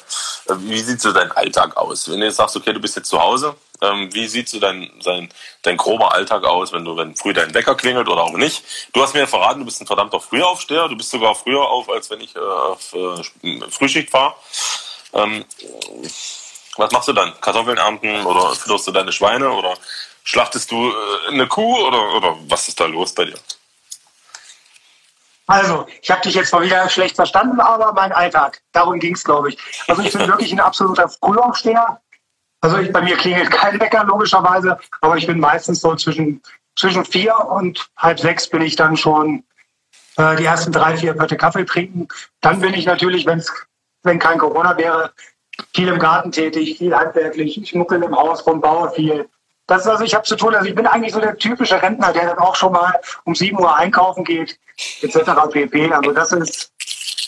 wie 0.60 0.80
sieht 0.80 1.02
so 1.02 1.12
dein 1.12 1.32
Alltag 1.32 1.76
aus? 1.78 2.10
Wenn 2.10 2.20
du 2.20 2.26
jetzt 2.26 2.38
sagst, 2.38 2.56
okay, 2.56 2.74
du 2.74 2.80
bist 2.80 2.96
jetzt 2.96 3.10
zu 3.10 3.20
Hause, 3.20 3.56
ähm, 3.82 4.14
wie 4.14 4.28
sieht 4.28 4.48
so 4.48 4.60
dein, 4.60 4.90
dein, 5.04 5.30
dein 5.64 5.78
grober 5.78 6.14
Alltag 6.14 6.46
aus, 6.46 6.72
wenn 6.72 6.86
du, 6.86 6.96
wenn 6.96 7.16
früh 7.16 7.34
dein 7.34 7.54
Wecker 7.54 7.76
klingelt 7.76 8.08
oder 8.08 8.24
auch 8.24 8.34
nicht? 8.34 8.64
Du 8.94 9.02
hast 9.02 9.14
mir 9.14 9.22
ja 9.22 9.28
verraten, 9.28 9.60
du 9.60 9.66
bist 9.66 9.82
ein 9.82 9.88
verdammter 9.88 10.20
Frühaufsteher, 10.20 10.88
du 10.88 10.96
bist 10.96 11.12
sogar 11.12 11.36
früher 11.36 11.68
auf, 11.68 11.90
als 11.90 12.10
wenn 12.10 12.22
ich 12.22 12.36
äh, 12.36 12.40
auf 12.40 12.94
äh, 12.94 13.70
Frühschicht 13.70 14.10
fahre. 14.10 14.36
Ähm, 15.14 15.44
was 16.78 16.92
machst 16.92 17.08
du 17.08 17.14
dann? 17.14 17.34
Kartoffeln 17.42 17.78
ernten 17.78 18.26
oder 18.26 18.56
fütterst 18.56 18.88
du 18.88 18.92
deine 18.92 19.12
Schweine 19.12 19.52
oder 19.52 19.74
schlachtest 20.24 20.72
du 20.72 20.90
äh, 20.90 21.28
eine 21.30 21.48
Kuh 21.48 21.88
oder, 21.88 22.16
oder 22.16 22.38
was 22.48 22.68
ist 22.68 22.80
da 22.80 22.86
los 22.86 23.14
bei 23.14 23.26
dir? 23.26 23.38
Also, 25.52 25.86
ich 26.02 26.10
habe 26.10 26.22
dich 26.22 26.34
jetzt 26.36 26.54
mal 26.54 26.62
wieder 26.62 26.88
schlecht 26.90 27.18
verstanden, 27.18 27.60
aber 27.60 27.92
mein 27.92 28.14
Alltag, 28.14 28.62
darum 28.72 29.00
ging's, 29.00 29.22
glaube 29.22 29.50
ich. 29.50 29.58
Also 29.88 30.02
ich 30.02 30.14
bin 30.14 30.26
wirklich 30.26 30.54
ein 30.54 30.62
absoluter 30.62 31.10
Frühaufsteher. 31.10 32.00
Also 32.62 32.78
ich, 32.78 32.94
bei 32.94 33.02
mir 33.02 33.18
klingelt 33.18 33.52
kein 33.52 33.78
Wecker, 33.78 34.06
logischerweise, 34.06 34.78
aber 35.02 35.18
ich 35.18 35.28
bin 35.28 35.42
meistens 35.42 35.82
so 35.82 35.94
zwischen, 35.96 36.42
zwischen 36.78 37.04
vier 37.04 37.38
und 37.38 37.90
halb 37.98 38.20
sechs 38.20 38.48
bin 38.48 38.62
ich 38.62 38.78
dann 38.78 38.96
schon 38.96 39.44
äh, 40.16 40.38
die 40.38 40.46
ersten 40.46 40.72
drei, 40.72 40.96
vier 40.96 41.16
Pötte 41.16 41.36
Kaffee 41.36 41.66
trinken. 41.66 42.08
Dann 42.40 42.62
bin 42.62 42.74
ich 42.74 42.86
natürlich, 42.86 43.26
wenn's, 43.26 43.52
wenn 44.04 44.20
kein 44.20 44.38
Corona 44.38 44.78
wäre, 44.78 45.12
viel 45.76 45.90
im 45.90 46.00
Garten 46.00 46.32
tätig, 46.32 46.78
viel 46.78 46.96
handwerklich. 46.96 47.62
Ich 47.62 47.76
muckel 47.76 48.02
im 48.02 48.16
Haus 48.16 48.48
rum, 48.48 48.62
baue 48.62 48.90
viel. 48.92 49.28
Das 49.72 49.84
ist 49.84 49.88
also, 49.88 50.04
ich 50.04 50.14
habe 50.14 50.26
zu 50.26 50.36
tun. 50.36 50.54
Also 50.54 50.68
ich 50.68 50.76
bin 50.76 50.86
eigentlich 50.86 51.14
so 51.14 51.22
der 51.22 51.38
typische 51.38 51.82
Rentner, 51.82 52.12
der 52.12 52.26
dann 52.26 52.40
auch 52.40 52.58
schon 52.58 52.74
mal 52.74 52.94
um 53.24 53.34
7 53.34 53.58
Uhr 53.58 53.74
einkaufen 53.74 54.26
geht, 54.26 54.60
etc. 55.02 55.32
pp. 55.50 55.94
Also 55.94 56.12
das 56.12 56.34
ist, 56.34 56.74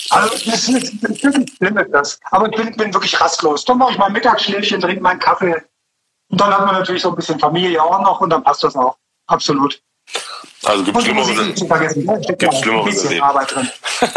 also 0.09 0.27
das 0.29 0.67
ist, 0.67 0.93
das 1.01 1.11
ist 1.23 1.55
schlimm 1.55 1.79
das. 1.89 2.19
Aber 2.31 2.49
ich 2.49 2.55
bin, 2.57 2.75
bin 2.75 2.93
wirklich 2.93 3.17
rastlos. 3.21 3.63
Dann 3.63 3.77
mache 3.77 3.93
ich 3.93 3.97
mal 3.97 4.07
ein 4.07 4.11
Mittagsschläfchen, 4.11 4.81
trinke 4.81 5.01
meinen 5.01 5.19
Kaffee. 5.19 5.55
Und 6.27 6.41
dann 6.41 6.53
hat 6.53 6.65
man 6.65 6.75
natürlich 6.75 7.01
so 7.01 7.11
ein 7.11 7.15
bisschen 7.15 7.39
Familie 7.39 7.81
auch 7.81 8.01
noch 8.01 8.19
und 8.19 8.29
dann 8.29 8.43
passt 8.43 8.61
das 8.65 8.75
auch. 8.75 8.97
Absolut. 9.27 9.81
Also 10.65 10.83
gibt 10.83 10.97
ein 10.97 11.03
Schlimmeres 11.03 11.29
Leben. 13.09 13.23
Arbeit 13.23 13.55
drin. 13.55 13.69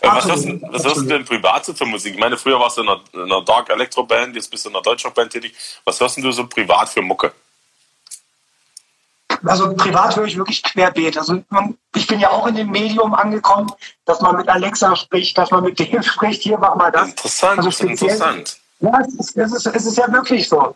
Äh, 0.00 0.08
was, 0.08 0.26
hörst, 0.26 0.44
du- 0.44 0.60
was 0.70 0.84
hörst 0.84 0.96
du 0.98 1.02
denn 1.04 1.24
privat 1.24 1.64
so 1.64 1.72
für 1.72 1.86
Musik? 1.86 2.12
Ich 2.12 2.20
meine, 2.20 2.36
früher 2.36 2.60
warst 2.60 2.76
du 2.76 2.82
in 2.82 2.88
einer, 2.90 3.00
in 3.14 3.22
einer 3.22 3.42
Dark 3.42 3.70
Electro 3.70 4.02
Band, 4.02 4.36
jetzt 4.36 4.50
bist 4.50 4.66
du 4.66 4.68
in 4.68 4.74
einer 4.74 4.82
Deutschrock-Band 4.82 5.32
tätig. 5.32 5.54
Was 5.86 5.98
hörst 5.98 6.18
denn 6.18 6.24
du 6.24 6.30
so 6.30 6.46
privat 6.46 6.90
für 6.90 7.00
Mucke? 7.00 7.32
Also 9.46 9.74
privat 9.74 10.16
höre 10.16 10.24
ich 10.24 10.36
wirklich 10.36 10.62
querbeet. 10.62 11.18
Also 11.18 11.42
man, 11.50 11.76
ich 11.94 12.06
bin 12.06 12.20
ja 12.20 12.30
auch 12.30 12.46
in 12.46 12.54
dem 12.54 12.70
Medium 12.70 13.14
angekommen, 13.14 13.70
dass 14.04 14.20
man 14.20 14.36
mit 14.36 14.48
Alexa 14.48 14.94
spricht, 14.96 15.36
dass 15.38 15.50
man 15.50 15.64
mit 15.64 15.78
dem 15.78 16.02
spricht, 16.02 16.42
hier 16.42 16.58
mach 16.58 16.74
mal 16.76 16.90
das. 16.92 17.10
Interessant, 17.10 17.58
Also 17.58 17.68
das 17.70 17.80
ist 17.80 17.86
speziell- 17.86 18.10
interessant. 18.10 18.56
Ja, 18.80 19.00
es 19.00 19.14
ist, 19.14 19.36
es, 19.36 19.52
ist, 19.52 19.66
es 19.66 19.86
ist 19.86 19.96
ja 19.98 20.12
wirklich 20.12 20.48
so. 20.48 20.74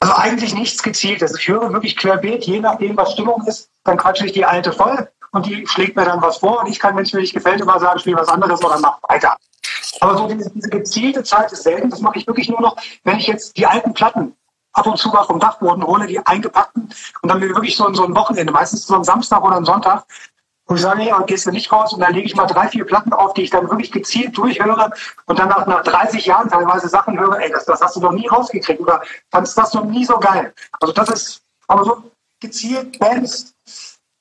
Also 0.00 0.14
eigentlich 0.14 0.54
nichts 0.54 0.82
gezieltes. 0.82 1.36
Ich 1.38 1.48
höre 1.48 1.72
wirklich 1.72 1.96
querbeet, 1.96 2.44
je 2.44 2.60
nachdem, 2.60 2.96
was 2.96 3.12
Stimmung 3.12 3.44
ist, 3.46 3.70
dann 3.84 3.96
quatsche 3.96 4.26
ich 4.26 4.32
die 4.32 4.44
alte 4.44 4.72
voll 4.72 5.08
und 5.32 5.46
die 5.46 5.66
schlägt 5.66 5.96
mir 5.96 6.04
dann 6.04 6.20
was 6.22 6.36
vor 6.38 6.60
und 6.60 6.68
ich 6.68 6.78
kann, 6.78 6.94
wenn 6.96 7.04
es 7.04 7.12
mir 7.12 7.20
nicht 7.20 7.32
gefällt, 7.34 7.60
immer 7.60 7.80
sagen, 7.80 7.98
spiel 7.98 8.14
was 8.14 8.28
anderes 8.28 8.62
oder 8.62 8.78
mach 8.78 8.98
weiter. 9.08 9.36
Aber 10.00 10.18
so 10.18 10.28
diese, 10.28 10.50
diese 10.50 10.68
gezielte 10.68 11.22
Zeit 11.24 11.50
ist 11.52 11.62
selten. 11.62 11.88
Das 11.90 12.00
mache 12.00 12.18
ich 12.18 12.26
wirklich 12.26 12.48
nur 12.48 12.60
noch, 12.60 12.76
wenn 13.04 13.18
ich 13.18 13.26
jetzt 13.26 13.56
die 13.56 13.66
alten 13.66 13.94
Platten 13.94 14.36
ab 14.74 14.86
und 14.86 14.98
zu 14.98 15.08
mal 15.08 15.24
vom 15.24 15.40
Dachboden 15.40 15.84
hole, 15.84 16.06
die 16.06 16.24
eingepackten 16.24 16.92
und 17.22 17.28
dann 17.28 17.40
wirklich 17.40 17.76
so, 17.76 17.92
so 17.94 18.04
ein 18.04 18.14
Wochenende, 18.14 18.52
meistens 18.52 18.86
so 18.86 18.94
ein 18.94 19.04
Samstag 19.04 19.42
oder 19.42 19.56
ein 19.56 19.64
Sonntag, 19.64 20.04
wo 20.66 20.74
ich 20.74 20.80
sage, 20.80 21.04
ja, 21.04 21.20
gehst 21.20 21.46
du 21.46 21.50
nicht 21.50 21.70
raus 21.70 21.92
und 21.92 22.00
dann 22.00 22.14
lege 22.14 22.26
ich 22.26 22.36
mal 22.36 22.46
drei, 22.46 22.68
vier 22.68 22.84
Platten 22.84 23.12
auf, 23.12 23.34
die 23.34 23.42
ich 23.42 23.50
dann 23.50 23.68
wirklich 23.68 23.92
gezielt 23.92 24.36
durchhöre 24.36 24.90
und 25.26 25.38
dann 25.38 25.48
nach, 25.48 25.66
nach 25.66 25.82
30 25.82 26.24
Jahren 26.26 26.48
teilweise 26.48 26.88
Sachen 26.88 27.18
höre, 27.18 27.38
ey, 27.38 27.50
das, 27.50 27.66
das 27.66 27.80
hast 27.80 27.96
du 27.96 28.00
noch 28.00 28.12
nie 28.12 28.26
rausgekriegt 28.26 28.80
oder 28.80 29.02
fandest 29.30 29.58
das 29.58 29.74
noch 29.74 29.84
nie 29.84 30.04
so 30.04 30.18
geil. 30.18 30.52
Also 30.80 30.92
das 30.92 31.08
ist, 31.10 31.42
aber 31.68 31.84
so 31.84 32.02
gezielt 32.40 32.98
Bands 32.98 33.54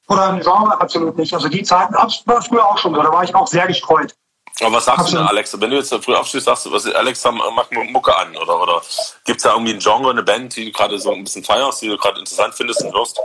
oder 0.07 0.29
ein 0.29 0.41
Genre 0.41 0.79
absolut 0.79 1.17
nicht. 1.17 1.33
Also 1.33 1.47
die 1.47 1.63
Zeiten 1.63 1.93
war 1.93 2.41
früher 2.41 2.65
auch 2.65 2.77
schon 2.77 2.93
so, 2.93 3.01
da 3.01 3.11
war 3.11 3.23
ich 3.23 3.33
auch 3.33 3.47
sehr 3.47 3.67
gestreut. 3.67 4.13
Aber 4.61 4.73
was 4.73 4.85
sagst 4.85 5.11
du 5.11 5.17
denn. 5.17 5.25
Alex? 5.25 5.59
Wenn 5.59 5.71
du 5.71 5.77
jetzt 5.77 5.93
früh 5.93 6.13
aufstehst, 6.13 6.45
sagst 6.45 6.65
du, 6.65 6.71
was, 6.71 6.85
Alex, 6.85 7.23
mach 7.23 7.71
Mucke 7.71 8.15
an. 8.15 8.35
Oder, 8.37 8.61
oder 8.61 8.81
gibt 9.25 9.37
es 9.37 9.43
da 9.43 9.53
irgendwie 9.53 9.73
ein 9.73 9.79
Genre, 9.79 10.11
eine 10.11 10.23
Band, 10.23 10.55
die 10.55 10.65
du 10.65 10.71
gerade 10.71 10.99
so 10.99 11.11
ein 11.11 11.23
bisschen 11.23 11.43
feierst, 11.43 11.81
die 11.81 11.87
du 11.87 11.97
gerade 11.97 12.19
interessant 12.19 12.53
findest 12.53 12.83
und 12.83 12.93
hörst? 12.93 13.19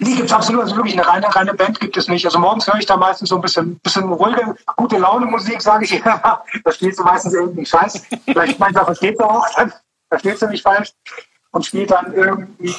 Nee, 0.00 0.14
gibt's 0.14 0.32
absolut, 0.32 0.62
also 0.62 0.76
wirklich 0.76 0.94
eine 0.94 1.06
reine, 1.06 1.34
reine 1.34 1.54
Band 1.54 1.80
gibt 1.80 1.96
es 1.96 2.06
nicht. 2.06 2.24
Also 2.24 2.38
morgens 2.38 2.66
höre 2.68 2.78
ich 2.78 2.86
da 2.86 2.96
meistens 2.96 3.30
so 3.30 3.34
ein 3.34 3.40
bisschen, 3.40 3.78
bisschen 3.80 4.10
ruhige, 4.12 4.54
gute 4.76 4.96
Laune 4.96 5.26
Musik, 5.26 5.60
sage 5.60 5.84
ich 5.84 5.92
immer. 5.92 6.44
Da 6.64 6.72
spielst 6.72 7.00
du 7.00 7.02
meistens 7.02 7.34
irgendwie 7.34 7.66
Scheiß. 7.66 8.02
Vielleicht 8.24 8.58
manchmal 8.60 8.84
versteht 8.84 9.18
du 9.18 9.24
auch, 9.24 9.46
dann 9.56 9.72
verstehst 10.08 10.42
du 10.42 10.46
mich 10.46 10.62
falsch. 10.62 10.90
Und 11.50 11.66
spielt 11.66 11.90
dann 11.90 12.12
irgendwie 12.12 12.74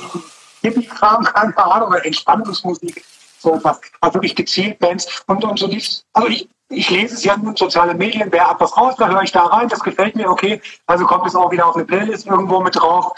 Hippie-Kram, 0.61 1.25
keine 1.25 1.57
Ahnung, 1.57 1.89
oder 1.89 2.05
Entspannungsmusik. 2.05 3.03
So 3.39 3.59
was. 3.63 3.81
Aber 3.99 4.13
wirklich 4.13 4.35
gezielt 4.35 4.79
Bands. 4.79 5.23
Und, 5.27 5.43
und 5.43 5.59
so 5.59 5.67
dies, 5.67 6.05
also 6.13 6.29
ich, 6.29 6.47
ich 6.69 6.89
lese 6.89 7.15
es 7.15 7.23
ja 7.23 7.33
in 7.33 7.55
sozialen 7.55 7.97
Medien, 7.97 8.31
wer 8.31 8.49
hat 8.49 8.59
was 8.59 8.75
raus, 8.77 8.95
da 8.97 9.09
höre 9.09 9.23
ich 9.23 9.31
da 9.31 9.45
rein, 9.45 9.67
das 9.67 9.79
gefällt 9.79 10.15
mir, 10.15 10.29
okay. 10.29 10.61
Also 10.85 11.05
kommt 11.05 11.27
es 11.27 11.35
auch 11.35 11.51
wieder 11.51 11.67
auf 11.67 11.75
eine 11.75 11.85
Playlist 11.85 12.27
irgendwo 12.27 12.59
mit 12.59 12.75
drauf. 12.75 13.13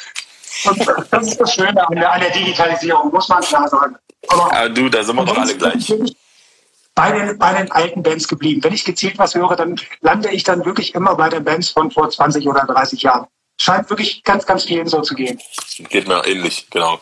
Und 0.65 0.87
das 1.11 1.27
ist 1.27 1.39
das 1.39 1.53
Schöne 1.53 1.87
an 1.87 1.95
der, 1.95 2.11
an 2.11 2.21
der 2.21 2.31
Digitalisierung, 2.31 3.11
muss 3.11 3.27
man 3.29 3.41
klar 3.41 3.67
sagen. 3.67 3.95
Aber 4.29 4.49
Ah, 4.53 4.69
du, 4.69 4.89
da 4.89 5.03
sind 5.03 5.15
wir 5.15 5.25
doch 5.25 5.37
alle 5.37 5.55
gleich. 5.55 5.93
Bei 6.93 7.11
den, 7.11 7.37
bei 7.37 7.53
den 7.53 7.71
alten 7.71 8.03
Bands 8.03 8.27
geblieben. 8.27 8.63
Wenn 8.63 8.73
ich 8.73 8.83
gezielt 8.83 9.17
was 9.17 9.33
höre, 9.33 9.55
dann 9.55 9.79
lande 10.01 10.29
ich 10.29 10.43
dann 10.43 10.65
wirklich 10.65 10.93
immer 10.93 11.15
bei 11.15 11.29
den 11.29 11.43
Bands 11.43 11.69
von 11.69 11.89
vor 11.89 12.09
20 12.09 12.47
oder 12.47 12.65
30 12.65 13.01
Jahren. 13.01 13.27
Scheint 13.61 13.91
wirklich 13.91 14.23
ganz, 14.23 14.45
ganz 14.47 14.63
vielen 14.63 14.87
so 14.87 15.01
zu 15.01 15.13
gehen. 15.13 15.39
Geht 15.89 16.07
mir 16.07 16.25
ähnlich, 16.25 16.65
genau. 16.71 16.99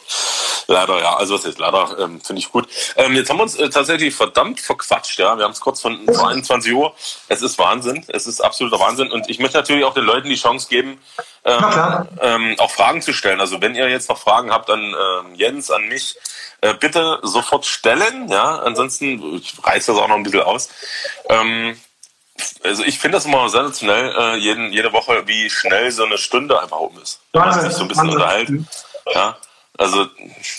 Leider, 0.67 0.99
ja. 0.99 1.15
Also 1.15 1.35
was 1.35 1.45
ist 1.45 1.57
leider, 1.57 1.97
ähm, 1.99 2.19
finde 2.19 2.41
ich 2.41 2.51
gut. 2.51 2.67
Ähm, 2.97 3.15
jetzt 3.15 3.29
haben 3.29 3.37
wir 3.37 3.43
uns 3.43 3.55
äh, 3.55 3.69
tatsächlich 3.69 4.13
verdammt 4.13 4.59
verquatscht, 4.59 5.17
ja. 5.19 5.37
Wir 5.37 5.45
haben 5.45 5.53
es 5.53 5.61
kurz 5.61 5.79
von 5.79 6.05
vor 6.13 6.27
21 6.27 6.73
Uhr. 6.73 6.93
Es 7.29 7.41
ist 7.41 7.57
Wahnsinn. 7.59 8.03
Es 8.09 8.27
ist 8.27 8.41
absoluter 8.41 8.77
Wahnsinn. 8.77 9.09
Und 9.09 9.29
ich 9.29 9.39
möchte 9.39 9.57
natürlich 9.57 9.85
auch 9.85 9.93
den 9.93 10.03
Leuten 10.03 10.27
die 10.27 10.35
Chance 10.35 10.67
geben, 10.69 11.01
ähm, 11.45 12.07
ähm, 12.21 12.55
auch 12.57 12.71
Fragen 12.71 13.01
zu 13.01 13.13
stellen. 13.13 13.39
Also 13.39 13.61
wenn 13.61 13.73
ihr 13.73 13.87
jetzt 13.89 14.09
noch 14.09 14.17
Fragen 14.17 14.51
habt 14.51 14.69
an 14.69 14.81
ähm, 14.81 15.35
Jens, 15.35 15.71
an 15.71 15.87
mich, 15.87 16.17
äh, 16.59 16.73
bitte 16.73 17.19
sofort 17.23 17.65
stellen. 17.65 18.27
Ja, 18.27 18.57
ansonsten 18.59 19.37
ich 19.37 19.53
reiße 19.63 19.93
das 19.93 20.01
auch 20.01 20.09
noch 20.09 20.17
ein 20.17 20.23
bisschen 20.23 20.41
aus. 20.41 20.67
Also 22.63 22.83
ich 22.83 22.99
finde 22.99 23.17
das 23.17 23.25
immer 23.25 23.49
sensationell, 23.49 24.13
äh, 24.17 24.35
jeden, 24.37 24.71
jede 24.71 24.91
Woche, 24.93 25.23
wie 25.27 25.49
schnell 25.49 25.91
so 25.91 26.03
eine 26.03 26.17
Stunde 26.17 26.61
einfach 26.61 26.79
um 26.79 26.97
ist. 27.01 27.21
Wenn 27.33 27.41
man 27.41 27.61
sich 27.61 27.71
so 27.71 27.83
ein 27.83 27.87
bisschen 27.87 28.09
unterhalten. 28.09 28.67
Ja, 29.13 29.37
also 29.77 30.07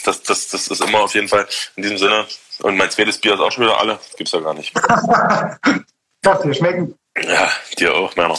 das, 0.04 0.22
das, 0.22 0.48
das 0.48 0.68
ist 0.68 0.80
immer 0.80 1.00
auf 1.00 1.14
jeden 1.14 1.28
Fall 1.28 1.46
in 1.76 1.82
diesem 1.82 1.98
Sinne. 1.98 2.26
Und 2.62 2.76
mein 2.76 2.90
zweites 2.90 3.18
Bier 3.18 3.34
ist 3.34 3.40
auch 3.40 3.52
schon 3.52 3.64
wieder 3.64 3.78
alle. 3.78 3.98
Gibt's 4.16 4.32
ja 4.32 4.40
gar 4.40 4.54
nicht. 4.54 4.72
Das 6.22 6.44
wir 6.44 6.52
schmecken. 6.52 6.98
Ja, 7.16 7.50
dir 7.78 7.94
auch, 7.94 8.14
Männer. 8.14 8.38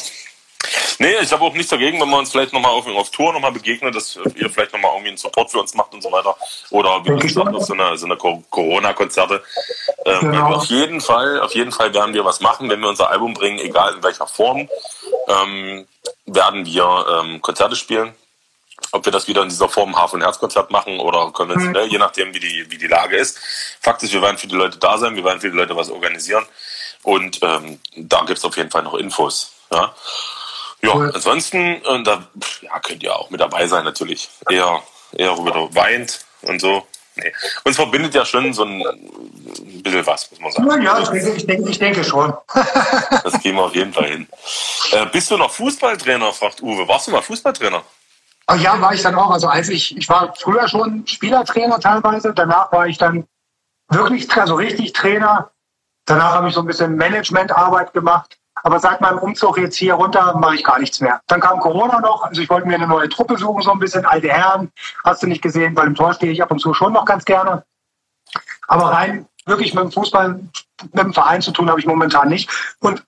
Nee, 0.99 1.15
ich 1.21 1.31
habe 1.31 1.43
auch 1.43 1.53
nichts 1.53 1.69
dagegen, 1.69 1.99
wenn 1.99 2.09
wir 2.09 2.17
uns 2.17 2.31
vielleicht 2.31 2.53
nochmal 2.53 2.71
auf, 2.71 2.85
auf 2.87 3.09
Tour 3.11 3.33
nochmal 3.33 3.51
begegnen, 3.51 3.91
dass 3.91 4.17
ihr 4.35 4.49
vielleicht 4.49 4.71
nochmal 4.73 4.91
irgendwie 4.91 5.09
einen 5.09 5.17
Support 5.17 5.51
für 5.51 5.59
uns 5.59 5.73
macht 5.73 5.93
und 5.93 6.01
so 6.01 6.11
weiter. 6.11 6.35
Oder 6.69 7.03
wie 7.05 7.19
gesagt, 7.19 7.53
auf 7.55 7.63
so 7.65 7.73
eine, 7.73 7.97
so 7.97 8.05
eine 8.05 8.17
Co- 8.17 8.43
Corona-Konzerte. 8.49 9.43
Ähm, 10.05 10.19
Genau. 10.31 10.55
Auf 10.55 10.65
jeden 10.65 11.01
Fall, 11.01 11.39
auf 11.41 11.53
jeden 11.55 11.71
Fall 11.71 11.93
werden 11.93 12.13
wir 12.13 12.23
was 12.25 12.39
machen, 12.39 12.69
wenn 12.69 12.79
wir 12.79 12.89
unser 12.89 13.09
Album 13.09 13.33
bringen, 13.33 13.59
egal 13.59 13.95
in 13.95 14.03
welcher 14.03 14.27
Form, 14.27 14.69
ähm, 15.27 15.87
werden 16.25 16.65
wir 16.65 17.05
ähm, 17.23 17.41
Konzerte 17.41 17.75
spielen. 17.75 18.13
Ob 18.93 19.05
wir 19.05 19.11
das 19.11 19.27
wieder 19.27 19.43
in 19.43 19.49
dieser 19.49 19.69
Form 19.69 19.95
Hafen- 19.95 20.15
und 20.17 20.21
Herzkonzert 20.23 20.71
machen 20.71 20.99
oder 20.99 21.31
konventionell, 21.31 21.87
je 21.87 21.97
nachdem, 21.97 22.33
wie 22.33 22.39
die, 22.39 22.65
wie 22.69 22.77
die 22.77 22.87
Lage 22.87 23.15
ist. 23.15 23.37
Fakt 23.79 24.03
ist, 24.03 24.11
wir 24.11 24.21
werden 24.21 24.37
für 24.37 24.47
die 24.47 24.55
Leute 24.55 24.77
da 24.79 24.97
sein, 24.97 25.15
wir 25.15 25.23
werden 25.23 25.39
für 25.39 25.49
die 25.51 25.55
Leute 25.57 25.75
was 25.75 25.89
organisieren. 25.89 26.45
Und 27.03 27.39
ähm, 27.41 27.79
da 27.95 28.23
gibt's 28.25 28.43
auf 28.43 28.57
jeden 28.57 28.69
Fall 28.71 28.83
noch 28.83 28.95
Infos. 28.95 29.53
Ja, 29.71 29.93
ja 30.83 30.95
Cool. 30.95 31.11
ansonsten 31.13 31.57
äh, 31.57 32.03
da, 32.03 32.27
ja, 32.61 32.79
könnt 32.79 33.03
ihr 33.03 33.15
auch 33.15 33.29
mit 33.29 33.39
dabei 33.39 33.67
sein, 33.67 33.83
natürlich. 33.83 34.29
Eher, 34.49 34.81
eher 35.13 35.37
wieder 35.37 35.73
weint 35.75 36.25
und 36.41 36.59
so. 36.59 36.85
Nee. 37.15 37.33
Uns 37.65 37.75
verbindet 37.75 38.15
ja 38.15 38.25
schon 38.25 38.53
so 38.53 38.63
ein, 38.63 38.81
ein 38.81 39.83
bisschen 39.83 40.05
was, 40.07 40.31
muss 40.31 40.39
man 40.39 40.51
sagen. 40.51 40.67
Na 40.67 40.83
ja, 40.83 40.99
ich 41.01 41.09
denke, 41.09 41.31
ich 41.31 41.45
denke, 41.45 41.69
ich 41.69 41.79
denke 41.79 42.03
schon. 42.03 42.33
Das 43.23 43.39
gehen 43.41 43.55
wir 43.55 43.63
auf 43.63 43.75
jeden 43.75 43.93
Fall 43.93 44.05
hin. 44.05 44.27
Äh, 44.91 45.05
bist 45.07 45.29
du 45.29 45.37
noch 45.37 45.51
Fußballtrainer, 45.51 46.31
fragt 46.33 46.61
Uwe. 46.61 46.87
Warst 46.87 47.07
du 47.07 47.11
mal 47.11 47.21
Fußballtrainer? 47.21 47.83
Ja, 48.57 48.79
war 48.81 48.93
ich 48.93 49.01
dann 49.01 49.15
auch. 49.15 49.31
Also 49.31 49.47
als 49.47 49.69
ich, 49.69 49.95
ich 49.97 50.09
war 50.09 50.33
früher 50.35 50.67
schon 50.67 51.05
Spielertrainer 51.05 51.79
teilweise, 51.79 52.33
danach 52.33 52.71
war 52.71 52.87
ich 52.87 52.97
dann 52.97 53.27
wirklich, 53.89 54.31
also 54.35 54.55
richtig 54.55 54.93
Trainer. 54.93 55.51
Danach 56.05 56.33
habe 56.33 56.49
ich 56.49 56.55
so 56.55 56.61
ein 56.61 56.65
bisschen 56.65 56.95
Managementarbeit 56.95 57.93
gemacht. 57.93 58.37
Aber 58.63 58.79
seit 58.79 59.01
meinem 59.01 59.17
Umzug 59.19 59.57
jetzt 59.57 59.75
hier 59.75 59.95
runter 59.95 60.37
mache 60.37 60.55
ich 60.55 60.63
gar 60.63 60.79
nichts 60.79 60.99
mehr. 60.99 61.21
Dann 61.27 61.39
kam 61.39 61.59
Corona 61.59 61.99
noch, 61.99 62.23
also 62.23 62.41
ich 62.41 62.49
wollte 62.49 62.67
mir 62.67 62.75
eine 62.75 62.87
neue 62.87 63.09
Truppe 63.09 63.37
suchen, 63.37 63.61
so 63.61 63.71
ein 63.71 63.79
bisschen 63.79 64.05
alte 64.05 64.29
Herren. 64.29 64.71
Hast 65.03 65.23
du 65.23 65.27
nicht 65.27 65.41
gesehen, 65.41 65.75
weil 65.75 65.87
im 65.87 65.95
Tor 65.95 66.13
stehe 66.13 66.31
ich 66.31 66.41
ab 66.41 66.51
und 66.51 66.59
zu 66.59 66.73
schon 66.73 66.93
noch 66.93 67.05
ganz 67.05 67.25
gerne. 67.25 67.63
Aber 68.67 68.85
rein 68.91 69.27
wirklich 69.45 69.73
mit 69.73 69.83
dem 69.83 69.91
Fußball, 69.91 70.39
mit 70.93 71.03
dem 71.03 71.13
Verein 71.13 71.41
zu 71.41 71.51
tun 71.51 71.69
habe 71.69 71.79
ich 71.79 71.85
momentan 71.85 72.29
nicht. 72.29 72.49
Und 72.79 73.03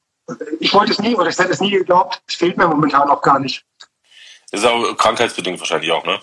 ich 0.60 0.74
wollte 0.74 0.92
es 0.92 1.00
nie 1.00 1.16
oder 1.16 1.30
ich 1.30 1.38
hätte 1.38 1.52
es 1.52 1.60
nie 1.60 1.72
geglaubt, 1.72 2.22
es 2.28 2.36
fehlt 2.36 2.58
mir 2.58 2.68
momentan 2.68 3.10
auch 3.10 3.22
gar 3.22 3.40
nicht. 3.40 3.64
Ist 4.52 4.66
auch 4.66 4.96
krankheitsbedingt 4.98 5.60
wahrscheinlich 5.60 5.92
auch, 5.92 6.06
ne? 6.06 6.20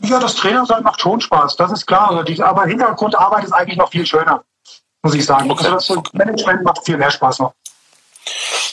Ja, 0.00 0.18
das 0.18 0.34
Trainersein 0.34 0.82
macht 0.82 1.00
schon 1.00 1.20
Spaß, 1.20 1.56
das 1.56 1.72
ist 1.72 1.86
klar. 1.86 2.24
Aber 2.40 2.66
Hintergrundarbeit 2.66 3.44
ist 3.44 3.52
eigentlich 3.52 3.78
noch 3.78 3.90
viel 3.90 4.04
schöner, 4.04 4.44
muss 5.02 5.14
ich 5.14 5.24
sagen. 5.24 5.50
Okay. 5.50 5.66
Also 5.68 5.96
das 5.96 6.12
Management 6.12 6.64
macht 6.64 6.84
viel 6.84 6.98
mehr 6.98 7.10
Spaß 7.10 7.38
noch. 7.38 7.54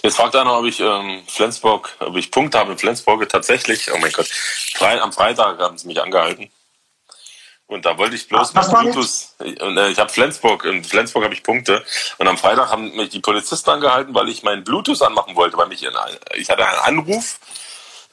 Jetzt 0.04 0.18
fragt 0.18 0.36
einer, 0.36 0.58
ob 0.58 0.66
ich 0.66 0.80
ähm, 0.80 1.24
Flensburg, 1.28 1.96
ob 2.00 2.16
ich 2.18 2.32
Punkte 2.32 2.58
habe 2.60 2.74
in 2.74 2.78
Flensburg. 2.78 3.28
Tatsächlich, 3.30 3.92
oh 3.94 3.98
mein 3.98 4.12
Gott, 4.12 4.28
Fre 4.28 5.02
am 5.02 5.14
Freitag 5.14 5.60
haben 5.60 5.78
sie 5.78 5.88
mich 5.88 6.02
angehalten. 6.02 6.52
Und 7.68 7.86
da 7.86 7.98
wollte 7.98 8.16
ich 8.16 8.28
bloß 8.28 8.54
Was 8.54 8.68
mit 8.68 8.82
Bluetooth. 8.82 9.62
Und, 9.62 9.78
äh, 9.78 9.90
ich 9.90 9.98
habe 9.98 10.12
Flensburg, 10.12 10.66
in 10.66 10.84
Flensburg 10.84 11.24
habe 11.24 11.34
ich 11.34 11.44
Punkte. 11.44 11.84
Und 12.18 12.28
am 12.28 12.38
Freitag 12.38 12.70
haben 12.70 12.96
mich 12.96 13.10
die 13.10 13.20
Polizisten 13.20 13.70
angehalten, 13.70 14.14
weil 14.14 14.30
ich 14.30 14.44
meinen 14.44 14.64
Bluetooth 14.64 15.02
anmachen 15.02 15.36
wollte, 15.36 15.58
weil 15.58 15.68
mich 15.68 15.84
in, 15.84 15.94
ich 16.36 16.50
hatte 16.50 16.68
einen 16.68 17.00
Anruf 17.00 17.40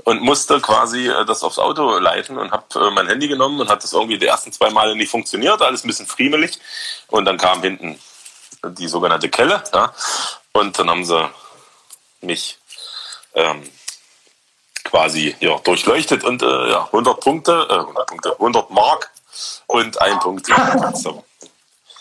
und 0.04 0.22
musste 0.22 0.60
quasi 0.60 1.08
äh, 1.08 1.24
das 1.26 1.42
aufs 1.42 1.58
Auto 1.58 1.98
leiten 1.98 2.38
und 2.38 2.52
habe 2.52 2.64
äh, 2.74 2.90
mein 2.90 3.08
Handy 3.08 3.28
genommen 3.28 3.60
und 3.60 3.68
hat 3.68 3.82
das 3.82 3.92
irgendwie 3.92 4.18
die 4.18 4.26
ersten 4.26 4.52
zwei 4.52 4.70
Male 4.70 4.96
nicht 4.96 5.10
funktioniert, 5.10 5.60
alles 5.60 5.84
ein 5.84 5.88
bisschen 5.88 6.06
friemelig. 6.06 6.58
Und 7.08 7.24
dann 7.24 7.36
kam 7.36 7.60
hinten 7.60 7.98
die 8.64 8.88
sogenannte 8.88 9.28
Kelle, 9.28 9.62
ja, 9.72 9.92
und 10.52 10.78
dann 10.78 10.90
haben 10.90 11.04
sie 11.04 11.30
mich 12.20 12.58
ähm, 13.34 13.68
quasi 14.84 15.36
ja, 15.40 15.58
durchleuchtet 15.58 16.24
und 16.24 16.42
äh, 16.42 16.70
ja, 16.70 16.84
100 16.86 17.20
Punkte, 17.20 17.66
äh, 17.70 17.74
100 17.74 18.06
Punkte, 18.06 18.32
100 18.32 18.70
Mark 18.70 19.10
und 19.66 20.00
ein 20.00 20.18
Punkt. 20.18 20.48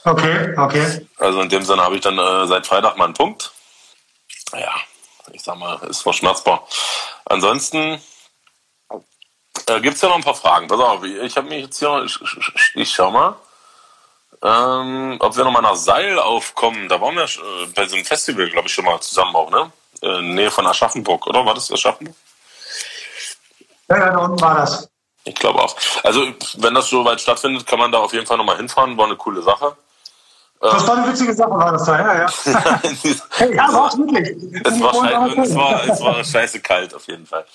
Okay, 0.06 0.54
okay. 0.58 1.08
Also 1.18 1.42
in 1.42 1.50
dem 1.50 1.64
Sinne 1.64 1.84
habe 1.84 1.96
ich 1.96 2.02
dann 2.02 2.18
äh, 2.18 2.48
seit 2.48 2.66
Freitag 2.66 2.98
mal 2.98 3.06
einen 3.06 3.14
Punkt. 3.14 3.52
Ja, 4.54 4.74
ich 5.32 5.44
sag 5.44 5.58
mal, 5.58 5.76
ist 5.88 6.02
verschmerzbar. 6.02 6.68
Ansonsten 7.26 8.02
äh, 9.68 9.82
gibt 9.82 9.96
es 9.96 10.02
ja 10.02 10.10
noch 10.10 10.16
ein 10.16 10.24
paar 10.24 10.36
Fragen. 10.36 10.68
Pass 10.68 10.80
auf, 10.80 11.04
ich 11.04 11.38
habe 11.38 11.50
mich 11.50 11.66
jetzt 11.66 11.80
hier, 11.80 12.04
ich, 12.04 12.20
ich, 12.22 12.72
ich 12.76 12.92
schau 12.92 13.12
mal, 13.12 13.36
ähm, 14.42 15.18
ob 15.20 15.36
wir 15.36 15.44
nochmal 15.44 15.62
nach 15.62 15.76
Seil 15.76 16.18
aufkommen. 16.20 16.88
Da 16.88 17.02
waren 17.02 17.16
wir 17.16 17.24
äh, 17.24 17.68
bei 17.76 17.88
so 17.88 17.96
einem 17.96 18.06
Festival, 18.06 18.50
glaube 18.50 18.68
ich, 18.68 18.74
schon 18.74 18.86
mal 18.86 19.00
zusammen 19.02 19.36
auch, 19.36 19.52
ne? 19.52 19.72
Äh, 20.02 20.22
Nähe 20.22 20.52
von 20.52 20.66
Aschaffenburg, 20.66 21.28
oder? 21.28 21.46
War 21.46 21.54
das 21.54 21.72
Aschaffenburg? 21.72 22.16
Ja, 23.90 23.98
ja, 23.98 24.12
da 24.12 24.18
unten 24.20 24.40
war 24.40 24.56
das. 24.56 24.90
Ich 25.26 25.36
glaube 25.36 25.62
auch. 25.62 25.76
Also, 26.04 26.26
wenn 26.58 26.74
das 26.74 26.88
so 26.88 27.04
weit 27.04 27.20
stattfindet, 27.20 27.66
kann 27.66 27.80
man 27.80 27.92
da 27.92 28.00
auf 28.00 28.14
jeden 28.14 28.26
Fall 28.26 28.38
nochmal 28.38 28.58
hinfahren. 28.58 28.98
War 28.98 29.06
eine 29.06 29.18
coole 29.18 29.42
Sache. 29.42 29.76
Das 30.62 30.88
war 30.88 30.98
eine 30.98 31.12
witzige 31.12 31.34
Sache, 31.34 31.52
war 31.52 31.72
das 31.72 31.86
da, 31.86 31.98
ja, 31.98 32.20
ja. 32.20 32.82
hey, 33.38 33.56
ja, 33.56 33.74
war 33.74 33.88
es 33.88 33.98
wirklich. 33.98 34.62
Es 34.66 34.80
war, 34.82 34.94
scheiße, 34.94 35.42
es, 35.42 35.56
war, 35.56 35.88
es 35.88 36.02
war 36.02 36.24
scheiße 36.24 36.60
kalt, 36.60 36.94
auf 36.94 37.08
jeden 37.08 37.26
Fall. 37.26 37.46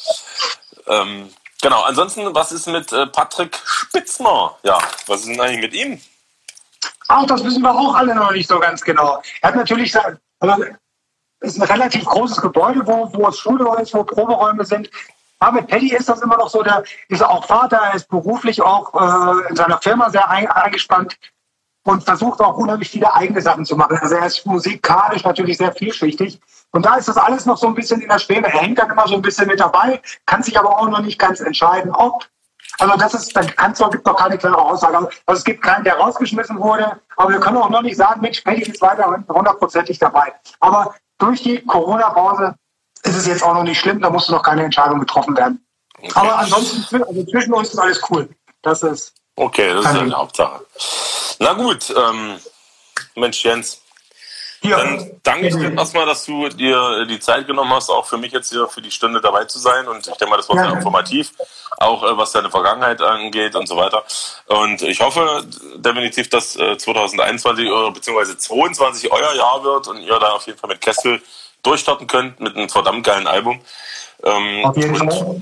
Ähm, 0.87 1.29
genau, 1.61 1.83
ansonsten, 1.83 2.35
was 2.35 2.53
ist 2.53 2.67
mit 2.67 2.91
äh, 2.95 3.07
Patrick 3.07 3.61
Spitzner? 3.67 4.57
Ja, 4.63 4.79
was 5.07 5.21
ist 5.21 5.29
denn 5.29 5.41
eigentlich 5.41 5.61
mit 5.61 5.75
ihm? 5.75 6.01
Ach, 7.09 7.27
das 7.27 7.45
wissen 7.45 7.63
wir 7.63 7.75
auch 7.75 7.95
alle 7.95 8.15
noch 8.15 8.33
nicht 8.33 8.49
so 8.49 8.59
ganz 8.59 8.83
genau. 8.83 9.23
Er 9.43 9.49
hat 9.49 9.57
natürlich, 9.57 9.95
also, 10.41 10.65
ist 11.41 11.61
ein 11.61 11.63
relativ 11.63 12.05
großes 12.05 12.41
Gebäude, 12.41 12.87
wo, 12.87 13.13
wo 13.13 13.29
es 13.29 13.39
Schule 13.39 13.69
ist, 13.81 13.95
wo 13.95 14.05
Proberäume 14.05 14.65
sind. 14.65 14.91
Aber 15.39 15.61
mit 15.61 15.69
Paddy 15.69 15.95
ist 15.95 16.09
das 16.09 16.23
immer 16.23 16.39
noch 16.39 16.49
so, 16.49 16.63
der 16.63 16.85
ist 17.09 17.23
auch 17.23 17.45
Vater, 17.45 17.77
er 17.77 17.95
ist 17.95 18.09
beruflich 18.09 18.63
auch 18.63 18.95
äh, 18.95 19.49
in 19.51 19.57
seiner 19.57 19.79
Firma 19.79 20.09
sehr 20.09 20.29
ein, 20.31 20.47
eingespannt 20.49 21.19
und 21.85 22.03
versucht 22.03 22.41
auch 22.41 22.57
unheimlich 22.57 22.89
viele 22.89 23.13
eigene 23.13 23.43
Sachen 23.43 23.67
zu 23.67 23.77
machen. 23.77 23.99
Also 24.01 24.15
er 24.15 24.27
ist 24.27 24.47
musikalisch 24.47 25.25
natürlich 25.25 25.59
sehr 25.59 25.73
vielschichtig. 25.73 26.41
Und 26.71 26.87
da 26.87 26.97
ist 26.97 27.09
das 27.09 27.19
alles 27.19 27.47
noch 27.47 27.59
so 27.59 27.67
ein 27.67 27.75
bisschen 27.75 28.01
in 28.01 28.09
der 28.09 28.19
Schwebe. 28.19 28.47
Er 28.47 28.61
hängt 28.61 28.79
dann 28.79 28.91
immer 28.91 29.07
so 29.07 29.15
ein 29.15 29.23
bisschen 29.23 29.47
mit 29.47 29.61
dabei, 29.61 30.01
kann 30.25 30.43
sich 30.43 30.59
aber 30.59 30.79
auch 30.79 30.89
noch 30.89 31.03
nicht 31.03 31.19
ganz 31.19 31.41
entscheiden, 31.41 31.91
ob. 31.93 32.27
Also 32.79 32.97
das 32.97 33.15
ist, 33.15 33.37
dann 33.37 33.47
kann 33.57 33.75
zwar 33.75 33.91
gibt 33.91 34.07
noch 34.07 34.17
keine 34.17 34.37
klare 34.39 34.59
Aussage. 34.59 34.97
Also 34.97 35.39
es 35.39 35.45
gibt 35.45 35.63
keinen, 35.63 35.85
der 35.85 35.97
rausgeschmissen 35.97 36.59
wurde, 36.59 37.01
aber 37.17 37.31
wir 37.31 37.41
können 37.41 37.57
auch 37.57 37.71
noch 37.71 37.83
nicht 37.83 37.97
sagen, 37.97 38.21
Mensch, 38.21 38.41
Paddy 38.41 38.63
ist 38.63 38.81
weiter 38.81 39.25
hundertprozentig 39.29 39.99
dabei. 39.99 40.33
Aber 40.61 40.95
durch 41.19 41.43
die 41.43 41.65
Corona-Pause 41.65 42.55
ist 43.05 43.17
es 43.17 43.27
jetzt 43.27 43.43
auch 43.43 43.55
noch 43.55 43.63
nicht 43.63 43.79
schlimm, 43.79 44.01
da 44.01 44.11
musste 44.11 44.33
noch 44.33 44.43
keine 44.43 44.65
Entscheidung 44.65 45.01
getroffen 45.01 45.37
werden. 45.37 45.65
Okay. 45.99 46.13
Aber 46.15 46.39
ansonsten, 46.39 47.03
also 47.03 47.25
zwischen 47.25 47.53
uns 47.53 47.71
ist 47.71 47.79
alles 47.79 48.01
cool. 48.11 48.29
Das 48.63 48.83
ist. 48.83 49.15
Okay, 49.37 49.75
das 49.75 49.85
ist 49.85 49.95
ja 49.95 50.05
die 50.05 50.13
Hauptsache. 50.13 50.65
Na 51.39 51.53
gut, 51.55 51.93
ähm, 51.97 52.39
Mensch 53.17 53.45
Jens, 53.45 53.81
ja. 54.69 54.79
dann 54.79 55.21
danke 55.23 55.49
ich 55.49 55.55
dir 55.55 55.73
erstmal, 55.73 56.07
dass 56.07 56.25
du 56.25 56.49
dir 56.49 57.07
die 57.07 57.21
Zeit 57.21 57.47
genommen 57.47 57.73
hast, 57.73 57.91
auch 57.91 58.07
für 58.07 58.19
mich 58.19 58.33
jetzt 58.33 58.51
hier 58.51 58.69
für 58.69 58.83
die 58.83 58.91
Stunde 58.91 59.21
dabei 59.21 59.45
zu 59.45 59.59
sein. 59.59 59.87
Und 59.89 60.07
ich 60.07 60.15
denke 60.17 60.29
mal, 60.29 60.37
das 60.37 60.49
war 60.49 60.57
ja. 60.57 60.65
sehr 60.65 60.73
informativ, 60.75 61.33
auch 61.79 62.03
äh, 62.03 62.17
was 62.17 62.33
deine 62.33 62.51
Vergangenheit 62.51 63.01
angeht 63.01 63.55
und 63.55 63.67
so 63.67 63.77
weiter. 63.77 64.05
Und 64.47 64.83
ich 64.83 65.01
hoffe 65.01 65.45
definitiv, 65.77 66.29
dass 66.31 66.57
äh, 66.57 66.77
2021 66.77 67.71
oder 67.71 67.91
beziehungsweise 67.91 68.37
2022 68.37 69.13
euer 69.13 69.35
Jahr 69.35 69.65
wird 69.65 69.89
und 69.89 69.99
ihr 69.99 70.19
da 70.19 70.33
auf 70.33 70.47
jeden 70.47 70.59
Fall 70.59 70.69
mit 70.69 70.81
Kessel 70.81 71.23
durchstarten 71.63 72.07
könnt 72.07 72.41
mit 72.41 72.57
einem 72.57 72.69
verdammt 72.69 73.05
geilen 73.05 73.27
Album. 73.27 73.61
Ähm, 74.23 74.65
auf 74.65 74.77
jeden 74.77 74.97
Fall. 74.97 75.41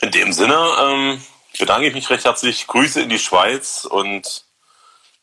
In 0.00 0.10
dem 0.10 0.32
Sinne 0.32 0.58
ähm, 0.80 1.22
bedanke 1.58 1.86
ich 1.86 1.94
mich 1.94 2.10
recht 2.10 2.24
herzlich. 2.24 2.66
Grüße 2.66 3.00
in 3.00 3.08
die 3.08 3.18
Schweiz 3.18 3.86
und 3.88 4.44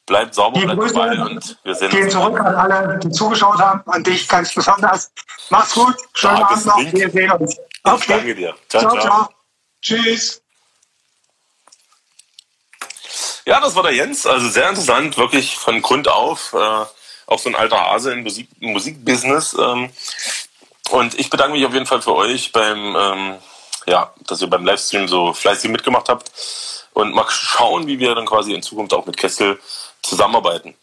bleibt 0.09 0.35
sauber, 0.35 0.59
bleibt 0.59 0.79
Grüße 0.79 0.93
dabei 0.93 1.21
und 1.21 1.57
wir 1.63 1.75
sehen 1.75 1.89
gehen 1.91 2.03
uns. 2.03 2.13
zurück 2.13 2.39
an 2.39 2.55
alle, 2.55 2.99
die 2.99 3.09
zugeschaut 3.11 3.59
haben, 3.59 3.81
an 3.85 4.03
dich 4.03 4.27
ganz 4.27 4.53
besonders. 4.53 5.11
Mach's 5.49 5.73
gut, 5.73 5.95
schönen 6.13 6.43
Abend 6.43 6.65
noch, 6.65 6.77
wir 6.77 7.09
sehen 7.09 7.31
uns. 7.31 7.57
Okay. 7.83 7.97
Ich 7.99 8.07
danke 8.07 8.35
dir. 8.35 8.55
Ciao, 8.67 8.81
ciao. 8.81 8.91
ciao. 8.91 9.01
ciao. 9.01 9.29
Tschüss. 9.81 10.41
Ja, 13.45 13.61
das 13.61 13.75
war 13.75 13.83
der 13.83 13.93
Jens. 13.93 14.25
Also 14.25 14.49
sehr 14.49 14.67
interessant, 14.69 15.17
wirklich 15.17 15.57
von 15.57 15.81
Grund 15.81 16.07
auf. 16.07 16.53
Äh, 16.53 16.85
auch 17.27 17.39
so 17.39 17.49
ein 17.49 17.55
alter 17.55 17.79
Hase 17.79 18.11
im, 18.11 18.23
Musik, 18.23 18.49
im 18.59 18.73
Musikbusiness. 18.73 19.55
Ähm, 19.59 19.91
und 20.91 21.19
ich 21.19 21.29
bedanke 21.29 21.53
mich 21.53 21.65
auf 21.65 21.73
jeden 21.73 21.85
Fall 21.85 22.01
für 22.01 22.15
euch 22.15 22.51
beim, 22.51 22.95
ähm, 22.95 23.35
ja, 23.85 24.11
dass 24.27 24.41
ihr 24.41 24.49
beim 24.49 24.65
Livestream 24.65 25.07
so 25.07 25.33
fleißig 25.33 25.71
mitgemacht 25.71 26.09
habt. 26.09 26.31
Und 26.93 27.13
mal 27.13 27.25
schauen, 27.29 27.87
wie 27.87 27.99
wir 27.99 28.13
dann 28.15 28.25
quasi 28.25 28.53
in 28.53 28.63
Zukunft 28.63 28.93
auch 28.93 29.05
mit 29.05 29.15
Kessel 29.15 29.59
zusammenarbeiten. 30.01 30.75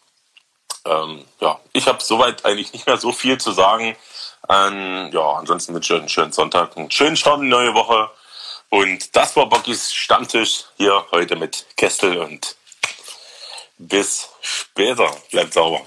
Ähm, 0.85 1.25
ja, 1.39 1.59
ich 1.73 1.87
habe 1.87 2.01
soweit 2.01 2.45
eigentlich 2.45 2.73
nicht 2.73 2.87
mehr 2.87 2.97
so 2.97 3.11
viel 3.11 3.37
zu 3.37 3.51
sagen. 3.51 3.95
Ähm, 4.49 5.09
ja, 5.11 5.31
ansonsten 5.33 5.73
wünsche 5.73 5.95
ich 5.95 5.99
einen 5.99 6.09
schönen 6.09 6.31
Sonntag, 6.31 6.77
einen 6.77 6.91
schönen 6.91 7.17
Start 7.17 7.37
in 7.37 7.43
die 7.43 7.49
neue 7.49 7.73
Woche. 7.73 8.09
Und 8.69 9.15
das 9.15 9.35
war 9.35 9.47
Bockys 9.47 9.93
Stammtisch 9.93 10.65
hier 10.77 11.05
heute 11.11 11.35
mit 11.35 11.65
Kessel 11.77 12.17
und 12.17 12.55
bis 13.77 14.29
später. 14.41 15.09
Bleibt 15.31 15.53
sauber. 15.53 15.81